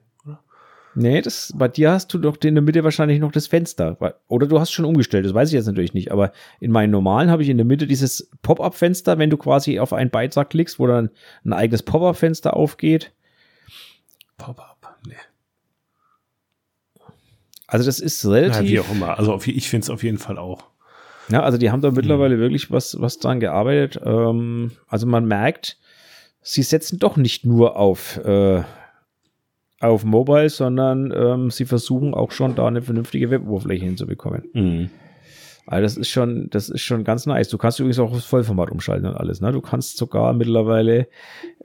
Nee, 1.00 1.22
das, 1.22 1.54
bei 1.56 1.68
dir 1.68 1.92
hast 1.92 2.12
du 2.12 2.18
doch 2.18 2.38
in 2.44 2.56
der 2.56 2.64
Mitte 2.64 2.84
wahrscheinlich 2.84 3.20
noch 3.20 3.32
das 3.32 3.46
Fenster. 3.46 4.00
Oder 4.28 4.48
du 4.48 4.60
hast 4.60 4.72
schon 4.72 4.84
umgestellt, 4.84 5.28
das 5.28 5.34
weiß 5.36 5.50
ich 5.50 5.54
jetzt 5.54 5.68
natürlich 5.68 5.94
nicht. 5.94 6.12
Aber 6.12 6.32
in 6.60 6.72
meinen 6.72 6.90
normalen 6.90 7.30
habe 7.30 7.44
ich 7.44 7.50
in 7.50 7.58
der 7.58 7.68
Mitte 7.68 7.86
dieses 7.86 8.32
Pop-up-Fenster, 8.42 9.20
wenn 9.20 9.30
du 9.30 9.38
quasi 9.38 9.80
auf 9.80 9.94
einen 9.94 10.10
Beitrag 10.10 10.50
klickst, 10.50 10.80
wo 10.80 10.88
dann 10.88 11.12
ein 11.46 11.54
eigenes 11.54 11.84
Pop-up-Fenster 11.84 12.56
aufgeht. 12.56 13.14
Pop-up, 14.38 14.98
nee. 15.06 15.14
Also 17.68 17.86
das 17.86 18.00
ist 18.00 18.26
relativ. 18.26 18.68
Ja, 18.68 18.68
wie 18.68 18.80
auch 18.80 18.92
immer. 18.92 19.20
Also 19.20 19.40
ich 19.46 19.70
finde 19.70 19.84
es 19.84 19.92
auf 19.92 20.02
jeden 20.02 20.18
Fall 20.18 20.40
auch. 20.40 20.64
Ja, 21.30 21.44
also 21.44 21.60
die 21.60 21.70
haben 21.70 21.82
da 21.82 21.92
mittlerweile 21.92 22.38
mhm. 22.38 22.40
wirklich 22.40 22.72
was, 22.72 23.00
was 23.00 23.20
dran 23.20 23.40
gearbeitet. 23.40 24.02
Ähm, 24.04 24.72
also 24.88 25.06
man 25.06 25.26
merkt, 25.26 25.78
sie 26.42 26.64
setzen 26.64 26.98
doch 26.98 27.18
nicht 27.18 27.46
nur 27.46 27.76
auf, 27.76 28.18
äh, 28.26 28.64
auf 29.80 30.04
Mobile, 30.04 30.50
sondern 30.50 31.14
ähm, 31.16 31.52
sie 31.52 31.66
versuchen 31.66 32.14
auch 32.14 32.32
schon 32.32 32.56
da 32.56 32.68
eine 32.68 32.82
vernünftige 32.82 33.30
Weboberfläche 33.30 33.86
hinzubekommen. 33.86 34.44
Mhm. 34.54 34.90
Also 35.68 35.84
das 35.84 35.98
ist 35.98 36.10
schon, 36.10 36.50
das 36.50 36.70
ist 36.70 36.82
schon 36.82 37.04
ganz 37.04 37.26
nice. 37.26 37.50
Du 37.50 37.58
kannst 37.58 37.80
übrigens 37.80 38.00
auch 38.00 38.14
das 38.14 38.24
Vollformat 38.24 38.72
umschalten 38.72 39.06
und 39.06 39.18
alles. 39.18 39.42
Ne? 39.42 39.52
Du 39.52 39.60
kannst 39.60 39.98
sogar 39.98 40.32
mittlerweile 40.32 41.10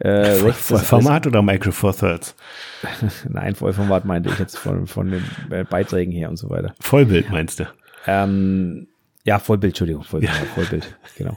äh, 0.01 0.35
Vollformat 0.53 1.29
oder 1.29 1.41
Micro 1.41 1.71
Four 1.71 1.97
Thirds? 1.97 2.35
Nein, 3.29 3.55
Vollformat 3.55 4.05
meinte 4.05 4.29
ich 4.29 4.39
jetzt 4.41 4.59
von, 4.59 4.89
von 4.89 5.13
den 5.13 5.25
äh, 5.51 5.63
Beiträgen 5.63 6.11
her 6.11 6.29
und 6.31 6.37
so 6.37 6.51
weiter. 6.51 6.75
Vollbild 6.81 7.31
meinst 7.31 7.61
du? 7.61 7.69
Ähm, 8.09 8.89
ja, 9.25 9.39
Vollbild, 9.39 9.71
Entschuldigung, 9.71 10.03
Vollbild, 10.03 10.33
ja. 10.33 10.47
Vollbild, 10.47 10.97
genau. 11.17 11.37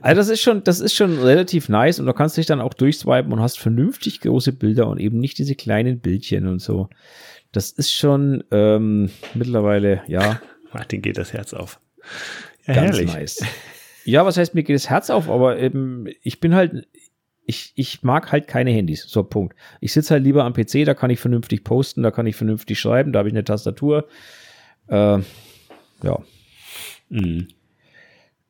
Also 0.00 0.20
das 0.20 0.28
ist 0.28 0.40
schon, 0.40 0.64
das 0.64 0.80
ist 0.80 0.94
schon 0.94 1.18
relativ 1.18 1.68
nice 1.68 2.00
und 2.00 2.06
du 2.06 2.12
kannst 2.12 2.36
dich 2.36 2.46
dann 2.46 2.60
auch 2.60 2.74
durchswipen 2.74 3.32
und 3.32 3.40
hast 3.40 3.58
vernünftig 3.58 4.20
große 4.20 4.52
Bilder 4.52 4.88
und 4.88 4.98
eben 4.98 5.18
nicht 5.18 5.38
diese 5.38 5.54
kleinen 5.54 6.00
Bildchen 6.00 6.46
und 6.46 6.60
so. 6.60 6.88
Das 7.52 7.70
ist 7.70 7.92
schon 7.92 8.44
ähm, 8.50 9.10
mittlerweile, 9.34 10.02
ja. 10.06 10.40
Martin 10.72 11.02
geht 11.02 11.18
das 11.18 11.32
Herz 11.32 11.52
auf. 11.52 11.78
Ja, 12.66 12.74
ganz 12.74 12.96
herrlich. 12.96 13.12
nice. 13.12 13.44
Ja, 14.04 14.24
was 14.24 14.36
heißt, 14.36 14.54
mir 14.54 14.62
geht 14.62 14.74
das 14.74 14.90
Herz 14.90 15.10
auf, 15.10 15.28
aber 15.28 15.58
eben, 15.58 16.06
ich 16.22 16.40
bin 16.40 16.54
halt, 16.54 16.88
ich, 17.44 17.72
ich 17.76 18.02
mag 18.02 18.32
halt 18.32 18.48
keine 18.48 18.70
Handys. 18.70 19.04
So, 19.06 19.22
Punkt. 19.22 19.54
Ich 19.80 19.92
sitze 19.92 20.14
halt 20.14 20.24
lieber 20.24 20.44
am 20.44 20.54
PC, 20.54 20.84
da 20.84 20.94
kann 20.94 21.10
ich 21.10 21.20
vernünftig 21.20 21.64
posten, 21.64 22.02
da 22.02 22.10
kann 22.10 22.26
ich 22.26 22.36
vernünftig 22.36 22.80
schreiben, 22.80 23.12
da 23.12 23.20
habe 23.20 23.28
ich 23.28 23.34
eine 23.34 23.44
Tastatur. 23.44 24.08
Äh, 24.88 25.18
ja. 26.02 26.18
Mhm. 27.10 27.48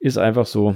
Ist 0.03 0.18
einfach 0.18 0.46
so, 0.46 0.74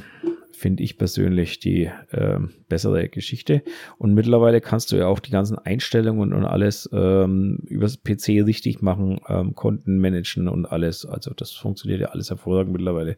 finde 0.52 0.84
ich 0.84 0.98
persönlich 0.98 1.58
die 1.58 1.90
äh, 2.12 2.38
bessere 2.68 3.08
Geschichte. 3.08 3.62
Und 3.98 4.14
mittlerweile 4.14 4.60
kannst 4.60 4.92
du 4.92 4.96
ja 4.96 5.08
auch 5.08 5.18
die 5.18 5.32
ganzen 5.32 5.58
Einstellungen 5.58 6.32
und 6.32 6.44
alles 6.44 6.88
ähm, 6.92 7.58
übers 7.66 7.98
PC 7.98 8.46
richtig 8.46 8.82
machen, 8.82 9.20
ähm, 9.28 9.56
Konten 9.56 9.98
managen 9.98 10.46
und 10.46 10.64
alles. 10.64 11.04
Also 11.04 11.32
das 11.34 11.50
funktioniert 11.50 12.00
ja 12.00 12.08
alles 12.10 12.30
hervorragend 12.30 12.72
mittlerweile. 12.72 13.16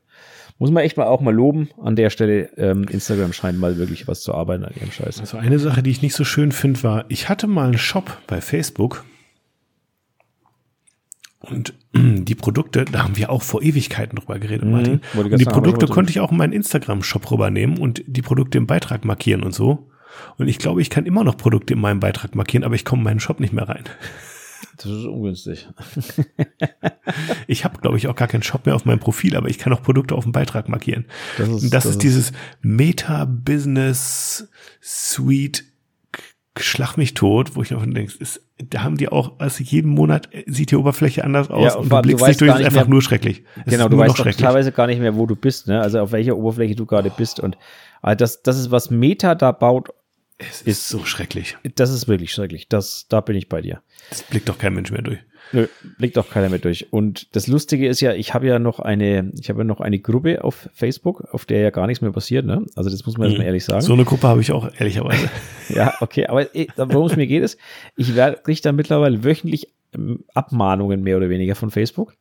Muss 0.58 0.70
man 0.70 0.82
echt 0.82 0.96
mal 0.96 1.08
auch 1.08 1.20
mal 1.20 1.34
loben. 1.34 1.68
An 1.76 1.94
der 1.94 2.08
Stelle, 2.08 2.48
ähm, 2.56 2.86
Instagram 2.90 3.34
scheint 3.34 3.58
mal 3.58 3.76
wirklich 3.76 4.08
was 4.08 4.22
zu 4.22 4.32
arbeiten 4.32 4.64
an 4.64 4.72
ihrem 4.80 4.90
Scheiß. 4.90 5.20
Also 5.20 5.36
eine 5.36 5.58
Sache, 5.58 5.82
die 5.82 5.90
ich 5.90 6.00
nicht 6.00 6.14
so 6.14 6.24
schön 6.24 6.52
finde, 6.52 6.82
war, 6.84 7.04
ich 7.10 7.28
hatte 7.28 7.48
mal 7.48 7.66
einen 7.66 7.76
Shop 7.76 8.16
bei 8.26 8.40
Facebook 8.40 9.04
und 11.40 11.74
die 11.94 12.34
Produkte, 12.34 12.84
da 12.84 13.04
haben 13.04 13.16
wir 13.16 13.30
auch 13.30 13.42
vor 13.42 13.62
Ewigkeiten 13.62 14.16
drüber 14.16 14.38
geredet, 14.38 14.64
mhm, 14.64 14.72
Martin. 14.72 15.00
Und 15.14 15.38
die 15.38 15.44
Produkte 15.44 15.86
konnte 15.86 16.10
ich 16.10 16.20
auch 16.20 16.32
in 16.32 16.38
meinen 16.38 16.52
Instagram-Shop 16.52 17.30
rübernehmen 17.30 17.78
und 17.78 18.02
die 18.06 18.22
Produkte 18.22 18.58
im 18.58 18.66
Beitrag 18.66 19.04
markieren 19.04 19.42
und 19.42 19.54
so. 19.54 19.88
Und 20.36 20.48
ich 20.48 20.58
glaube, 20.58 20.82
ich 20.82 20.90
kann 20.90 21.06
immer 21.06 21.22
noch 21.22 21.36
Produkte 21.36 21.74
in 21.74 21.80
meinem 21.80 22.00
Beitrag 22.00 22.34
markieren, 22.34 22.64
aber 22.64 22.74
ich 22.74 22.84
komme 22.84 23.00
in 23.00 23.04
meinen 23.04 23.20
Shop 23.20 23.40
nicht 23.40 23.52
mehr 23.52 23.68
rein. 23.68 23.84
Das 24.76 24.86
ist 24.86 25.04
ungünstig. 25.04 25.68
ich 27.46 27.64
habe, 27.64 27.80
glaube 27.80 27.96
ich, 27.96 28.08
auch 28.08 28.16
gar 28.16 28.28
keinen 28.28 28.42
Shop 28.42 28.66
mehr 28.66 28.74
auf 28.74 28.84
meinem 28.84 29.00
Profil, 29.00 29.36
aber 29.36 29.48
ich 29.48 29.58
kann 29.58 29.72
auch 29.72 29.82
Produkte 29.82 30.14
auf 30.14 30.24
dem 30.24 30.32
Beitrag 30.32 30.68
markieren. 30.68 31.06
Das 31.36 31.48
ist, 31.48 31.62
das, 31.62 31.84
das 31.84 31.86
ist 31.86 32.02
dieses 32.02 32.32
Meta-Business 32.62 34.48
Suite 34.80 35.64
Schlag 36.60 36.96
mich 36.96 37.14
tot, 37.14 37.56
wo 37.56 37.62
ich 37.62 37.72
einfach 37.72 37.86
denke, 37.86 38.12
ist, 38.18 38.42
da 38.58 38.82
haben 38.82 38.96
die 38.96 39.08
auch, 39.08 39.38
also 39.38 39.62
jeden 39.62 39.90
Monat 39.90 40.28
sieht 40.46 40.70
die 40.70 40.76
Oberfläche 40.76 41.24
anders 41.24 41.50
aus 41.50 41.64
ja, 41.64 41.74
und, 41.74 41.84
und 41.84 41.92
du 41.92 42.02
blickst 42.02 42.26
nicht 42.26 42.40
durch, 42.40 42.50
ist 42.50 42.66
einfach 42.66 42.82
mehr, 42.82 42.88
nur 42.88 43.02
schrecklich. 43.02 43.44
Es 43.64 43.72
genau, 43.72 43.88
du 43.88 43.98
weißt 43.98 44.16
teilweise 44.38 44.72
gar 44.72 44.86
nicht 44.86 45.00
mehr, 45.00 45.16
wo 45.16 45.26
du 45.26 45.36
bist, 45.36 45.68
ne? 45.68 45.80
Also 45.80 46.00
auf 46.00 46.12
welcher 46.12 46.36
Oberfläche 46.36 46.74
du 46.74 46.86
gerade 46.86 47.10
bist 47.10 47.40
und 47.40 47.56
also 48.02 48.16
das, 48.16 48.42
das 48.42 48.58
ist, 48.58 48.70
was 48.70 48.90
Meta 48.90 49.34
da 49.34 49.52
baut, 49.52 49.88
es 50.38 50.62
ist, 50.62 50.66
ist 50.66 50.88
so 50.88 51.04
schrecklich. 51.04 51.56
Das 51.74 51.90
ist 51.90 52.06
wirklich 52.06 52.32
schrecklich. 52.32 52.68
Das, 52.68 53.06
da 53.08 53.20
bin 53.20 53.36
ich 53.36 53.48
bei 53.48 53.60
dir. 53.60 53.82
Das 54.10 54.22
blickt 54.22 54.48
doch 54.48 54.58
kein 54.58 54.72
Mensch 54.72 54.92
mehr 54.92 55.02
durch. 55.02 55.18
Nö, 55.52 55.66
blickt 55.98 56.18
auch 56.18 56.28
keiner 56.28 56.48
mehr 56.48 56.58
durch. 56.58 56.92
Und 56.92 57.34
das 57.34 57.46
Lustige 57.46 57.88
ist 57.88 58.00
ja, 58.00 58.12
ich 58.12 58.34
habe 58.34 58.46
ja 58.46 58.58
noch 58.58 58.80
eine, 58.80 59.32
ich 59.38 59.48
habe 59.48 59.60
ja 59.60 59.64
noch 59.64 59.80
eine 59.80 59.98
Gruppe 59.98 60.44
auf 60.44 60.68
Facebook, 60.72 61.22
auf 61.32 61.44
der 61.44 61.60
ja 61.60 61.70
gar 61.70 61.86
nichts 61.86 62.02
mehr 62.02 62.12
passiert, 62.12 62.44
ne? 62.44 62.64
Also 62.76 62.90
das 62.90 63.04
muss 63.06 63.16
man 63.16 63.28
mhm. 63.28 63.32
jetzt 63.32 63.38
mal 63.38 63.46
ehrlich 63.46 63.64
sagen. 63.64 63.80
So 63.82 63.92
eine 63.92 64.04
Gruppe 64.04 64.28
habe 64.28 64.40
ich 64.40 64.52
auch, 64.52 64.68
ehrlicherweise. 64.78 65.30
ja, 65.68 65.94
okay, 66.00 66.26
aber 66.26 66.54
eh, 66.54 66.68
worum 66.76 67.06
es 67.06 67.16
mir 67.16 67.26
geht 67.26 67.42
ist, 67.42 67.58
ich 67.96 68.14
werde 68.14 68.38
kriege 68.42 68.60
da 68.62 68.72
mittlerweile 68.72 69.24
wöchentlich 69.24 69.68
ähm, 69.94 70.24
Abmahnungen 70.34 71.02
mehr 71.02 71.16
oder 71.16 71.28
weniger 71.28 71.54
von 71.54 71.70
Facebook 71.70 72.14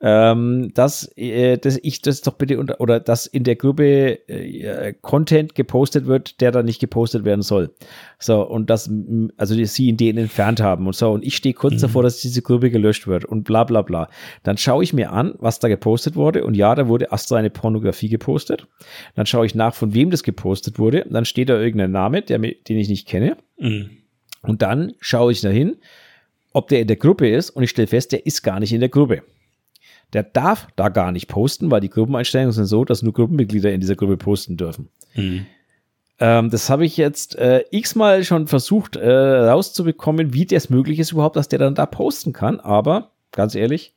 ähm, 0.00 0.70
dass, 0.74 1.10
äh, 1.16 1.58
dass 1.58 1.78
ich 1.82 2.02
das 2.02 2.20
doch 2.20 2.34
bitte 2.34 2.58
unter, 2.58 2.80
oder 2.80 3.00
dass 3.00 3.26
in 3.26 3.42
der 3.42 3.56
Gruppe 3.56 4.28
äh, 4.28 4.94
Content 5.00 5.56
gepostet 5.56 6.06
wird, 6.06 6.40
der 6.40 6.52
da 6.52 6.62
nicht 6.62 6.80
gepostet 6.80 7.24
werden 7.24 7.42
soll. 7.42 7.74
So, 8.20 8.42
und 8.42 8.70
dass, 8.70 8.88
also 9.36 9.56
die, 9.56 9.66
sie 9.66 9.86
ihn 9.86 9.96
den 9.96 10.16
entfernt 10.16 10.60
haben 10.60 10.86
und 10.86 10.94
so. 10.94 11.10
Und 11.10 11.24
ich 11.24 11.36
stehe 11.36 11.54
kurz 11.54 11.74
mhm. 11.74 11.80
davor, 11.80 12.02
dass 12.04 12.20
diese 12.20 12.42
Gruppe 12.42 12.70
gelöscht 12.70 13.08
wird 13.08 13.24
und 13.24 13.42
bla 13.42 13.64
bla 13.64 13.82
bla. 13.82 14.08
Dann 14.44 14.56
schaue 14.56 14.84
ich 14.84 14.92
mir 14.92 15.12
an, 15.12 15.34
was 15.38 15.58
da 15.58 15.66
gepostet 15.66 16.14
wurde. 16.14 16.44
Und 16.44 16.54
ja, 16.54 16.74
da 16.76 16.86
wurde 16.86 17.10
Astra 17.10 17.36
eine 17.36 17.50
Pornografie 17.50 18.08
gepostet. 18.08 18.68
Dann 19.16 19.26
schaue 19.26 19.46
ich 19.46 19.56
nach, 19.56 19.74
von 19.74 19.94
wem 19.94 20.10
das 20.10 20.22
gepostet 20.22 20.78
wurde. 20.78 21.06
Dann 21.10 21.24
steht 21.24 21.48
da 21.48 21.58
irgendein 21.58 21.90
Name, 21.90 22.22
der, 22.22 22.38
den 22.38 22.78
ich 22.78 22.88
nicht 22.88 23.08
kenne. 23.08 23.36
Mhm. 23.58 23.90
Und 24.42 24.62
dann 24.62 24.92
schaue 25.00 25.32
ich 25.32 25.40
dahin, 25.40 25.76
ob 26.52 26.68
der 26.68 26.80
in 26.80 26.86
der 26.86 26.96
Gruppe 26.96 27.28
ist. 27.28 27.50
Und 27.50 27.64
ich 27.64 27.70
stelle 27.70 27.88
fest, 27.88 28.12
der 28.12 28.24
ist 28.26 28.42
gar 28.42 28.60
nicht 28.60 28.72
in 28.72 28.78
der 28.80 28.88
Gruppe 28.88 29.22
der 30.12 30.22
darf 30.22 30.68
da 30.76 30.88
gar 30.88 31.12
nicht 31.12 31.28
posten, 31.28 31.70
weil 31.70 31.80
die 31.80 31.90
Gruppeneinstellungen 31.90 32.52
sind 32.52 32.66
so, 32.66 32.84
dass 32.84 33.02
nur 33.02 33.12
Gruppenmitglieder 33.12 33.72
in 33.72 33.80
dieser 33.80 33.96
Gruppe 33.96 34.16
posten 34.16 34.56
dürfen. 34.56 34.88
Mhm. 35.14 35.46
Ähm, 36.20 36.50
das 36.50 36.68
habe 36.70 36.84
ich 36.84 36.96
jetzt 36.96 37.36
äh, 37.36 37.64
x-mal 37.70 38.24
schon 38.24 38.48
versucht 38.48 38.96
äh, 38.96 39.10
rauszubekommen, 39.10 40.32
wie 40.32 40.46
das 40.46 40.70
möglich 40.70 40.98
ist 40.98 41.12
überhaupt, 41.12 41.36
dass 41.36 41.48
der 41.48 41.58
dann 41.58 41.74
da 41.74 41.86
posten 41.86 42.32
kann. 42.32 42.58
Aber 42.58 43.12
ganz 43.32 43.54
ehrlich, 43.54 43.94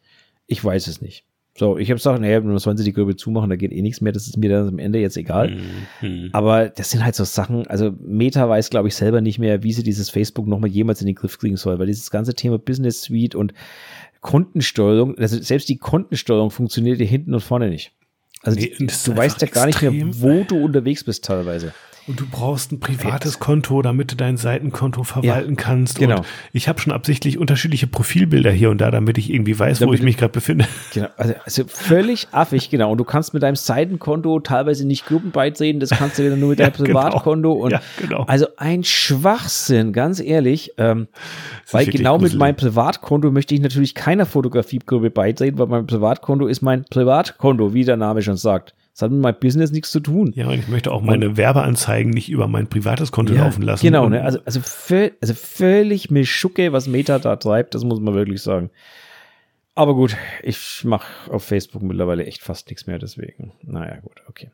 ich 0.47 0.63
weiß 0.63 0.87
es 0.87 1.01
nicht. 1.01 1.25
So, 1.57 1.77
ich 1.77 1.89
habe 1.89 1.97
gesagt, 1.97 2.21
naja, 2.21 2.39
dann 2.39 2.57
sollen 2.59 2.77
sie 2.77 2.85
die 2.85 2.93
Gruppe 2.93 3.17
zumachen, 3.17 3.49
da 3.49 3.57
geht 3.57 3.73
eh 3.73 3.81
nichts 3.81 3.99
mehr, 3.99 4.13
das 4.13 4.25
ist 4.25 4.37
mir 4.37 4.49
dann 4.49 4.69
am 4.69 4.79
Ende 4.79 4.99
jetzt 4.99 5.17
egal. 5.17 5.57
Mhm. 6.01 6.29
Aber 6.31 6.69
das 6.69 6.91
sind 6.91 7.03
halt 7.03 7.13
so 7.13 7.25
Sachen, 7.25 7.67
also 7.67 7.91
Meta 7.99 8.47
weiß, 8.47 8.69
glaube 8.69 8.87
ich, 8.87 8.95
selber 8.95 9.19
nicht 9.19 9.37
mehr, 9.37 9.61
wie 9.61 9.73
sie 9.73 9.83
dieses 9.83 10.09
Facebook 10.09 10.47
nochmal 10.47 10.69
jemals 10.69 11.01
in 11.01 11.07
den 11.07 11.15
Griff 11.15 11.37
kriegen 11.37 11.57
soll, 11.57 11.77
weil 11.77 11.87
dieses 11.87 12.09
ganze 12.09 12.35
Thema 12.35 12.57
Business 12.57 13.01
Suite 13.01 13.35
und 13.35 13.53
Kontensteuerung, 14.21 15.17
also 15.17 15.41
selbst 15.41 15.67
die 15.67 15.77
Kontensteuerung 15.77 16.51
funktioniert 16.51 16.97
hier 16.97 17.07
hinten 17.07 17.33
und 17.33 17.41
vorne 17.41 17.69
nicht. 17.69 17.91
Also 18.43 18.59
nee, 18.59 18.73
die, 18.79 18.87
du 18.87 19.15
weißt 19.17 19.41
ja 19.41 19.47
gar 19.47 19.65
nicht 19.65 19.81
mehr, 19.81 19.91
wo 20.15 20.43
du 20.43 20.63
unterwegs 20.63 21.03
bist 21.03 21.25
teilweise. 21.25 21.73
Und 22.07 22.19
du 22.19 22.25
brauchst 22.25 22.71
ein 22.71 22.79
privates 22.79 23.39
Konto, 23.39 23.81
damit 23.81 24.11
du 24.11 24.15
dein 24.15 24.35
Seitenkonto 24.35 25.03
verwalten 25.03 25.51
ja, 25.51 25.55
kannst. 25.55 25.99
Genau. 25.99 26.17
Und 26.17 26.25
ich 26.51 26.67
habe 26.67 26.81
schon 26.81 26.91
absichtlich 26.91 27.37
unterschiedliche 27.37 27.85
Profilbilder 27.85 28.51
hier 28.51 28.71
und 28.71 28.79
da, 28.79 28.89
damit 28.89 29.19
ich 29.19 29.31
irgendwie 29.31 29.57
weiß, 29.57 29.79
damit 29.79 29.91
wo 29.91 29.93
ich 29.93 30.01
mich 30.01 30.17
gerade 30.17 30.31
befinde. 30.31 30.65
Genau, 30.93 31.07
also, 31.17 31.35
also, 31.45 31.63
völlig 31.67 32.27
affig, 32.31 32.69
genau. 32.69 32.91
Und 32.91 32.97
du 32.97 33.03
kannst 33.03 33.33
mit 33.33 33.43
deinem 33.43 33.55
Seitenkonto 33.55 34.39
teilweise 34.39 34.85
nicht 34.87 35.05
Gruppen 35.05 35.31
beitreten, 35.31 35.79
das 35.79 35.91
kannst 35.91 36.17
du 36.17 36.23
wieder 36.23 36.35
nur 36.35 36.49
mit 36.49 36.59
deinem 36.59 36.71
ja, 36.71 36.77
genau. 36.77 36.99
Privatkonto. 36.99 37.51
Und 37.51 37.71
ja, 37.71 37.81
genau. 37.99 38.23
Also 38.23 38.47
ein 38.57 38.83
Schwachsinn, 38.83 39.93
ganz 39.93 40.19
ehrlich. 40.19 40.73
Ähm, 40.77 41.07
weil 41.71 41.85
genau 41.85 42.13
gruselig. 42.13 42.33
mit 42.33 42.39
meinem 42.39 42.55
Privatkonto 42.55 43.31
möchte 43.31 43.53
ich 43.53 43.61
natürlich 43.61 43.93
keiner 43.93 44.25
Fotografiegruppe 44.25 45.11
beitreten, 45.11 45.59
weil 45.59 45.67
mein 45.67 45.85
Privatkonto 45.85 46.47
ist 46.47 46.61
mein 46.61 46.83
Privatkonto, 46.85 47.73
wie 47.73 47.85
der 47.85 47.97
Name 47.97 48.21
schon 48.21 48.37
sagt. 48.37 48.73
Das 49.01 49.07
hat 49.07 49.13
mit 49.13 49.21
meinem 49.21 49.39
Business 49.39 49.71
nichts 49.71 49.89
zu 49.89 49.99
tun. 49.99 50.31
Ja, 50.35 50.47
und 50.47 50.59
ich 50.59 50.67
möchte 50.67 50.91
auch 50.91 51.01
meine 51.01 51.29
und, 51.29 51.37
Werbeanzeigen 51.37 52.11
nicht 52.11 52.29
über 52.29 52.47
mein 52.47 52.67
privates 52.67 53.11
Konto 53.11 53.33
ja, 53.33 53.45
laufen 53.45 53.63
lassen. 53.63 53.83
Genau, 53.83 54.07
ne? 54.07 54.23
also, 54.23 54.37
also, 54.45 54.59
völ, 54.61 55.13
also 55.19 55.33
völlig 55.33 56.11
Mischucke, 56.11 56.71
was 56.71 56.85
Meta 56.87 57.17
da 57.17 57.35
treibt, 57.35 57.73
das 57.73 57.83
muss 57.83 57.99
man 57.99 58.13
wirklich 58.13 58.43
sagen. 58.43 58.69
Aber 59.73 59.95
gut, 59.95 60.15
ich 60.43 60.83
mache 60.83 61.31
auf 61.31 61.43
Facebook 61.43 61.81
mittlerweile 61.81 62.25
echt 62.25 62.43
fast 62.43 62.69
nichts 62.69 62.85
mehr, 62.85 62.99
deswegen. 62.99 63.53
Naja, 63.63 63.99
gut, 64.01 64.21
okay. 64.27 64.51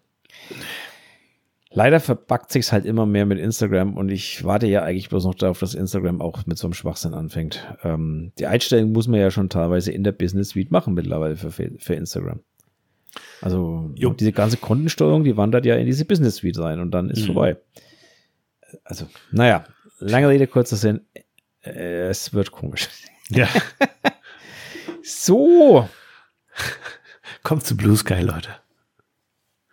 Leider 1.70 2.00
verbackt 2.00 2.54
sich's 2.54 2.72
halt 2.72 2.86
immer 2.86 3.06
mehr 3.06 3.26
mit 3.26 3.40
Instagram 3.40 3.98
und 3.98 4.08
ich 4.08 4.46
warte 4.46 4.68
ja 4.68 4.84
eigentlich 4.84 5.10
bloß 5.10 5.26
noch 5.26 5.36
darauf, 5.36 5.60
dass 5.60 5.74
Instagram 5.74 6.22
auch 6.22 6.46
mit 6.46 6.58
so 6.58 6.68
einem 6.68 6.74
Schwachsinn 6.74 7.14
anfängt. 7.14 7.68
Ähm, 7.84 8.32
die 8.40 8.48
Einstellung 8.48 8.94
muss 8.94 9.10
man 9.10 9.20
ja 9.20 9.30
schon 9.30 9.50
teilweise 9.50 9.92
in 9.92 10.06
der 10.06 10.14
Business 10.14 10.50
Suite 10.50 10.72
machen 10.72 10.94
mittlerweile 10.94 11.36
für, 11.36 11.52
für 11.52 11.94
Instagram. 11.94 12.40
Also 13.42 13.92
jo. 13.96 14.14
diese 14.14 14.32
ganze 14.32 14.58
Kontensteuerung, 14.58 15.24
die 15.24 15.38
wandert 15.38 15.66
ja 15.66 15.76
in 15.76 15.86
diese 15.86 16.06
Business 16.06 16.38
Suite 16.38 16.60
rein 16.60 16.80
und 16.80 16.92
dann 16.92 17.10
ist 17.10 17.22
mhm. 17.22 17.34
vorbei. 17.34 17.58
Also, 18.84 19.08
naja, 19.32 19.66
lange 20.00 20.30
Rede, 20.30 20.48
kurzer 20.48 20.76
Sinn. 20.76 21.02
Es 21.62 22.34
wird 22.34 22.52
komisch. 22.52 22.90
Ja. 23.30 23.48
so. 25.04 25.88
Kommt 27.44 27.66
zu 27.66 27.76
Blue 27.78 27.96
Sky, 27.96 28.22
Leute. 28.22 28.50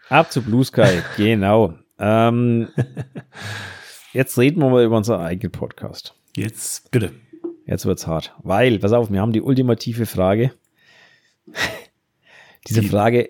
Ab 0.09 0.31
zu 0.33 0.43
Blue 0.43 0.65
Sky, 0.65 1.03
genau. 1.17 1.75
Ähm, 1.99 2.69
jetzt 4.13 4.37
reden 4.39 4.61
wir 4.61 4.71
mal 4.71 4.85
über 4.85 4.97
unseren 4.97 5.21
eigenen 5.21 5.53
Podcast. 5.53 6.15
Jetzt, 6.37 6.91
bitte. 6.91 7.13
Jetzt 7.67 7.87
wird's 7.87 8.07
hart. 8.07 8.35
Weil, 8.43 8.79
pass 8.79 8.93
auf, 8.93 9.11
wir 9.11 9.21
haben 9.21 9.33
die 9.33 9.41
ultimative 9.41 10.07
Frage. 10.07 10.53
Diese 12.67 12.81
die, 12.81 12.89
Frage 12.89 13.29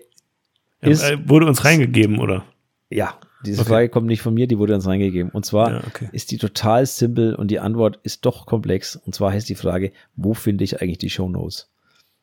ist. 0.81 1.03
Äh, 1.03 1.17
wurde 1.27 1.45
uns 1.45 1.65
reingegeben, 1.65 2.19
oder? 2.19 2.45
Ja, 2.89 3.19
diese 3.45 3.61
okay. 3.61 3.69
Frage 3.69 3.89
kommt 3.89 4.07
nicht 4.07 4.21
von 4.21 4.33
mir, 4.33 4.47
die 4.47 4.57
wurde 4.57 4.75
uns 4.75 4.87
reingegeben. 4.87 5.31
Und 5.31 5.45
zwar 5.45 5.71
ja, 5.71 5.83
okay. 5.87 6.09
ist 6.11 6.31
die 6.31 6.37
total 6.37 6.85
simpel 6.85 7.35
und 7.35 7.49
die 7.49 7.59
Antwort 7.59 7.99
ist 8.03 8.25
doch 8.25 8.45
komplex. 8.45 8.95
Und 8.95 9.13
zwar 9.13 9.31
heißt 9.31 9.49
die 9.49 9.55
Frage, 9.55 9.91
wo 10.15 10.33
finde 10.33 10.63
ich 10.63 10.81
eigentlich 10.81 10.97
die 10.97 11.09
Show 11.09 11.29
Notes? 11.29 11.69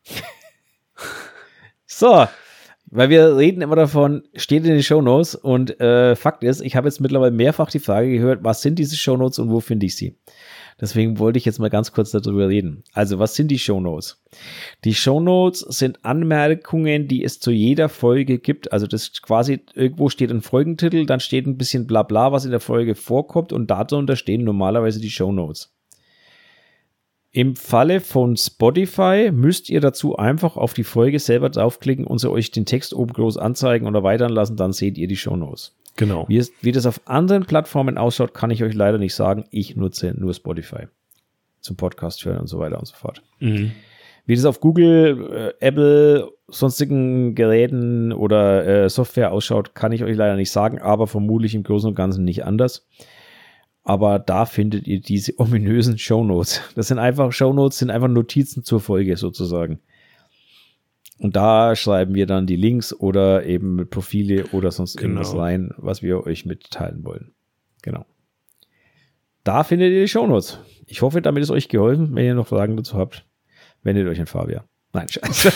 so, 1.87 2.27
weil 2.87 3.09
wir 3.09 3.37
reden 3.37 3.63
immer 3.63 3.77
davon, 3.77 4.25
steht 4.35 4.65
in 4.65 4.73
den 4.73 4.83
Shownotes 4.83 5.35
und 5.35 5.81
äh, 5.81 6.15
Fakt 6.15 6.45
ist, 6.45 6.61
ich 6.61 6.77
habe 6.77 6.89
jetzt 6.89 7.01
mittlerweile 7.01 7.31
mehrfach 7.31 7.71
die 7.71 7.79
Frage 7.79 8.11
gehört, 8.11 8.45
was 8.45 8.61
sind 8.61 8.79
diese 8.79 8.97
Shownotes 8.97 9.39
und 9.39 9.51
wo 9.51 9.61
finde 9.61 9.87
ich 9.87 9.97
sie? 9.97 10.19
Deswegen 10.83 11.21
wollte 11.21 11.39
ich 11.39 11.45
jetzt 11.45 11.61
mal 11.61 11.71
ganz 11.71 11.93
kurz 11.93 12.11
darüber 12.11 12.49
reden. 12.49 12.83
Also, 12.93 13.21
was 13.21 13.37
sind 13.37 13.53
die 13.53 13.59
Shownotes? 13.61 14.21
Die 14.83 14.95
Shownotes 14.95 15.61
sind 15.61 16.05
Anmerkungen, 16.05 17.07
die 17.07 17.23
es 17.23 17.39
zu 17.39 17.53
jeder 17.53 17.89
Folge 17.89 18.41
gibt. 18.41 18.73
Also, 18.73 18.89
das 18.89 19.23
quasi 19.23 19.61
irgendwo 19.75 20.09
steht 20.09 20.33
ein 20.33 20.43
Folgentitel, 20.43 21.07
dann 21.07 21.21
steht 21.21 21.47
ein 21.47 21.57
bisschen 21.57 21.87
bla 21.87 22.03
bla, 22.03 22.33
was 22.33 22.45
in 22.45 22.51
der 22.51 22.59
Folge 22.59 22.97
vorkommt 22.97 23.53
und 23.53 23.71
darunter 23.71 24.17
stehen 24.17 24.43
normalerweise 24.43 25.01
die 25.01 25.11
Shownotes. 25.11 25.73
Im 27.31 27.55
Falle 27.55 28.01
von 28.01 28.37
Spotify 28.37 29.31
müsst 29.33 29.71
ihr 29.71 29.81
dazu 29.81 30.17
einfach 30.17 30.57
auf 30.57 30.75
die 30.75 30.83
Folge 30.83 31.21
selber 31.21 31.49
draufklicken 31.49 32.09
und 32.09 32.19
sie 32.19 32.31
euch 32.31 32.51
den 32.51 32.67
Text 32.67 32.93
oben 32.93 33.13
groß 33.13 33.39
anzeigen 33.39 33.87
oder 33.87 34.01
erweitern 34.01 34.33
lassen, 34.33 34.57
dann 34.57 34.73
seht 34.73 34.99
ihr 34.99 35.07
die 35.07 35.17
Shownotes. 35.17 35.77
Genau. 35.97 36.25
Wie, 36.29 36.39
es, 36.39 36.53
wie 36.63 36.73
das 36.73 36.87
auf 36.87 37.01
anderen 37.05 37.45
Plattformen 37.45 37.99
ausschaut, 37.99 38.35
kann 38.35 38.51
ich 38.51 38.63
euch 38.65 38.75
leider 38.75 38.99
nicht 38.99 39.15
sagen. 39.15 39.45
Ich 39.51 39.77
nutze 39.77 40.15
nur 40.17 40.33
Spotify 40.33 40.87
zum 41.61 41.77
Podcast 41.77 42.25
hören 42.25 42.39
und 42.39 42.47
so 42.47 42.59
weiter 42.59 42.79
und 42.79 42.87
so 42.87 42.95
fort. 42.95 43.23
Mhm. 43.41 43.73
Wie 44.25 44.37
das 44.37 44.45
auf 44.45 44.61
Google, 44.61 45.55
äh, 45.61 45.67
Apple, 45.67 46.31
sonstigen 46.49 47.35
Geräten 47.35 48.13
oder 48.13 48.67
äh, 48.67 48.89
Software 48.89 49.33
ausschaut, 49.33 49.75
kann 49.75 49.93
ich 49.93 50.05
euch 50.05 50.17
leider 50.17 50.37
nicht 50.37 50.51
sagen, 50.51 50.81
aber 50.81 51.07
vermutlich 51.07 51.55
im 51.55 51.65
Großen 51.65 51.89
und 51.89 51.95
Ganzen 51.95 52.25
nicht 52.25 52.45
anders. 52.45 52.87
Aber 53.85 54.21
da 54.21 54.45
findet 54.45 54.87
ihr 54.87 55.01
diese 55.01 55.39
ominösen 55.41 55.99
Shownotes. 55.99 56.61
Das 56.77 56.89
sind 56.89 56.99
einfach 56.99 57.33
Shownotes, 57.33 57.79
sind 57.79 57.91
einfach 57.91 58.09
Notizen 58.09 58.63
zur 58.63 58.81
Folge 58.81 59.17
sozusagen. 59.17 59.81
Und 61.23 61.37
da 61.37 61.77
schreiben 61.77 62.17
wir 62.17 62.27
dann 62.27 62.49
die 62.49 62.57
Links 62.57 62.93
oder 62.93 63.47
eben 63.47 63.89
Profile 63.89 64.47
oder 64.47 64.73
sonst 64.73 64.97
Genau. 64.97 65.21
irgendwas 65.21 65.37
rein, 65.37 65.73
was 65.77 66.03
wir 66.03 66.27
euch 66.27 66.47
mitteilen 66.47 67.05
wollen. 67.05 67.33
Genau. 67.81 68.05
Da 69.45 69.63
findet 69.63 69.93
ihr 69.93 70.01
die 70.01 70.09
Shownotes. 70.09 70.59
Ich 70.87 71.01
hoffe, 71.01 71.23
damit 71.23 71.45
ist 71.45 71.51
euch 71.51 71.69
geholfen. 71.69 72.15
Wenn 72.17 72.25
ihr 72.25 72.35
noch 72.35 72.49
Fragen 72.49 72.77
dazu 72.77 72.97
habt, 72.97 73.25
wendet 73.85 74.09
euch 74.09 74.19
an 74.19 74.27
Fabian. 74.27 74.65
Nein, 74.93 75.07
scheiße. 75.09 75.53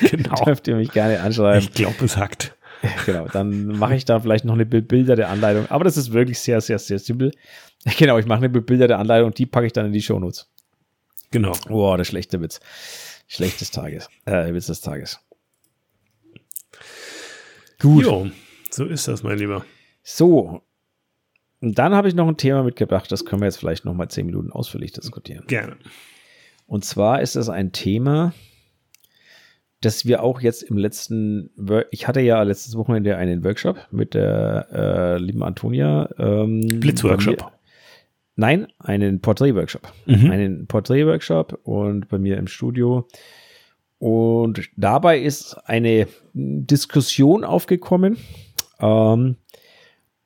Genau. 0.10 0.34
Dürft 0.46 0.68
ihr 0.68 0.76
mich 0.76 0.90
gerne 0.90 1.20
anschreiben. 1.20 1.60
Ich 1.60 1.72
glaube, 1.74 2.02
es 2.02 2.16
hackt. 2.16 2.56
Genau, 3.04 3.26
dann 3.28 3.66
mache 3.66 3.96
ich 3.96 4.06
da 4.06 4.20
vielleicht 4.20 4.46
noch 4.46 4.54
eine 4.54 4.64
bebilderte 4.66 5.26
Anleitung. 5.28 5.66
Aber 5.70 5.84
das 5.84 5.98
ist 5.98 6.12
wirklich 6.14 6.38
sehr, 6.38 6.60
sehr, 6.62 6.78
sehr 6.78 6.98
simpel. 6.98 7.30
Genau, 7.98 8.16
ich 8.16 8.24
mache 8.24 8.38
eine 8.38 8.48
bebilderte 8.48 8.96
Anleitung 8.96 9.26
und 9.26 9.38
die 9.38 9.44
packe 9.44 9.66
ich 9.66 9.74
dann 9.74 9.84
in 9.84 9.92
die 9.92 10.00
Shownotes. 10.00 10.50
Genau. 11.30 11.52
Boah, 11.68 11.98
der 11.98 12.04
schlechte 12.04 12.40
Witz. 12.40 12.58
Schlecht 13.26 13.60
des 13.60 13.70
Tages. 13.70 14.08
Äh, 14.24 14.52
Witz 14.52 14.66
des 14.66 14.80
Tages. 14.80 15.20
Gut. 17.80 18.04
Jo, 18.04 18.28
so 18.70 18.84
ist 18.86 19.08
das, 19.08 19.22
mein 19.22 19.38
Lieber. 19.38 19.64
So. 20.02 20.62
Und 21.60 21.78
dann 21.78 21.94
habe 21.94 22.08
ich 22.08 22.14
noch 22.14 22.28
ein 22.28 22.36
Thema 22.36 22.62
mitgebracht, 22.62 23.10
das 23.10 23.24
können 23.24 23.40
wir 23.42 23.46
jetzt 23.46 23.56
vielleicht 23.56 23.84
noch 23.84 23.94
mal 23.94 24.08
zehn 24.08 24.26
Minuten 24.26 24.52
ausführlich 24.52 24.92
diskutieren. 24.92 25.44
Gerne. 25.46 25.76
Und 26.66 26.84
zwar 26.84 27.22
ist 27.22 27.36
es 27.36 27.48
ein 27.48 27.72
Thema, 27.72 28.32
das 29.80 30.06
wir 30.06 30.22
auch 30.22 30.40
jetzt 30.40 30.62
im 30.62 30.78
letzten, 30.78 31.50
ich 31.90 32.08
hatte 32.08 32.20
ja 32.20 32.42
letztes 32.42 32.76
Wochenende 32.76 33.16
einen 33.16 33.44
Workshop 33.44 33.86
mit 33.90 34.14
der 34.14 34.68
äh, 34.72 35.18
lieben 35.18 35.42
Antonia. 35.42 36.08
Ähm, 36.18 36.60
Blitzworkshop. 36.80 37.52
Nein, 38.36 38.66
einen 38.78 39.20
Porträt-Workshop. 39.20 39.92
Mhm. 40.06 40.30
Einen 40.30 40.66
Porträt-Workshop 40.66 41.60
und 41.62 42.08
bei 42.08 42.18
mir 42.18 42.36
im 42.36 42.48
Studio. 42.48 43.06
Und 43.98 44.68
dabei 44.76 45.20
ist 45.20 45.54
eine 45.66 46.08
Diskussion 46.32 47.44
aufgekommen. 47.44 48.18
Ähm, 48.80 49.36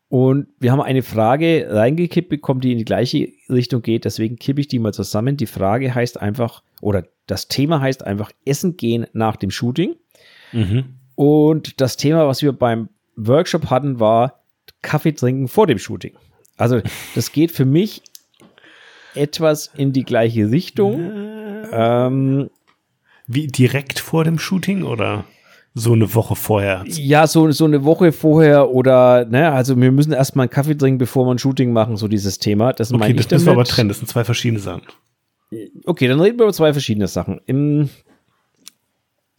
und 0.08 0.48
wir 0.58 0.72
haben 0.72 0.80
eine 0.80 1.02
Frage 1.02 1.66
reingekippt 1.68 2.30
bekommen, 2.30 2.60
die 2.60 2.72
in 2.72 2.78
die 2.78 2.86
gleiche 2.86 3.28
Richtung 3.50 3.82
geht. 3.82 4.06
Deswegen 4.06 4.36
kippe 4.36 4.62
ich 4.62 4.68
die 4.68 4.78
mal 4.78 4.94
zusammen. 4.94 5.36
Die 5.36 5.46
Frage 5.46 5.94
heißt 5.94 6.20
einfach, 6.20 6.62
oder 6.80 7.04
das 7.26 7.48
Thema 7.48 7.80
heißt 7.80 8.06
einfach 8.06 8.32
Essen 8.46 8.78
gehen 8.78 9.06
nach 9.12 9.36
dem 9.36 9.50
Shooting. 9.50 9.96
Mhm. 10.52 10.96
Und 11.14 11.80
das 11.80 11.98
Thema, 11.98 12.26
was 12.26 12.42
wir 12.42 12.52
beim 12.52 12.88
Workshop 13.16 13.68
hatten, 13.68 14.00
war 14.00 14.44
Kaffee 14.80 15.12
trinken 15.12 15.48
vor 15.48 15.66
dem 15.66 15.78
Shooting. 15.78 16.14
Also 16.58 16.80
das 17.14 17.32
geht 17.32 17.52
für 17.52 17.64
mich 17.64 18.02
etwas 19.14 19.70
in 19.76 19.92
die 19.92 20.04
gleiche 20.04 20.50
Richtung. 20.50 21.00
Ähm, 21.72 22.50
Wie 23.26 23.46
direkt 23.46 23.98
vor 23.98 24.24
dem 24.24 24.38
Shooting 24.38 24.82
oder 24.82 25.24
so 25.74 25.92
eine 25.92 26.12
Woche 26.14 26.34
vorher? 26.34 26.84
ja, 26.86 27.26
so, 27.26 27.50
so 27.52 27.64
eine 27.64 27.84
Woche 27.84 28.12
vorher 28.12 28.70
oder, 28.70 29.24
ne, 29.26 29.52
also 29.52 29.80
wir 29.80 29.92
müssen 29.92 30.12
erstmal 30.12 30.44
einen 30.44 30.50
Kaffee 30.50 30.76
trinken, 30.76 30.98
bevor 30.98 31.26
wir 31.26 31.32
ein 31.32 31.38
Shooting 31.38 31.72
machen, 31.72 31.96
so 31.96 32.08
dieses 32.08 32.38
Thema. 32.38 32.72
Das 32.72 32.90
Okay, 32.90 32.98
meine 32.98 33.20
ich 33.20 33.26
das 33.26 33.40
müssen 33.40 33.46
wir 33.46 33.52
aber 33.52 33.64
trennen. 33.64 33.88
Das 33.88 33.98
sind 33.98 34.08
zwei 34.08 34.24
verschiedene 34.24 34.60
Sachen. 34.60 34.82
Okay, 35.84 36.08
dann 36.08 36.20
reden 36.20 36.38
wir 36.38 36.44
über 36.44 36.52
zwei 36.52 36.72
verschiedene 36.72 37.08
Sachen. 37.08 37.40
Im, 37.46 37.88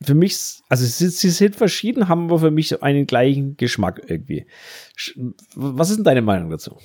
für 0.02 0.16
mich, 0.16 0.38
also 0.70 0.86
sie, 0.86 1.10
sie 1.10 1.30
sind 1.30 1.56
verschieden, 1.56 2.08
haben 2.08 2.26
aber 2.26 2.40
für 2.40 2.52
mich 2.52 2.70
so 2.70 2.80
einen 2.80 3.06
gleichen 3.06 3.58
Geschmack 3.58 4.02
irgendwie. 4.08 4.46
Was 5.56 5.90
ist 5.90 5.98
denn 5.98 6.06
deine 6.06 6.22
Meinung 6.22 6.50
dazu? 6.50 6.78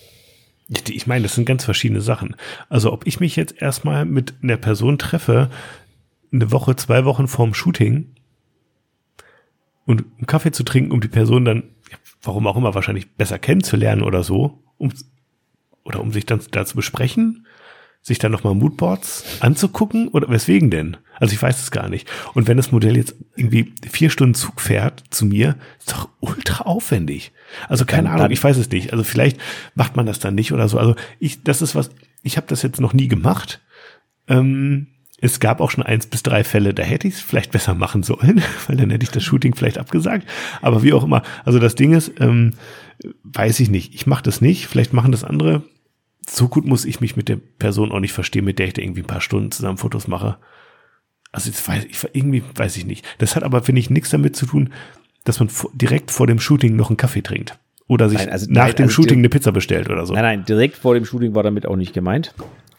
Ich 0.68 1.06
meine, 1.06 1.24
das 1.24 1.34
sind 1.34 1.44
ganz 1.44 1.64
verschiedene 1.64 2.00
Sachen. 2.00 2.36
Also 2.68 2.92
ob 2.92 3.06
ich 3.06 3.20
mich 3.20 3.36
jetzt 3.36 3.60
erstmal 3.60 4.04
mit 4.04 4.34
einer 4.42 4.56
Person 4.56 4.98
treffe, 4.98 5.50
eine 6.32 6.50
Woche, 6.50 6.74
zwei 6.76 7.04
Wochen 7.04 7.28
vorm 7.28 7.54
Shooting 7.54 8.14
und 9.84 10.04
einen 10.16 10.26
Kaffee 10.26 10.52
zu 10.52 10.64
trinken, 10.64 10.90
um 10.92 11.00
die 11.00 11.08
Person 11.08 11.44
dann, 11.44 11.64
warum 12.22 12.46
auch 12.46 12.56
immer, 12.56 12.74
wahrscheinlich 12.74 13.12
besser 13.12 13.38
kennenzulernen 13.38 14.02
oder 14.02 14.22
so, 14.22 14.62
um, 14.78 14.90
oder 15.84 16.00
um 16.00 16.12
sich 16.12 16.26
dann 16.26 16.40
da 16.50 16.64
zu 16.64 16.76
besprechen, 16.76 17.46
sich 18.06 18.18
dann 18.18 18.30
nochmal 18.32 18.54
Moodboards 18.54 19.24
anzugucken 19.40 20.08
oder 20.08 20.28
weswegen 20.28 20.70
denn? 20.70 20.98
Also 21.18 21.32
ich 21.32 21.40
weiß 21.42 21.58
es 21.62 21.70
gar 21.70 21.88
nicht. 21.88 22.06
Und 22.34 22.46
wenn 22.46 22.58
das 22.58 22.70
Modell 22.70 22.96
jetzt 22.98 23.14
irgendwie 23.34 23.72
vier 23.90 24.10
Stunden 24.10 24.34
Zug 24.34 24.60
fährt 24.60 25.02
zu 25.08 25.24
mir, 25.24 25.56
ist 25.78 25.92
doch 25.92 26.10
ultra 26.20 26.64
aufwendig. 26.64 27.32
Also 27.66 27.86
keine 27.86 28.08
Dann- 28.08 28.18
Ahnung, 28.20 28.30
ich 28.30 28.44
weiß 28.44 28.58
es 28.58 28.70
nicht. 28.70 28.92
Also 28.92 29.04
vielleicht 29.04 29.38
macht 29.74 29.96
man 29.96 30.04
das 30.04 30.18
dann 30.18 30.34
nicht 30.34 30.52
oder 30.52 30.68
so. 30.68 30.78
Also 30.78 30.96
ich, 31.18 31.44
das 31.44 31.62
ist 31.62 31.74
was, 31.74 31.90
ich 32.22 32.36
habe 32.36 32.46
das 32.46 32.60
jetzt 32.62 32.78
noch 32.78 32.92
nie 32.92 33.08
gemacht. 33.08 33.62
Ähm, 34.28 34.88
es 35.20 35.40
gab 35.40 35.62
auch 35.62 35.70
schon 35.70 35.82
eins 35.84 36.06
bis 36.06 36.22
drei 36.22 36.44
Fälle, 36.44 36.74
da 36.74 36.82
hätte 36.82 37.08
ich 37.08 37.14
es 37.14 37.20
vielleicht 37.22 37.52
besser 37.52 37.72
machen 37.74 38.02
sollen, 38.02 38.42
weil 38.66 38.76
dann 38.76 38.90
hätte 38.90 39.04
ich 39.04 39.10
das 39.12 39.22
Shooting 39.22 39.54
vielleicht 39.54 39.78
abgesagt. 39.78 40.28
Aber 40.60 40.82
wie 40.82 40.92
auch 40.92 41.04
immer, 41.04 41.22
also 41.46 41.58
das 41.58 41.74
Ding 41.74 41.94
ist, 41.94 42.12
ähm, 42.20 42.50
weiß 43.22 43.60
ich 43.60 43.70
nicht. 43.70 43.94
Ich 43.94 44.06
mache 44.06 44.22
das 44.24 44.42
nicht, 44.42 44.66
vielleicht 44.66 44.92
machen 44.92 45.12
das 45.12 45.24
andere. 45.24 45.62
So 46.28 46.48
gut 46.48 46.64
muss 46.64 46.84
ich 46.84 47.00
mich 47.00 47.16
mit 47.16 47.28
der 47.28 47.36
Person 47.58 47.92
auch 47.92 48.00
nicht 48.00 48.12
verstehen, 48.12 48.44
mit 48.44 48.58
der 48.58 48.66
ich 48.68 48.72
da 48.74 48.82
irgendwie 48.82 49.02
ein 49.02 49.06
paar 49.06 49.20
Stunden 49.20 49.50
zusammen 49.50 49.78
Fotos 49.78 50.08
mache. 50.08 50.36
Also 51.32 51.50
jetzt 51.50 51.66
weiß 51.68 51.84
ich, 51.84 51.98
irgendwie 52.12 52.42
weiß 52.54 52.76
ich 52.76 52.86
nicht. 52.86 53.04
Das 53.18 53.36
hat 53.36 53.42
aber, 53.42 53.62
finde 53.62 53.80
ich, 53.80 53.90
nichts 53.90 54.10
damit 54.10 54.36
zu 54.36 54.46
tun, 54.46 54.72
dass 55.24 55.40
man 55.40 55.48
direkt 55.74 56.10
vor 56.10 56.26
dem 56.26 56.38
Shooting 56.38 56.76
noch 56.76 56.90
einen 56.90 56.96
Kaffee 56.96 57.22
trinkt. 57.22 57.58
Oder 57.86 58.08
sich 58.08 58.18
Nein, 58.18 58.30
also- 58.30 58.46
nach 58.50 58.66
nein, 58.66 58.74
dem 58.76 58.82
also 58.84 58.94
Shooting 58.94 59.18
eine 59.18 59.28
Pizza 59.28 59.52
bestellt 59.52 59.90
oder 59.90 60.06
so. 60.06 60.14
Nein, 60.14 60.22
nein, 60.22 60.44
direkt 60.46 60.76
vor 60.76 60.94
dem 60.94 61.04
Shooting 61.04 61.34
war 61.34 61.42
damit 61.42 61.66
auch 61.66 61.76
nicht 61.76 61.92
gemeint. 61.92 62.34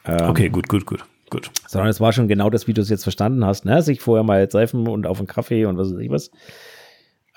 Ähm, 0.06 0.30
Okay, 0.30 0.50
gut, 0.50 0.68
gut, 0.68 0.86
gut, 0.86 1.06
gut. 1.30 1.52
Sondern 1.68 1.90
es 1.90 2.00
war 2.00 2.12
schon 2.14 2.28
genau 2.28 2.50
das, 2.50 2.68
wie 2.68 2.74
du 2.74 2.82
es 2.82 2.90
jetzt 2.90 3.04
verstanden 3.04 3.46
hast, 3.46 3.66
ne? 3.66 3.82
Sich 3.84 4.02
vorher 4.02 4.24
mal 4.24 4.48
treffen 4.48 4.88
und 4.88 5.06
auf 5.06 5.20
einen 5.20 5.28
Kaffee 5.28 5.66
und 5.66 5.78
was 5.78 5.92
weiß 5.94 6.00
ich 6.00 6.10
was. 6.10 6.32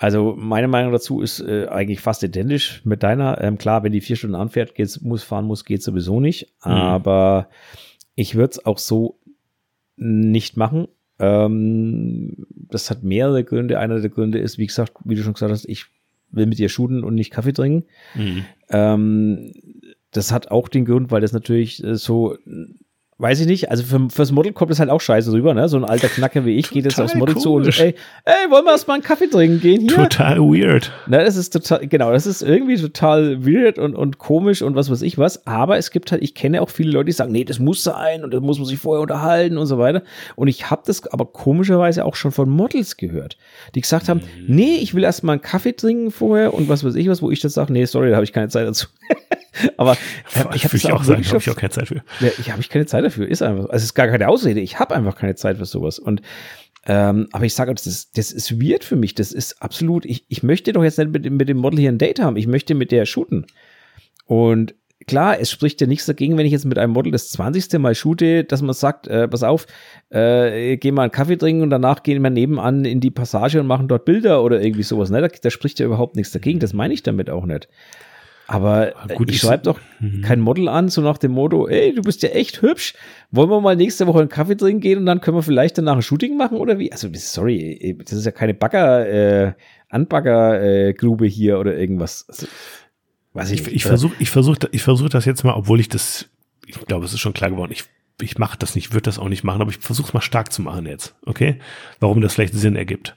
Also 0.00 0.36
meine 0.38 0.68
Meinung 0.68 0.92
dazu 0.92 1.20
ist 1.20 1.40
äh, 1.40 1.66
eigentlich 1.66 2.00
fast 2.00 2.22
identisch 2.22 2.82
mit 2.84 3.02
deiner. 3.02 3.42
Ähm, 3.42 3.58
klar, 3.58 3.82
wenn 3.82 3.90
die 3.90 4.00
vier 4.00 4.14
Stunden 4.14 4.36
anfährt, 4.36 4.76
geht's, 4.76 5.00
muss 5.00 5.24
fahren 5.24 5.44
muss, 5.44 5.64
geht 5.64 5.82
sowieso 5.82 6.20
nicht. 6.20 6.54
Aber 6.60 7.48
ich 8.14 8.36
würde 8.36 8.52
es 8.52 8.64
auch 8.64 8.78
so 8.78 9.18
nicht 9.96 10.56
machen. 10.56 10.86
Ähm, 11.18 12.46
das 12.70 12.90
hat 12.90 13.02
mehrere 13.02 13.42
Gründe. 13.42 13.80
Einer 13.80 13.98
der 13.98 14.10
Gründe 14.10 14.38
ist, 14.38 14.56
wie 14.56 14.68
gesagt, 14.68 14.92
wie 15.04 15.16
du 15.16 15.22
schon 15.24 15.32
gesagt 15.32 15.50
hast, 15.50 15.68
ich 15.68 15.86
will 16.30 16.46
mit 16.46 16.60
dir 16.60 16.68
shooten 16.68 17.02
und 17.02 17.16
nicht 17.16 17.32
Kaffee 17.32 17.52
trinken. 17.52 17.88
Mhm. 18.14 18.44
Ähm, 18.70 19.52
das 20.12 20.30
hat 20.30 20.52
auch 20.52 20.68
den 20.68 20.84
Grund, 20.84 21.10
weil 21.10 21.22
das 21.22 21.32
natürlich 21.32 21.82
äh, 21.82 21.96
so, 21.96 22.36
weiß 23.20 23.40
ich 23.40 23.46
nicht, 23.46 23.70
also 23.70 23.82
für, 23.82 24.08
fürs 24.10 24.30
Model 24.30 24.52
kommt 24.52 24.70
das 24.70 24.78
halt 24.78 24.90
auch 24.90 25.00
scheiße 25.00 25.32
rüber, 25.32 25.52
ne? 25.52 25.68
So 25.68 25.76
ein 25.76 25.84
alter 25.84 26.08
Knacker 26.08 26.44
wie 26.44 26.56
ich 26.56 26.70
geht 26.70 26.84
jetzt 26.84 27.00
aufs 27.00 27.16
Model 27.16 27.36
zu 27.36 27.54
und 27.54 27.66
ey, 27.80 27.96
ey, 28.24 28.50
wollen 28.50 28.64
wir 28.64 28.70
erstmal 28.70 28.94
einen 28.94 29.02
Kaffee 29.02 29.26
trinken 29.26 29.60
gehen 29.60 29.80
hier? 29.80 30.08
Total 30.08 30.38
weird. 30.38 30.92
Ne, 31.08 31.24
das 31.24 31.36
ist 31.36 31.50
total, 31.50 31.86
genau, 31.88 32.12
das 32.12 32.26
ist 32.26 32.42
irgendwie 32.42 32.76
total 32.76 33.44
weird 33.44 33.78
und, 33.78 33.96
und 33.96 34.18
komisch 34.18 34.62
und 34.62 34.76
was 34.76 34.88
weiß 34.88 35.02
ich 35.02 35.18
was. 35.18 35.46
Aber 35.48 35.78
es 35.78 35.90
gibt 35.90 36.12
halt, 36.12 36.22
ich 36.22 36.34
kenne 36.34 36.62
auch 36.62 36.70
viele 36.70 36.92
Leute, 36.92 37.06
die 37.06 37.12
sagen, 37.12 37.32
nee, 37.32 37.44
das 37.44 37.58
muss 37.58 37.82
sein 37.82 38.22
und 38.22 38.32
da 38.32 38.38
muss 38.38 38.58
man 38.58 38.66
sich 38.66 38.78
vorher 38.78 39.02
unterhalten 39.02 39.58
und 39.58 39.66
so 39.66 39.78
weiter. 39.78 40.02
Und 40.36 40.46
ich 40.46 40.70
habe 40.70 40.82
das 40.86 41.04
aber 41.08 41.26
komischerweise 41.26 42.04
auch 42.04 42.14
schon 42.14 42.30
von 42.30 42.48
Models 42.48 42.96
gehört, 42.96 43.36
die 43.74 43.80
gesagt 43.80 44.08
haben, 44.08 44.20
nee, 44.46 44.76
ich 44.76 44.94
will 44.94 45.02
erstmal 45.02 45.34
einen 45.34 45.42
Kaffee 45.42 45.72
trinken 45.72 46.12
vorher 46.12 46.54
und 46.54 46.68
was 46.68 46.84
weiß 46.84 46.94
ich 46.94 47.08
was, 47.08 47.20
wo 47.20 47.32
ich 47.32 47.40
dann 47.40 47.50
sage, 47.50 47.72
nee, 47.72 47.84
sorry, 47.84 48.10
da 48.10 48.14
habe 48.16 48.24
ich 48.24 48.32
keine 48.32 48.48
Zeit 48.48 48.68
dazu. 48.68 48.86
aber 49.76 49.92
äh, 49.92 50.44
ich 50.54 50.64
habe 50.64 50.94
auch 50.94 51.04
sagen, 51.04 51.24
habe 51.24 51.38
ich 51.38 51.50
auch 51.50 51.56
keine 51.56 51.70
Zeit 51.70 51.88
für. 51.88 52.02
ja, 52.20 52.30
ich 52.38 52.50
habe 52.50 52.60
ich 52.60 52.68
keine 52.68 52.86
Zeit 52.86 53.04
dafür, 53.04 53.28
ist 53.28 53.42
einfach 53.42 53.62
so. 53.62 53.68
Also 53.68 53.76
es 53.76 53.84
ist 53.84 53.94
gar 53.94 54.08
keine 54.08 54.28
Ausrede, 54.28 54.60
ich 54.60 54.78
habe 54.78 54.94
einfach 54.94 55.16
keine 55.16 55.34
Zeit 55.34 55.58
für 55.58 55.66
sowas. 55.66 55.98
Und 55.98 56.22
Ähm, 56.86 57.28
aber 57.32 57.44
ich 57.44 57.54
sage, 57.54 57.74
das 57.74 57.86
ist, 57.86 58.16
das 58.16 58.32
ist 58.32 58.62
weird 58.62 58.82
für 58.82 58.96
mich. 58.96 59.14
Das 59.14 59.32
ist 59.32 59.60
absolut, 59.60 60.06
ich, 60.06 60.24
ich 60.28 60.42
möchte 60.42 60.72
doch 60.72 60.82
jetzt 60.82 60.98
nicht 60.98 61.10
mit, 61.10 61.30
mit 61.30 61.48
dem 61.48 61.58
Model 61.58 61.78
hier 61.78 61.90
ein 61.90 61.98
Date 61.98 62.18
haben. 62.20 62.36
Ich 62.36 62.46
möchte 62.46 62.74
mit 62.74 62.92
der 62.92 63.04
shooten. 63.04 63.46
Und 64.24 64.74
klar, 65.06 65.38
es 65.38 65.50
spricht 65.50 65.80
ja 65.80 65.86
nichts 65.86 66.06
dagegen, 66.06 66.38
wenn 66.38 66.46
ich 66.46 66.52
jetzt 66.52 66.64
mit 66.64 66.78
einem 66.78 66.92
Model 66.92 67.12
das 67.12 67.30
20. 67.30 67.78
Mal 67.78 67.94
shoote, 67.94 68.44
dass 68.44 68.62
man 68.62 68.74
sagt, 68.74 69.06
äh, 69.06 69.28
pass 69.28 69.42
auf, 69.42 69.66
äh, 70.10 70.76
geh 70.76 70.90
mal 70.92 71.02
einen 71.02 71.10
Kaffee 71.10 71.36
trinken 71.36 71.62
und 71.62 71.70
danach 71.70 72.02
gehen 72.02 72.22
wir 72.22 72.30
nebenan 72.30 72.84
in 72.84 73.00
die 73.00 73.10
Passage 73.10 73.60
und 73.60 73.66
machen 73.66 73.88
dort 73.88 74.04
Bilder 74.04 74.42
oder 74.42 74.62
irgendwie 74.62 74.82
sowas. 74.82 75.10
Ne? 75.10 75.20
Da, 75.20 75.28
da 75.28 75.50
spricht 75.50 75.80
ja 75.80 75.86
überhaupt 75.86 76.16
nichts 76.16 76.32
dagegen. 76.32 76.58
Das 76.58 76.72
meine 76.72 76.94
ich 76.94 77.02
damit 77.02 77.28
auch 77.28 77.44
nicht. 77.44 77.68
Aber 78.50 78.94
Gut, 79.14 79.30
ich 79.30 79.40
schreibe 79.40 79.64
doch 79.64 79.78
mhm. 80.00 80.22
kein 80.22 80.40
Model 80.40 80.70
an, 80.70 80.88
so 80.88 81.02
nach 81.02 81.18
dem 81.18 81.32
Motto, 81.32 81.68
ey, 81.68 81.94
du 81.94 82.00
bist 82.00 82.22
ja 82.22 82.30
echt 82.30 82.62
hübsch. 82.62 82.94
Wollen 83.30 83.50
wir 83.50 83.60
mal 83.60 83.76
nächste 83.76 84.06
Woche 84.06 84.20
einen 84.20 84.30
Kaffee 84.30 84.56
trinken 84.56 84.80
gehen 84.80 84.98
und 85.00 85.06
dann 85.06 85.20
können 85.20 85.36
wir 85.36 85.42
vielleicht 85.42 85.76
danach 85.76 85.96
ein 85.96 86.02
Shooting 86.02 86.38
machen 86.38 86.56
oder 86.56 86.78
wie? 86.78 86.90
Also, 86.90 87.10
sorry, 87.12 87.98
das 88.02 88.14
ist 88.14 88.24
ja 88.24 88.32
keine 88.32 88.54
Bagger, 88.54 89.06
äh, 89.06 89.52
Anbaggergrube 89.90 91.26
äh, 91.26 91.30
hier 91.30 91.58
oder 91.58 91.76
irgendwas. 91.76 92.24
Also, 92.26 92.46
weiß 93.34 93.50
ich, 93.50 93.66
ich, 93.66 93.74
ich 93.74 93.84
versuche 93.84 94.14
ich 94.18 94.30
versuch, 94.30 94.56
ich 94.72 94.82
versuch 94.82 95.10
das 95.10 95.26
jetzt 95.26 95.44
mal, 95.44 95.52
obwohl 95.52 95.78
ich 95.78 95.90
das, 95.90 96.30
ich 96.66 96.80
glaube, 96.86 97.04
es 97.04 97.12
ist 97.12 97.20
schon 97.20 97.34
klar 97.34 97.50
geworden, 97.50 97.72
ich, 97.72 97.84
ich 98.18 98.38
mache 98.38 98.56
das 98.58 98.74
nicht, 98.74 98.94
würde 98.94 99.02
das 99.02 99.18
auch 99.18 99.28
nicht 99.28 99.44
machen, 99.44 99.60
aber 99.60 99.72
ich 99.72 99.78
versuche 99.78 100.08
es 100.08 100.14
mal 100.14 100.22
stark 100.22 100.54
zu 100.54 100.62
machen 100.62 100.86
jetzt, 100.86 101.14
okay? 101.26 101.58
Warum 102.00 102.22
das 102.22 102.32
vielleicht 102.32 102.54
Sinn 102.54 102.76
ergibt. 102.76 103.14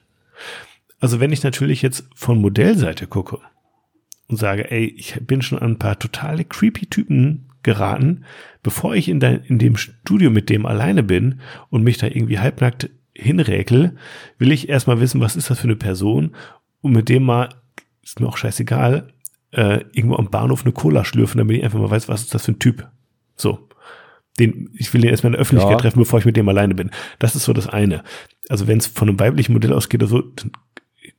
Also 1.00 1.20
wenn 1.20 1.32
ich 1.32 1.42
natürlich 1.42 1.80
jetzt 1.80 2.04
von 2.14 2.38
Modellseite 2.38 3.06
gucke, 3.06 3.38
und 4.28 4.36
sage, 4.36 4.70
ey, 4.70 4.86
ich 4.96 5.18
bin 5.20 5.42
schon 5.42 5.58
an 5.58 5.72
ein 5.72 5.78
paar 5.78 5.98
totale 5.98 6.44
creepy 6.44 6.86
Typen 6.86 7.48
geraten, 7.62 8.24
bevor 8.62 8.94
ich 8.94 9.08
in, 9.08 9.20
de, 9.20 9.40
in 9.46 9.58
dem 9.58 9.76
Studio 9.76 10.30
mit 10.30 10.50
dem 10.50 10.66
alleine 10.66 11.02
bin 11.02 11.40
und 11.70 11.82
mich 11.82 11.98
da 11.98 12.06
irgendwie 12.06 12.38
halbnackt 12.38 12.90
hinräkel, 13.14 13.96
will 14.38 14.52
ich 14.52 14.68
erstmal 14.68 15.00
wissen, 15.00 15.20
was 15.20 15.36
ist 15.36 15.50
das 15.50 15.60
für 15.60 15.64
eine 15.64 15.76
Person 15.76 16.34
und 16.80 16.92
mit 16.92 17.08
dem 17.08 17.24
mal, 17.24 17.50
ist 18.02 18.20
mir 18.20 18.28
auch 18.28 18.36
scheißegal, 18.36 19.12
äh, 19.52 19.84
irgendwo 19.92 20.16
am 20.16 20.30
Bahnhof 20.30 20.64
eine 20.64 20.72
Cola 20.72 21.04
schlürfen, 21.04 21.38
damit 21.38 21.58
ich 21.58 21.64
einfach 21.64 21.78
mal 21.78 21.90
weiß, 21.90 22.08
was 22.08 22.22
ist 22.22 22.34
das 22.34 22.44
für 22.44 22.52
ein 22.52 22.58
Typ. 22.58 22.88
So. 23.36 23.68
Den, 24.38 24.70
ich 24.74 24.92
will 24.94 25.02
den 25.02 25.10
erstmal 25.10 25.28
in 25.28 25.34
der 25.34 25.42
Öffentlichkeit 25.42 25.76
ja. 25.76 25.80
treffen, 25.82 25.98
bevor 25.98 26.18
ich 26.18 26.24
mit 26.24 26.38
dem 26.38 26.48
alleine 26.48 26.74
bin. 26.74 26.90
Das 27.18 27.36
ist 27.36 27.44
so 27.44 27.52
das 27.52 27.68
eine. 27.68 28.02
Also 28.48 28.66
wenn 28.66 28.78
es 28.78 28.86
von 28.86 29.08
einem 29.08 29.20
weiblichen 29.20 29.52
Modell 29.52 29.74
ausgeht 29.74 30.02
oder 30.02 30.08
so, 30.08 30.32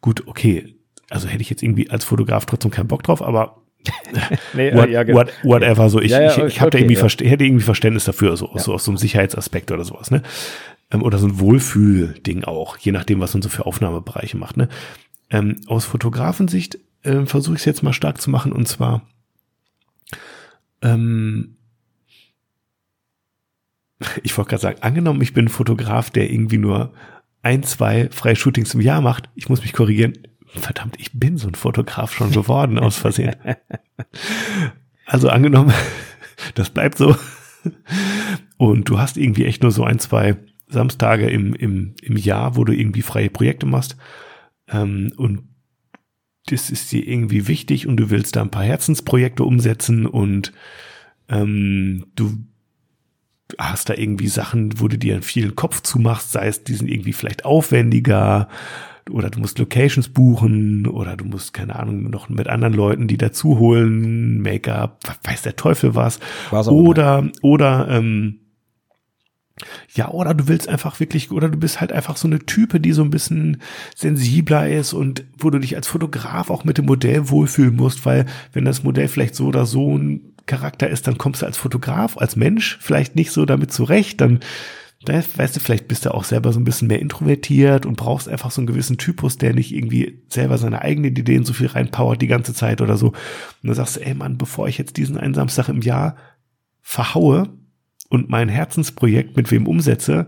gut, 0.02 0.24
okay, 0.26 0.76
also 1.10 1.28
hätte 1.28 1.42
ich 1.42 1.50
jetzt 1.50 1.64
irgendwie 1.64 1.90
als 1.90 2.06
Fotograf 2.06 2.46
trotzdem 2.46 2.72
keinen 2.72 2.88
Bock 2.88 3.04
drauf, 3.04 3.22
aber 3.22 3.62
nee, 4.54 4.74
what, 4.76 4.90
ja, 4.90 5.04
genau. 5.04 5.20
what, 5.20 5.34
whatever, 5.44 5.90
so 5.90 6.00
ich, 6.00 6.12
ja, 6.12 6.22
ja, 6.22 6.32
ich, 6.32 6.38
ich, 6.38 6.62
hab 6.62 6.68
okay, 6.68 6.78
da 6.78 6.86
irgendwie 6.86 7.24
ja. 7.24 7.30
hätte 7.30 7.44
irgendwie 7.44 7.64
Verständnis 7.64 8.06
dafür, 8.06 8.38
so, 8.38 8.50
so 8.56 8.74
aus 8.74 8.86
so 8.86 8.92
einem 8.92 8.98
Sicherheitsaspekt 8.98 9.72
oder 9.72 9.84
sowas, 9.84 10.12
ne? 10.12 10.22
Ähm, 10.92 11.04
oder 11.04 11.18
so 11.18 11.28
ein 11.28 11.40
Wohlfühl-Ding 11.40 12.44
auch, 12.44 12.78
je 12.78 12.92
nachdem, 12.92 13.20
was 13.20 13.34
man 13.34 13.42
so 13.42 13.50
für 13.50 13.66
Aufnahmebereiche 13.66 14.38
macht, 14.38 14.58
ne? 14.58 14.70
Ähm, 15.30 15.62
aus 15.68 15.86
Fotografensicht 15.86 16.78
äh, 17.04 17.26
versuche 17.26 17.56
ich 17.56 17.62
es 17.62 17.66
jetzt 17.66 17.84
mal 17.84 17.94
stark 17.94 18.22
zu 18.22 18.30
machen 18.30 18.52
und 18.52 18.68
zwar 18.68 19.02
ähm, 20.82 21.56
ich 24.24 24.38
wollte 24.38 24.50
gerade 24.50 24.62
sagen, 24.62 24.82
angenommen, 24.82 25.22
ich 25.22 25.34
bin 25.34 25.46
ein 25.46 25.50
Fotograf, 25.50 26.10
der 26.10 26.32
irgendwie 26.32 26.58
nur 26.58 26.94
ein, 27.42 27.64
zwei 27.64 28.10
freie 28.10 28.36
Shootings 28.36 28.74
im 28.74 28.82
Jahr 28.82 29.02
macht, 29.02 29.30
ich 29.36 29.50
muss 29.50 29.62
mich 29.62 29.74
korrigieren, 29.74 30.14
verdammt, 30.60 30.96
ich 31.00 31.12
bin 31.14 31.38
so 31.38 31.48
ein 31.48 31.56
Fotograf 31.56 32.14
schon 32.14 32.32
geworden 32.32 32.80
aus 32.80 32.98
Versehen. 32.98 33.36
Also 35.06 35.30
angenommen, 35.30 35.74
das 36.56 36.70
bleibt 36.70 36.98
so. 36.98 37.16
Und 38.58 38.90
du 38.90 39.00
hast 39.00 39.18
irgendwie 39.18 39.46
echt 39.46 39.64
nur 39.64 39.72
so 39.72 39.84
ein, 39.84 40.00
zwei 40.00 40.38
Samstage 40.68 41.30
im, 41.30 41.54
im, 41.54 41.96
im 42.02 42.18
Jahr, 42.18 42.56
wo 42.56 42.64
du 42.64 42.74
irgendwie 42.74 43.02
freie 43.02 43.30
Projekte 43.30 43.66
machst. 43.66 43.98
Ähm, 44.68 45.14
und 45.18 45.44
das 46.48 46.70
ist 46.70 46.92
dir 46.92 47.08
irgendwie 47.08 47.48
wichtig 47.48 47.88
und 47.88 47.98
du 47.98 48.10
willst 48.10 48.36
da 48.36 48.42
ein 48.42 48.52
paar 48.52 48.64
Herzensprojekte 48.64 49.44
umsetzen 49.44 50.06
und 50.06 50.52
ähm, 51.30 52.08
du 52.16 52.38
hast 53.58 53.90
da 53.90 53.94
irgendwie 53.94 54.28
Sachen, 54.28 54.80
wo 54.80 54.88
du 54.88 54.98
dir 54.98 55.14
einen 55.14 55.24
vielen 55.24 55.56
Kopf 55.56 55.82
zumachst, 55.82 56.32
sei 56.32 56.48
es, 56.48 56.64
die 56.64 56.74
sind 56.74 56.90
irgendwie 56.90 57.14
vielleicht 57.14 57.46
aufwendiger 57.46 58.50
oder 59.10 59.30
du 59.30 59.40
musst 59.40 59.60
Locations 59.60 60.10
buchen 60.10 60.88
oder 60.88 61.18
du 61.18 61.26
musst, 61.26 61.54
keine 61.54 61.78
Ahnung, 61.78 62.10
noch 62.10 62.30
mit 62.30 62.48
anderen 62.48 62.74
Leuten, 62.74 63.08
die 63.08 63.18
dazu 63.18 63.60
holen, 63.60 64.42
Make-up, 64.42 65.00
weiß 65.24 65.42
der 65.42 65.56
Teufel 65.56 65.96
was. 65.96 66.20
was 66.52 66.68
oder, 66.68 67.30
oder, 67.42 67.88
ähm, 67.90 68.40
ja, 69.94 70.10
oder 70.10 70.34
du 70.34 70.48
willst 70.48 70.68
einfach 70.68 71.00
wirklich, 71.00 71.32
oder 71.32 71.50
du 71.50 71.58
bist 71.58 71.80
halt 71.80 71.92
einfach 71.92 72.18
so 72.18 72.28
eine 72.28 72.40
Type, 72.40 72.80
die 72.80 72.92
so 72.92 73.04
ein 73.04 73.12
bisschen 73.12 73.62
sensibler 73.96 74.68
ist 74.70 74.94
und 74.94 75.26
wo 75.38 75.50
du 75.50 75.60
dich 75.60 75.76
als 75.76 75.88
Fotograf 75.88 76.50
auch 76.50 76.64
mit 76.64 76.78
dem 76.78 76.86
Modell 76.86 77.30
wohlfühlen 77.30 77.76
musst, 77.76 78.06
weil 78.06 78.26
wenn 78.52 78.66
das 78.66 78.84
Modell 78.84 79.08
vielleicht 79.08 79.36
so 79.36 79.46
oder 79.48 79.66
so 79.66 79.96
ein 79.98 80.34
Charakter 80.46 80.90
ist, 80.90 81.08
dann 81.08 81.18
kommst 81.18 81.42
du 81.42 81.46
als 81.46 81.58
Fotograf, 81.58 82.18
als 82.18 82.36
Mensch 82.36 82.78
vielleicht 82.82 83.16
nicht 83.16 83.32
so 83.32 83.46
damit 83.46 83.72
zurecht, 83.72 84.20
dann 84.22 84.40
weißt 85.08 85.56
du, 85.56 85.60
vielleicht 85.60 85.88
bist 85.88 86.06
du 86.06 86.14
auch 86.14 86.24
selber 86.24 86.54
so 86.54 86.60
ein 86.60 86.64
bisschen 86.64 86.88
mehr 86.88 87.00
introvertiert 87.00 87.86
und 87.86 87.98
brauchst 87.98 88.30
einfach 88.30 88.52
so 88.52 88.62
einen 88.62 88.68
gewissen 88.68 88.98
Typus, 88.98 89.38
der 89.38 89.54
nicht 89.54 89.74
irgendwie 89.74 90.24
selber 90.30 90.58
seine 90.58 90.82
eigenen 90.82 91.16
Ideen 91.16 91.46
so 91.46 91.54
viel 91.54 91.68
reinpowert 91.68 92.22
die 92.22 92.28
ganze 92.28 92.54
Zeit 92.54 92.82
oder 92.82 92.98
so. 92.98 93.08
Und 93.08 93.16
dann 93.64 93.76
sagst 93.76 93.98
du, 93.98 94.02
ey 94.02 94.14
Mann, 94.14 94.38
bevor 94.38 94.68
ich 94.68 94.78
jetzt 94.78 94.98
diesen 94.98 95.18
einen 95.18 95.34
Samstag 95.34 95.70
im 95.70 95.82
Jahr 95.82 96.16
verhaue 96.82 97.50
und 98.10 98.30
mein 98.30 98.50
Herzensprojekt 98.50 99.36
mit 99.36 99.52
wem 99.52 99.68
umsetze, 99.68 100.28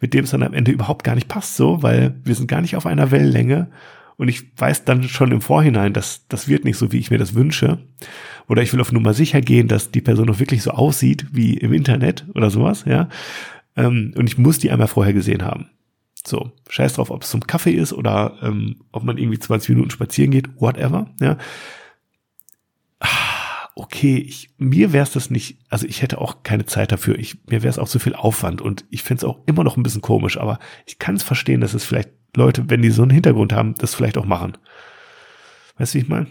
mit 0.00 0.14
dem 0.14 0.24
es 0.24 0.30
dann 0.30 0.42
am 0.42 0.54
Ende 0.54 0.72
überhaupt 0.72 1.04
gar 1.04 1.14
nicht 1.14 1.28
passt 1.28 1.56
so, 1.56 1.82
weil 1.82 2.20
wir 2.24 2.34
sind 2.34 2.46
gar 2.48 2.60
nicht 2.60 2.76
auf 2.76 2.86
einer 2.86 3.10
Wellenlänge 3.10 3.70
und 4.16 4.28
ich 4.28 4.44
weiß 4.56 4.84
dann 4.84 5.02
schon 5.04 5.32
im 5.32 5.40
Vorhinein, 5.40 5.92
dass 5.92 6.26
das 6.28 6.48
wird 6.48 6.64
nicht 6.64 6.76
so, 6.76 6.92
wie 6.92 6.98
ich 6.98 7.10
mir 7.10 7.18
das 7.18 7.34
wünsche. 7.34 7.78
Oder 8.48 8.62
ich 8.62 8.72
will 8.72 8.80
auf 8.80 8.92
Nummer 8.92 9.14
sicher 9.14 9.40
gehen, 9.40 9.68
dass 9.68 9.90
die 9.90 10.00
Person 10.00 10.30
auch 10.30 10.38
wirklich 10.38 10.62
so 10.62 10.70
aussieht 10.70 11.26
wie 11.32 11.54
im 11.54 11.72
Internet 11.72 12.26
oder 12.34 12.50
sowas, 12.50 12.84
ja. 12.86 13.08
Ähm, 13.76 14.14
und 14.16 14.26
ich 14.26 14.38
muss 14.38 14.58
die 14.58 14.70
einmal 14.70 14.88
vorher 14.88 15.12
gesehen 15.12 15.42
haben. 15.42 15.70
So, 16.26 16.52
scheiß 16.68 16.94
drauf, 16.94 17.10
ob 17.10 17.22
es 17.22 17.30
zum 17.30 17.46
Kaffee 17.46 17.72
ist 17.72 17.92
oder 17.92 18.38
ähm, 18.42 18.76
ob 18.92 19.04
man 19.04 19.18
irgendwie 19.18 19.38
20 19.38 19.70
Minuten 19.70 19.90
spazieren 19.90 20.30
geht, 20.30 20.60
whatever. 20.60 21.10
Ja. 21.20 21.36
Ah, 23.00 23.68
okay, 23.74 24.16
ich, 24.16 24.50
mir 24.56 24.92
wäre 24.92 25.02
es 25.02 25.12
das 25.12 25.30
nicht, 25.30 25.58
also 25.68 25.86
ich 25.86 26.00
hätte 26.00 26.20
auch 26.20 26.42
keine 26.42 26.64
Zeit 26.64 26.92
dafür. 26.92 27.18
Ich, 27.18 27.44
mir 27.46 27.62
wäre 27.62 27.68
es 27.68 27.78
auch 27.78 27.88
zu 27.88 27.98
viel 27.98 28.14
Aufwand 28.14 28.62
und 28.62 28.86
ich 28.90 29.02
finde 29.02 29.18
es 29.18 29.24
auch 29.24 29.40
immer 29.46 29.64
noch 29.64 29.76
ein 29.76 29.82
bisschen 29.82 30.00
komisch, 30.00 30.38
aber 30.38 30.58
ich 30.86 30.98
kann 30.98 31.16
es 31.16 31.22
verstehen, 31.22 31.60
dass 31.60 31.74
es 31.74 31.84
vielleicht 31.84 32.10
Leute, 32.34 32.70
wenn 32.70 32.82
die 32.82 32.90
so 32.90 33.02
einen 33.02 33.10
Hintergrund 33.10 33.52
haben, 33.52 33.74
das 33.74 33.94
vielleicht 33.94 34.16
auch 34.16 34.24
machen. 34.24 34.56
Weißt 35.76 35.94
du, 35.94 35.98
wie 35.98 36.02
ich 36.02 36.08
meine? 36.08 36.26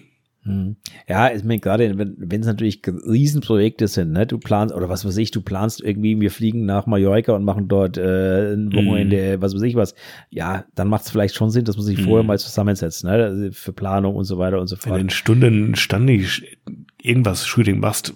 Hm. 0.46 0.76
Ja, 1.08 1.34
ich 1.34 1.44
meine, 1.46 1.60
gerade 1.60 1.98
wenn 1.98 2.42
es 2.42 2.48
natürlich 2.48 2.82
Riesenprojekte 2.86 3.88
sind, 3.88 4.12
ne, 4.12 4.28
du 4.28 4.38
planst, 4.40 4.76
oder 4.76 4.90
was 4.90 5.06
weiß 5.06 5.16
ich, 5.18 5.32
du 5.32 5.42
planst 5.42 5.82
irgendwie, 5.82 6.20
wir 6.20 6.32
fliegen 6.32 6.66
nach 6.66 6.86
Mallorca 6.86 7.34
und 7.34 7.46
machen 7.46 7.70
dort 7.70 7.98
äh, 7.98 8.54
ein 8.54 8.74
Wochenende, 8.74 9.38
mm. 9.38 9.42
was 9.42 9.56
weiß 9.56 9.62
ich 9.62 9.76
was, 9.76 9.96
ja, 10.30 10.66
dann 10.76 10.90
macht 10.90 11.06
es 11.06 11.12
vielleicht 11.12 11.36
schon 11.36 11.50
Sinn, 11.50 11.64
dass 11.64 11.78
man 11.78 11.86
sich 11.86 11.98
mm. 11.98 12.04
vorher 12.04 12.24
mal 12.24 12.38
zusammensetzt, 12.38 13.06
ne, 13.06 13.12
also 13.12 13.52
für 13.54 13.72
Planung 13.72 14.18
und 14.18 14.26
so 14.26 14.38
weiter 14.38 14.60
und 14.60 14.68
so 14.68 14.76
fort. 14.76 14.88
Wenn 14.88 14.94
du 14.94 15.02
in 15.02 15.10
Stunden 15.12 15.76
ständig 15.76 16.58
irgendwas 17.02 17.46
Shooting 17.46 17.80
machst, 17.80 18.14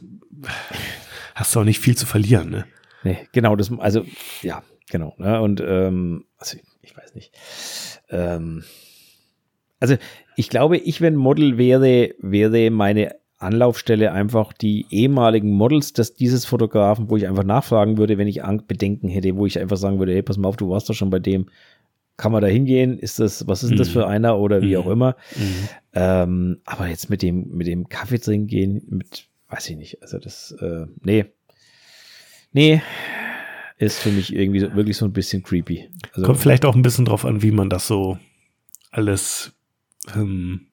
hast 1.33 1.55
du 1.55 1.61
auch 1.61 1.65
nicht 1.65 1.79
viel 1.79 1.95
zu 1.95 2.05
verlieren, 2.05 2.49
ne? 2.49 2.65
Nee, 3.03 3.19
genau, 3.31 3.55
das, 3.55 3.71
also, 3.79 4.03
ja, 4.41 4.63
genau, 4.89 5.15
ne, 5.17 5.39
und, 5.39 5.63
ähm, 5.65 6.25
also, 6.37 6.57
ich 6.81 6.97
weiß 6.97 7.15
nicht, 7.15 7.31
ähm, 8.09 8.63
also 9.79 9.95
ich 10.38 10.49
glaube, 10.49 10.77
ich, 10.77 11.01
wenn 11.01 11.15
Model 11.15 11.57
wäre, 11.57 12.11
wäre 12.19 12.69
meine 12.69 13.15
Anlaufstelle 13.39 14.11
einfach 14.11 14.53
die 14.53 14.85
ehemaligen 14.91 15.51
Models 15.51 15.93
des, 15.93 16.14
dieses 16.14 16.45
Fotografen, 16.45 17.09
wo 17.09 17.18
ich 17.18 17.27
einfach 17.27 17.43
nachfragen 17.43 17.97
würde, 17.97 18.19
wenn 18.19 18.27
ich 18.27 18.43
Bedenken 18.68 19.09
hätte, 19.09 19.35
wo 19.35 19.47
ich 19.47 19.59
einfach 19.59 19.77
sagen 19.77 19.97
würde, 19.97 20.14
hey, 20.14 20.22
pass 20.22 20.38
mal 20.38 20.47
auf, 20.47 20.55
du 20.55 20.69
warst 20.69 20.89
doch 20.89 20.93
schon 20.93 21.09
bei 21.09 21.18
dem, 21.18 21.47
kann 22.18 22.31
man 22.31 22.43
da 22.43 22.47
hingehen? 22.47 22.99
Ist 22.99 23.19
das, 23.19 23.47
was 23.47 23.64
ist 23.64 23.72
denn 23.72 23.80
das 23.80 23.89
mhm. 23.89 23.93
für 23.93 24.07
einer 24.07 24.38
oder 24.38 24.61
wie 24.61 24.76
mhm. 24.76 24.81
auch 24.84 24.88
immer? 24.88 25.15
Mhm. 25.35 25.69
Ähm, 25.93 26.61
aber 26.65 26.88
jetzt 26.88 27.09
mit 27.09 27.23
dem, 27.23 27.49
mit 27.49 27.65
dem 27.65 27.89
Kaffee 27.89 28.19
trinken 28.19 28.47
gehen, 28.47 28.84
mit, 28.89 29.27
weiß 29.49 29.72
ich 29.72 29.77
nicht, 29.77 30.03
also 30.03 30.19
das, 30.19 30.55
äh, 30.61 30.85
nee. 31.01 31.26
Nee, 32.53 32.84
ist 33.80 33.97
für 33.97 34.11
mich 34.11 34.35
irgendwie 34.35 34.59
so, 34.59 34.76
wirklich 34.76 34.97
so 34.97 35.05
ein 35.05 35.14
bisschen 35.14 35.41
creepy. 35.41 35.89
Also, 36.14 36.27
Kommt 36.27 36.39
vielleicht 36.39 36.64
auch 36.64 36.76
ein 36.76 36.84
bisschen 36.84 37.05
drauf 37.05 37.26
an, 37.26 37.41
wie 37.41 37.51
man 37.51 37.72
das 37.72 37.88
so 37.88 38.19
alles 38.91 39.56
ähm, 40.15 40.67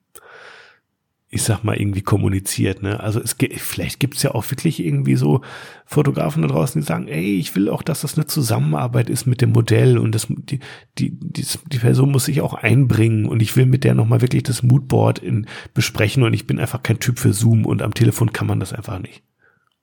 ich 1.34 1.42
sag 1.42 1.64
mal, 1.64 1.76
irgendwie 1.76 2.02
kommuniziert. 2.02 2.84
Ne? 2.84 3.00
Also 3.00 3.20
es 3.20 3.34
vielleicht 3.56 3.98
gibt 3.98 4.16
es 4.16 4.22
ja 4.22 4.30
auch 4.30 4.48
wirklich 4.52 4.78
irgendwie 4.78 5.16
so 5.16 5.40
Fotografen 5.84 6.42
da 6.42 6.48
draußen, 6.48 6.80
die 6.80 6.86
sagen, 6.86 7.08
ey, 7.08 7.38
ich 7.38 7.56
will 7.56 7.68
auch, 7.68 7.82
dass 7.82 8.02
das 8.02 8.16
eine 8.16 8.26
Zusammenarbeit 8.26 9.10
ist 9.10 9.26
mit 9.26 9.40
dem 9.40 9.50
Modell 9.50 9.98
und 9.98 10.14
das, 10.14 10.28
die, 10.28 10.60
die, 10.96 11.10
die, 11.10 11.44
die 11.72 11.78
Person 11.78 12.12
muss 12.12 12.26
sich 12.26 12.40
auch 12.40 12.54
einbringen 12.54 13.26
und 13.26 13.42
ich 13.42 13.56
will 13.56 13.66
mit 13.66 13.82
der 13.82 13.94
nochmal 13.94 14.20
wirklich 14.20 14.44
das 14.44 14.62
Moodboard 14.62 15.18
in, 15.18 15.48
besprechen 15.74 16.22
und 16.22 16.34
ich 16.34 16.46
bin 16.46 16.60
einfach 16.60 16.84
kein 16.84 17.00
Typ 17.00 17.18
für 17.18 17.32
Zoom 17.32 17.66
und 17.66 17.82
am 17.82 17.94
Telefon 17.94 18.32
kann 18.32 18.46
man 18.46 18.60
das 18.60 18.72
einfach 18.72 19.00
nicht. 19.00 19.24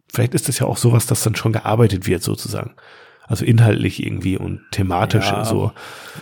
Vielleicht 0.08 0.34
ist 0.34 0.48
das 0.48 0.60
ja 0.60 0.68
auch 0.68 0.78
sowas, 0.78 1.06
dass 1.06 1.24
dann 1.24 1.36
schon 1.36 1.52
gearbeitet 1.52 2.08
wird 2.08 2.24
sozusagen. 2.24 2.76
Also 3.32 3.46
inhaltlich 3.46 4.06
irgendwie 4.06 4.38
und 4.38 4.62
thematisch 4.72 5.26
Ja, 5.26 5.46
so. 5.46 5.72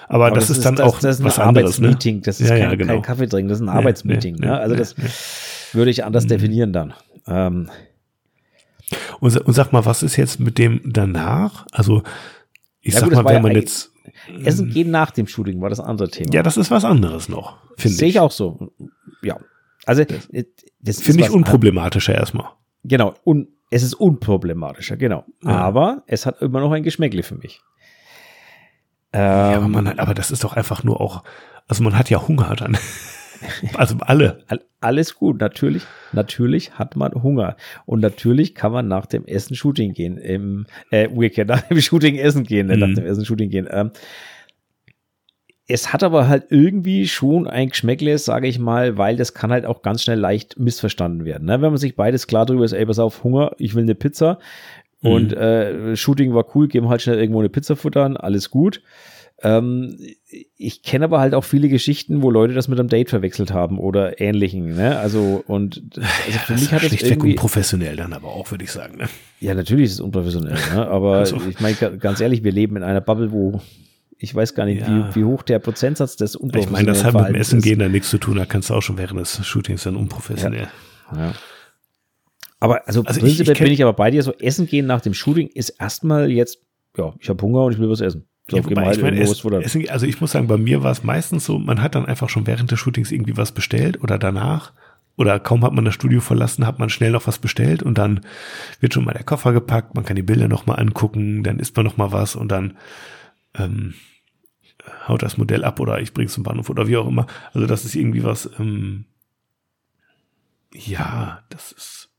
Aber, 0.07 0.27
Aber 0.27 0.36
das, 0.36 0.49
ist 0.49 0.64
dann 0.64 0.80
auch 0.80 0.99
das 0.99 1.15
ist 1.15 1.22
ein 1.22 1.26
was 1.26 1.40
anderes, 1.40 1.80
ne? 1.80 1.95
Das 2.22 2.40
ist 2.40 2.48
Ja, 2.49 2.56
kein, 2.56 2.60
ja, 2.69 2.76
genau. 2.76 2.94
kein 2.94 3.02
Kaffee 3.02 3.27
trinken, 3.27 3.49
das 3.49 3.60
ist 3.60 3.65
ein 3.65 3.69
Arbeitsmeeting. 3.69 4.36
nee, 4.36 4.45
ne? 4.45 4.52
nee, 4.53 4.57
Also 4.60 4.73
nee, 4.76 4.80
das 4.80 4.95
würde 5.73 5.91
ich 5.91 6.03
anders 6.06 6.26
Mhm. 6.26 6.30
definieren 6.30 6.73
dann. 6.73 6.94
Ähm, 7.27 7.69
Und, 9.19 9.36
und 9.38 9.53
sag 9.53 9.72
mal, 9.72 9.86
was 9.86 10.03
ist 10.03 10.15
jetzt 10.15 10.40
mit 10.40 10.57
dem 10.57 10.81
danach? 10.86 11.65
Also, 11.72 12.03
ich 12.81 12.94
Ja 12.94 12.99
sag 13.02 13.10
gut, 13.10 13.18
das 13.18 13.23
mal, 13.23 13.34
wenn 13.36 13.41
man 13.41 13.52
jetzt, 13.56 13.91
Essen 14.44 14.69
gehen 14.69 14.91
nach 14.91 15.11
dem 15.11 15.27
Shooting 15.27 15.61
war 15.61 15.69
das 15.69 15.80
andere 15.80 16.10
Thema. 16.10 16.34
ja, 16.34 16.44
das 16.44 16.57
ist 16.57 16.72
was 16.72 16.86
anderes 16.86 17.30
noch, 17.30 17.57
finde 17.77 17.98
Sehe 17.98 18.07
ich. 18.10 18.15
ich 18.15 18.19
auch 18.19 18.31
so. 18.31 18.72
Ja. 19.22 19.38
Also 19.86 20.02
äh, 20.03 20.44
das 20.81 21.02
Finde 21.02 21.23
ich 21.23 21.30
unproblematischer 21.31 22.14
erstmal. 22.15 22.49
Genau, 22.84 23.14
un, 23.26 23.48
es 23.69 23.83
ist 23.83 23.93
unproblematischer, 23.93 24.97
genau. 24.97 25.25
Ja. 25.43 25.51
Aber 25.51 26.03
es 26.07 26.25
hat 26.25 26.41
immer 26.41 26.59
noch 26.59 26.71
ein 26.71 26.83
Geschmäckle 26.83 27.23
für 27.23 27.35
mich. 27.35 27.61
Ja, 29.13 29.53
Ähm, 29.53 29.57
aber, 29.57 29.67
man 29.67 29.87
hat, 29.87 29.99
aber 29.99 30.13
das 30.13 30.31
ist 30.31 30.43
doch 30.43 30.53
einfach 30.53 30.83
nur 30.83 31.01
auch, 31.01 31.23
also 31.67 31.83
man 31.83 31.97
hat 31.97 32.09
ja 32.09 32.27
Hunger 32.27 32.55
dann. 32.55 32.77
also 33.75 33.95
alle. 34.01 34.43
all- 34.47 34.65
alles 34.81 35.15
gut, 35.15 35.41
natürlich, 35.41 35.83
natürlich 36.13 36.73
hat 36.79 36.95
man 36.95 37.11
Hunger. 37.21 37.57
Und 37.85 37.99
natürlich 37.99 38.55
kann 38.55 38.71
man 38.71 38.87
nach 38.87 39.05
dem 39.07 39.25
Essen 39.25 39.55
Shooting 39.55 39.93
gehen. 39.93 40.17
Im, 40.17 40.67
äh, 40.91 41.07
umgekehrt, 41.07 41.49
nach 41.49 41.61
dem 41.63 41.81
Shooting 41.81 42.15
essen 42.15 42.43
gehen, 42.43 42.67
nach 42.67 42.87
Mhm. 42.87 42.95
dem 42.95 43.05
Essen 43.05 43.25
Shooting 43.25 43.49
gehen. 43.49 43.67
Ähm, 43.69 43.91
es 45.69 45.93
hat 45.93 46.03
aber 46.03 46.27
halt 46.27 46.47
irgendwie 46.49 47.07
schon 47.07 47.47
ein 47.47 47.69
Geschmäckle, 47.69 48.17
sage 48.17 48.47
ich 48.47 48.59
mal, 48.59 48.97
weil 48.97 49.15
das 49.15 49.33
kann 49.33 49.51
halt 49.51 49.65
auch 49.65 49.81
ganz 49.83 50.03
schnell 50.03 50.19
leicht 50.19 50.59
missverstanden 50.59 51.25
werden. 51.25 51.45
Ne? 51.45 51.61
Wenn 51.61 51.69
man 51.71 51.77
sich 51.77 51.95
beides 51.95 52.27
klar 52.27 52.45
drüber 52.45 52.65
ist, 52.65 52.73
ey, 52.73 52.85
pass 52.85 52.99
auf, 52.99 53.23
Hunger, 53.23 53.51
ich 53.57 53.75
will 53.75 53.83
eine 53.83 53.95
Pizza 53.95 54.39
und 55.01 55.31
Mhm. 55.31 55.37
äh, 55.37 55.95
Shooting 55.95 56.33
war 56.33 56.45
cool, 56.55 56.67
geben 56.67 56.89
halt 56.89 57.01
schnell 57.01 57.19
irgendwo 57.19 57.39
eine 57.39 57.49
Pizza 57.49 57.75
futtern, 57.75 58.17
alles 58.17 58.49
gut. 58.49 58.81
Ähm, 59.41 59.97
ich 60.57 60.83
kenne 60.83 61.05
aber 61.05 61.19
halt 61.21 61.33
auch 61.33 61.45
viele 61.45 61.69
Geschichten, 61.69 62.21
wo 62.21 62.29
Leute 62.29 62.53
das 62.53 62.67
mit 62.67 62.77
einem 62.77 62.89
Date 62.89 63.09
verwechselt 63.09 63.53
haben 63.53 63.79
oder 63.79 64.19
ähnlichen. 64.19 64.75
Ne? 64.75 64.99
Also 64.99 65.41
und 65.47 65.81
also 65.95 66.39
für 66.39 66.53
Das 66.53 66.61
mich 66.61 66.71
hat 66.73 66.81
das 66.81 66.87
schlichtweg 66.89 67.11
irgendwie 67.11 67.31
unprofessionell 67.33 67.95
dann 67.95 68.11
aber 68.11 68.27
auch, 68.27 68.51
würde 68.51 68.65
ich 68.65 68.71
sagen. 68.71 68.97
Ne? 68.97 69.05
ja, 69.39 69.53
natürlich 69.53 69.85
ist 69.85 69.93
es 69.93 69.99
unprofessionell, 70.01 70.57
ne? 70.75 70.87
aber 70.87 71.13
Also. 71.19 71.37
ich 71.49 71.59
meine, 71.61 71.75
ga- 71.75 71.89
ganz 71.89 72.19
ehrlich, 72.19 72.43
wir 72.43 72.51
leben 72.51 72.75
in 72.75 72.83
einer 72.83 72.99
Bubble, 73.01 73.31
wo 73.31 73.61
ich 74.21 74.35
weiß 74.35 74.53
gar 74.53 74.65
nicht, 74.65 74.81
Ja. 74.81 75.13
wie, 75.15 75.21
wie 75.21 75.23
hoch 75.23 75.41
der 75.43 75.59
Prozentsatz 75.59 76.15
des 76.17 76.35
Ich 76.35 76.41
unprofessionellen 76.41 76.85
meine, 76.85 76.97
das 76.97 77.03
hat 77.05 77.13
mit 77.15 77.29
dem 77.29 77.35
Essen 77.35 77.59
ist. 77.59 77.63
gehen 77.63 77.79
dann 77.79 77.91
nichts 77.93 78.09
zu 78.09 78.17
tun, 78.17 78.35
da 78.35 78.45
kannst 78.45 78.69
du 78.69 78.73
auch 78.75 78.81
schon 78.81 78.97
während 78.97 79.19
des 79.19 79.45
Shootings 79.47 79.83
dann 79.83 79.95
unprofessionell. 79.95 80.67
Ja. 81.15 81.33
Aber 82.59 82.85
also, 82.87 83.03
Also 83.05 83.19
ich- 83.19 83.23
prinzipiell 83.23 83.53
ich 83.55 83.59
bin 83.63 83.71
ich 83.71 83.81
aber 83.81 83.93
bei 83.93 84.11
dir, 84.11 84.21
so 84.21 84.33
Essen 84.33 84.67
gehen 84.67 84.85
nach 84.85 85.01
dem 85.01 85.13
Shooting 85.13 85.47
ist 85.47 85.69
erstmal 85.69 86.29
jetzt, 86.29 86.59
ja, 86.97 87.13
ich 87.19 87.29
habe 87.29 87.41
Hunger 87.41 87.63
und 87.63 87.73
ich 87.73 87.79
will 87.79 87.89
was 87.89 88.01
essen. 88.01 88.25
So, 88.49 88.57
Ja, 88.57 88.65
wobei, 88.65 88.91
ich 88.91 88.97
irgendwo 88.97 89.55
es. 89.57 89.65
Essen, 89.65 89.89
also 89.89 90.05
ich 90.05 90.19
muss 90.19 90.31
sagen, 90.31 90.47
bei 90.47 90.57
mir 90.57 90.83
war 90.83 90.91
es 90.91 91.03
meistens 91.03 91.45
so, 91.45 91.57
man 91.59 91.81
hat 91.81 91.95
dann 91.95 92.05
einfach 92.05 92.29
schon 92.29 92.47
während 92.47 92.71
des 92.71 92.79
Shootings 92.79 93.11
irgendwie 93.11 93.37
was 93.37 93.51
bestellt 93.53 94.01
oder 94.03 94.17
danach 94.17 94.73
oder 95.17 95.39
kaum 95.39 95.63
hat 95.63 95.73
man 95.73 95.85
das 95.85 95.93
Studio 95.93 96.19
verlassen, 96.19 96.65
hat 96.65 96.79
man 96.79 96.89
schnell 96.89 97.11
noch 97.11 97.27
was 97.27 97.37
bestellt 97.39 97.83
und 97.83 97.97
dann 97.97 98.21
wird 98.79 98.93
schon 98.93 99.05
mal 99.05 99.13
der 99.13 99.23
Koffer 99.23 99.53
gepackt, 99.53 99.93
man 99.95 100.03
kann 100.03 100.15
die 100.15 100.23
Bilder 100.23 100.47
noch 100.47 100.65
mal 100.65 100.75
angucken, 100.75 101.43
dann 101.43 101.59
isst 101.59 101.75
man 101.77 101.85
noch 101.85 101.97
mal 101.97 102.11
was 102.11 102.35
und 102.35 102.51
dann 102.51 102.75
ähm, 103.60 103.94
haut 105.07 105.23
das 105.23 105.38
Modell 105.38 105.64
ab 105.64 105.80
oder 105.80 105.99
ich 106.02 106.14
bring's 106.14 106.34
zum 106.34 106.44
Bahnhof 106.44 106.69
oder 106.69 106.88
wie 106.88 106.98
auch 106.98 107.07
immer. 107.07 107.27
Also 107.53 107.68
das 107.68 107.86
ist 107.86 107.95
irgendwie 107.95 108.23
was, 108.23 108.49
ähm, 108.60 109.06
ja, 110.73 111.44
das 111.49 111.72
ist, 111.72 112.10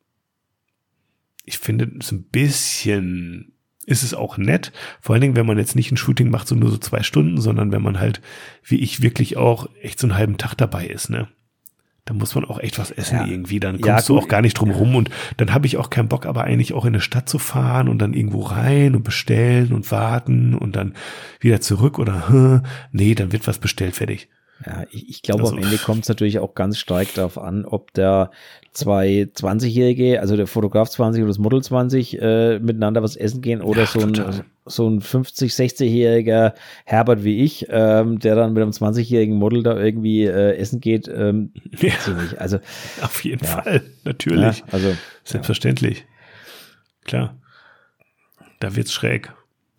ich 1.45 1.59
finde, 1.59 1.91
es 1.99 2.13
ein 2.13 2.25
bisschen, 2.25 3.53
ist 3.87 4.03
es 4.03 4.15
auch 4.15 4.37
nett, 4.37 4.73
vor 5.01 5.15
allen 5.15 5.23
Dingen, 5.23 5.37
wenn 5.37 5.47
man 5.47 5.59
jetzt 5.59 5.77
nicht 5.77 5.91
ein 5.91 5.97
Shooting 5.97 6.31
macht, 6.31 6.49
so 6.49 6.55
nur 6.55 6.71
so 6.71 6.79
zwei 6.79 7.03
Stunden, 7.03 7.41
sondern 7.41 7.73
wenn 7.73 7.83
man 7.83 7.99
halt, 7.99 8.21
wie 8.63 8.79
ich, 8.81 9.03
wirklich 9.03 9.37
auch 9.37 9.69
echt 9.81 9.99
so 9.99 10.07
einen 10.07 10.17
halben 10.17 10.39
Tag 10.39 10.55
dabei 10.55 10.87
ist, 10.87 11.11
ne? 11.11 11.29
Da 12.11 12.15
muss 12.17 12.35
man 12.35 12.45
auch 12.45 12.59
echt 12.59 12.81
was 12.81 12.91
essen 12.91 13.19
Ja. 13.19 13.25
irgendwie, 13.27 13.61
dann 13.61 13.79
Ja, 13.79 13.93
kommst 13.93 14.09
du 14.09 14.15
gut. 14.15 14.25
auch 14.25 14.29
gar 14.29 14.43
nicht 14.43 14.55
drum 14.55 14.73
rum 14.73 14.97
und 14.97 15.11
dann 15.37 15.55
habe 15.55 15.69
ich 15.69 15.77
auch 15.77 15.91
keinen 15.91 16.09
Bock, 16.09 16.27
aber 16.27 16.43
eigentlich 16.43 16.73
auch 16.73 16.85
in 16.85 16.89
eine 16.95 17.01
Stadt 17.01 17.29
zu 17.29 17.39
fahren 17.39 17.89
und 17.89 18.01
dann 18.01 18.15
irgendwo 18.15 18.41
rein 18.41 18.97
und 18.97 19.05
bestellen 19.05 19.73
und 19.73 19.89
warten 19.93 20.57
und 20.57 20.75
dann 20.75 20.95
wieder 21.39 21.61
zurück 21.61 22.01
oder, 22.01 22.29
hm, 22.29 22.63
nee, 22.91 23.15
dann 23.15 23.31
wird 23.31 23.47
was 23.47 23.59
bestellt, 23.59 23.95
fertig. 23.95 24.29
Ja, 24.67 24.85
ich, 24.91 25.09
ich 25.09 25.23
glaube, 25.23 25.43
Also- 25.45 25.57
am 25.57 25.63
Ende 25.63 25.79
kommt 25.79 26.03
es 26.03 26.09
natürlich 26.09 26.39
auch 26.39 26.55
ganz 26.55 26.77
stark 26.79 27.13
darauf 27.15 27.39
an, 27.39 27.65
ob 27.65 27.93
der 27.95 28.31
zwei 28.73 29.29
20-Jährige, 29.35 30.21
also 30.21 30.37
der 30.37 30.47
Fotograf 30.47 30.89
20 30.91 31.23
und 31.23 31.29
das 31.29 31.39
Model 31.39 31.63
20, 31.63 32.21
äh, 32.21 32.59
miteinander 32.59 33.03
was 33.03 33.17
essen 33.17 33.41
gehen 33.41 33.63
oder 33.63 33.83
Ja, 33.83 33.87
so 33.87 34.01
ein, 34.01 34.13
total. 34.13 34.45
so 34.67 34.87
ein 34.89 35.01
50-, 35.01 35.51
60-jähriger 35.55 36.53
Herbert 36.85 37.25
wie 37.25 37.43
ich, 37.43 37.67
ähm, 37.71 38.19
der 38.19 38.35
dann 38.37 38.53
mit 38.53 38.63
einem 38.63 38.73
20-jährigen 38.73 39.37
Model 39.37 39.63
da 39.63 39.79
irgendwie 39.79 40.25
äh, 40.25 40.57
essen 40.57 40.81
geht, 40.81 41.09
ähm, 41.09 41.53
Ja. 41.81 41.93
Also, 42.37 42.59
Auf 43.03 43.25
jeden 43.25 43.45
Ja. 43.45 43.51
Fall, 43.63 43.83
natürlich. 44.05 44.59
ja, 44.59 44.65
also 44.73 44.95
Selbstverständlich. 45.25 46.05
Klar. 47.05 47.35
Da 48.61 48.77
wird's 48.77 48.93
schräg. 48.93 49.33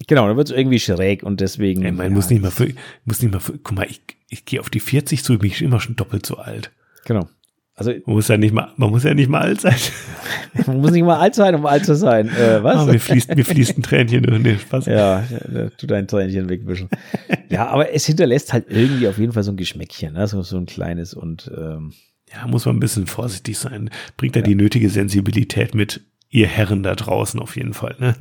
Genau, 0.07 0.27
dann 0.27 0.37
wird 0.37 0.49
es 0.49 0.55
irgendwie 0.55 0.79
schräg 0.79 1.23
und 1.23 1.41
deswegen. 1.41 1.83
Ey, 1.83 1.91
man 1.91 2.07
ja, 2.07 2.11
muss 2.11 2.29
nicht 2.29 2.41
mal 2.41 2.51
für, 2.51 2.73
muss 3.05 3.21
nicht 3.21 3.31
mal 3.31 3.39
für, 3.39 3.57
guck 3.57 3.75
mal, 3.75 3.87
ich, 3.89 4.01
ich 4.29 4.45
gehe 4.45 4.59
auf 4.59 4.69
die 4.69 4.79
40 4.79 5.23
zu, 5.23 5.37
bin 5.37 5.49
ich 5.49 5.61
immer 5.61 5.79
schon 5.79 5.95
doppelt 5.95 6.25
so 6.25 6.37
alt. 6.37 6.71
Genau. 7.05 7.27
Also 7.75 7.91
Man 8.05 8.15
muss 8.15 8.27
ja 8.27 8.37
nicht 8.37 8.53
mal, 8.53 8.71
man 8.75 8.91
muss 8.91 9.03
ja 9.03 9.13
nicht 9.13 9.29
mal 9.29 9.41
alt 9.41 9.61
sein. 9.61 9.75
man 10.67 10.81
muss 10.81 10.91
nicht 10.91 11.03
mal 11.03 11.17
alt 11.17 11.33
sein, 11.33 11.55
um 11.55 11.65
alt 11.65 11.85
zu 11.85 11.95
sein. 11.95 12.29
Äh, 12.29 12.61
was? 12.61 12.75
Ah, 12.75 12.85
mir 12.85 12.99
fließt, 12.99 13.35
mir 13.35 13.45
fließt 13.45 13.77
ein 13.77 13.81
Tränchen 13.81 14.23
durch 14.23 14.43
den 14.43 14.59
Spaß. 14.59 14.85
Ja, 14.85 15.23
ja, 15.51 15.69
tu 15.69 15.87
dein 15.87 16.07
Tränchen 16.07 16.47
wegwischen. 16.47 16.89
ja, 17.49 17.67
aber 17.67 17.91
es 17.91 18.05
hinterlässt 18.05 18.53
halt 18.53 18.65
irgendwie 18.69 19.07
auf 19.07 19.17
jeden 19.17 19.31
Fall 19.31 19.43
so 19.43 19.51
ein 19.51 19.57
Geschmäckchen, 19.57 20.13
ne? 20.13 20.27
so, 20.27 20.43
so 20.43 20.57
ein 20.57 20.67
kleines 20.67 21.13
und 21.13 21.49
ähm, 21.57 21.93
Ja, 22.31 22.45
muss 22.45 22.65
man 22.65 22.75
ein 22.75 22.79
bisschen 22.81 23.07
vorsichtig 23.07 23.57
sein. 23.57 23.89
Bringt 24.15 24.35
da 24.35 24.41
die 24.41 24.55
nötige 24.55 24.89
Sensibilität 24.89 25.73
mit, 25.73 26.01
ihr 26.29 26.47
Herren 26.47 26.83
da 26.83 26.93
draußen 26.95 27.39
auf 27.39 27.55
jeden 27.55 27.73
Fall. 27.73 27.95
Ne? 27.99 28.15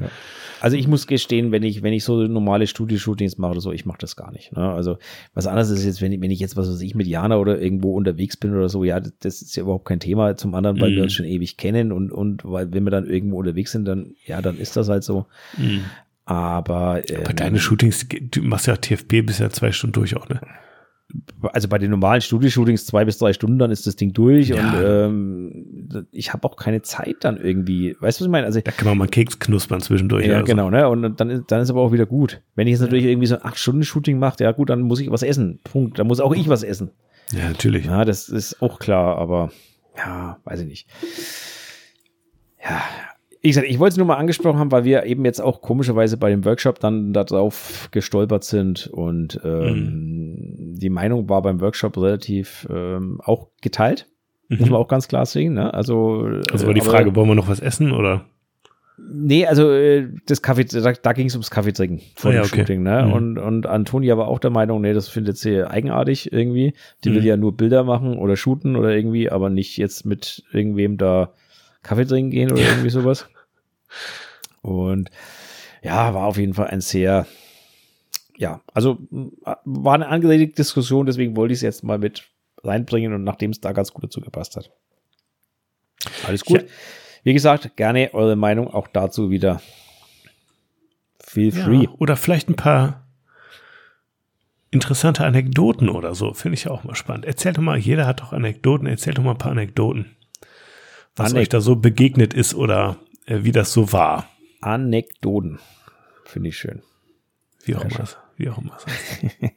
Also 0.61 0.77
ich 0.77 0.87
muss 0.87 1.07
gestehen, 1.07 1.53
wenn 1.53 1.63
ich, 1.63 1.83
wenn 1.83 1.93
ich 1.93 2.05
so 2.05 2.23
normale 2.27 2.67
Studio-Shootings 2.67 3.39
mache 3.39 3.53
oder 3.53 3.61
so, 3.61 3.73
ich 3.73 3.87
mache 3.87 3.99
das 3.99 4.15
gar 4.17 4.31
nicht. 4.33 4.53
Ne? 4.55 4.63
Also 4.73 4.99
was 5.35 5.47
anderes 5.47 5.71
ist 5.71 5.85
jetzt, 5.85 6.01
wenn 6.03 6.13
ich, 6.13 6.21
wenn 6.21 6.31
ich 6.31 6.41
jetzt, 6.41 6.57
was 6.57 6.71
weiß 6.71 6.81
ich, 6.83 6.95
mit 6.95 7.07
Jana 7.07 7.37
oder 7.39 7.61
irgendwo 7.61 7.95
unterwegs 7.97 8.37
bin 8.37 8.55
oder 8.55 8.69
so, 8.69 8.85
ja, 8.85 9.01
das, 9.01 9.43
ist 9.43 9.57
ja 9.57 9.63
überhaupt 9.63 9.87
kein 9.87 10.01
Thema. 10.01 10.37
Zum 10.37 10.55
anderen, 10.55 10.81
weil 10.81 10.91
wir 10.91 10.99
Mhm. 10.99 11.03
uns 11.05 11.13
schon 11.15 11.27
ewig 11.27 11.57
kennen 11.57 11.93
und, 11.93 12.13
und 12.13 12.45
weil 12.45 12.73
wenn 12.73 12.85
wir 12.85 12.91
dann 12.91 13.07
irgendwo 13.07 13.39
unterwegs 13.39 13.73
sind, 13.73 13.85
dann, 13.87 14.15
ja, 14.27 14.41
dann 14.43 14.59
ist 14.59 14.77
das 14.77 14.89
halt 14.89 15.03
so. 15.05 15.27
Aber, 16.25 17.03
ähm, 17.11 17.25
Bei 17.25 17.33
deine 17.33 17.59
Shootings, 17.59 18.07
du 18.09 18.43
machst 18.43 18.67
ja 18.67 18.77
TFB 18.77 19.23
bis 19.27 19.39
ja 19.39 19.51
zwei 19.51 19.73
Stunden 19.73 19.95
durch 19.95 20.17
auch, 20.17 20.29
ne? 20.29 20.41
Also 21.43 21.69
bei 21.69 21.79
den 21.79 21.91
normalen 21.91 22.21
Studio-Shootings 22.21 22.87
zwei 22.87 23.05
bis 23.05 23.19
drei 23.19 23.33
Stunden, 23.33 23.59
dann 23.59 23.71
ist 23.71 23.87
das 23.87 23.97
Ding 23.97 24.13
durch 24.13 24.49
Ja. 24.49 24.57
und 24.57 24.85
ähm, 24.85 26.07
ich 26.13 26.33
habe 26.33 26.47
auch 26.49 26.57
keine 26.57 26.83
Zeit 26.83 27.17
dann 27.21 27.37
irgendwie. 27.37 27.97
Weißt 28.01 28.21
du, 28.21 28.23
was 28.25 28.27
ich 28.27 28.31
meine? 28.31 28.47
Also 28.47 28.61
Da 28.61 28.71
kann 28.71 28.87
man 28.89 28.99
mal 28.99 29.09
Keks 29.09 29.39
knuspern 29.39 29.81
zwischendurch. 29.81 30.25
ja, 30.27 30.33
oder 30.39 30.41
so. 30.41 30.45
genau, 30.47 30.71
ne? 30.71 30.89
Und 30.89 31.19
dann 31.21 31.31
ist, 31.31 31.45
dann 31.49 31.61
ist 31.63 31.71
aber 31.71 31.81
auch 31.81 31.93
wieder 31.93 32.07
gut. 32.07 32.41
Wenn 32.55 32.67
ich 32.67 32.73
jetzt 32.73 32.81
natürlich 32.81 33.05
irgendwie 33.05 33.27
so 33.27 33.37
ein 33.37 33.45
acht 33.45 33.59
Stunden 33.59 33.83
Shooting 33.83 34.19
mache, 34.19 34.43
ja 34.45 34.53
gut, 34.53 34.71
dann 34.71 34.83
muss 34.83 35.01
ich 35.01 35.11
was 35.11 35.23
essen. 35.23 35.61
Punkt. 35.65 35.99
Dann 35.99 36.07
muss 36.07 36.21
auch 36.21 36.35
ich 36.35 36.49
was 36.49 36.63
essen. 36.63 36.91
Ja, 37.33 37.49
natürlich. 37.49 37.87
Ja, 37.87 38.05
das 38.05 38.29
ist 38.29 38.61
auch 38.63 38.79
klar, 38.79 39.17
aber 39.19 39.51
ja, 39.97 40.39
weiß 40.45 40.61
ich 40.61 40.67
nicht. 40.67 40.89
Ja, 42.63 42.81
gesagt, 43.49 43.67
ich 43.69 43.79
wollte 43.79 43.93
es 43.95 43.97
nur 43.97 44.07
mal 44.07 44.17
angesprochen 44.17 44.59
haben, 44.59 44.71
weil 44.71 44.85
wir 44.85 45.05
eben 45.05 45.25
jetzt 45.25 45.41
auch 45.41 45.63
komischerweise 45.63 46.17
bei 46.19 46.31
dem 46.31 46.45
Workshop 46.45 46.79
dann 46.81 47.13
darauf 47.13 47.89
gestolpert 47.91 48.45
sind 48.45 48.87
und 48.89 49.41
ähm, 49.45 50.75
die 50.77 50.91
Meinung 50.91 51.29
war 51.29 51.41
beim 51.43 51.61
Workshop 51.61 51.97
relativ 51.97 52.67
ähm, 52.71 53.21
auch 53.25 53.49
geteilt. 53.63 54.07
Muss 54.49 54.69
man 54.69 54.81
auch 54.81 54.89
ganz 54.89 55.07
klar 55.07 55.27
sehen. 55.27 55.55
Ne? 55.55 55.73
Also, 55.73 56.23
Mhm. 56.27 56.43
Also 56.53 56.67
war 56.67 56.75
die 56.75 56.81
äh, 56.81 56.83
aber- 56.83 56.91
Frage, 56.91 57.15
wollen 57.17 57.29
wir 57.29 57.35
noch 57.37 57.49
was 57.49 57.61
essen 57.61 57.93
oder? 57.93 58.25
Nee, 59.13 59.47
also 59.47 59.71
äh, 59.73 60.09
das 60.27 60.43
Kaffee, 60.43 60.65
da, 60.65 60.93
da 60.93 61.13
ging 61.15 61.27
es 61.29 61.35
ums 61.35 61.51
Kaffeetrinken 61.51 62.01
vor 62.17 62.33
Ah, 62.33 62.35
ja, 62.35 62.41
dem 62.43 62.47
okay. 62.49 62.59
Shooting, 62.59 62.83
ne? 62.83 63.05
Mhm. 63.07 63.13
Und, 63.13 63.39
und 63.39 63.67
Antonia 63.67 64.19
war 64.19 64.29
auch 64.29 64.39
der 64.41 64.51
Meinung, 64.51 64.83
nee, 64.83 64.93
das 64.93 65.09
findet 65.09 65.39
sie 65.39 65.63
eigenartig 65.65 66.33
irgendwie. 66.33 66.75
Die 67.05 67.11
Mhm. 67.11 67.15
will 67.15 67.25
ja 67.25 67.37
nur 67.39 67.57
Bilder 67.57 67.85
machen 67.85 68.19
oder 68.19 68.37
shooten 68.37 68.77
oder 68.77 68.91
irgendwie, 68.95 69.31
aber 69.31 69.49
nicht 69.49 69.79
jetzt 69.79 70.05
mit 70.05 70.43
irgendwem 70.53 70.99
da 70.99 71.33
Kaffee 71.83 72.05
trinken 72.05 72.31
gehen 72.31 72.53
oder 72.53 72.63
irgendwie 72.63 72.91
sowas. 72.91 73.29
Und 74.63 75.11
ja, 75.83 76.13
war 76.15 76.27
auf 76.27 76.37
jeden 76.37 76.55
Fall 76.55 76.69
ein 76.69 76.81
sehr, 76.81 77.27
ja, 78.37 78.61
also 78.75 78.99
m, 79.11 79.33
war 79.65 79.95
eine 79.95 80.09
angeregte 80.09 80.57
Diskussion, 80.57 81.07
deswegen 81.07 81.37
wollte 81.37 81.53
ich 81.53 81.59
es 81.59 81.63
jetzt 81.63 81.85
mal 81.85 81.99
mit 81.99 82.25
reinbringen 82.63 83.15
und 83.15 83.25
nachdem 83.25 83.51
es 83.51 83.61
da 83.61 83.73
ganz 83.73 83.93
gut 83.93 84.05
dazu 84.05 84.21
gepasst 84.21 84.57
hat. 84.57 84.71
Alles 86.27 86.45
gut. 86.45 86.63
Ja. 86.63 86.69
Wie 87.23 87.33
gesagt, 87.33 87.77
gerne 87.77 88.13
eure 88.15 88.37
Meinung 88.37 88.73
auch 88.73 88.89
dazu 88.89 89.31
wieder. 89.31 89.61
Feel 91.19 91.53
free. 91.53 91.85
Ja, 91.85 91.91
oder 91.99 92.17
vielleicht 92.17 92.49
ein 92.49 92.57
paar 92.57 93.07
interessante 94.71 95.25
Anekdoten 95.25 95.89
oder 95.89 96.15
so. 96.15 96.33
Finde 96.33 96.55
ich 96.55 96.69
auch 96.69 96.85
mal 96.85 96.95
spannend. 96.95 97.27
Erzählt 97.27 97.59
doch 97.59 97.63
mal, 97.63 97.79
jeder 97.79 98.07
hat 98.07 98.21
doch 98.21 98.33
Anekdoten. 98.33 98.87
Erzählt 98.87 99.19
doch 99.19 99.23
mal 99.23 99.33
ein 99.33 99.39
paar 99.39 99.53
Anekdoten. 99.53 100.17
Was 101.21 101.33
Anek- 101.33 101.43
euch 101.43 101.49
da 101.49 101.61
so 101.61 101.77
begegnet 101.77 102.35
ist 102.35 102.55
oder 102.55 102.97
äh, 103.27 103.41
wie 103.43 103.53
das 103.53 103.73
so 103.73 103.93
war. 103.93 104.29
Anekdoten. 104.61 105.59
Finde 106.25 106.49
ich 106.49 106.59
schön. 106.59 106.83
Wie 107.65 107.77
auch 107.77 107.85
immer. 107.85 108.09
Wie 108.37 108.49
auch 108.49 108.59
immer. 108.59 108.79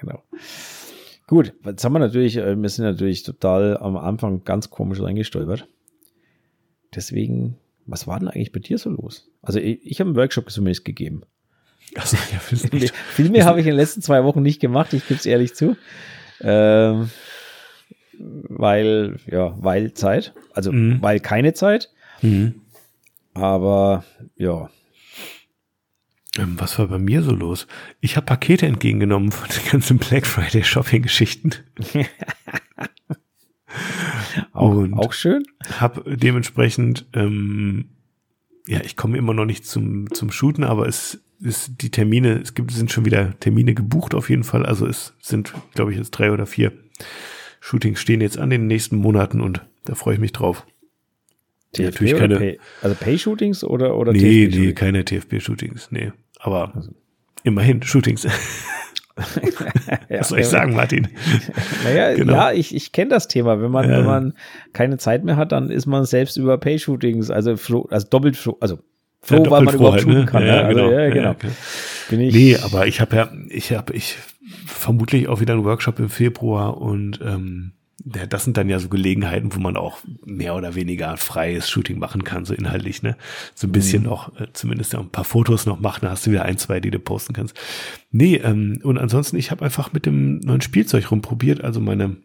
genau. 0.00 0.22
Gut, 1.26 1.52
jetzt 1.64 1.84
haben 1.84 1.92
wir 1.92 1.98
natürlich, 1.98 2.36
äh, 2.36 2.56
wir 2.56 2.68
sind 2.68 2.84
natürlich 2.84 3.22
total 3.22 3.76
am 3.78 3.96
Anfang 3.96 4.44
ganz 4.44 4.70
komisch 4.70 5.00
reingestolpert. 5.00 5.66
Deswegen, 6.94 7.58
was 7.84 8.06
war 8.06 8.18
denn 8.18 8.28
eigentlich 8.28 8.52
bei 8.52 8.60
dir 8.60 8.78
so 8.78 8.90
los? 8.90 9.28
Also 9.42 9.58
ich, 9.58 9.80
ich 9.84 10.00
habe 10.00 10.08
einen 10.08 10.16
Workshop 10.16 10.50
zumindest 10.50 10.84
gegeben. 10.84 11.22
Also, 11.96 12.16
ja, 12.32 12.38
viel, 13.12 13.30
mehr 13.30 13.44
habe 13.44 13.60
ich 13.60 13.66
in 13.66 13.72
den 13.72 13.78
letzten 13.78 14.02
zwei 14.02 14.24
Wochen 14.24 14.42
nicht 14.42 14.60
gemacht, 14.60 14.92
ich 14.92 15.06
gebe 15.06 15.18
es 15.18 15.26
ehrlich 15.26 15.54
zu. 15.54 15.76
Ähm, 16.40 17.10
weil, 18.18 19.16
ja, 19.26 19.54
weil 19.58 19.94
Zeit, 19.94 20.32
also 20.52 20.72
mhm. 20.72 21.02
weil 21.02 21.20
keine 21.20 21.54
Zeit. 21.54 21.90
Mhm. 22.22 22.62
Aber 23.34 24.04
ja. 24.36 24.70
Ähm, 26.38 26.54
was 26.58 26.78
war 26.78 26.88
bei 26.88 26.98
mir 26.98 27.22
so 27.22 27.32
los? 27.32 27.66
Ich 28.00 28.16
habe 28.16 28.26
Pakete 28.26 28.66
entgegengenommen 28.66 29.32
von 29.32 29.48
den 29.48 29.70
ganzen 29.70 29.98
Black 29.98 30.26
Friday 30.26 30.64
Shopping-Geschichten. 30.64 31.54
auch, 34.52 34.70
Und 34.70 34.94
auch 34.94 35.12
schön. 35.12 35.44
Habe 35.78 36.16
dementsprechend, 36.16 37.06
ähm, 37.14 37.90
ja, 38.66 38.80
ich 38.82 38.96
komme 38.96 39.16
immer 39.16 39.34
noch 39.34 39.46
nicht 39.46 39.66
zum, 39.66 40.12
zum 40.12 40.30
Shooten, 40.30 40.64
aber 40.64 40.86
es 40.86 41.20
ist 41.40 41.82
die 41.82 41.90
Termine, 41.90 42.40
es 42.40 42.54
gibt, 42.54 42.70
sind 42.70 42.90
schon 42.90 43.04
wieder 43.04 43.38
Termine 43.40 43.74
gebucht 43.74 44.14
auf 44.14 44.30
jeden 44.30 44.44
Fall. 44.44 44.64
Also 44.64 44.86
es 44.86 45.14
sind, 45.20 45.52
glaube 45.74 45.92
ich, 45.92 45.98
jetzt 45.98 46.12
drei 46.12 46.32
oder 46.32 46.46
vier 46.46 46.72
Shootings 47.66 48.00
stehen 48.00 48.20
jetzt 48.20 48.38
an 48.38 48.52
in 48.52 48.60
den 48.60 48.66
nächsten 48.68 48.94
Monaten 48.94 49.40
und 49.40 49.60
da 49.86 49.96
freue 49.96 50.14
ich 50.14 50.20
mich 50.20 50.30
drauf. 50.30 50.64
TFP 51.72 51.84
natürlich 51.84 52.16
keine, 52.16 52.36
Pay, 52.36 52.60
also 52.80 52.94
Pay-Shootings 52.94 53.64
oder, 53.64 53.96
oder 53.96 54.12
Nee, 54.12 54.48
nee, 54.48 54.72
keine 54.72 55.04
TFP-Shootings, 55.04 55.88
nee. 55.90 56.12
Aber 56.38 56.72
also. 56.76 56.92
immerhin 57.42 57.82
Shootings. 57.82 58.24
Was 60.08 60.28
soll 60.28 60.38
ich 60.38 60.46
sagen, 60.46 60.74
Martin? 60.76 61.08
Naja, 61.84 62.14
genau. 62.14 62.34
ja, 62.34 62.52
ich, 62.52 62.72
ich 62.72 62.92
kenne 62.92 63.10
das 63.10 63.26
Thema. 63.26 63.60
Wenn 63.60 63.72
man, 63.72 63.90
ja. 63.90 63.98
wenn 63.98 64.06
man 64.06 64.34
keine 64.72 64.98
Zeit 64.98 65.24
mehr 65.24 65.36
hat, 65.36 65.50
dann 65.50 65.68
ist 65.68 65.86
man 65.86 66.04
selbst 66.04 66.36
über 66.36 66.58
Pay-Shootings, 66.58 67.32
also, 67.32 67.56
froh, 67.56 67.88
also 67.90 68.06
doppelt 68.08 68.36
froh, 68.36 68.56
also 68.60 68.78
froh, 69.22 69.42
ja, 69.42 69.50
weil 69.50 69.62
man 69.62 69.74
überhaupt 69.74 69.94
halt, 69.94 70.02
shooten 70.02 70.20
ne? 70.20 70.26
kann. 70.26 70.46
Ja, 70.46 70.62
ne? 70.62 70.68
genau. 70.68 70.84
Also, 70.84 70.98
ja, 70.98 71.10
genau. 71.10 71.36
Bin 72.10 72.20
ich 72.20 72.32
nee, 72.32 72.56
aber 72.56 72.86
ich 72.86 73.00
habe 73.00 73.16
ja, 73.16 73.28
ich 73.48 73.72
habe, 73.72 73.92
ich 73.92 74.18
vermutlich 74.66 75.28
auch 75.28 75.40
wieder 75.40 75.54
einen 75.54 75.64
Workshop 75.64 75.98
im 75.98 76.08
Februar 76.08 76.78
und 76.78 77.20
ähm, 77.22 77.72
das 78.04 78.44
sind 78.44 78.56
dann 78.56 78.68
ja 78.68 78.78
so 78.78 78.88
Gelegenheiten, 78.88 79.54
wo 79.54 79.58
man 79.58 79.76
auch 79.76 79.98
mehr 80.24 80.54
oder 80.54 80.74
weniger 80.74 81.16
freies 81.16 81.68
Shooting 81.68 81.98
machen 81.98 82.24
kann, 82.24 82.44
so 82.44 82.54
inhaltlich, 82.54 83.02
ne? 83.02 83.16
So 83.54 83.66
ein 83.66 83.72
bisschen 83.72 84.02
mhm. 84.02 84.08
noch, 84.08 84.38
äh, 84.38 84.46
zumindest 84.52 84.94
ein 84.94 85.08
paar 85.08 85.24
Fotos 85.24 85.66
noch 85.66 85.80
machen, 85.80 86.02
dann 86.02 86.10
hast 86.10 86.26
du 86.26 86.30
wieder 86.30 86.44
ein, 86.44 86.58
zwei, 86.58 86.78
die 86.78 86.90
du 86.90 86.98
posten 86.98 87.32
kannst. 87.32 87.58
Nee, 88.12 88.36
ähm, 88.36 88.78
und 88.82 88.98
ansonsten, 88.98 89.36
ich 89.36 89.50
habe 89.50 89.64
einfach 89.64 89.92
mit 89.92 90.06
dem 90.06 90.38
neuen 90.38 90.60
Spielzeug 90.60 91.10
rumprobiert, 91.10 91.64
also 91.64 91.80
meine, 91.80 92.16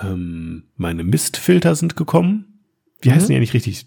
ähm, 0.00 0.64
meine 0.76 1.02
Mistfilter 1.02 1.74
sind 1.74 1.96
gekommen. 1.96 2.60
Die 3.02 3.08
mhm. 3.08 3.14
heißen 3.14 3.32
ja 3.32 3.40
nicht 3.40 3.54
richtig. 3.54 3.86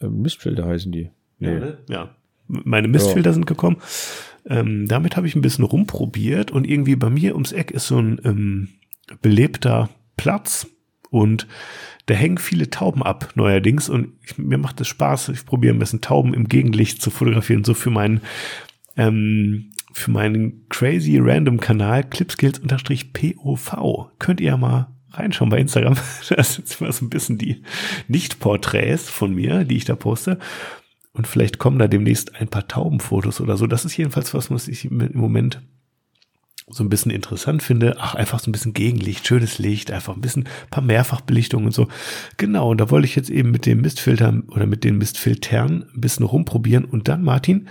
Äh, 0.00 0.08
Mistfilter 0.08 0.66
heißen 0.66 0.92
die. 0.92 1.10
Nee. 1.38 1.54
Ja, 1.54 1.58
ne? 1.58 1.78
ja. 1.88 2.16
Meine 2.48 2.86
Mistfilter 2.86 3.30
ja. 3.30 3.34
sind 3.34 3.46
gekommen. 3.46 3.78
Ähm, 4.48 4.86
damit 4.86 5.16
habe 5.16 5.26
ich 5.26 5.34
ein 5.34 5.42
bisschen 5.42 5.64
rumprobiert 5.64 6.50
und 6.50 6.66
irgendwie 6.66 6.96
bei 6.96 7.10
mir 7.10 7.34
ums 7.34 7.52
Eck 7.52 7.70
ist 7.70 7.88
so 7.88 7.98
ein 7.98 8.20
ähm, 8.24 8.68
belebter 9.20 9.90
Platz 10.16 10.66
und 11.10 11.46
da 12.06 12.14
hängen 12.14 12.38
viele 12.38 12.70
Tauben 12.70 13.02
ab 13.02 13.32
neuerdings 13.34 13.88
und 13.88 14.12
ich, 14.22 14.38
mir 14.38 14.58
macht 14.58 14.80
es 14.80 14.88
Spaß. 14.88 15.30
Ich 15.30 15.44
probiere 15.44 15.74
ein 15.74 15.80
bisschen 15.80 16.00
Tauben 16.00 16.34
im 16.34 16.48
Gegenlicht 16.48 17.02
zu 17.02 17.10
fotografieren, 17.10 17.64
so 17.64 17.74
für 17.74 17.90
meinen 17.90 18.20
ähm, 18.96 19.72
für 19.92 20.10
meinen 20.10 20.68
crazy 20.68 21.18
random 21.18 21.58
Kanal 21.58 22.04
clipskills-pov. 22.04 23.72
Könnt 24.18 24.40
ihr 24.40 24.48
ja 24.48 24.56
mal 24.56 24.88
reinschauen 25.10 25.50
bei 25.50 25.58
Instagram. 25.58 25.96
Das 26.28 26.54
sind 26.54 26.68
so 26.68 26.84
ein 26.84 27.10
bisschen 27.10 27.38
die 27.38 27.62
Nicht-Porträts 28.08 29.08
von 29.08 29.34
mir, 29.34 29.64
die 29.64 29.76
ich 29.78 29.84
da 29.86 29.96
poste. 29.96 30.38
Und 31.16 31.26
vielleicht 31.26 31.58
kommen 31.58 31.78
da 31.78 31.88
demnächst 31.88 32.36
ein 32.36 32.48
paar 32.48 32.68
Taubenfotos 32.68 33.40
oder 33.40 33.56
so. 33.56 33.66
Das 33.66 33.86
ist 33.86 33.96
jedenfalls 33.96 34.34
was, 34.34 34.50
was 34.50 34.68
ich 34.68 34.84
im 34.84 35.10
Moment 35.14 35.62
so 36.68 36.84
ein 36.84 36.90
bisschen 36.90 37.10
interessant 37.10 37.62
finde. 37.62 37.96
Ach, 37.98 38.14
einfach 38.14 38.38
so 38.38 38.50
ein 38.50 38.52
bisschen 38.52 38.74
Gegenlicht, 38.74 39.26
schönes 39.26 39.58
Licht, 39.58 39.90
einfach 39.90 40.14
ein 40.14 40.20
bisschen, 40.20 40.42
ein 40.42 40.70
paar 40.70 40.82
Mehrfachbelichtungen 40.82 41.66
und 41.66 41.72
so. 41.72 41.88
Genau, 42.36 42.70
und 42.70 42.78
da 42.78 42.90
wollte 42.90 43.06
ich 43.06 43.16
jetzt 43.16 43.30
eben 43.30 43.50
mit 43.50 43.64
dem 43.64 43.80
Mistfilter 43.80 44.42
oder 44.48 44.66
mit 44.66 44.84
den 44.84 44.98
Mistfiltern 44.98 45.86
ein 45.94 46.00
bisschen 46.02 46.26
rumprobieren. 46.26 46.84
Und 46.84 47.08
dann, 47.08 47.24
Martin, 47.24 47.68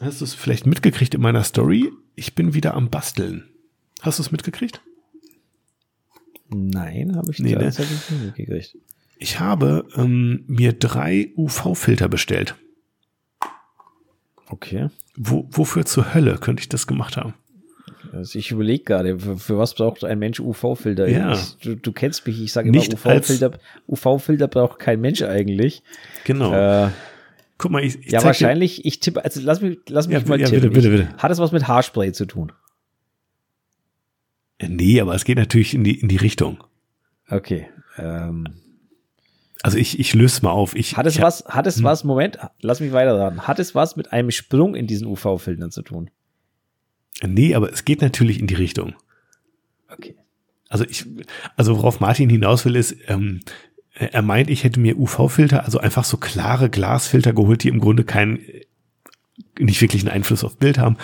hast 0.00 0.20
du 0.20 0.24
es 0.24 0.34
vielleicht 0.34 0.66
mitgekriegt 0.66 1.14
in 1.14 1.20
meiner 1.20 1.44
Story? 1.44 1.92
Ich 2.16 2.34
bin 2.34 2.52
wieder 2.52 2.74
am 2.74 2.90
Basteln. 2.90 3.44
Hast 4.02 4.18
du 4.18 4.24
es 4.24 4.32
mitgekriegt? 4.32 4.80
Nein, 6.48 7.14
habe 7.14 7.30
ich 7.30 7.38
nee, 7.38 7.54
ne? 7.54 7.66
nicht 7.66 8.10
mitgekriegt. 8.10 8.76
Ich 9.18 9.40
habe 9.40 9.86
ähm, 9.96 10.44
mir 10.46 10.72
drei 10.72 11.32
UV-Filter 11.36 12.08
bestellt. 12.08 12.56
Okay. 14.48 14.88
Wo, 15.16 15.48
wofür 15.50 15.84
zur 15.84 16.14
Hölle 16.14 16.38
könnte 16.38 16.60
ich 16.60 16.68
das 16.68 16.86
gemacht 16.86 17.16
haben? 17.16 17.34
Also 18.12 18.38
ich 18.38 18.50
überlege 18.50 18.84
gerade, 18.84 19.18
für, 19.18 19.36
für, 19.36 19.58
was 19.58 19.74
braucht 19.74 20.04
ein 20.04 20.18
Mensch 20.18 20.40
UV-Filter? 20.40 21.08
Ja. 21.08 21.38
Du, 21.62 21.76
du, 21.76 21.92
kennst 21.92 22.26
mich, 22.26 22.40
ich 22.40 22.52
sage 22.52 22.68
immer, 22.68 22.80
UV-Filter 22.80 23.58
UV 23.88 24.50
braucht 24.50 24.78
kein 24.78 25.00
Mensch 25.00 25.22
eigentlich. 25.22 25.82
Genau. 26.24 26.52
Äh, 26.52 26.90
Guck 27.58 27.70
mal, 27.70 27.84
ich, 27.84 27.98
ich 28.04 28.12
Ja, 28.12 28.22
wahrscheinlich, 28.22 28.76
dir. 28.76 28.86
ich 28.86 29.00
tippe, 29.00 29.24
also 29.24 29.40
lass 29.42 29.60
mich, 29.60 29.78
lass 29.88 30.08
mich 30.08 30.20
ja, 30.20 30.28
mal 30.28 30.40
ja, 30.40 30.48
tippen. 30.48 30.70
Bitte, 30.70 30.90
bitte, 30.90 31.04
bitte. 31.04 31.22
Hat 31.22 31.30
es 31.30 31.38
was 31.38 31.52
mit 31.52 31.68
Haarspray 31.68 32.12
zu 32.12 32.26
tun? 32.26 32.52
Nee, 34.60 35.00
aber 35.00 35.14
es 35.14 35.24
geht 35.24 35.38
natürlich 35.38 35.74
in 35.74 35.84
die, 35.84 35.98
in 35.98 36.08
die 36.08 36.16
Richtung. 36.16 36.62
Okay. 37.28 37.68
Ähm, 37.96 38.46
also 39.64 39.78
ich, 39.78 39.98
ich 39.98 40.12
löse 40.12 40.42
mal 40.42 40.50
auf. 40.50 40.76
Ich, 40.76 40.98
hat 40.98 41.06
es 41.06 41.16
ich 41.16 41.22
was, 41.22 41.42
hat 41.46 41.66
es 41.66 41.78
hm. 41.78 41.84
was, 41.84 42.04
Moment, 42.04 42.36
lass 42.60 42.80
mich 42.80 42.92
weiter 42.92 43.16
sagen. 43.16 43.40
Hat 43.48 43.58
es 43.58 43.74
was 43.74 43.96
mit 43.96 44.12
einem 44.12 44.30
Sprung 44.30 44.74
in 44.74 44.86
diesen 44.86 45.06
UV-Filtern 45.06 45.70
zu 45.70 45.80
tun? 45.80 46.10
Nee, 47.26 47.54
aber 47.54 47.72
es 47.72 47.86
geht 47.86 48.02
natürlich 48.02 48.38
in 48.38 48.46
die 48.46 48.56
Richtung. 48.56 48.92
Okay. 49.88 50.16
Also 50.68 50.84
ich, 50.84 51.06
also 51.56 51.78
worauf 51.78 51.98
Martin 51.98 52.28
hinaus 52.28 52.66
will, 52.66 52.76
ist, 52.76 52.94
ähm, 53.06 53.40
er 53.94 54.20
meint, 54.20 54.50
ich 54.50 54.64
hätte 54.64 54.80
mir 54.80 54.98
UV-Filter, 54.98 55.64
also 55.64 55.78
einfach 55.78 56.04
so 56.04 56.18
klare 56.18 56.68
Glasfilter 56.68 57.32
geholt, 57.32 57.62
die 57.62 57.68
im 57.68 57.80
Grunde 57.80 58.04
keinen, 58.04 58.40
nicht 59.58 59.80
wirklich 59.80 60.02
einen 60.02 60.12
Einfluss 60.12 60.44
auf 60.44 60.58
Bild 60.58 60.76
haben, 60.76 60.98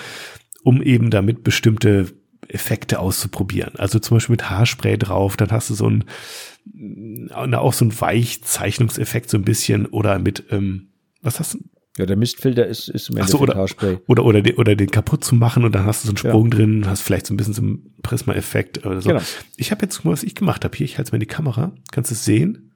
um 0.64 0.82
eben 0.82 1.08
damit 1.08 1.44
bestimmte 1.44 2.12
Effekte 2.46 2.98
auszuprobieren. 2.98 3.76
Also 3.76 4.00
zum 4.00 4.18
Beispiel 4.18 4.34
mit 4.34 4.50
Haarspray 4.50 4.98
drauf, 4.98 5.38
dann 5.38 5.50
hast 5.50 5.70
du 5.70 5.74
so 5.74 5.88
ein, 5.88 6.04
auch 7.32 7.72
so 7.72 7.84
ein 7.84 8.00
Weichzeichnungseffekt 8.00 9.30
so 9.30 9.36
ein 9.36 9.44
bisschen 9.44 9.86
oder 9.86 10.18
mit, 10.18 10.44
ähm, 10.50 10.88
was 11.22 11.40
hast 11.40 11.54
du? 11.54 11.58
Ja, 11.98 12.06
der 12.06 12.16
Mistfilter 12.16 12.66
ist, 12.66 12.88
ist 12.88 13.10
im 13.10 13.16
Endeffekt 13.16 13.38
so, 13.38 13.40
oder, 13.40 13.56
Haarspray. 13.56 13.98
Oder, 14.06 14.24
oder, 14.24 14.40
den, 14.42 14.56
oder 14.56 14.76
den 14.76 14.90
kaputt 14.90 15.24
zu 15.24 15.34
machen 15.34 15.64
und 15.64 15.74
dann 15.74 15.84
hast 15.84 16.04
du 16.04 16.06
so 16.06 16.12
einen 16.12 16.16
Sprung 16.18 16.44
ja. 16.44 16.56
drin, 16.56 16.86
hast 16.86 17.02
vielleicht 17.02 17.26
so 17.26 17.34
ein 17.34 17.36
bisschen 17.36 17.52
so 17.52 17.62
einen 17.62 17.94
Prisma-Effekt 18.02 18.86
oder 18.86 19.02
so. 19.02 19.10
Genau. 19.10 19.22
Ich 19.56 19.70
habe 19.70 19.82
jetzt, 19.82 20.06
was 20.06 20.22
ich 20.22 20.34
gemacht 20.34 20.64
habe, 20.64 20.76
hier, 20.76 20.84
ich 20.84 20.98
halte 20.98 21.10
mal 21.10 21.16
in 21.16 21.20
die 21.20 21.26
Kamera, 21.26 21.72
kannst 21.90 22.10
du 22.10 22.14
es 22.14 22.24
sehen? 22.24 22.70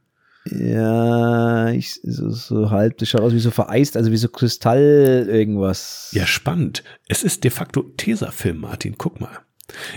Ja, 0.51 1.71
ich, 1.71 2.01
so, 2.03 2.29
so 2.29 2.71
halb, 2.71 2.99
das 2.99 3.09
schaut 3.09 3.23
aus 3.23 3.33
wie 3.33 3.39
so 3.39 3.51
vereist, 3.51 3.97
also 3.97 4.11
wie 4.11 4.17
so 4.19 4.29
Kristall 4.29 5.27
irgendwas. 5.31 6.11
Ja, 6.13 6.27
spannend. 6.27 6.85
Es 7.09 7.23
ist 7.23 7.45
de 7.45 7.51
facto 7.51 7.83
Tesafilm, 7.97 8.59
Martin, 8.59 8.97
guck 8.99 9.21
mal. 9.21 9.39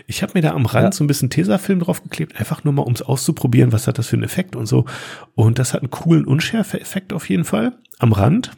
Ich 0.06 0.24
habe 0.24 0.34
mir 0.36 0.42
da 0.42 0.52
am 0.52 0.66
Rand 0.66 0.86
ja. 0.86 0.92
so 0.92 1.04
ein 1.04 1.08
bisschen 1.08 1.30
Tesafilm 1.30 1.80
draufgeklebt, 1.80 2.40
einfach 2.40 2.64
nur 2.64 2.74
mal, 2.74 2.84
um 2.84 2.94
es 2.94 3.02
auszuprobieren, 3.02 3.72
was 3.72 3.88
hat 3.88 3.98
das 3.98 4.08
für 4.08 4.16
einen 4.16 4.24
Effekt 4.24 4.56
und 4.56 4.66
so. 4.66 4.86
Und 5.36 5.60
das 5.60 5.74
hat 5.74 5.82
einen 5.82 5.92
coolen 5.92 6.26
Unschärfe-Effekt 6.26 7.14
auf 7.14 7.30
jeden 7.30 7.44
Fall 7.44 7.78
am 8.00 8.14
Rand. 8.14 8.52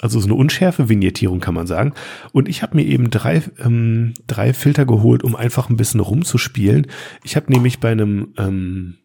Also 0.00 0.20
so 0.20 0.26
eine 0.26 0.34
unschärfe 0.34 0.88
Vignettierung 0.88 1.40
kann 1.40 1.54
man 1.54 1.66
sagen. 1.66 1.92
Und 2.32 2.48
ich 2.48 2.62
habe 2.62 2.76
mir 2.76 2.84
eben 2.84 3.10
drei, 3.10 3.42
ähm, 3.58 4.14
drei 4.26 4.54
Filter 4.54 4.86
geholt, 4.86 5.24
um 5.24 5.34
einfach 5.34 5.68
ein 5.68 5.76
bisschen 5.76 6.00
rumzuspielen. 6.00 6.86
Ich 7.24 7.34
habe 7.34 7.52
nämlich 7.52 7.80
bei 7.80 7.90
einem 7.90 8.32
ähm, 8.38 8.98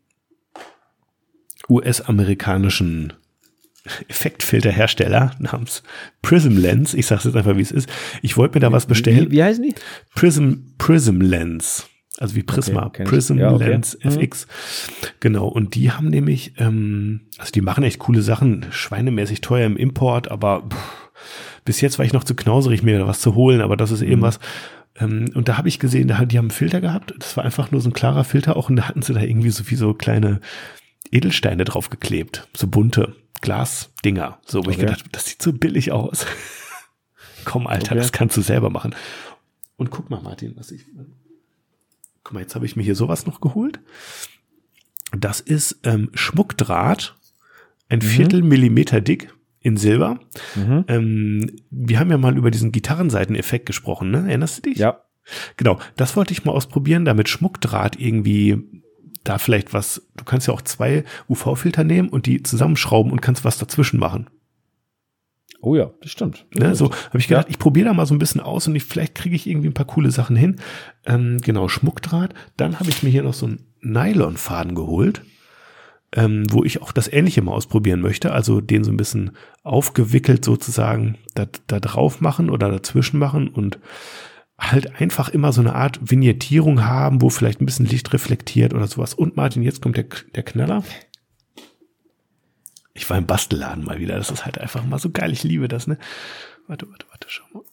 US-amerikanischen 1.68 3.14
Effektfilterhersteller 4.07 5.31
namens 5.39 5.84
Prism 6.22 6.57
Lens. 6.57 6.93
Ich 6.93 7.05
sage 7.05 7.22
jetzt 7.26 7.35
einfach, 7.35 7.57
wie 7.57 7.61
es 7.61 7.72
ist. 7.72 7.89
Ich 8.22 8.38
wollte 8.38 8.55
mir 8.55 8.61
da 8.61 8.72
was 8.72 8.85
bestellen. 8.85 9.31
Wie, 9.31 9.38
wie 9.38 9.43
heißen 9.43 9.64
die? 9.64 9.76
Prism, 10.15 10.53
Prism 10.77 11.19
Lens. 11.19 11.89
Also 12.19 12.35
wie 12.35 12.43
Prisma, 12.43 12.85
okay, 12.85 13.05
Prism 13.05 13.39
ja, 13.39 13.51
okay. 13.51 13.69
Lens 13.69 13.97
mhm. 14.01 14.11
FX. 14.11 14.47
Genau. 15.19 15.47
Und 15.47 15.76
die 15.76 15.91
haben 15.91 16.10
nämlich, 16.10 16.53
ähm, 16.60 17.22
also 17.39 17.51
die 17.51 17.61
machen 17.61 17.84
echt 17.84 17.99
coole 17.99 18.22
Sachen, 18.22 18.68
schweinemäßig 18.69 19.41
teuer 19.41 19.65
im 19.65 19.77
Import, 19.77 20.30
aber 20.30 20.69
pff, 20.69 21.11
bis 21.65 21.81
jetzt 21.81 21.97
war 21.97 22.05
ich 22.05 22.14
noch 22.14 22.23
zu 22.23 22.35
knauserig, 22.35 22.84
mir 22.84 22.99
da 22.99 23.07
was 23.07 23.19
zu 23.19 23.35
holen, 23.35 23.61
aber 23.61 23.76
das 23.76 23.91
ist 23.91 24.03
eben 24.03 24.18
mhm. 24.18 24.22
was. 24.22 24.39
Ähm, 24.95 25.31
und 25.34 25.47
da 25.47 25.57
habe 25.57 25.68
ich 25.68 25.80
gesehen, 25.80 26.07
da, 26.07 26.23
die 26.23 26.38
haben 26.38 26.45
einen 26.45 26.51
Filter 26.51 26.81
gehabt. 26.81 27.15
Das 27.18 27.35
war 27.35 27.43
einfach 27.43 27.72
nur 27.72 27.81
so 27.81 27.89
ein 27.89 27.93
klarer 27.93 28.23
Filter 28.23 28.55
auch 28.55 28.69
und 28.69 28.76
da 28.76 28.88
hatten 28.88 29.01
sie 29.01 29.14
da 29.14 29.22
irgendwie 29.22 29.49
so 29.49 29.69
wie 29.72 29.76
so 29.76 29.95
kleine 29.95 30.39
Edelsteine 31.11 31.65
draufgeklebt, 31.65 32.47
so 32.55 32.68
bunte 32.68 33.15
Glasdinger. 33.44 34.40
So, 34.45 34.60
wo 34.60 34.61
Okay. 34.61 34.72
ich 34.72 34.78
gedacht 34.80 34.99
habe, 35.02 35.10
das 35.11 35.26
sieht 35.26 35.41
so 35.41 35.52
billig 35.53 35.91
aus. 35.91 36.26
Komm, 37.45 37.68
Alter, 37.68 37.91
Okay. 37.91 37.95
das 37.95 38.11
kannst 38.14 38.38
du 38.38 38.41
selber 38.41 38.70
machen. 38.70 38.95
Und 39.76 39.91
guck 39.91 40.10
mal, 40.10 40.22
Martin, 40.22 40.53
was 40.56 40.72
ich. 40.72 40.86
Guck 42.24 42.34
mal, 42.34 42.40
jetzt 42.40 42.56
habe 42.56 42.65
ich 42.65 42.76
mir 42.78 42.84
hier 42.84 42.95
sowas 42.95 43.26
noch 43.26 43.41
geholt. 43.41 43.82
Das 45.15 45.41
ist 45.41 45.80
ähm, 45.84 46.10
Schmuckdraht, 46.14 47.15
ein 47.90 48.02
Viertel 48.02 48.41
Millimeter 48.41 49.02
dick 49.02 49.34
in 49.60 49.76
Silber. 49.78 50.20
Mhm. 50.56 50.86
Ähm, 50.88 51.56
wir 51.70 51.99
haben 51.99 52.10
ja 52.11 52.18
mal 52.18 52.38
über 52.38 52.49
diesen 52.49 52.72
Gitarrenseiteneffekt 52.72 53.65
gesprochen, 53.65 54.10
ne? 54.10 54.26
Erinnerst 54.28 54.57
du 54.60 54.61
dich? 54.70 54.78
Ja. 54.78 55.02
Genau, 55.57 55.80
das 55.98 56.15
wollte 56.15 56.32
ich 56.34 56.45
mal 56.45 56.52
ausprobieren, 56.53 57.03
damit 57.06 57.28
Schmuckdraht 57.30 57.99
irgendwie 57.99 58.82
da 59.24 59.38
vielleicht 59.38 59.74
was, 59.74 60.02
du 60.18 60.24
kannst 60.24 60.48
ja 60.48 60.54
auch 60.54 60.62
zwei 60.62 61.04
UV-Filter 61.30 61.84
nehmen 61.84 62.10
und 62.10 62.26
die 62.26 62.44
zusammenschrauben 62.44 63.12
und 63.12 63.22
kannst 63.22 63.45
was 63.45 63.58
dazwischen 63.58 64.00
machen. 64.00 64.30
Oh 65.62 65.76
ja, 65.76 65.91
das 66.02 66.12
stimmt. 66.12 66.45
Ne? 66.54 66.76
So 66.76 66.91
habe 66.91 67.20
ich 67.20 67.30
gedacht, 67.30 67.48
ich 67.50 67.58
probiere 67.58 67.88
da 67.88 67.94
mal 67.94 68.06
so 68.06 68.14
ein 68.14 68.20
bisschen 68.20 68.41
aus 68.41 68.68
und 68.68 68.76
ich, 68.76 68.84
vielleicht 68.84 69.16
kriege 69.16 69.36
ich 69.36 69.48
irgendwie 69.48 69.70
ein 69.70 69.74
paar 69.74 69.88
coole 69.88 70.12
Sachen 70.12 70.36
hin. 70.36 70.58
Ähm, 71.06 71.38
genau, 71.41 71.70
Schmuckdraht. 71.70 72.34
Dann 72.58 72.82
habe 72.82 72.90
ich 72.90 73.02
mir 73.02 73.10
hier 73.10 73.24
noch 73.24 73.34
so 73.34 73.45
einen 73.45 73.66
Nylonfaden 73.80 74.76
geholt, 74.76 75.22
ähm, 76.12 76.44
wo 76.52 76.66
ich 76.66 76.82
auch 76.82 76.91
das 76.91 77.08
Ähnliche 77.08 77.41
mal 77.41 77.54
ausprobieren 77.54 78.02
möchte. 78.02 78.34
Also 78.34 78.60
den 78.60 78.84
so 78.84 78.91
ein 78.91 78.98
bisschen 78.98 79.32
aufgewickelt 79.64 80.44
sozusagen 80.44 81.18
da, 81.34 81.45
da 81.68 81.80
drauf 81.80 82.20
machen 82.20 82.50
oder 82.50 82.70
dazwischen 82.70 83.18
machen 83.18 83.48
und 83.48 83.80
halt 84.58 85.00
einfach 85.02 85.30
immer 85.30 85.52
so 85.52 85.62
eine 85.62 85.76
Art 85.76 86.00
Vignettierung 86.02 86.84
haben, 86.86 87.22
wo 87.22 87.30
vielleicht 87.30 87.62
ein 87.62 87.66
bisschen 87.66 87.86
Licht 87.86 88.14
reflektiert 88.14 88.74
oder 88.74 88.88
sowas. 88.88 89.14
Und 89.14 89.36
Martin, 89.36 89.64
jetzt 89.64 89.82
kommt 89.82 89.98
der, 89.98 90.06
der 90.36 90.44
Knaller. 90.44 90.84
Ich 92.94 93.10
war 93.10 93.18
im 93.18 93.26
Bastelladen 93.26 93.84
mal 93.84 94.00
wieder. 94.00 94.16
Das 94.16 94.30
ist 94.30 94.46
halt 94.46 94.60
einfach 94.60 94.86
mal 94.86 95.00
so 95.00 95.10
geil. 95.10 95.32
Ich 95.32 95.44
liebe 95.44 95.68
das, 95.68 95.88
ne? 95.88 95.98
Warte, 96.68 96.90
warte, 96.90 97.06
warte, 97.10 97.28
schau 97.30 97.44
mal. 97.52 97.64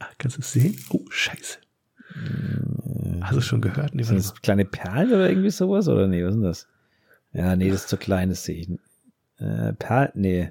Ah, 0.00 0.08
kannst 0.18 0.36
du 0.36 0.40
es 0.40 0.52
sehen? 0.52 0.78
Oh, 0.90 1.04
scheiße. 1.10 1.58
Hast 3.22 3.36
du 3.36 3.40
schon 3.40 3.60
gehört? 3.60 3.94
Nee, 3.94 4.02
Sind 4.02 4.18
das 4.18 4.34
kleine 4.42 4.64
Perlen 4.64 5.12
oder 5.12 5.28
irgendwie 5.28 5.50
sowas? 5.50 5.88
Oder 5.88 6.08
nee, 6.08 6.24
was 6.24 6.30
ist 6.30 6.40
denn 6.40 6.42
das? 6.42 6.68
Ja, 7.32 7.54
nee, 7.54 7.70
das 7.70 7.82
ist 7.82 7.88
zu 7.88 7.96
klein, 7.96 8.30
das 8.30 8.44
sehe 8.44 8.56
ich. 8.56 8.68
Äh, 9.38 9.72
Perl, 9.74 10.10
nee. 10.14 10.50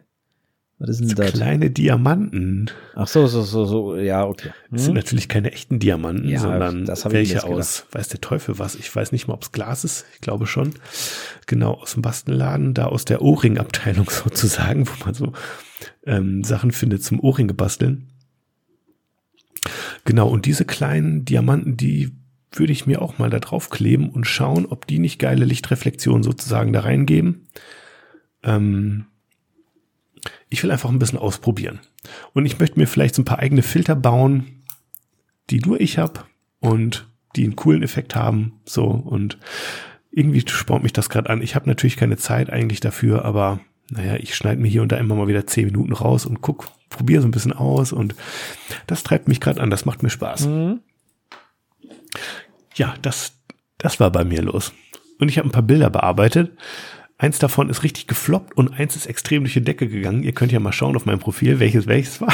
Was 0.79 0.89
ist 0.91 0.99
denn 1.01 1.07
mal. 1.09 1.15
das? 1.25 1.33
Kleine 1.33 1.69
Diamanten. 1.69 2.71
Ach 2.95 3.07
so, 3.07 3.27
so, 3.27 3.41
so, 3.41 3.65
so, 3.65 3.95
ja, 3.97 4.25
okay. 4.25 4.51
Das 4.71 4.83
sind 4.83 4.91
Hm? 4.91 4.95
natürlich 4.95 5.27
keine 5.27 5.51
echten 5.51 5.79
Diamanten, 5.79 6.29
Ja, 6.29 6.39
sondern 6.39 6.87
welche 6.87 7.43
aus, 7.43 7.85
weiß 7.91 8.07
der 8.07 8.21
Teufel 8.21 8.59
was. 8.59 8.75
Ich 8.75 8.93
weiß 8.95 9.11
nicht 9.11 9.27
mal, 9.27 9.33
ob 9.33 9.43
es 9.43 9.51
Glas 9.51 9.83
ist. 9.83 10.05
Ich 10.13 10.21
glaube 10.21 10.47
schon. 10.47 10.73
Genau, 11.47 11.73
aus 11.73 11.93
dem 11.93 12.01
Bastelladen, 12.01 12.73
da 12.73 12.85
aus 12.85 13.03
der 13.03 13.21
Ohrring-Abteilung 13.21 14.09
sozusagen, 14.09 14.87
wo 14.87 14.93
man 15.03 15.13
so 15.13 15.33
ähm, 16.05 16.45
Sachen 16.45 16.71
findet 16.71 17.03
zum 17.03 17.19
Ohrringe 17.19 17.53
basteln. 17.53 18.07
Genau, 20.05 20.29
und 20.29 20.45
diese 20.45 20.63
kleinen 20.63 21.25
Diamanten, 21.25 21.75
die 21.75 22.15
würde 22.53 22.71
ich 22.71 22.85
mir 22.87 23.01
auch 23.01 23.17
mal 23.17 23.29
da 23.29 23.39
drauf 23.39 23.69
kleben 23.69 24.09
und 24.09 24.25
schauen, 24.25 24.65
ob 24.65 24.87
die 24.87 24.99
nicht 24.99 25.19
geile 25.19 25.43
Lichtreflexion 25.43 26.23
sozusagen 26.23 26.71
da 26.71 26.79
reingeben. 26.79 27.47
Ähm, 28.43 29.05
ich 30.49 30.63
will 30.63 30.71
einfach 30.71 30.89
ein 30.89 30.99
bisschen 30.99 31.19
ausprobieren. 31.19 31.79
Und 32.33 32.45
ich 32.45 32.59
möchte 32.59 32.79
mir 32.79 32.87
vielleicht 32.87 33.15
so 33.15 33.21
ein 33.21 33.25
paar 33.25 33.39
eigene 33.39 33.61
Filter 33.61 33.95
bauen, 33.95 34.63
die 35.49 35.59
nur 35.59 35.79
ich 35.79 35.97
habe 35.97 36.21
und 36.59 37.07
die 37.35 37.43
einen 37.43 37.55
coolen 37.55 37.83
Effekt 37.83 38.15
haben. 38.15 38.59
So 38.65 38.85
und 38.85 39.37
irgendwie 40.11 40.43
spornt 40.47 40.83
mich 40.83 40.93
das 40.93 41.09
gerade 41.09 41.29
an. 41.29 41.41
Ich 41.41 41.55
habe 41.55 41.69
natürlich 41.69 41.97
keine 41.97 42.17
Zeit 42.17 42.49
eigentlich 42.49 42.79
dafür, 42.79 43.25
aber 43.25 43.59
naja, 43.89 44.15
ich 44.15 44.35
schneide 44.35 44.61
mir 44.61 44.67
hier 44.67 44.81
und 44.81 44.91
da 44.91 44.97
immer 44.97 45.15
mal 45.15 45.27
wieder 45.27 45.47
zehn 45.47 45.65
Minuten 45.65 45.93
raus 45.93 46.25
und 46.25 46.41
guck, 46.41 46.67
probiere 46.89 47.21
so 47.21 47.27
ein 47.27 47.31
bisschen 47.31 47.53
aus 47.53 47.91
und 47.91 48.15
das 48.87 49.03
treibt 49.03 49.27
mich 49.27 49.39
gerade 49.39 49.61
an. 49.61 49.69
Das 49.69 49.85
macht 49.85 50.03
mir 50.03 50.09
Spaß. 50.09 50.47
Mhm. 50.47 50.81
Ja, 52.75 52.95
das, 53.01 53.33
das 53.77 53.99
war 53.99 54.11
bei 54.11 54.23
mir 54.23 54.41
los. 54.41 54.73
Und 55.19 55.29
ich 55.29 55.37
habe 55.37 55.49
ein 55.49 55.51
paar 55.51 55.63
Bilder 55.63 55.89
bearbeitet. 55.89 56.51
Eins 57.21 57.37
davon 57.37 57.69
ist 57.69 57.83
richtig 57.83 58.07
gefloppt 58.07 58.55
und 58.55 58.79
eins 58.79 58.95
ist 58.95 59.05
extrem 59.05 59.43
durch 59.43 59.51
die 59.51 59.61
Decke 59.61 59.89
gegangen. 59.89 60.23
Ihr 60.23 60.31
könnt 60.31 60.53
ja 60.53 60.61
mal 60.61 60.71
schauen 60.71 60.95
auf 60.95 61.05
meinem 61.05 61.19
Profil, 61.19 61.59
welches 61.59 61.85
welches 61.85 62.21
war. 62.21 62.33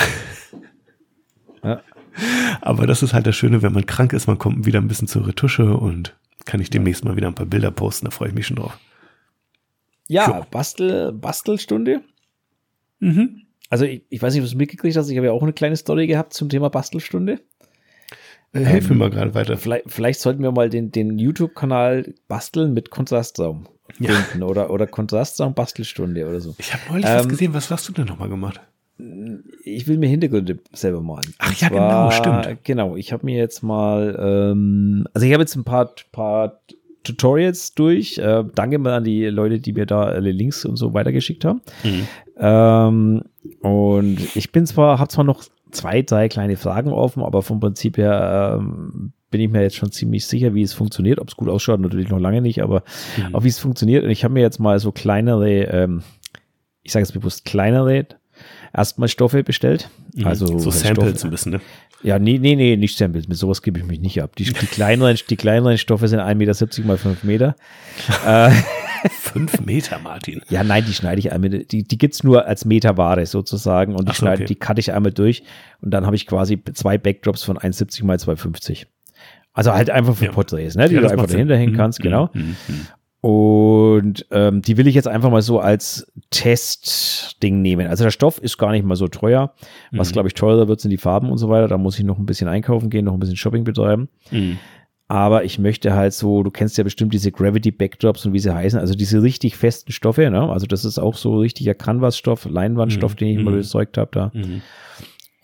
Ja. 1.63 1.81
Aber 2.61 2.85
das 2.85 3.01
ist 3.01 3.11
halt 3.11 3.25
das 3.25 3.35
Schöne, 3.35 3.63
wenn 3.63 3.73
man 3.73 3.87
krank 3.87 4.13
ist, 4.13 4.27
man 4.27 4.37
kommt 4.37 4.67
wieder 4.67 4.79
ein 4.79 4.87
bisschen 4.87 5.07
zur 5.07 5.25
Retusche 5.27 5.75
und 5.75 6.15
kann 6.45 6.61
ich 6.61 6.69
demnächst 6.69 7.03
mal 7.03 7.15
wieder 7.15 7.27
ein 7.27 7.33
paar 7.33 7.47
Bilder 7.47 7.71
posten. 7.71 8.05
Da 8.05 8.11
freue 8.11 8.29
ich 8.29 8.35
mich 8.35 8.45
schon 8.45 8.57
drauf. 8.57 8.77
Ja. 10.07 10.45
Bastel, 10.51 11.11
Bastelstunde. 11.11 12.01
Mhm. 12.99 13.41
Also 13.71 13.85
ich, 13.85 14.03
ich 14.09 14.21
weiß 14.21 14.35
nicht, 14.35 14.43
ob 14.43 14.45
du 14.45 14.51
es 14.51 14.55
mitgekriegt 14.55 14.95
hast, 14.95 15.09
ich 15.09 15.17
habe 15.17 15.25
ja 15.25 15.33
auch 15.33 15.41
eine 15.41 15.53
kleine 15.53 15.77
Story 15.77 16.05
gehabt 16.05 16.35
zum 16.35 16.47
Thema 16.47 16.69
Bastelstunde. 16.69 17.39
Äh, 18.53 18.63
Hilf 18.63 18.91
mir 18.91 18.97
mal 18.97 19.09
gerade 19.09 19.33
weiter. 19.33 19.57
Vielleicht, 19.57 19.85
vielleicht 19.87 20.19
sollten 20.19 20.43
wir 20.43 20.51
mal 20.51 20.69
den, 20.69 20.91
den 20.91 21.17
YouTube-Kanal 21.17 22.13
basteln 22.27 22.75
mit 22.75 22.91
Kontrastsaum 22.91 23.67
Ja. 23.99 24.11
gründen 24.11 24.43
oder, 24.43 24.69
oder 24.69 24.87
Kontrastsaum 24.87 25.53
Bastelstunde 25.53 26.27
oder 26.27 26.41
so. 26.41 26.55
Ich 26.57 26.73
habe 26.73 26.83
neulich 26.89 27.05
was 27.05 27.23
Ähm, 27.23 27.29
gesehen. 27.29 27.53
Was 27.53 27.71
hast 27.71 27.87
du 27.87 27.93
denn 27.93 28.05
nochmal 28.05 28.29
gemacht? 28.29 28.59
Ich 29.63 29.87
will 29.87 29.97
mir 29.97 30.07
Hintergründe 30.07 30.59
selber 30.71 31.01
malen. 31.01 31.33
Ach 31.39 31.53
ja, 31.53 31.67
genau, 31.69 32.11
stimmt. 32.11 32.63
Genau, 32.63 32.95
ich 32.95 33.11
habe 33.11 33.25
mir 33.25 33.37
jetzt 33.37 33.61
mal, 33.61 34.17
ähm, 34.19 35.05
also 35.13 35.25
ich 35.27 35.33
habe 35.33 35.43
jetzt 35.43 35.55
ein 35.55 35.65
paar, 35.65 35.91
paar 36.13 36.61
Tutorials 37.03 37.73
durch. 37.75 38.17
Äh, 38.17 38.45
danke 38.55 38.79
mal 38.79 38.93
an 38.93 39.03
die 39.03 39.25
Leute, 39.25 39.59
die 39.59 39.73
mir 39.73 39.85
da 39.85 40.03
alle 40.03 40.31
Links 40.31 40.65
und 40.65 40.77
so 40.77 40.93
weitergeschickt 40.93 41.43
haben. 41.45 41.61
Mhm. 41.83 42.07
Ähm, 42.37 43.23
und 43.61 44.35
ich 44.35 44.51
bin 44.51 44.65
zwar, 44.65 44.99
habe 44.99 45.09
zwar 45.09 45.25
noch 45.25 45.43
zwei, 45.71 46.01
drei 46.01 46.29
kleine 46.29 46.55
Fragen 46.55 46.91
offen, 46.91 47.21
aber 47.21 47.41
vom 47.41 47.59
Prinzip 47.59 47.97
her 47.97 48.57
ähm, 48.59 49.11
bin 49.31 49.41
ich 49.41 49.49
mir 49.49 49.61
jetzt 49.61 49.75
schon 49.75 49.91
ziemlich 49.91 50.25
sicher, 50.27 50.53
wie 50.53 50.61
es 50.61 50.73
funktioniert. 50.73 51.19
Ob 51.19 51.27
es 51.29 51.35
gut 51.35 51.49
ausschaut, 51.49 51.79
natürlich 51.79 52.09
noch 52.09 52.19
lange 52.19 52.41
nicht, 52.41 52.61
aber 52.61 52.83
Mhm. 53.17 53.35
auch 53.35 53.43
wie 53.43 53.47
es 53.49 53.59
funktioniert. 53.59 54.03
Und 54.03 54.09
ich 54.11 54.23
habe 54.23 54.33
mir 54.33 54.41
jetzt 54.41 54.59
mal 54.59 54.79
so 54.79 54.91
kleinere, 54.91 55.49
ähm, 55.65 56.03
ich 56.83 56.91
sage 56.91 57.03
es 57.03 57.11
bewusst, 57.11 57.43
kleinere 57.45 58.05
erstmal 58.73 59.09
Stoffe 59.09 59.43
bestellt. 59.43 59.89
Also 60.23 60.45
Mhm. 60.45 60.59
so 60.59 60.71
halt 60.71 60.79
Samples 60.79 61.09
Stoffe- 61.19 61.27
ein 61.27 61.31
bisschen, 61.31 61.51
ne? 61.53 61.61
Ja, 62.03 62.19
nee, 62.19 62.37
nee, 62.37 62.55
nee, 62.55 62.75
nicht 62.77 62.97
Samples. 62.97 63.27
Mit 63.27 63.37
sowas 63.37 63.61
gebe 63.63 63.79
ich 63.79 63.85
mich 63.85 63.99
nicht 63.99 64.21
ab. 64.21 64.35
Die, 64.35 64.43
die, 64.43 64.53
kleineren, 64.53 65.17
die 65.29 65.35
kleineren 65.37 65.77
Stoffe 65.77 66.07
sind 66.07 66.19
1,70 66.19 66.81
Meter 66.83 66.87
mal 66.87 66.97
5 66.97 67.23
Meter. 67.23 67.55
äh, 68.27 68.51
Fünf 69.09 69.61
Meter, 69.61 69.99
Martin. 69.99 70.41
ja, 70.49 70.63
nein, 70.63 70.83
die 70.87 70.93
schneide 70.93 71.19
ich 71.19 71.31
einmal. 71.31 71.49
Die, 71.49 71.83
die 71.83 71.97
gibt's 71.97 72.23
nur 72.23 72.45
als 72.45 72.65
Meterware 72.65 73.25
sozusagen. 73.25 73.93
Und 73.95 74.07
die, 74.09 74.13
so, 74.13 74.19
schneide, 74.19 74.43
okay. 74.43 74.45
die 74.45 74.55
cutte 74.55 74.79
ich 74.79 74.93
einmal 74.93 75.13
durch. 75.13 75.43
Und 75.81 75.91
dann 75.91 76.05
habe 76.05 76.15
ich 76.15 76.25
quasi 76.27 76.61
zwei 76.73 76.97
Backdrops 76.97 77.43
von 77.43 77.57
1,70 77.57 78.03
mal 78.05 78.17
2,50. 78.17 78.85
Also 79.55 79.73
halt 79.73 79.89
einfach 79.89 80.15
für 80.15 80.25
Ja. 80.25 80.31
Porträts, 80.31 80.75
ne? 80.75 80.87
Die 80.89 80.95
Ja, 80.95 81.01
du 81.01 81.09
einfach 81.09 81.25
dahinter 81.27 81.57
hängen 81.57 81.73
Mhm, 81.73 81.77
kannst, 81.77 81.99
genau. 82.01 82.29
mhm, 82.33 82.55
mhm. 82.67 82.87
Und 83.21 84.25
ähm, 84.29 84.61
die 84.61 84.77
will 84.77 84.85
ich 84.85 84.93
jetzt 84.93 85.07
einfach 85.07 85.31
mal 85.31 85.41
so 85.41 85.59
als 85.59 86.11
Testding 86.29 87.61
nehmen. 87.61 87.87
Also 87.87 88.03
der 88.03 88.11
Stoff 88.11 88.37
ist 88.39 88.57
gar 88.57 88.71
nicht 88.71 88.85
mal 88.85 88.95
so 88.95 89.07
teuer. 89.07 89.53
Was, 89.91 90.09
Mhm. 90.09 90.13
glaube 90.13 90.27
ich, 90.27 90.33
teurer 90.35 90.67
wird, 90.67 90.79
sind 90.79 90.91
die 90.91 90.97
Farben 90.97 91.29
und 91.31 91.37
so 91.39 91.49
weiter. 91.49 91.67
Da 91.67 91.77
muss 91.77 91.97
ich 91.97 92.05
noch 92.05 92.19
ein 92.19 92.25
bisschen 92.27 92.47
einkaufen 92.47 92.89
gehen, 92.89 93.05
noch 93.05 93.13
ein 93.13 93.19
bisschen 93.19 93.35
Shopping 93.37 93.63
betreiben. 93.63 94.09
Mhm. 94.31 94.59
Aber 95.07 95.43
ich 95.43 95.59
möchte 95.59 95.93
halt 95.93 96.13
so, 96.13 96.41
du 96.41 96.49
kennst 96.49 96.77
ja 96.79 96.83
bestimmt 96.83 97.13
diese 97.13 97.31
Gravity 97.31 97.71
Backdrops 97.71 98.25
und 98.25 98.33
wie 98.33 98.39
sie 98.39 98.53
heißen, 98.53 98.79
also 98.79 98.95
diese 98.95 99.21
richtig 99.21 99.55
festen 99.55 99.91
Stoffe, 99.91 100.29
ne? 100.31 100.49
Also 100.49 100.65
das 100.65 100.83
ist 100.83 100.97
auch 100.97 101.15
so 101.15 101.37
richtiger 101.39 101.75
Canvas-Stoff, 101.75 102.45
Leinwandstoff, 102.49 103.13
Mhm. 103.13 103.17
den 103.17 103.27
ich 103.39 103.43
mal 103.45 103.53
bezeugt 103.53 103.97
habe 103.99 104.09
da. 104.11 104.31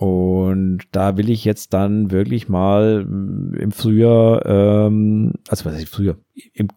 Und 0.02 0.80
da 0.94 1.16
will 1.16 1.30
ich 1.30 1.46
jetzt 1.46 1.76
dann 1.76 2.10
wirklich 2.10 2.50
mal 2.50 3.06
mm, 3.06 3.54
im 3.54 3.72
Frühjahr, 3.72 4.44
ähm, 4.48 5.34
also 5.48 5.66
was 5.66 5.76
heißt 5.76 5.90
Frühjahr, 5.90 6.16
im, 6.54 6.70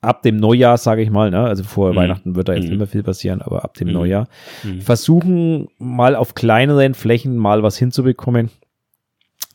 ab 0.00 0.22
dem 0.22 0.38
Neujahr, 0.38 0.76
sage 0.76 1.02
ich 1.02 1.08
mal, 1.10 1.30
ne? 1.30 1.38
also 1.38 1.62
vor 1.62 1.92
Mhm. 1.92 1.96
Weihnachten 1.96 2.34
wird 2.34 2.48
da 2.48 2.54
jetzt 2.54 2.68
Mhm. 2.68 2.78
mehr 2.78 2.88
viel 2.88 3.04
passieren, 3.04 3.42
aber 3.42 3.62
ab 3.62 3.74
dem 3.74 3.86
Mhm. 3.86 3.94
Neujahr 3.94 4.28
Mhm. 4.64 4.80
versuchen 4.80 5.68
mal 5.78 6.16
auf 6.16 6.34
kleineren 6.34 6.94
Flächen 6.94 7.36
mal 7.36 7.62
was 7.62 7.78
hinzubekommen, 7.78 8.50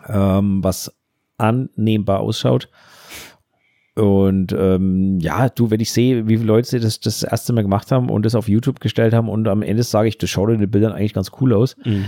ähm, 0.07 0.63
was 0.63 0.95
annehmbar 1.37 2.21
ausschaut. 2.21 2.69
Und 3.95 4.53
ähm, 4.57 5.19
ja, 5.19 5.49
du, 5.49 5.71
wenn 5.71 5.81
ich 5.81 5.91
sehe, 5.91 6.25
wie 6.29 6.37
viele 6.37 6.47
Leute 6.47 6.79
das 6.79 7.01
das 7.01 7.21
erste 7.23 7.51
Mal 7.51 7.63
gemacht 7.63 7.91
haben 7.91 8.09
und 8.09 8.25
das 8.25 8.33
auf 8.33 8.47
YouTube 8.47 8.79
gestellt 8.79 9.13
haben 9.13 9.27
und 9.27 9.45
am 9.49 9.61
Ende 9.61 9.83
sage 9.83 10.07
ich, 10.07 10.17
das 10.17 10.29
schaut 10.29 10.51
in 10.51 10.59
den 10.59 10.71
Bildern 10.71 10.93
eigentlich 10.93 11.13
ganz 11.13 11.31
cool 11.41 11.53
aus. 11.53 11.75
Mhm. 11.83 12.05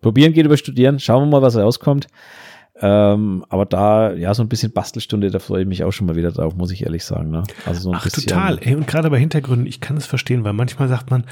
Probieren 0.00 0.32
geht 0.32 0.46
über 0.46 0.56
Studieren, 0.56 1.00
schauen 1.00 1.24
wir 1.24 1.30
mal, 1.30 1.42
was 1.42 1.56
rauskommt. 1.56 2.08
Ähm, 2.80 3.44
aber 3.48 3.66
da, 3.66 4.12
ja, 4.14 4.34
so 4.34 4.42
ein 4.42 4.48
bisschen 4.48 4.72
Bastelstunde, 4.72 5.30
da 5.30 5.38
freue 5.38 5.62
ich 5.62 5.68
mich 5.68 5.84
auch 5.84 5.92
schon 5.92 6.06
mal 6.06 6.16
wieder 6.16 6.32
drauf, 6.32 6.56
muss 6.56 6.72
ich 6.72 6.82
ehrlich 6.84 7.04
sagen. 7.04 7.30
Ne? 7.30 7.44
Also 7.64 7.82
so 7.82 7.90
ein 7.90 7.96
Ach, 7.96 8.04
bisschen. 8.04 8.26
total. 8.26 8.58
Ey, 8.60 8.74
und 8.74 8.88
gerade 8.88 9.10
bei 9.10 9.18
Hintergründen, 9.18 9.66
ich 9.66 9.80
kann 9.80 9.96
es 9.96 10.06
verstehen, 10.06 10.44
weil 10.44 10.54
manchmal 10.54 10.88
sagt 10.88 11.10
man, 11.10 11.24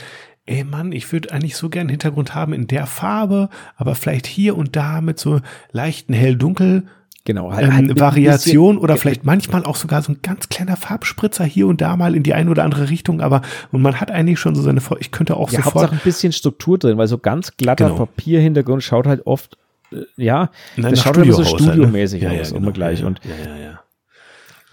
ey 0.46 0.62
Mann, 0.64 0.92
ich 0.92 1.10
würde 1.12 1.32
eigentlich 1.32 1.56
so 1.56 1.68
gern 1.68 1.82
einen 1.82 1.90
Hintergrund 1.90 2.34
haben 2.34 2.52
in 2.52 2.68
der 2.68 2.86
Farbe, 2.86 3.48
aber 3.76 3.94
vielleicht 3.94 4.26
hier 4.26 4.56
und 4.56 4.76
da 4.76 5.00
mit 5.00 5.18
so 5.18 5.40
leichten 5.72 6.14
hell-dunkel 6.14 6.86
Genau, 7.24 7.52
halt, 7.52 7.68
ähm, 7.68 7.74
halt 7.76 8.00
Variation 8.00 8.78
oder 8.78 8.96
vielleicht 8.96 9.24
manchmal 9.24 9.64
auch 9.64 9.76
sogar 9.76 10.02
so 10.02 10.10
ein 10.10 10.18
ganz 10.22 10.48
kleiner 10.48 10.76
Farbspritzer 10.76 11.44
hier 11.44 11.68
und 11.68 11.80
da 11.80 11.96
mal 11.96 12.16
in 12.16 12.24
die 12.24 12.34
eine 12.34 12.50
oder 12.50 12.64
andere 12.64 12.90
Richtung, 12.90 13.20
aber 13.20 13.42
und 13.70 13.80
man 13.80 14.00
hat 14.00 14.10
eigentlich 14.10 14.40
schon 14.40 14.56
so 14.56 14.62
seine, 14.62 14.80
ich 14.98 15.12
könnte 15.12 15.36
auch 15.36 15.52
ja, 15.52 15.58
sofort. 15.58 15.74
Hauptsache 15.74 15.94
ein 15.94 16.00
bisschen 16.04 16.32
Struktur 16.32 16.78
drin, 16.78 16.98
weil 16.98 17.06
so 17.06 17.18
ganz 17.18 17.56
glatter 17.56 17.90
genau. 17.90 18.06
Papierhintergrund 18.06 18.82
schaut 18.82 19.06
halt 19.06 19.24
oft, 19.24 19.56
äh, 19.92 19.98
ja, 20.16 20.50
Nein, 20.76 20.90
das 20.90 21.02
schaut 21.02 21.16
halt 21.16 21.32
so 21.32 21.44
studiomäßig 21.44 22.24
halt, 22.24 22.34
ne? 22.34 22.40
aus, 22.40 22.48
ja, 22.48 22.54
genau, 22.54 22.62
immer 22.64 22.72
gleich. 22.72 23.00
Ja, 23.00 23.06
und 23.06 23.20
ja, 23.24 23.50
ja, 23.52 23.62
ja. 23.62 23.80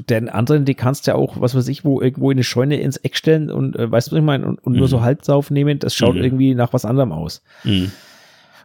Den 0.10 0.28
anderen, 0.30 0.66
die 0.66 0.76
kannst 0.76 1.06
du 1.06 1.12
ja 1.12 1.18
auch, 1.18 1.40
was 1.40 1.54
weiß 1.54 1.68
ich, 1.68 1.86
wo 1.86 2.02
irgendwo 2.02 2.32
in 2.32 2.38
eine 2.38 2.44
Scheune 2.44 2.80
ins 2.80 2.98
Eck 2.98 3.16
stellen 3.16 3.52
und 3.52 3.76
äh, 3.76 3.92
weißt 3.92 4.08
du, 4.08 4.12
was 4.14 4.20
ich 4.20 4.26
meine, 4.26 4.48
und, 4.48 4.58
und 4.64 4.74
mhm. 4.74 4.80
nur 4.80 4.88
so 4.88 5.02
Hals 5.02 5.30
aufnehmen, 5.30 5.78
das 5.78 5.94
schaut 5.94 6.16
mhm. 6.16 6.24
irgendwie 6.24 6.56
nach 6.56 6.74
was 6.74 6.84
anderem 6.84 7.12
aus. 7.12 7.44
Mhm. 7.64 7.92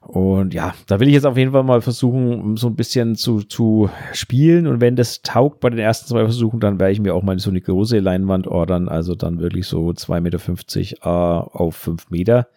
Und 0.07 0.53
ja, 0.53 0.75
da 0.87 1.01
will 1.01 1.09
ich 1.09 1.15
jetzt 1.15 1.25
auf 1.25 1.37
jeden 1.37 1.53
Fall 1.53 1.63
mal 1.63 1.81
versuchen, 1.81 2.57
so 2.57 2.67
ein 2.67 2.77
bisschen 2.77 3.17
zu, 3.17 3.41
zu 3.43 3.89
spielen. 4.13 4.67
Und 4.67 4.81
wenn 4.81 4.97
das 4.97 5.23
taugt 5.23 5.61
bei 5.61 5.71
den 5.71 5.79
ersten 5.79 6.09
zwei 6.09 6.25
Versuchen, 6.25 6.61
dann 6.61 6.79
werde 6.79 6.93
ich 6.93 7.01
mir 7.01 7.15
auch 7.15 7.23
mal 7.23 7.39
so 7.39 7.51
eine 7.51 7.61
große 7.61 7.99
Leinwand 8.01 8.47
ordern. 8.47 8.89
Also 8.89 9.15
dann 9.15 9.41
wirklich 9.41 9.67
so 9.67 9.89
2,50 9.89 10.21
Meter 10.21 10.99
äh, 11.03 11.59
auf 11.59 11.77
5 11.77 12.11
Meter. 12.11 12.49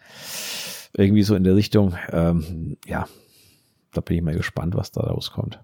Irgendwie 0.94 1.22
so 1.22 1.34
in 1.34 1.44
der 1.44 1.56
Richtung. 1.56 1.94
Ähm, 2.12 2.76
ja, 2.86 3.06
da 3.92 4.00
bin 4.02 4.18
ich 4.18 4.22
mal 4.22 4.34
gespannt, 4.34 4.76
was 4.76 4.92
da 4.92 5.00
rauskommt. 5.02 5.58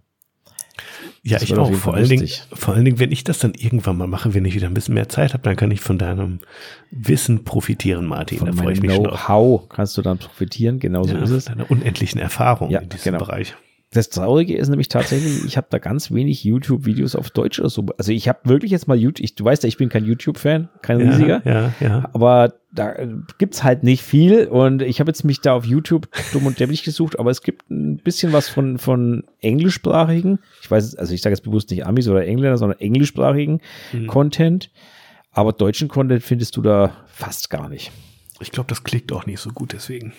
Ja, 1.22 1.38
das 1.38 1.44
ich 1.44 1.56
auch. 1.56 1.72
Vor 1.72 1.94
allen, 1.94 2.08
Dingen, 2.08 2.28
vor 2.52 2.74
allen 2.74 2.84
Dingen, 2.84 2.98
wenn 2.98 3.12
ich 3.12 3.24
das 3.24 3.38
dann 3.38 3.54
irgendwann 3.54 3.96
mal 3.96 4.06
mache, 4.06 4.34
wenn 4.34 4.44
ich 4.44 4.54
wieder 4.54 4.66
ein 4.66 4.74
bisschen 4.74 4.94
mehr 4.94 5.08
Zeit 5.08 5.32
habe, 5.32 5.42
dann 5.42 5.56
kann 5.56 5.70
ich 5.70 5.80
von 5.80 5.98
deinem 5.98 6.40
Wissen 6.90 7.44
profitieren, 7.44 8.06
Martin. 8.06 8.38
Von 8.38 8.48
da 8.48 8.52
freue 8.52 8.72
ich 8.72 8.82
mich 8.82 8.98
Know-how 8.98 9.68
kannst 9.68 9.96
du 9.96 10.02
dann 10.02 10.18
profitieren, 10.18 10.78
genauso 10.80 11.14
ja, 11.14 11.22
ist 11.22 11.30
es. 11.30 11.44
Deine 11.46 11.64
unendlichen 11.64 12.20
Erfahrung 12.20 12.70
ja, 12.70 12.80
in 12.80 12.88
diesem 12.88 13.12
genau. 13.12 13.24
Bereich. 13.24 13.54
Das 13.94 14.08
Traurige 14.08 14.56
ist 14.56 14.68
nämlich 14.68 14.88
tatsächlich, 14.88 15.44
ich 15.44 15.56
habe 15.56 15.68
da 15.70 15.78
ganz 15.78 16.10
wenig 16.10 16.42
YouTube-Videos 16.42 17.14
auf 17.14 17.30
Deutsch 17.30 17.60
oder 17.60 17.70
so. 17.70 17.86
Also 17.96 18.10
ich 18.10 18.28
habe 18.28 18.40
wirklich 18.42 18.72
jetzt 18.72 18.88
mal 18.88 18.96
YouTube, 18.96 19.24
ich, 19.24 19.36
du 19.36 19.44
weißt 19.44 19.62
ja, 19.62 19.68
ich 19.68 19.76
bin 19.76 19.88
kein 19.88 20.04
YouTube-Fan, 20.04 20.68
kein 20.82 20.98
ja, 20.98 21.06
riesiger. 21.06 21.42
Ja, 21.44 21.72
ja. 21.78 22.10
Aber 22.12 22.54
da 22.72 22.96
gibt's 23.38 23.62
halt 23.62 23.84
nicht 23.84 24.02
viel 24.02 24.48
und 24.48 24.82
ich 24.82 24.98
habe 24.98 25.10
jetzt 25.10 25.22
mich 25.22 25.40
da 25.40 25.54
auf 25.54 25.64
YouTube 25.64 26.08
dumm 26.32 26.46
und 26.46 26.58
dämlich 26.58 26.82
gesucht, 26.82 27.20
aber 27.20 27.30
es 27.30 27.42
gibt 27.42 27.70
ein 27.70 27.98
bisschen 27.98 28.32
was 28.32 28.48
von, 28.48 28.78
von 28.78 29.22
englischsprachigen, 29.40 30.40
ich 30.60 30.68
weiß, 30.68 30.96
also 30.96 31.14
ich 31.14 31.22
sage 31.22 31.34
jetzt 31.34 31.44
bewusst 31.44 31.70
nicht 31.70 31.86
Amis 31.86 32.08
oder 32.08 32.26
Engländer, 32.26 32.58
sondern 32.58 32.80
englischsprachigen 32.80 33.60
mhm. 33.92 34.08
Content. 34.08 34.70
Aber 35.30 35.52
deutschen 35.52 35.86
Content 35.86 36.24
findest 36.24 36.56
du 36.56 36.62
da 36.62 36.96
fast 37.06 37.48
gar 37.48 37.68
nicht. 37.68 37.92
Ich 38.40 38.50
glaube, 38.50 38.68
das 38.68 38.82
klickt 38.82 39.12
auch 39.12 39.26
nicht 39.26 39.38
so 39.38 39.50
gut 39.50 39.72
deswegen. 39.72 40.12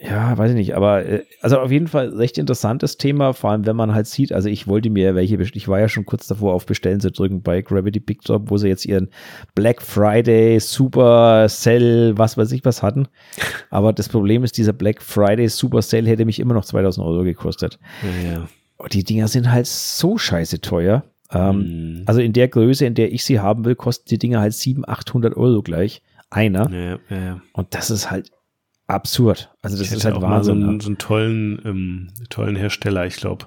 Ja, 0.00 0.38
weiß 0.38 0.50
ich 0.50 0.56
nicht, 0.56 0.76
aber 0.76 1.04
äh, 1.04 1.24
also 1.40 1.58
auf 1.58 1.72
jeden 1.72 1.88
Fall 1.88 2.10
recht 2.10 2.38
interessantes 2.38 2.98
Thema, 2.98 3.32
vor 3.32 3.50
allem 3.50 3.66
wenn 3.66 3.74
man 3.74 3.94
halt 3.94 4.06
sieht, 4.06 4.32
also 4.32 4.48
ich 4.48 4.68
wollte 4.68 4.90
mir 4.90 5.16
welche, 5.16 5.36
ich 5.42 5.66
war 5.66 5.80
ja 5.80 5.88
schon 5.88 6.06
kurz 6.06 6.28
davor 6.28 6.54
auf 6.54 6.66
Bestellen 6.66 7.00
zu 7.00 7.10
drücken 7.10 7.42
bei 7.42 7.62
Gravity 7.62 7.98
Big 7.98 8.22
Drop, 8.22 8.48
wo 8.48 8.58
sie 8.58 8.68
jetzt 8.68 8.86
ihren 8.86 9.08
Black 9.56 9.82
Friday 9.82 10.60
Super 10.60 11.48
Sell, 11.48 12.16
was 12.16 12.36
weiß 12.36 12.52
ich 12.52 12.64
was 12.64 12.82
hatten. 12.82 13.08
Aber 13.70 13.92
das 13.92 14.08
Problem 14.08 14.44
ist, 14.44 14.56
dieser 14.56 14.72
Black 14.72 15.02
Friday 15.02 15.48
Super 15.48 15.82
Sell 15.82 16.06
hätte 16.06 16.24
mich 16.24 16.38
immer 16.38 16.54
noch 16.54 16.64
2000 16.64 17.04
Euro 17.04 17.24
gekostet. 17.24 17.80
Ja, 18.02 18.32
ja. 18.32 18.48
Und 18.76 18.94
die 18.94 19.02
Dinger 19.02 19.26
sind 19.26 19.50
halt 19.50 19.66
so 19.66 20.16
scheiße 20.16 20.60
teuer. 20.60 21.02
Ähm, 21.32 22.02
mm. 22.02 22.02
Also 22.06 22.20
in 22.20 22.32
der 22.32 22.46
Größe, 22.46 22.86
in 22.86 22.94
der 22.94 23.12
ich 23.12 23.24
sie 23.24 23.40
haben 23.40 23.64
will, 23.64 23.74
kosten 23.74 24.08
die 24.08 24.18
Dinger 24.18 24.40
halt 24.40 24.54
700, 24.54 24.88
800 24.88 25.36
Euro 25.36 25.62
gleich. 25.62 26.02
Einer. 26.30 26.70
Ja, 26.70 26.98
ja, 27.10 27.24
ja. 27.24 27.42
Und 27.52 27.74
das 27.74 27.90
ist 27.90 28.10
halt 28.10 28.30
absurd. 28.88 29.50
Also 29.62 29.76
das 29.76 29.86
ich 29.86 29.92
ist 29.92 30.04
halt 30.04 30.16
auch 30.16 30.22
Wahnsinn. 30.22 30.60
Mal 30.60 30.64
so 30.64 30.68
einen, 30.70 30.80
so 30.80 30.88
einen 30.88 30.98
tollen, 30.98 31.62
ähm, 31.64 32.08
tollen 32.30 32.56
Hersteller, 32.56 33.06
ich 33.06 33.16
glaube, 33.16 33.46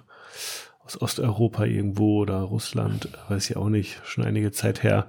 aus 0.86 1.02
Osteuropa 1.02 1.66
irgendwo 1.66 2.20
oder 2.22 2.40
Russland, 2.40 3.10
weiß 3.28 3.50
ich 3.50 3.58
auch 3.58 3.70
nicht, 3.70 4.00
schon 4.06 4.24
einige 4.24 4.52
Zeit 4.52 4.84
her. 4.84 5.08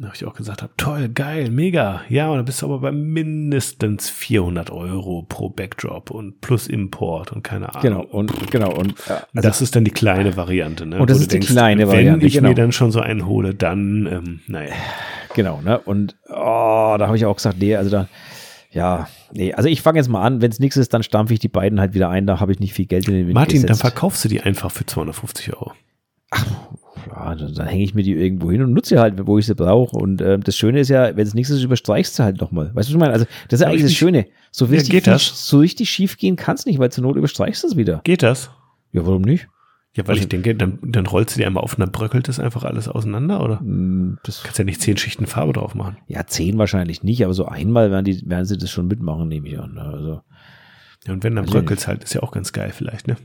Da 0.00 0.06
habe 0.06 0.14
ich 0.14 0.24
auch 0.26 0.34
gesagt, 0.34 0.62
hab, 0.62 0.78
toll, 0.78 1.08
geil, 1.08 1.50
mega. 1.50 2.02
Ja, 2.08 2.28
und 2.28 2.36
dann 2.36 2.44
bist 2.44 2.62
du 2.62 2.66
aber 2.66 2.78
bei 2.78 2.92
mindestens 2.92 4.08
400 4.08 4.70
Euro 4.70 5.26
pro 5.28 5.48
Backdrop 5.48 6.12
und 6.12 6.40
plus 6.40 6.68
Import 6.68 7.32
und 7.32 7.42
keine 7.42 7.70
Ahnung. 7.70 7.82
Genau, 7.82 8.02
und 8.02 8.50
genau. 8.52 8.72
Und 8.72 8.92
äh, 9.08 9.14
also, 9.14 9.24
das 9.34 9.60
ist 9.60 9.74
dann 9.74 9.82
die 9.82 9.90
kleine 9.90 10.36
Variante. 10.36 10.86
Ne? 10.86 11.00
Und 11.00 11.10
das 11.10 11.18
ist 11.18 11.32
die 11.32 11.38
denkst, 11.38 11.48
kleine 11.48 11.88
Variante. 11.88 12.20
Wenn 12.20 12.26
ich 12.28 12.34
genau. 12.34 12.50
mir 12.50 12.54
dann 12.54 12.70
schon 12.70 12.92
so 12.92 13.00
einen 13.00 13.26
hole, 13.26 13.56
dann, 13.56 14.06
ähm, 14.06 14.40
naja. 14.46 14.72
Genau, 15.34 15.60
ne? 15.62 15.80
Und 15.80 16.14
oh, 16.28 16.94
da 16.96 17.00
habe 17.00 17.16
ich 17.16 17.26
auch 17.26 17.34
gesagt, 17.34 17.58
nee, 17.58 17.74
also 17.74 17.90
da, 17.90 18.08
ja, 18.78 19.08
nee, 19.32 19.52
also 19.52 19.68
ich 19.68 19.82
fange 19.82 19.98
jetzt 19.98 20.08
mal 20.08 20.22
an. 20.22 20.40
Wenn 20.40 20.52
es 20.52 20.60
nichts 20.60 20.76
ist, 20.76 20.94
dann 20.94 21.02
stampfe 21.02 21.34
ich 21.34 21.40
die 21.40 21.48
beiden 21.48 21.80
halt 21.80 21.94
wieder 21.94 22.10
ein. 22.10 22.28
Da 22.28 22.38
habe 22.38 22.52
ich 22.52 22.60
nicht 22.60 22.74
viel 22.74 22.86
Geld 22.86 23.08
in 23.08 23.14
den 23.14 23.26
Wind 23.26 23.34
Martin, 23.34 23.54
gesetzt. 23.54 23.70
dann 23.70 23.76
verkaufst 23.76 24.24
du 24.24 24.28
die 24.28 24.40
einfach 24.40 24.70
für 24.70 24.86
250 24.86 25.52
Euro. 25.54 25.72
Ach, 26.30 26.46
ja, 27.10 27.34
dann, 27.34 27.54
dann 27.54 27.66
hänge 27.66 27.82
ich 27.82 27.94
mir 27.94 28.04
die 28.04 28.12
irgendwo 28.12 28.52
hin 28.52 28.62
und 28.62 28.72
nutze 28.72 28.90
sie 28.90 29.00
halt, 29.00 29.26
wo 29.26 29.36
ich 29.36 29.46
sie 29.46 29.56
brauche. 29.56 29.96
Und 29.96 30.20
äh, 30.20 30.38
das 30.38 30.56
Schöne 30.56 30.78
ist 30.78 30.90
ja, 30.90 31.16
wenn 31.16 31.26
es 31.26 31.34
nichts 31.34 31.50
ist, 31.50 31.64
überstreichst 31.64 32.16
du 32.20 32.22
halt 32.22 32.40
nochmal. 32.40 32.66
Weißt 32.66 32.88
du, 32.88 32.92
was 32.92 32.94
ich 32.94 32.96
meine? 32.98 33.12
Also, 33.12 33.26
das 33.48 33.58
ist 33.58 33.64
ja 33.64 33.68
eigentlich 33.68 33.82
das 33.82 33.94
Schöne. 33.94 34.26
So 34.52 34.66
richtig, 34.66 34.92
ja, 34.92 35.00
geht 35.00 35.08
das? 35.08 35.48
so 35.48 35.58
richtig 35.58 35.90
schief 35.90 36.16
gehen 36.16 36.36
kann 36.36 36.54
es 36.54 36.64
nicht, 36.64 36.78
weil 36.78 36.92
zur 36.92 37.02
Not 37.02 37.16
überstreichst 37.16 37.64
du 37.64 37.66
es 37.66 37.76
wieder. 37.76 38.00
Geht 38.04 38.22
das? 38.22 38.50
Ja, 38.92 39.04
warum 39.04 39.22
nicht? 39.22 39.48
Ja, 39.96 40.06
weil 40.06 40.12
also, 40.12 40.22
ich 40.22 40.28
denke, 40.28 40.54
dann, 40.54 40.78
dann 40.82 41.06
rollst 41.06 41.34
du 41.34 41.40
die 41.40 41.46
einmal 41.46 41.64
auf 41.64 41.74
und 41.74 41.80
dann 41.80 41.90
bröckelt 41.90 42.28
das 42.28 42.38
einfach 42.38 42.64
alles 42.64 42.88
auseinander, 42.88 43.42
oder? 43.42 43.60
Mm, 43.60 44.18
das 44.22 44.42
kannst 44.42 44.58
ja 44.58 44.64
nicht 44.64 44.80
zehn 44.80 44.96
Schichten 44.96 45.26
Farbe 45.26 45.54
drauf 45.54 45.74
machen. 45.74 45.96
Ja, 46.06 46.26
zehn 46.26 46.58
wahrscheinlich 46.58 47.02
nicht, 47.02 47.24
aber 47.24 47.34
so 47.34 47.46
einmal 47.46 47.90
werden, 47.90 48.04
die, 48.04 48.22
werden 48.28 48.44
sie 48.44 48.58
das 48.58 48.70
schon 48.70 48.86
mitmachen, 48.86 49.28
nehme 49.28 49.48
ich 49.48 49.58
an. 49.58 49.74
Ne? 49.74 49.82
Also, 49.82 50.20
ja, 51.06 51.12
und 51.12 51.24
wenn 51.24 51.34
dann 51.34 51.46
bröckelt 51.46 51.80
es 51.80 51.88
halt, 51.88 52.04
ist 52.04 52.14
ja 52.14 52.22
auch 52.22 52.32
ganz 52.32 52.52
geil 52.52 52.70
vielleicht, 52.72 53.08
ne? 53.08 53.16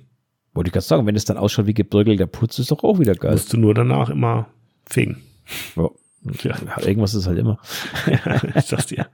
Wollte 0.54 0.70
ich 0.70 0.74
gerade 0.74 0.86
sagen, 0.86 1.06
wenn 1.08 1.16
es 1.16 1.26
dann 1.26 1.38
ausschaut 1.38 1.66
wie 1.66 1.74
gebröckelter 1.74 2.28
Putz, 2.28 2.60
ist 2.60 2.72
doch 2.72 2.84
auch 2.84 3.00
wieder 3.00 3.16
geil. 3.16 3.32
Musst 3.32 3.52
du 3.54 3.58
nur 3.58 3.74
danach 3.74 4.10
immer 4.10 4.48
fegen. 4.86 5.18
Ja. 5.76 5.90
Ja, 6.42 6.56
irgendwas 6.82 7.14
ist 7.16 7.28
halt 7.28 7.38
immer. 7.38 7.60
ja, 8.08 8.42
ich 8.56 8.66
sag's 8.66 8.86
dir. 8.86 9.08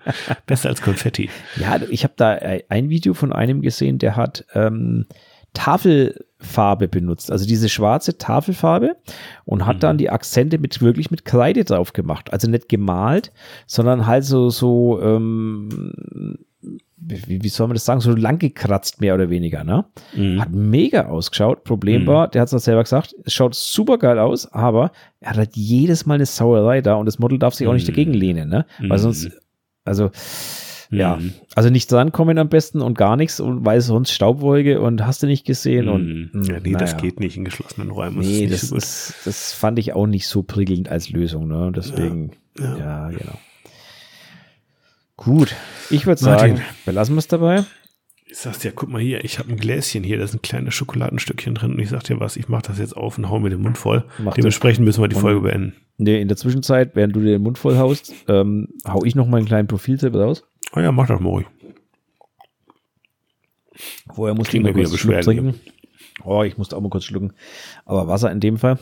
Besser 0.45 0.69
als 0.69 0.81
Konfetti. 0.81 1.29
Ja, 1.55 1.79
ich 1.89 2.03
habe 2.03 2.13
da 2.15 2.33
ein 2.69 2.89
Video 2.89 3.15
von 3.15 3.33
einem 3.33 3.61
gesehen, 3.61 3.97
der 3.97 4.15
hat 4.15 4.45
ähm, 4.53 5.07
Tafelfarbe 5.53 6.87
benutzt, 6.87 7.31
also 7.31 7.45
diese 7.45 7.69
schwarze 7.69 8.17
Tafelfarbe 8.17 8.95
und 9.45 9.65
hat 9.65 9.77
mhm. 9.77 9.81
dann 9.81 9.97
die 9.97 10.09
Akzente 10.09 10.57
mit 10.57 10.81
wirklich 10.81 11.11
mit 11.11 11.25
Kreide 11.25 11.63
drauf 11.63 11.93
gemacht. 11.93 12.31
Also 12.31 12.49
nicht 12.49 12.69
gemalt, 12.69 13.31
sondern 13.65 14.05
halt 14.05 14.25
so, 14.25 14.49
so, 14.49 15.01
ähm, 15.01 16.37
wie, 16.97 17.43
wie 17.43 17.49
soll 17.49 17.67
man 17.67 17.75
das 17.75 17.85
sagen, 17.85 18.01
so 18.01 18.13
lang 18.13 18.37
gekratzt, 18.37 19.01
mehr 19.01 19.15
oder 19.15 19.29
weniger, 19.29 19.63
ne? 19.63 19.85
Mhm. 20.13 20.41
Hat 20.41 20.51
mega 20.51 21.07
ausgeschaut. 21.07 21.63
Problem 21.63 22.03
mhm. 22.03 22.07
war, 22.07 22.27
der 22.27 22.41
hat 22.41 22.53
es 22.53 22.63
selber 22.63 22.83
gesagt, 22.83 23.15
es 23.25 23.33
schaut 23.33 23.55
super 23.55 23.97
geil 23.97 24.19
aus, 24.19 24.51
aber 24.51 24.91
er 25.19 25.31
hat 25.31 25.37
halt 25.37 25.55
jedes 25.55 26.05
Mal 26.05 26.15
eine 26.15 26.25
Sauerei 26.25 26.81
da 26.81 26.95
und 26.95 27.05
das 27.05 27.19
Model 27.19 27.39
darf 27.39 27.53
sich 27.53 27.67
auch 27.67 27.73
nicht 27.73 27.87
mhm. 27.87 27.93
dagegen 27.93 28.13
lehnen, 28.13 28.49
ne? 28.49 28.65
Weil 28.79 28.99
sonst, 28.99 29.25
mhm. 29.25 29.33
also, 29.85 30.11
ja, 30.91 31.17
mhm. 31.17 31.33
also 31.55 31.69
nicht 31.69 31.91
drankommen 31.91 32.37
am 32.37 32.49
besten 32.49 32.81
und 32.81 32.97
gar 32.97 33.15
nichts, 33.15 33.39
und 33.39 33.65
weil 33.65 33.81
sonst 33.81 34.11
Staubwolke 34.11 34.81
und 34.81 35.05
hast 35.05 35.21
du 35.21 35.27
nicht 35.27 35.45
gesehen 35.45 35.85
mhm. 35.85 35.91
und 35.91 36.29
hm, 36.33 36.43
ja, 36.43 36.59
nee, 36.59 36.71
naja. 36.71 36.77
das 36.79 36.97
geht 36.97 37.19
nicht 37.19 37.37
in 37.37 37.45
geschlossenen 37.45 37.91
Räumen. 37.91 38.19
Nee, 38.19 38.47
das, 38.47 38.61
so 38.61 38.75
ist, 38.75 39.13
das 39.25 39.53
fand 39.53 39.77
ich 39.77 39.93
auch 39.93 40.07
nicht 40.07 40.27
so 40.27 40.41
prickelnd 40.41 40.89
als 40.89 41.09
Lösung, 41.09 41.47
ne? 41.47 41.71
Deswegen, 41.75 42.31
ja, 42.57 42.77
ja. 42.77 42.77
ja 42.77 43.09
genau. 43.09 43.39
Gut, 45.15 45.55
ich 45.89 46.07
würde 46.07 46.21
sagen, 46.21 46.61
belassen 46.85 47.15
wir 47.15 47.19
es 47.19 47.27
dabei. 47.27 47.65
Ich 48.31 48.37
sag's 48.37 48.59
dir, 48.59 48.71
guck 48.71 48.89
mal 48.89 49.01
hier, 49.01 49.25
ich 49.25 49.39
habe 49.39 49.49
ein 49.49 49.57
Gläschen 49.57 50.03
hier, 50.03 50.17
da 50.17 50.23
ist 50.23 50.35
ein 50.35 50.41
kleines 50.41 50.75
Schokoladenstückchen 50.75 51.55
drin 51.55 51.73
und 51.73 51.79
ich 51.79 51.89
sag 51.89 52.03
dir 52.03 52.19
was, 52.19 52.37
ich 52.37 52.47
mach 52.47 52.61
das 52.61 52.77
jetzt 52.77 52.95
auf 52.95 53.17
und 53.17 53.29
hau 53.29 53.39
mir 53.39 53.49
den 53.49 53.61
Mund 53.61 53.77
voll. 53.77 54.05
Mach 54.19 54.35
Dementsprechend 54.35 54.85
müssen 54.85 55.01
wir 55.01 55.07
die 55.07 55.15
Folge 55.15 55.41
beenden. 55.41 55.75
Nee, 55.97 56.21
in 56.21 56.29
der 56.29 56.37
Zwischenzeit, 56.37 56.95
während 56.95 57.15
du 57.15 57.19
dir 57.19 57.31
den 57.31 57.41
Mund 57.41 57.57
voll 57.57 57.77
haust, 57.77 58.13
ähm, 58.27 58.69
hau 58.87 59.03
ich 59.03 59.15
noch 59.15 59.27
mal 59.27 59.37
einen 59.37 59.47
kleinen 59.47 59.67
Profiltipp 59.67 60.15
raus. 60.15 60.45
Oh 60.75 60.79
ja, 60.79 60.91
mach 60.91 61.07
das 61.07 61.19
mal 61.19 61.29
ruhig. 61.29 61.47
Vorher 64.13 64.35
musste 64.35 64.57
ich 64.57 64.63
mal 64.63 64.73
kurz 64.73 64.97
Schluck 64.97 65.21
trinken. 65.21 65.59
Oh, 66.23 66.43
ich 66.43 66.57
musste 66.57 66.75
auch 66.75 66.81
mal 66.81 66.89
kurz 66.89 67.05
schlucken. 67.05 67.33
Aber 67.85 68.07
Wasser 68.07 68.31
in 68.31 68.39
dem 68.39 68.57
Fall. 68.57 68.77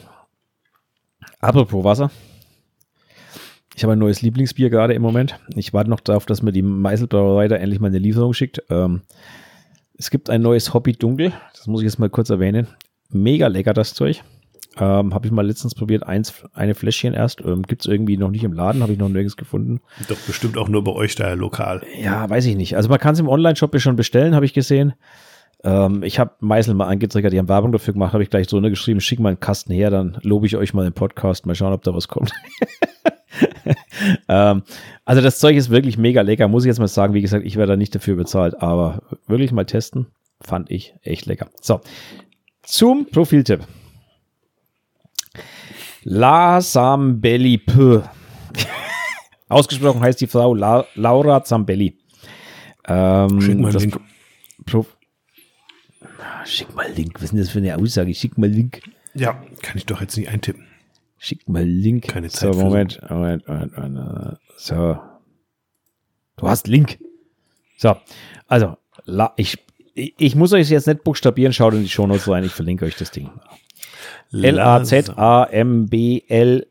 Apropos 1.39 1.83
Wasser. 1.83 2.11
Ich 3.75 3.83
habe 3.83 3.93
ein 3.93 3.99
neues 3.99 4.23
Lieblingsbier 4.23 4.71
gerade 4.71 4.95
im 4.95 5.03
Moment. 5.03 5.39
Ich 5.55 5.71
warte 5.71 5.89
noch 5.89 5.99
darauf, 5.99 6.25
dass 6.25 6.41
mir 6.41 6.51
die 6.51 6.63
Meißelbrauerei 6.63 7.47
da 7.47 7.57
endlich 7.57 7.79
mal 7.79 7.87
eine 7.87 7.99
Lieferung 7.99 8.33
schickt. 8.33 8.63
Ähm, 8.69 9.01
es 9.93 10.09
gibt 10.09 10.31
ein 10.31 10.41
neues 10.41 10.73
Hobby 10.73 10.93
Dunkel. 10.93 11.31
Das 11.53 11.67
muss 11.67 11.81
ich 11.81 11.85
jetzt 11.85 11.99
mal 11.99 12.09
kurz 12.09 12.31
erwähnen. 12.31 12.67
Mega 13.09 13.47
lecker, 13.47 13.73
das 13.73 13.93
Zeug. 13.93 14.23
Ähm, 14.79 15.13
habe 15.13 15.25
ich 15.25 15.31
mal 15.31 15.45
letztens 15.45 15.75
probiert, 15.75 16.03
eins, 16.03 16.43
eine 16.53 16.75
Fläschchen 16.75 17.13
erst. 17.13 17.41
Ähm, 17.41 17.63
Gibt 17.63 17.81
es 17.81 17.87
irgendwie 17.87 18.17
noch 18.17 18.29
nicht 18.29 18.43
im 18.43 18.53
Laden, 18.53 18.81
habe 18.81 18.93
ich 18.93 18.99
noch 18.99 19.09
nirgends 19.09 19.37
gefunden. 19.37 19.81
Doch 20.07 20.17
bestimmt 20.17 20.57
auch 20.57 20.69
nur 20.69 20.83
bei 20.83 20.91
euch 20.91 21.15
da 21.15 21.33
lokal. 21.33 21.83
Ja, 21.99 22.29
weiß 22.29 22.45
ich 22.45 22.55
nicht. 22.55 22.75
Also 22.75 22.89
man 22.89 22.99
kann 22.99 23.13
es 23.13 23.19
im 23.19 23.27
Online-Shop 23.27 23.79
schon 23.79 23.95
bestellen, 23.95 24.35
habe 24.35 24.45
ich 24.45 24.53
gesehen. 24.53 24.93
Ähm, 25.63 26.03
ich 26.03 26.19
habe 26.19 26.31
Meißel 26.39 26.73
mal 26.73 26.87
angetriggert, 26.87 27.33
die 27.33 27.39
haben 27.39 27.49
Werbung 27.49 27.71
dafür 27.71 27.93
gemacht, 27.93 28.13
habe 28.13 28.23
ich 28.23 28.29
gleich 28.29 28.47
so 28.47 28.59
ne 28.59 28.69
geschrieben, 28.69 29.01
schick 29.01 29.19
mal 29.19 29.29
einen 29.29 29.39
Kasten 29.39 29.73
her, 29.73 29.89
dann 29.89 30.17
lobe 30.21 30.45
ich 30.45 30.55
euch 30.55 30.73
mal 30.73 30.83
den 30.83 30.93
Podcast, 30.93 31.45
mal 31.45 31.55
schauen, 31.55 31.73
ob 31.73 31.83
da 31.83 31.93
was 31.93 32.07
kommt. 32.07 32.31
ähm, 34.29 34.63
also 35.05 35.21
das 35.21 35.39
Zeug 35.39 35.55
ist 35.55 35.69
wirklich 35.69 35.97
mega 35.97 36.21
lecker, 36.21 36.47
muss 36.47 36.63
ich 36.63 36.67
jetzt 36.67 36.79
mal 36.79 36.87
sagen. 36.87 37.13
Wie 37.13 37.21
gesagt, 37.21 37.45
ich 37.45 37.55
werde 37.57 37.73
da 37.73 37.77
nicht 37.77 37.95
dafür 37.95 38.15
bezahlt, 38.15 38.61
aber 38.61 39.01
wirklich 39.27 39.51
mal 39.51 39.65
testen, 39.65 40.07
fand 40.41 40.69
ich 40.69 40.95
echt 41.01 41.25
lecker. 41.25 41.47
So, 41.61 41.81
zum 42.61 43.07
Profiltipp. 43.09 43.61
La 46.09 46.61
Zambelli 46.61 47.57
P. 47.57 48.01
Ausgesprochen 49.49 50.01
heißt 50.01 50.21
die 50.21 50.27
Frau 50.27 50.53
La 50.53 50.85
Laura 50.95 51.43
Zambelli. 51.43 51.97
Ähm, 52.87 53.41
Schick 53.41 53.59
mal 53.59 53.75
Link. 53.75 53.99
Pro 54.65 54.85
Schick 56.45 56.73
mal 56.73 56.89
Link. 56.93 57.15
Was 57.15 57.23
ist 57.23 57.31
denn 57.31 57.39
das 57.39 57.49
für 57.49 57.59
eine 57.59 57.75
Aussage? 57.75 58.13
Schick 58.13 58.37
mal 58.37 58.47
Link. 58.47 58.83
Ja, 59.15 59.33
kann 59.61 59.75
ich 59.75 59.85
doch 59.85 59.99
jetzt 59.99 60.15
nicht 60.15 60.29
eintippen. 60.29 60.65
Schick 61.17 61.49
mal 61.49 61.65
Link. 61.65 62.07
Keine 62.07 62.29
Zeit 62.29 62.53
So, 62.53 62.61
Moment, 62.61 63.01
Moment, 63.09 63.45
Moment, 63.45 63.77
Moment. 63.77 64.37
So. 64.55 64.97
Du 66.37 66.47
hast 66.47 66.67
Link. 66.67 66.99
So, 67.77 67.97
also, 68.47 68.77
la, 69.03 69.33
ich, 69.35 69.57
ich 69.93 70.13
ich 70.17 70.35
muss 70.35 70.53
euch 70.53 70.69
jetzt 70.69 70.87
nicht 70.87 71.03
buchstabieren, 71.03 71.51
schaut 71.51 71.73
in 71.73 71.81
die 71.81 71.89
Shownotes 71.89 72.29
rein, 72.29 72.45
ich 72.45 72.53
verlinke 72.53 72.85
euch 72.85 72.95
das 72.95 73.11
Ding. 73.11 73.29
L-A-Z-A-M-B-L 75.17 76.67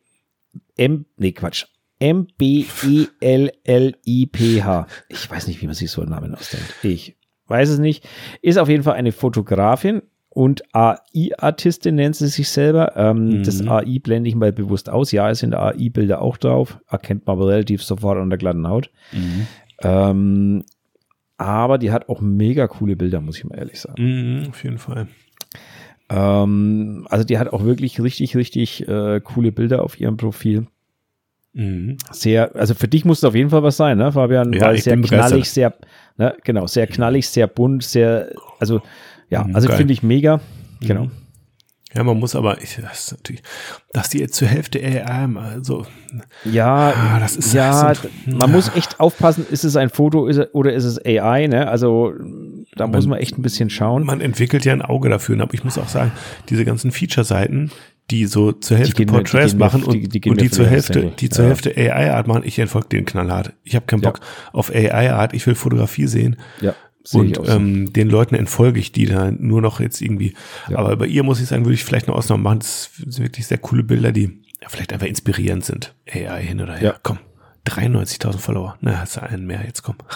M, 0.79 1.07
nee, 1.17 1.33
Quatsch. 1.33 1.65
M-B-E-L-L-I-P-H. 3.67 4.87
Ich 5.09 5.31
weiß 5.31 5.47
nicht, 5.47 5.63
wie 5.63 5.67
man 5.67 5.75
sich 5.75 5.91
so 5.91 6.03
einen 6.03 6.11
Namen 6.11 6.35
ausdenkt. 6.35 6.75
Ich 6.83 7.17
weiß 7.47 7.71
es 7.71 7.79
nicht. 7.79 8.07
Ist 8.43 8.59
auf 8.59 8.69
jeden 8.69 8.83
Fall 8.83 8.95
eine 8.95 9.13
Fotografin 9.13 10.03
und 10.29 10.63
AI-Artistin 10.75 11.95
nennt 11.95 12.17
sie 12.17 12.27
sich 12.29 12.49
selber. 12.51 12.95
Ähm, 12.97 13.43
Das 13.43 13.67
AI 13.67 13.99
blende 14.01 14.29
ich 14.29 14.35
mal 14.35 14.53
bewusst 14.53 14.91
aus. 14.91 15.13
Ja, 15.13 15.31
es 15.31 15.39
sind 15.39 15.55
AI-Bilder 15.55 16.21
auch 16.21 16.37
drauf. 16.37 16.79
Erkennt 16.89 17.27
man 17.27 17.37
aber 17.39 17.49
relativ 17.49 17.83
sofort 17.83 18.19
an 18.19 18.29
der 18.29 18.39
glatten 18.39 18.69
Haut. 18.69 18.91
Ähm, 19.83 20.65
aber 21.39 21.79
die 21.79 21.91
hat 21.93 22.09
auch 22.09 22.21
mega 22.21 22.67
coole 22.67 22.97
Bilder, 22.97 23.21
muss 23.21 23.39
ich 23.39 23.45
mal 23.45 23.57
ehrlich 23.59 23.81
sagen. 23.81 24.03
Mhm, 24.43 24.49
auf 24.51 24.63
jeden 24.65 24.79
Fall. 24.79 25.07
Ähm, 26.09 27.07
also 27.11 27.25
die 27.25 27.39
hat 27.39 27.53
auch 27.53 27.65
wirklich 27.65 28.01
richtig, 28.01 28.37
richtig 28.37 28.87
äh, 28.89 29.21
coole 29.21 29.53
Bilder 29.53 29.83
auf 29.83 29.99
ihrem 30.01 30.17
Profil. 30.17 30.67
Mhm. 31.53 31.97
Sehr, 32.13 32.55
also 32.55 32.75
für 32.75 32.87
dich 32.87 33.05
muss 33.05 33.19
es 33.19 33.25
auf 33.25 33.35
jeden 33.35 33.51
Fall 33.51 33.63
was 33.63 33.77
sein, 33.77 33.99
ne, 33.99 34.13
Fabian? 34.13 34.53
Ja, 34.53 34.67
Weil 34.67 34.77
ich 34.77 34.85
sehr 34.85 35.01
knallig, 35.01 35.51
sehr, 35.51 35.75
ne, 36.19 36.37
genau, 36.45 36.67
sehr 36.67 36.87
knallig, 36.87 37.29
sehr 37.29 37.47
bunt, 37.47 37.83
sehr, 37.83 38.31
also 38.59 38.83
ja, 39.31 39.45
Mhm, 39.45 39.57
also 39.57 39.69
finde 39.69 39.93
ich 39.93 40.03
mega. 40.03 40.41
Genau. 40.81 41.09
Ja, 41.97 42.05
man 42.05 42.19
muss 42.19 42.35
aber, 42.37 42.61
ich, 42.63 42.77
das 42.81 43.05
ist 43.05 43.13
natürlich, 43.13 43.43
dass 43.93 44.11
die 44.11 44.19
jetzt 44.19 44.35
zur 44.35 44.49
Hälfte 44.49 44.79
AI, 44.81 45.27
also, 45.37 45.87
Ja, 46.45 46.93
Ah, 46.95 47.19
das 47.21 47.37
ist- 47.37 47.55
ja, 47.55 47.89
das 47.89 48.03
sind- 48.03 48.39
man 48.39 48.53
muss 48.53 48.71
echt 48.77 49.01
aufpassen, 49.01 49.47
ist 49.51 49.65
es 49.65 49.77
ein 49.77 49.89
Foto 49.91 50.27
ist 50.27 50.41
oder 50.53 50.73
ist 50.75 50.85
es 50.85 51.05
AI, 51.05 51.47
ne? 51.49 51.69
Also 51.69 52.13
da 52.77 52.87
muss 52.87 53.07
man 53.07 53.19
echt 53.19 53.39
ein 53.39 53.43
bisschen 53.43 53.71
schauen. 53.71 54.05
man 54.05 54.21
entwickelt 54.21 54.65
ja 54.65 54.73
ein 54.75 54.83
Auge 54.83 55.09
dafür. 55.09 55.41
Aber 55.41 55.55
ich 55.55 55.65
muss 55.65 55.79
auch 55.79 55.89
sagen, 55.89 56.13
diese 56.51 56.65
ganzen 56.65 56.91
Feature-Seiten, 56.93 57.71
die 58.11 58.27
so 58.27 58.53
zur 58.53 58.77
Hälfte 58.77 58.95
die 58.95 59.07
Portraits 59.07 59.55
mir- 59.55 59.59
machen 59.61 59.81
die- 59.81 59.87
und, 60.05 60.15
die 60.15 60.21
gehen 60.21 60.31
und 60.33 60.41
die 60.41 60.51
zur 60.51 60.67
Hälfte, 60.67 61.13
die 61.19 61.29
zur 61.29 61.45
Ja. 61.45 61.49
Hälfte 61.51 61.71
AI-Art 61.77 62.27
machen, 62.29 62.43
ich 62.45 62.59
entfolge 62.59 62.89
denen 62.89 63.05
knallhart. 63.07 63.53
Ich 63.65 63.75
habe 63.75 63.87
keinen 63.87 64.03
Ja. 64.03 64.11
Bock 64.11 64.21
auf 64.53 64.71
AI-Art, 64.71 65.35
ich 65.35 65.47
will 65.47 65.55
Fotografie 65.57 66.07
sehen. 66.07 66.37
Ja, 66.61 66.75
sehe 67.07 67.21
Und 67.21 67.37
so. 67.37 67.45
ähm, 67.45 67.93
den 67.93 68.09
Leuten 68.09 68.35
entfolge 68.35 68.81
ich, 68.81 68.93
die 68.93 69.07
da 69.07 69.31
nur 69.31 69.63
noch 69.63 69.81
jetzt 69.81 70.01
irgendwie. 70.01 70.35
Ja. 70.69 70.79
Aber 70.79 70.97
bei 70.97 71.07
ihr 71.07 71.23
muss 71.23 71.41
ich 71.41 71.47
sagen, 71.49 71.65
würde 71.65 71.75
ich 71.75 71.85
vielleicht 71.85 72.09
eine 72.09 72.17
Ausnahme 72.17 72.43
machen. 72.43 72.59
Das 72.61 72.91
sind 72.97 73.21
wirklich 73.25 73.47
sehr 73.47 73.59
coole 73.59 73.83
Bilder, 73.83 74.13
die 74.13 74.41
ja, 74.63 74.69
vielleicht 74.69 74.93
einfach 74.93 75.07
inspirierend 75.07 75.65
sind. 75.65 75.95
AI 76.11 76.43
hin 76.43 76.61
oder 76.61 76.75
her. 76.75 76.89
Ja. 76.89 76.97
Komm, 77.03 77.19
93.000 77.67 78.39
Follower. 78.39 78.77
Na, 78.81 79.01
hast 79.01 79.17
du 79.17 79.23
einen 79.23 79.47
mehr, 79.47 79.63
jetzt 79.65 79.83
komm. 79.83 79.97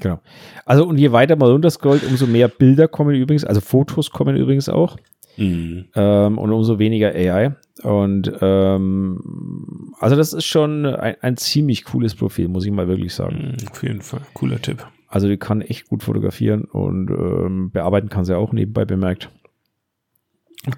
Genau. 0.00 0.20
Also 0.66 0.86
und 0.86 0.98
je 0.98 1.10
weiter 1.10 1.34
man 1.34 1.50
runterscrollt, 1.50 2.04
umso 2.04 2.28
mehr 2.28 2.46
Bilder 2.46 2.86
kommen 2.86 3.12
übrigens, 3.16 3.44
also 3.44 3.60
Fotos 3.60 4.12
kommen 4.12 4.36
übrigens 4.36 4.68
auch. 4.68 4.96
Mhm. 5.36 5.86
ähm, 5.96 6.38
und 6.38 6.52
umso 6.52 6.78
weniger 6.78 7.08
AI. 7.12 7.56
Und 7.82 8.30
ähm, 8.40 9.92
also 9.98 10.14
das 10.14 10.32
ist 10.32 10.44
schon 10.44 10.86
ein, 10.86 11.16
ein 11.22 11.36
ziemlich 11.36 11.84
cooles 11.84 12.14
Profil, 12.14 12.46
muss 12.46 12.64
ich 12.66 12.70
mal 12.70 12.86
wirklich 12.86 13.14
sagen. 13.14 13.56
Mhm, 13.60 13.68
Auf 13.68 13.82
jeden 13.82 14.00
Fall. 14.00 14.20
Cooler 14.34 14.62
Tipp. 14.62 14.86
Also 15.10 15.26
die 15.28 15.36
kann 15.38 15.60
echt 15.60 15.88
gut 15.88 16.04
fotografieren 16.04 16.62
und 16.62 17.10
ähm, 17.10 17.72
bearbeiten 17.72 18.08
kann 18.08 18.24
sie 18.24 18.36
auch 18.36 18.52
nebenbei 18.52 18.84
bemerkt. 18.84 19.28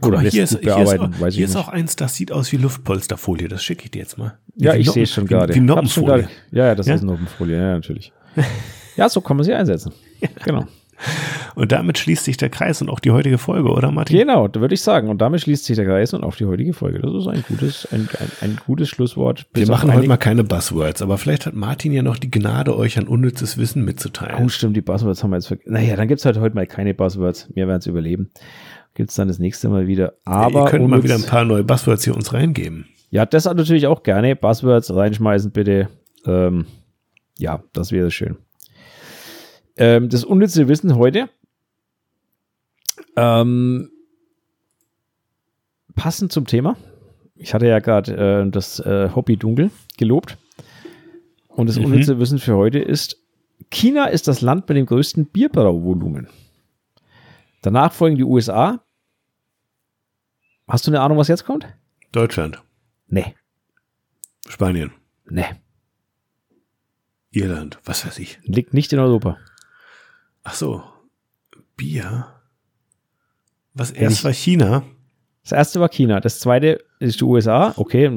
Oder 0.01 0.23
mal, 0.23 0.31
hier 0.31 0.45
ist, 0.45 0.53
gut 0.53 0.63
hier 0.63 0.83
ist, 0.83 0.99
auch, 0.99 1.29
hier 1.29 1.45
ist 1.45 1.57
auch 1.57 1.69
eins, 1.69 1.97
das 1.97 2.15
sieht 2.15 2.33
aus 2.33 2.51
wie 2.51 2.57
Luftpolsterfolie. 2.57 3.49
Das 3.49 3.63
schicke 3.63 3.85
ich 3.85 3.91
dir 3.91 3.99
jetzt 3.99 4.17
mal. 4.17 4.39
Ja, 4.57 4.75
Wie 4.75 4.79
ich 4.79 4.91
sehe 4.91 5.03
es 5.03 5.13
schon 5.13 5.27
gerade. 5.27 5.55
Wie 5.55 5.61
Noppenfolie. 5.61 6.29
Ja, 6.51 6.67
ja, 6.69 6.75
das 6.75 6.87
Ja? 6.87 6.95
ist 6.95 7.03
Noppenfolie, 7.03 7.57
ja, 7.59 7.75
natürlich. 7.75 8.13
ja, 8.97 9.09
so 9.11 9.21
kann 9.21 9.37
man 9.37 9.45
sie 9.45 9.53
einsetzen. 9.53 9.93
Genau. 10.45 10.67
Und 11.55 11.73
damit 11.73 11.99
schließt 11.99 12.25
sich 12.25 12.37
der 12.37 12.51
Kreis 12.51 12.81
und 12.81 12.89
auch 12.89 13.01
die 13.01 13.11
heutige 13.11 13.39
Folge, 13.39 13.71
oder 13.71 13.91
Martin? 13.91 14.19
Genau, 14.19 14.49
da 14.49 14.61
würde 14.61 14.75
ich 14.75 14.83
sagen. 14.83 15.09
Und 15.09 15.19
damit 15.21 15.43
schließt 15.43 15.65
sich 15.65 15.77
der 15.77 15.85
Kreis 15.85 16.15
und 16.15 16.25
auch 16.25 16.35
die 16.35 16.47
heutige 16.47 16.73
Folge. 16.73 17.01
Das 17.01 17.13
ist 17.13 17.27
ein 17.27 17.45
gutes, 17.47 17.89
ein, 17.93 18.09
ein, 18.19 18.31
ein 18.41 18.59
gutes 18.67 18.89
Schlusswort. 18.89 19.47
Wir 19.55 19.67
machen 19.69 19.93
heute 19.93 20.09
mal 20.09 20.17
keine 20.17 20.45
Buzzwords, 20.45 21.03
aber 21.03 21.19
vielleicht 21.19 21.47
hat 21.47 21.55
Martin 21.55 21.93
ja 21.93 22.03
noch 22.03 22.17
die 22.17 22.31
Gnade, 22.31 22.77
euch 22.77 22.99
an 22.99 23.07
unnützes 23.07 23.59
Wissen 23.59 23.85
mitzuteilen. 23.85 24.45
Oh, 24.45 24.49
stimmt, 24.49 24.77
die 24.77 24.83
Buzzwords 24.83 25.23
haben 25.23 25.31
wir 25.31 25.37
jetzt 25.37 25.49
vergessen. 25.49 25.73
Naja, 25.73 25.97
dann 25.97 26.09
gibt 26.09 26.21
es 26.21 26.25
halt 26.25 26.39
heute 26.39 26.55
mal 26.55 26.67
keine 26.67 26.95
Buzzwords. 26.95 27.49
Wir 27.55 27.67
werden 27.67 27.79
es 27.79 27.87
überleben. 27.87 28.31
Gibt 28.95 29.11
es 29.11 29.17
dann 29.17 29.29
das 29.29 29.39
nächste 29.39 29.69
Mal 29.69 29.87
wieder. 29.87 30.15
Aber 30.25 30.65
Ihr 30.65 30.71
könnt 30.71 30.89
mal 30.89 31.03
wieder 31.03 31.15
ein 31.15 31.25
paar 31.25 31.45
neue 31.45 31.65
Buzzwords 31.65 32.05
hier 32.05 32.15
uns 32.15 32.33
reingeben. 32.33 32.87
Ja, 33.11 33.27
das 33.27 33.45
natürlich 33.45 33.87
auch 33.87 34.03
gerne. 34.03 34.37
Buzzwords 34.37 34.95
reinschmeißen, 34.95 35.51
bitte. 35.51 35.89
Ähm, 36.27 36.67
ja, 37.39 37.63
das 37.73 37.93
wäre 37.93 38.11
schön. 38.11 38.37
Ähm, 39.83 40.09
das 40.09 40.23
unnütze 40.23 40.69
Wissen 40.69 40.95
heute. 40.97 41.29
Ähm, 43.17 43.91
passend 45.97 46.31
zum 46.31 46.47
Thema. 46.47 46.77
Ich 47.35 47.53
hatte 47.53 47.67
ja 47.67 47.81
gerade 47.81 48.45
äh, 48.47 48.51
das 48.51 48.79
äh, 48.79 49.11
Hobby 49.13 49.37
Dunkel 49.37 49.73
gelobt. 49.99 50.39
Und 51.49 51.67
das 51.69 51.79
Mhm. 51.81 51.87
unnütze 51.87 52.21
Wissen 52.21 52.39
für 52.39 52.55
heute 52.57 52.79
ist, 52.79 53.17
China 53.71 54.07
ist 54.07 54.29
das 54.29 54.41
Land 54.41 54.69
mit 54.69 54.79
dem 54.79 54.87
größten 54.87 55.27
Bierbrauvolumen. 55.27 56.29
Danach 57.63 57.93
folgen 57.93 58.17
die 58.17 58.25
USA. 58.25 58.85
Hast 60.69 60.87
du 60.87 60.93
eine 60.93 61.01
Ahnung, 61.01 61.19
was 61.19 61.27
jetzt 61.29 61.45
kommt? 61.45 61.67
Deutschland, 62.13 62.63
Nee. 63.09 63.35
Spanien, 64.49 64.93
Nee. 65.29 65.45
Irland, 67.33 67.81
was 67.85 68.07
weiß 68.07 68.19
ich. 68.21 68.39
Liegt 68.45 68.75
nicht 68.75 68.93
in 68.93 68.99
Europa. 69.01 69.39
Ach 70.45 70.55
so, 70.55 70.83
Bier. 71.77 72.41
Was 73.75 73.91
erst 73.91 74.19
ich- 74.19 74.25
war 74.25 74.33
China 74.33 74.83
Das 75.43 75.53
erste 75.53 75.81
war 75.81 75.89
China, 75.89 76.21
das 76.21 76.41
zweite 76.41 76.85
ist 77.01 77.21
die 77.21 77.25
USA. 77.25 77.73
Okay, 77.77 78.09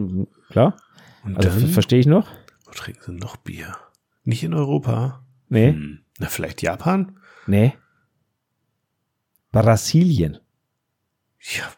klar. 0.49 0.77
und 1.23 1.37
Also 1.37 1.49
dann, 1.59 1.69
verstehe 1.69 1.99
ich 1.99 2.05
noch. 2.05 2.27
wo 2.65 2.71
trinken 2.71 3.01
sie 3.03 3.11
noch 3.13 3.35
Bier? 3.37 3.75
Nicht 4.23 4.43
in 4.43 4.53
Europa. 4.53 5.23
Nee, 5.49 5.71
Hm. 5.71 5.99
Na, 6.19 6.27
vielleicht 6.27 6.61
Japan? 6.61 7.17
nee. 7.47 7.73
Brasilien. 9.51 10.39
Ja, 11.39 11.71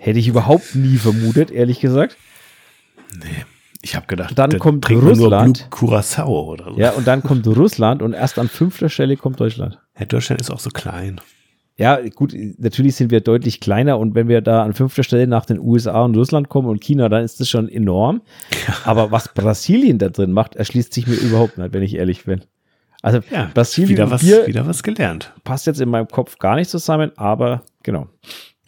Hätte 0.00 0.18
ich 0.18 0.28
überhaupt 0.28 0.74
nie 0.74 0.96
vermutet, 0.98 1.50
ehrlich 1.50 1.80
gesagt. 1.80 2.16
nee. 3.22 3.44
Ich 3.86 3.94
habe 3.94 4.08
gedacht, 4.08 4.36
Dann 4.36 4.50
da 4.50 4.58
kommt 4.58 4.90
Russland. 4.90 5.68
Curacao 5.70 6.50
oder 6.50 6.72
so. 6.72 6.76
Ja, 6.80 6.90
und 6.90 7.06
dann 7.06 7.22
kommt 7.22 7.46
Russland 7.46 8.02
und 8.02 8.14
erst 8.14 8.36
an 8.36 8.48
fünfter 8.48 8.88
Stelle 8.88 9.16
kommt 9.16 9.38
Deutschland. 9.38 9.78
Ja, 9.96 10.06
Deutschland 10.06 10.40
ist 10.40 10.50
auch 10.50 10.58
so 10.58 10.70
klein. 10.70 11.20
Ja, 11.76 12.00
gut, 12.08 12.34
natürlich 12.58 12.96
sind 12.96 13.12
wir 13.12 13.20
deutlich 13.20 13.60
kleiner 13.60 14.00
und 14.00 14.16
wenn 14.16 14.26
wir 14.26 14.40
da 14.40 14.64
an 14.64 14.72
fünfter 14.72 15.04
Stelle 15.04 15.28
nach 15.28 15.46
den 15.46 15.60
USA 15.60 16.02
und 16.04 16.16
Russland 16.16 16.48
kommen 16.48 16.66
und 16.68 16.80
China, 16.80 17.08
dann 17.08 17.22
ist 17.22 17.38
das 17.38 17.48
schon 17.48 17.68
enorm. 17.68 18.22
Aber 18.84 19.12
was 19.12 19.32
Brasilien 19.32 19.98
da 19.98 20.08
drin 20.08 20.32
macht, 20.32 20.56
erschließt 20.56 20.92
sich 20.92 21.06
mir 21.06 21.14
überhaupt 21.14 21.56
nicht, 21.56 21.72
wenn 21.72 21.82
ich 21.84 21.94
ehrlich 21.94 22.24
bin. 22.24 22.40
Also 23.02 23.20
Ja, 23.30 23.52
Brasilien 23.54 23.90
wieder 23.90 24.10
was, 24.10 24.22
Bier 24.22 24.48
wieder 24.48 24.66
was 24.66 24.82
gelernt. 24.82 25.32
passt 25.44 25.68
jetzt 25.68 25.80
in 25.80 25.90
meinem 25.90 26.08
Kopf 26.08 26.38
gar 26.38 26.56
nicht 26.56 26.70
zusammen, 26.70 27.12
aber 27.16 27.62
genau, 27.84 28.08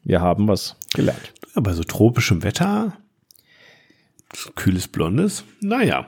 wir 0.04 0.20
haben 0.20 0.46
was 0.46 0.76
gelernt. 0.94 1.32
Ja, 1.56 1.60
bei 1.60 1.72
so 1.72 1.82
tropischem 1.82 2.44
Wetter, 2.44 2.92
kühles 4.54 4.88
Blondes, 4.88 5.44
naja, 5.60 6.06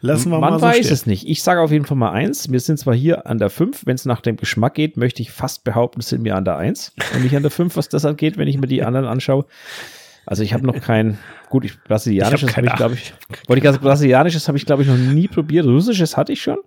lassen 0.00 0.30
wir 0.30 0.38
Man 0.38 0.50
mal 0.54 0.58
so 0.58 0.66
weiß 0.66 0.78
stehen. 0.78 0.92
es 0.92 1.06
nicht. 1.06 1.26
Ich 1.28 1.42
sage 1.42 1.60
auf 1.60 1.70
jeden 1.72 1.86
Fall 1.86 1.96
mal 1.96 2.12
eins. 2.12 2.50
Wir 2.52 2.60
sind 2.60 2.78
zwar 2.78 2.94
hier 2.94 3.26
an 3.26 3.38
der 3.38 3.50
5, 3.50 3.86
wenn 3.86 3.94
es 3.94 4.04
nach 4.04 4.20
dem 4.20 4.36
Geschmack 4.36 4.74
geht, 4.74 4.96
möchte 4.96 5.22
ich 5.22 5.30
fast 5.30 5.64
behaupten, 5.64 6.00
sind 6.02 6.24
wir 6.24 6.36
an 6.36 6.44
der 6.44 6.56
1 6.56 6.92
und 7.14 7.22
nicht 7.22 7.36
an 7.36 7.42
der 7.42 7.50
5, 7.50 7.76
was 7.76 7.88
das 7.88 8.04
angeht, 8.04 8.36
wenn 8.36 8.48
ich 8.48 8.58
mir 8.58 8.66
die 8.66 8.82
anderen 8.82 9.06
anschaue. 9.06 9.46
Also 10.26 10.42
ich 10.42 10.54
habe 10.54 10.66
noch 10.66 10.80
kein, 10.80 11.18
gut, 11.50 11.64
ich, 11.64 11.78
brasilianisches 11.82 12.50
Ich 12.50 12.56
hab 12.56 12.64
habe 12.64 12.66
ich, 12.66 12.76
glaube 12.76 12.94
ich, 12.94 13.14
wollte 13.46 13.58
ich 13.58 13.64
ganz 13.64 13.78
brasilianisches 13.78 14.48
habe 14.48 14.56
ich, 14.58 14.66
glaube 14.66 14.82
ich, 14.82 14.88
noch 14.88 14.96
nie 14.96 15.28
probiert. 15.28 15.66
Russisches 15.66 16.16
hatte 16.16 16.32
ich 16.32 16.42
schon. 16.42 16.58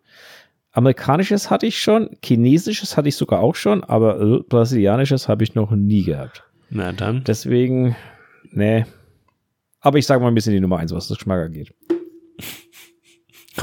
Amerikanisches 0.71 1.49
hatte 1.49 1.65
ich 1.65 1.79
schon. 1.79 2.11
Chinesisches 2.23 2.97
hatte 2.97 3.09
ich 3.09 3.15
sogar 3.15 3.39
auch 3.39 3.55
schon, 3.55 3.83
aber 3.83 4.21
äh, 4.21 4.39
brasilianisches 4.47 5.27
habe 5.27 5.43
ich 5.43 5.55
noch 5.55 5.71
nie 5.71 6.03
gehabt. 6.03 6.43
Na 6.69 6.91
dann, 6.91 7.23
Deswegen, 7.23 7.95
nee. 8.51 8.85
Aber 9.87 9.97
ich 9.97 10.05
sage 10.05 10.21
mal 10.21 10.27
ein 10.27 10.35
bisschen 10.35 10.51
die 10.51 10.59
Nummer 10.59 10.79
1, 10.79 10.91
was 10.93 11.07
das 11.07 11.17
Geschmack 11.17 11.45
angeht. 11.45 11.73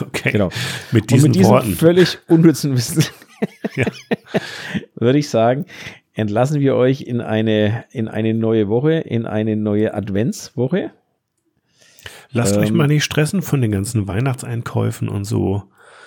okay. 0.01 0.33
Genau. 0.33 0.49
Mit 0.91 1.03
Und 1.03 1.11
diesen 1.11 1.27
mit 1.29 1.35
diesem 1.37 1.51
Worten. 1.51 1.75
völlig 1.75 2.19
unnützen 2.29 2.73
Wissen 2.73 3.05
Ja. 3.77 3.85
würde 4.95 5.19
ich 5.19 5.29
sagen, 5.29 5.67
entlassen 6.15 6.61
wir 6.61 6.77
euch 6.77 7.03
in 7.03 7.21
eine, 7.21 7.85
in 7.91 8.09
eine 8.09 8.33
neue 8.33 8.69
Woche, 8.69 8.93
in 8.95 9.27
eine 9.27 9.55
neue 9.57 9.93
Adventswoche. 9.93 10.93
Lasst 12.31 12.57
euch 12.57 12.71
Ähm, 12.71 12.77
mal 12.77 12.87
nicht 12.87 13.05
stressen 13.05 13.43
von 13.43 13.61
den 13.61 13.71
ganzen 13.71 14.09
Weihnachtseinkäufen 14.09 15.11
und 15.11 15.25
so. 15.25 15.65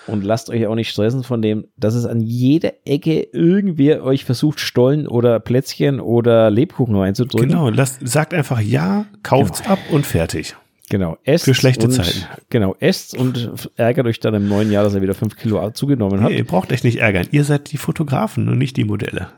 Und 0.08 0.24
lasst 0.24 0.50
euch 0.50 0.66
auch 0.66 0.74
nicht 0.74 0.90
stressen 0.90 1.22
von 1.22 1.42
dem, 1.42 1.66
dass 1.76 1.94
es 1.94 2.06
an 2.06 2.20
jeder 2.20 2.72
Ecke 2.84 3.20
irgendwer 3.32 4.02
euch 4.02 4.24
versucht, 4.24 4.60
Stollen 4.60 5.06
oder 5.06 5.38
Plätzchen 5.38 6.00
oder 6.00 6.50
Lebkuchen 6.50 6.96
reinzudrücken. 6.96 7.50
Genau, 7.50 7.68
lasst, 7.70 8.06
sagt 8.06 8.34
einfach 8.34 8.60
ja, 8.60 9.06
kauft's 9.22 9.66
ab 9.66 9.78
und 9.90 10.06
fertig. 10.06 10.56
Genau. 10.90 11.18
Esst 11.24 11.44
Für 11.44 11.54
schlechte 11.54 11.86
und, 11.86 11.92
Zeiten. 11.92 12.24
Genau. 12.48 12.74
Esst 12.80 13.16
und 13.16 13.70
ärgert 13.76 14.06
euch 14.06 14.20
dann 14.20 14.34
im 14.34 14.48
neuen 14.48 14.72
Jahr, 14.72 14.84
dass 14.84 14.94
er 14.94 15.02
wieder 15.02 15.14
fünf 15.14 15.36
Kilo 15.36 15.70
zugenommen 15.70 16.22
hat. 16.22 16.30
Nee, 16.30 16.38
ihr 16.38 16.46
braucht 16.46 16.72
euch 16.72 16.82
nicht 16.82 16.98
ärgern. 16.98 17.26
Ihr 17.30 17.44
seid 17.44 17.70
die 17.72 17.76
Fotografen 17.76 18.48
und 18.48 18.58
nicht 18.58 18.76
die 18.76 18.84
Modelle. 18.84 19.28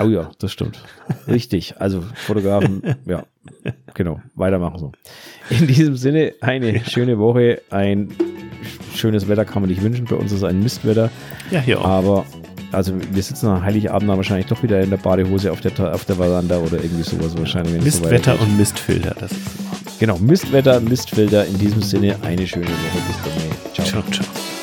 Oh 0.00 0.08
ja, 0.08 0.30
das 0.40 0.52
stimmt. 0.52 0.82
Richtig. 1.28 1.80
Also 1.80 2.02
Fotografen, 2.14 2.82
ja, 3.06 3.24
genau. 3.94 4.20
Weitermachen 4.34 4.78
so. 4.78 4.92
In 5.50 5.66
diesem 5.66 5.96
Sinne, 5.96 6.34
eine 6.40 6.84
schöne 6.84 7.18
Woche, 7.18 7.62
ein 7.70 8.10
schönes 8.94 9.28
Wetter 9.28 9.44
kann 9.44 9.62
man 9.62 9.70
nicht 9.70 9.82
wünschen. 9.82 10.06
Bei 10.06 10.16
uns 10.16 10.32
ist 10.32 10.44
ein 10.44 10.62
Mistwetter. 10.62 11.10
Ja, 11.50 11.60
hier 11.60 11.80
auch. 11.80 11.86
Aber 11.86 12.26
also 12.72 12.92
wir 13.12 13.22
sitzen 13.22 13.46
am 13.46 13.62
Heiligabend 13.62 14.08
dann 14.10 14.16
wahrscheinlich 14.16 14.46
doch 14.46 14.62
wieder 14.62 14.80
in 14.80 14.90
der 14.90 14.98
Badehose 14.98 15.50
auf 15.52 15.60
der, 15.60 15.72
auf 15.94 16.04
der 16.04 16.16
Veranda 16.16 16.58
oder 16.58 16.82
irgendwie 16.82 17.02
sowas 17.02 17.36
wahrscheinlich. 17.36 17.74
so 17.74 17.82
Mistwetter 17.82 18.32
weitergeht. 18.32 18.40
und 18.40 18.58
Mistfilter. 18.58 19.14
Das 19.18 19.32
ist 19.32 19.40
Genau, 19.98 20.16
Mistwetter, 20.18 20.80
Mistfilter. 20.80 21.44
In 21.46 21.58
diesem 21.58 21.82
Sinne 21.82 22.16
eine 22.22 22.46
schöne 22.46 22.66
Woche. 22.66 23.02
Bis 23.06 23.16
dann. 23.24 23.74
Ciao. 23.74 23.86
Ciao, 23.86 24.02
ciao. 24.12 24.57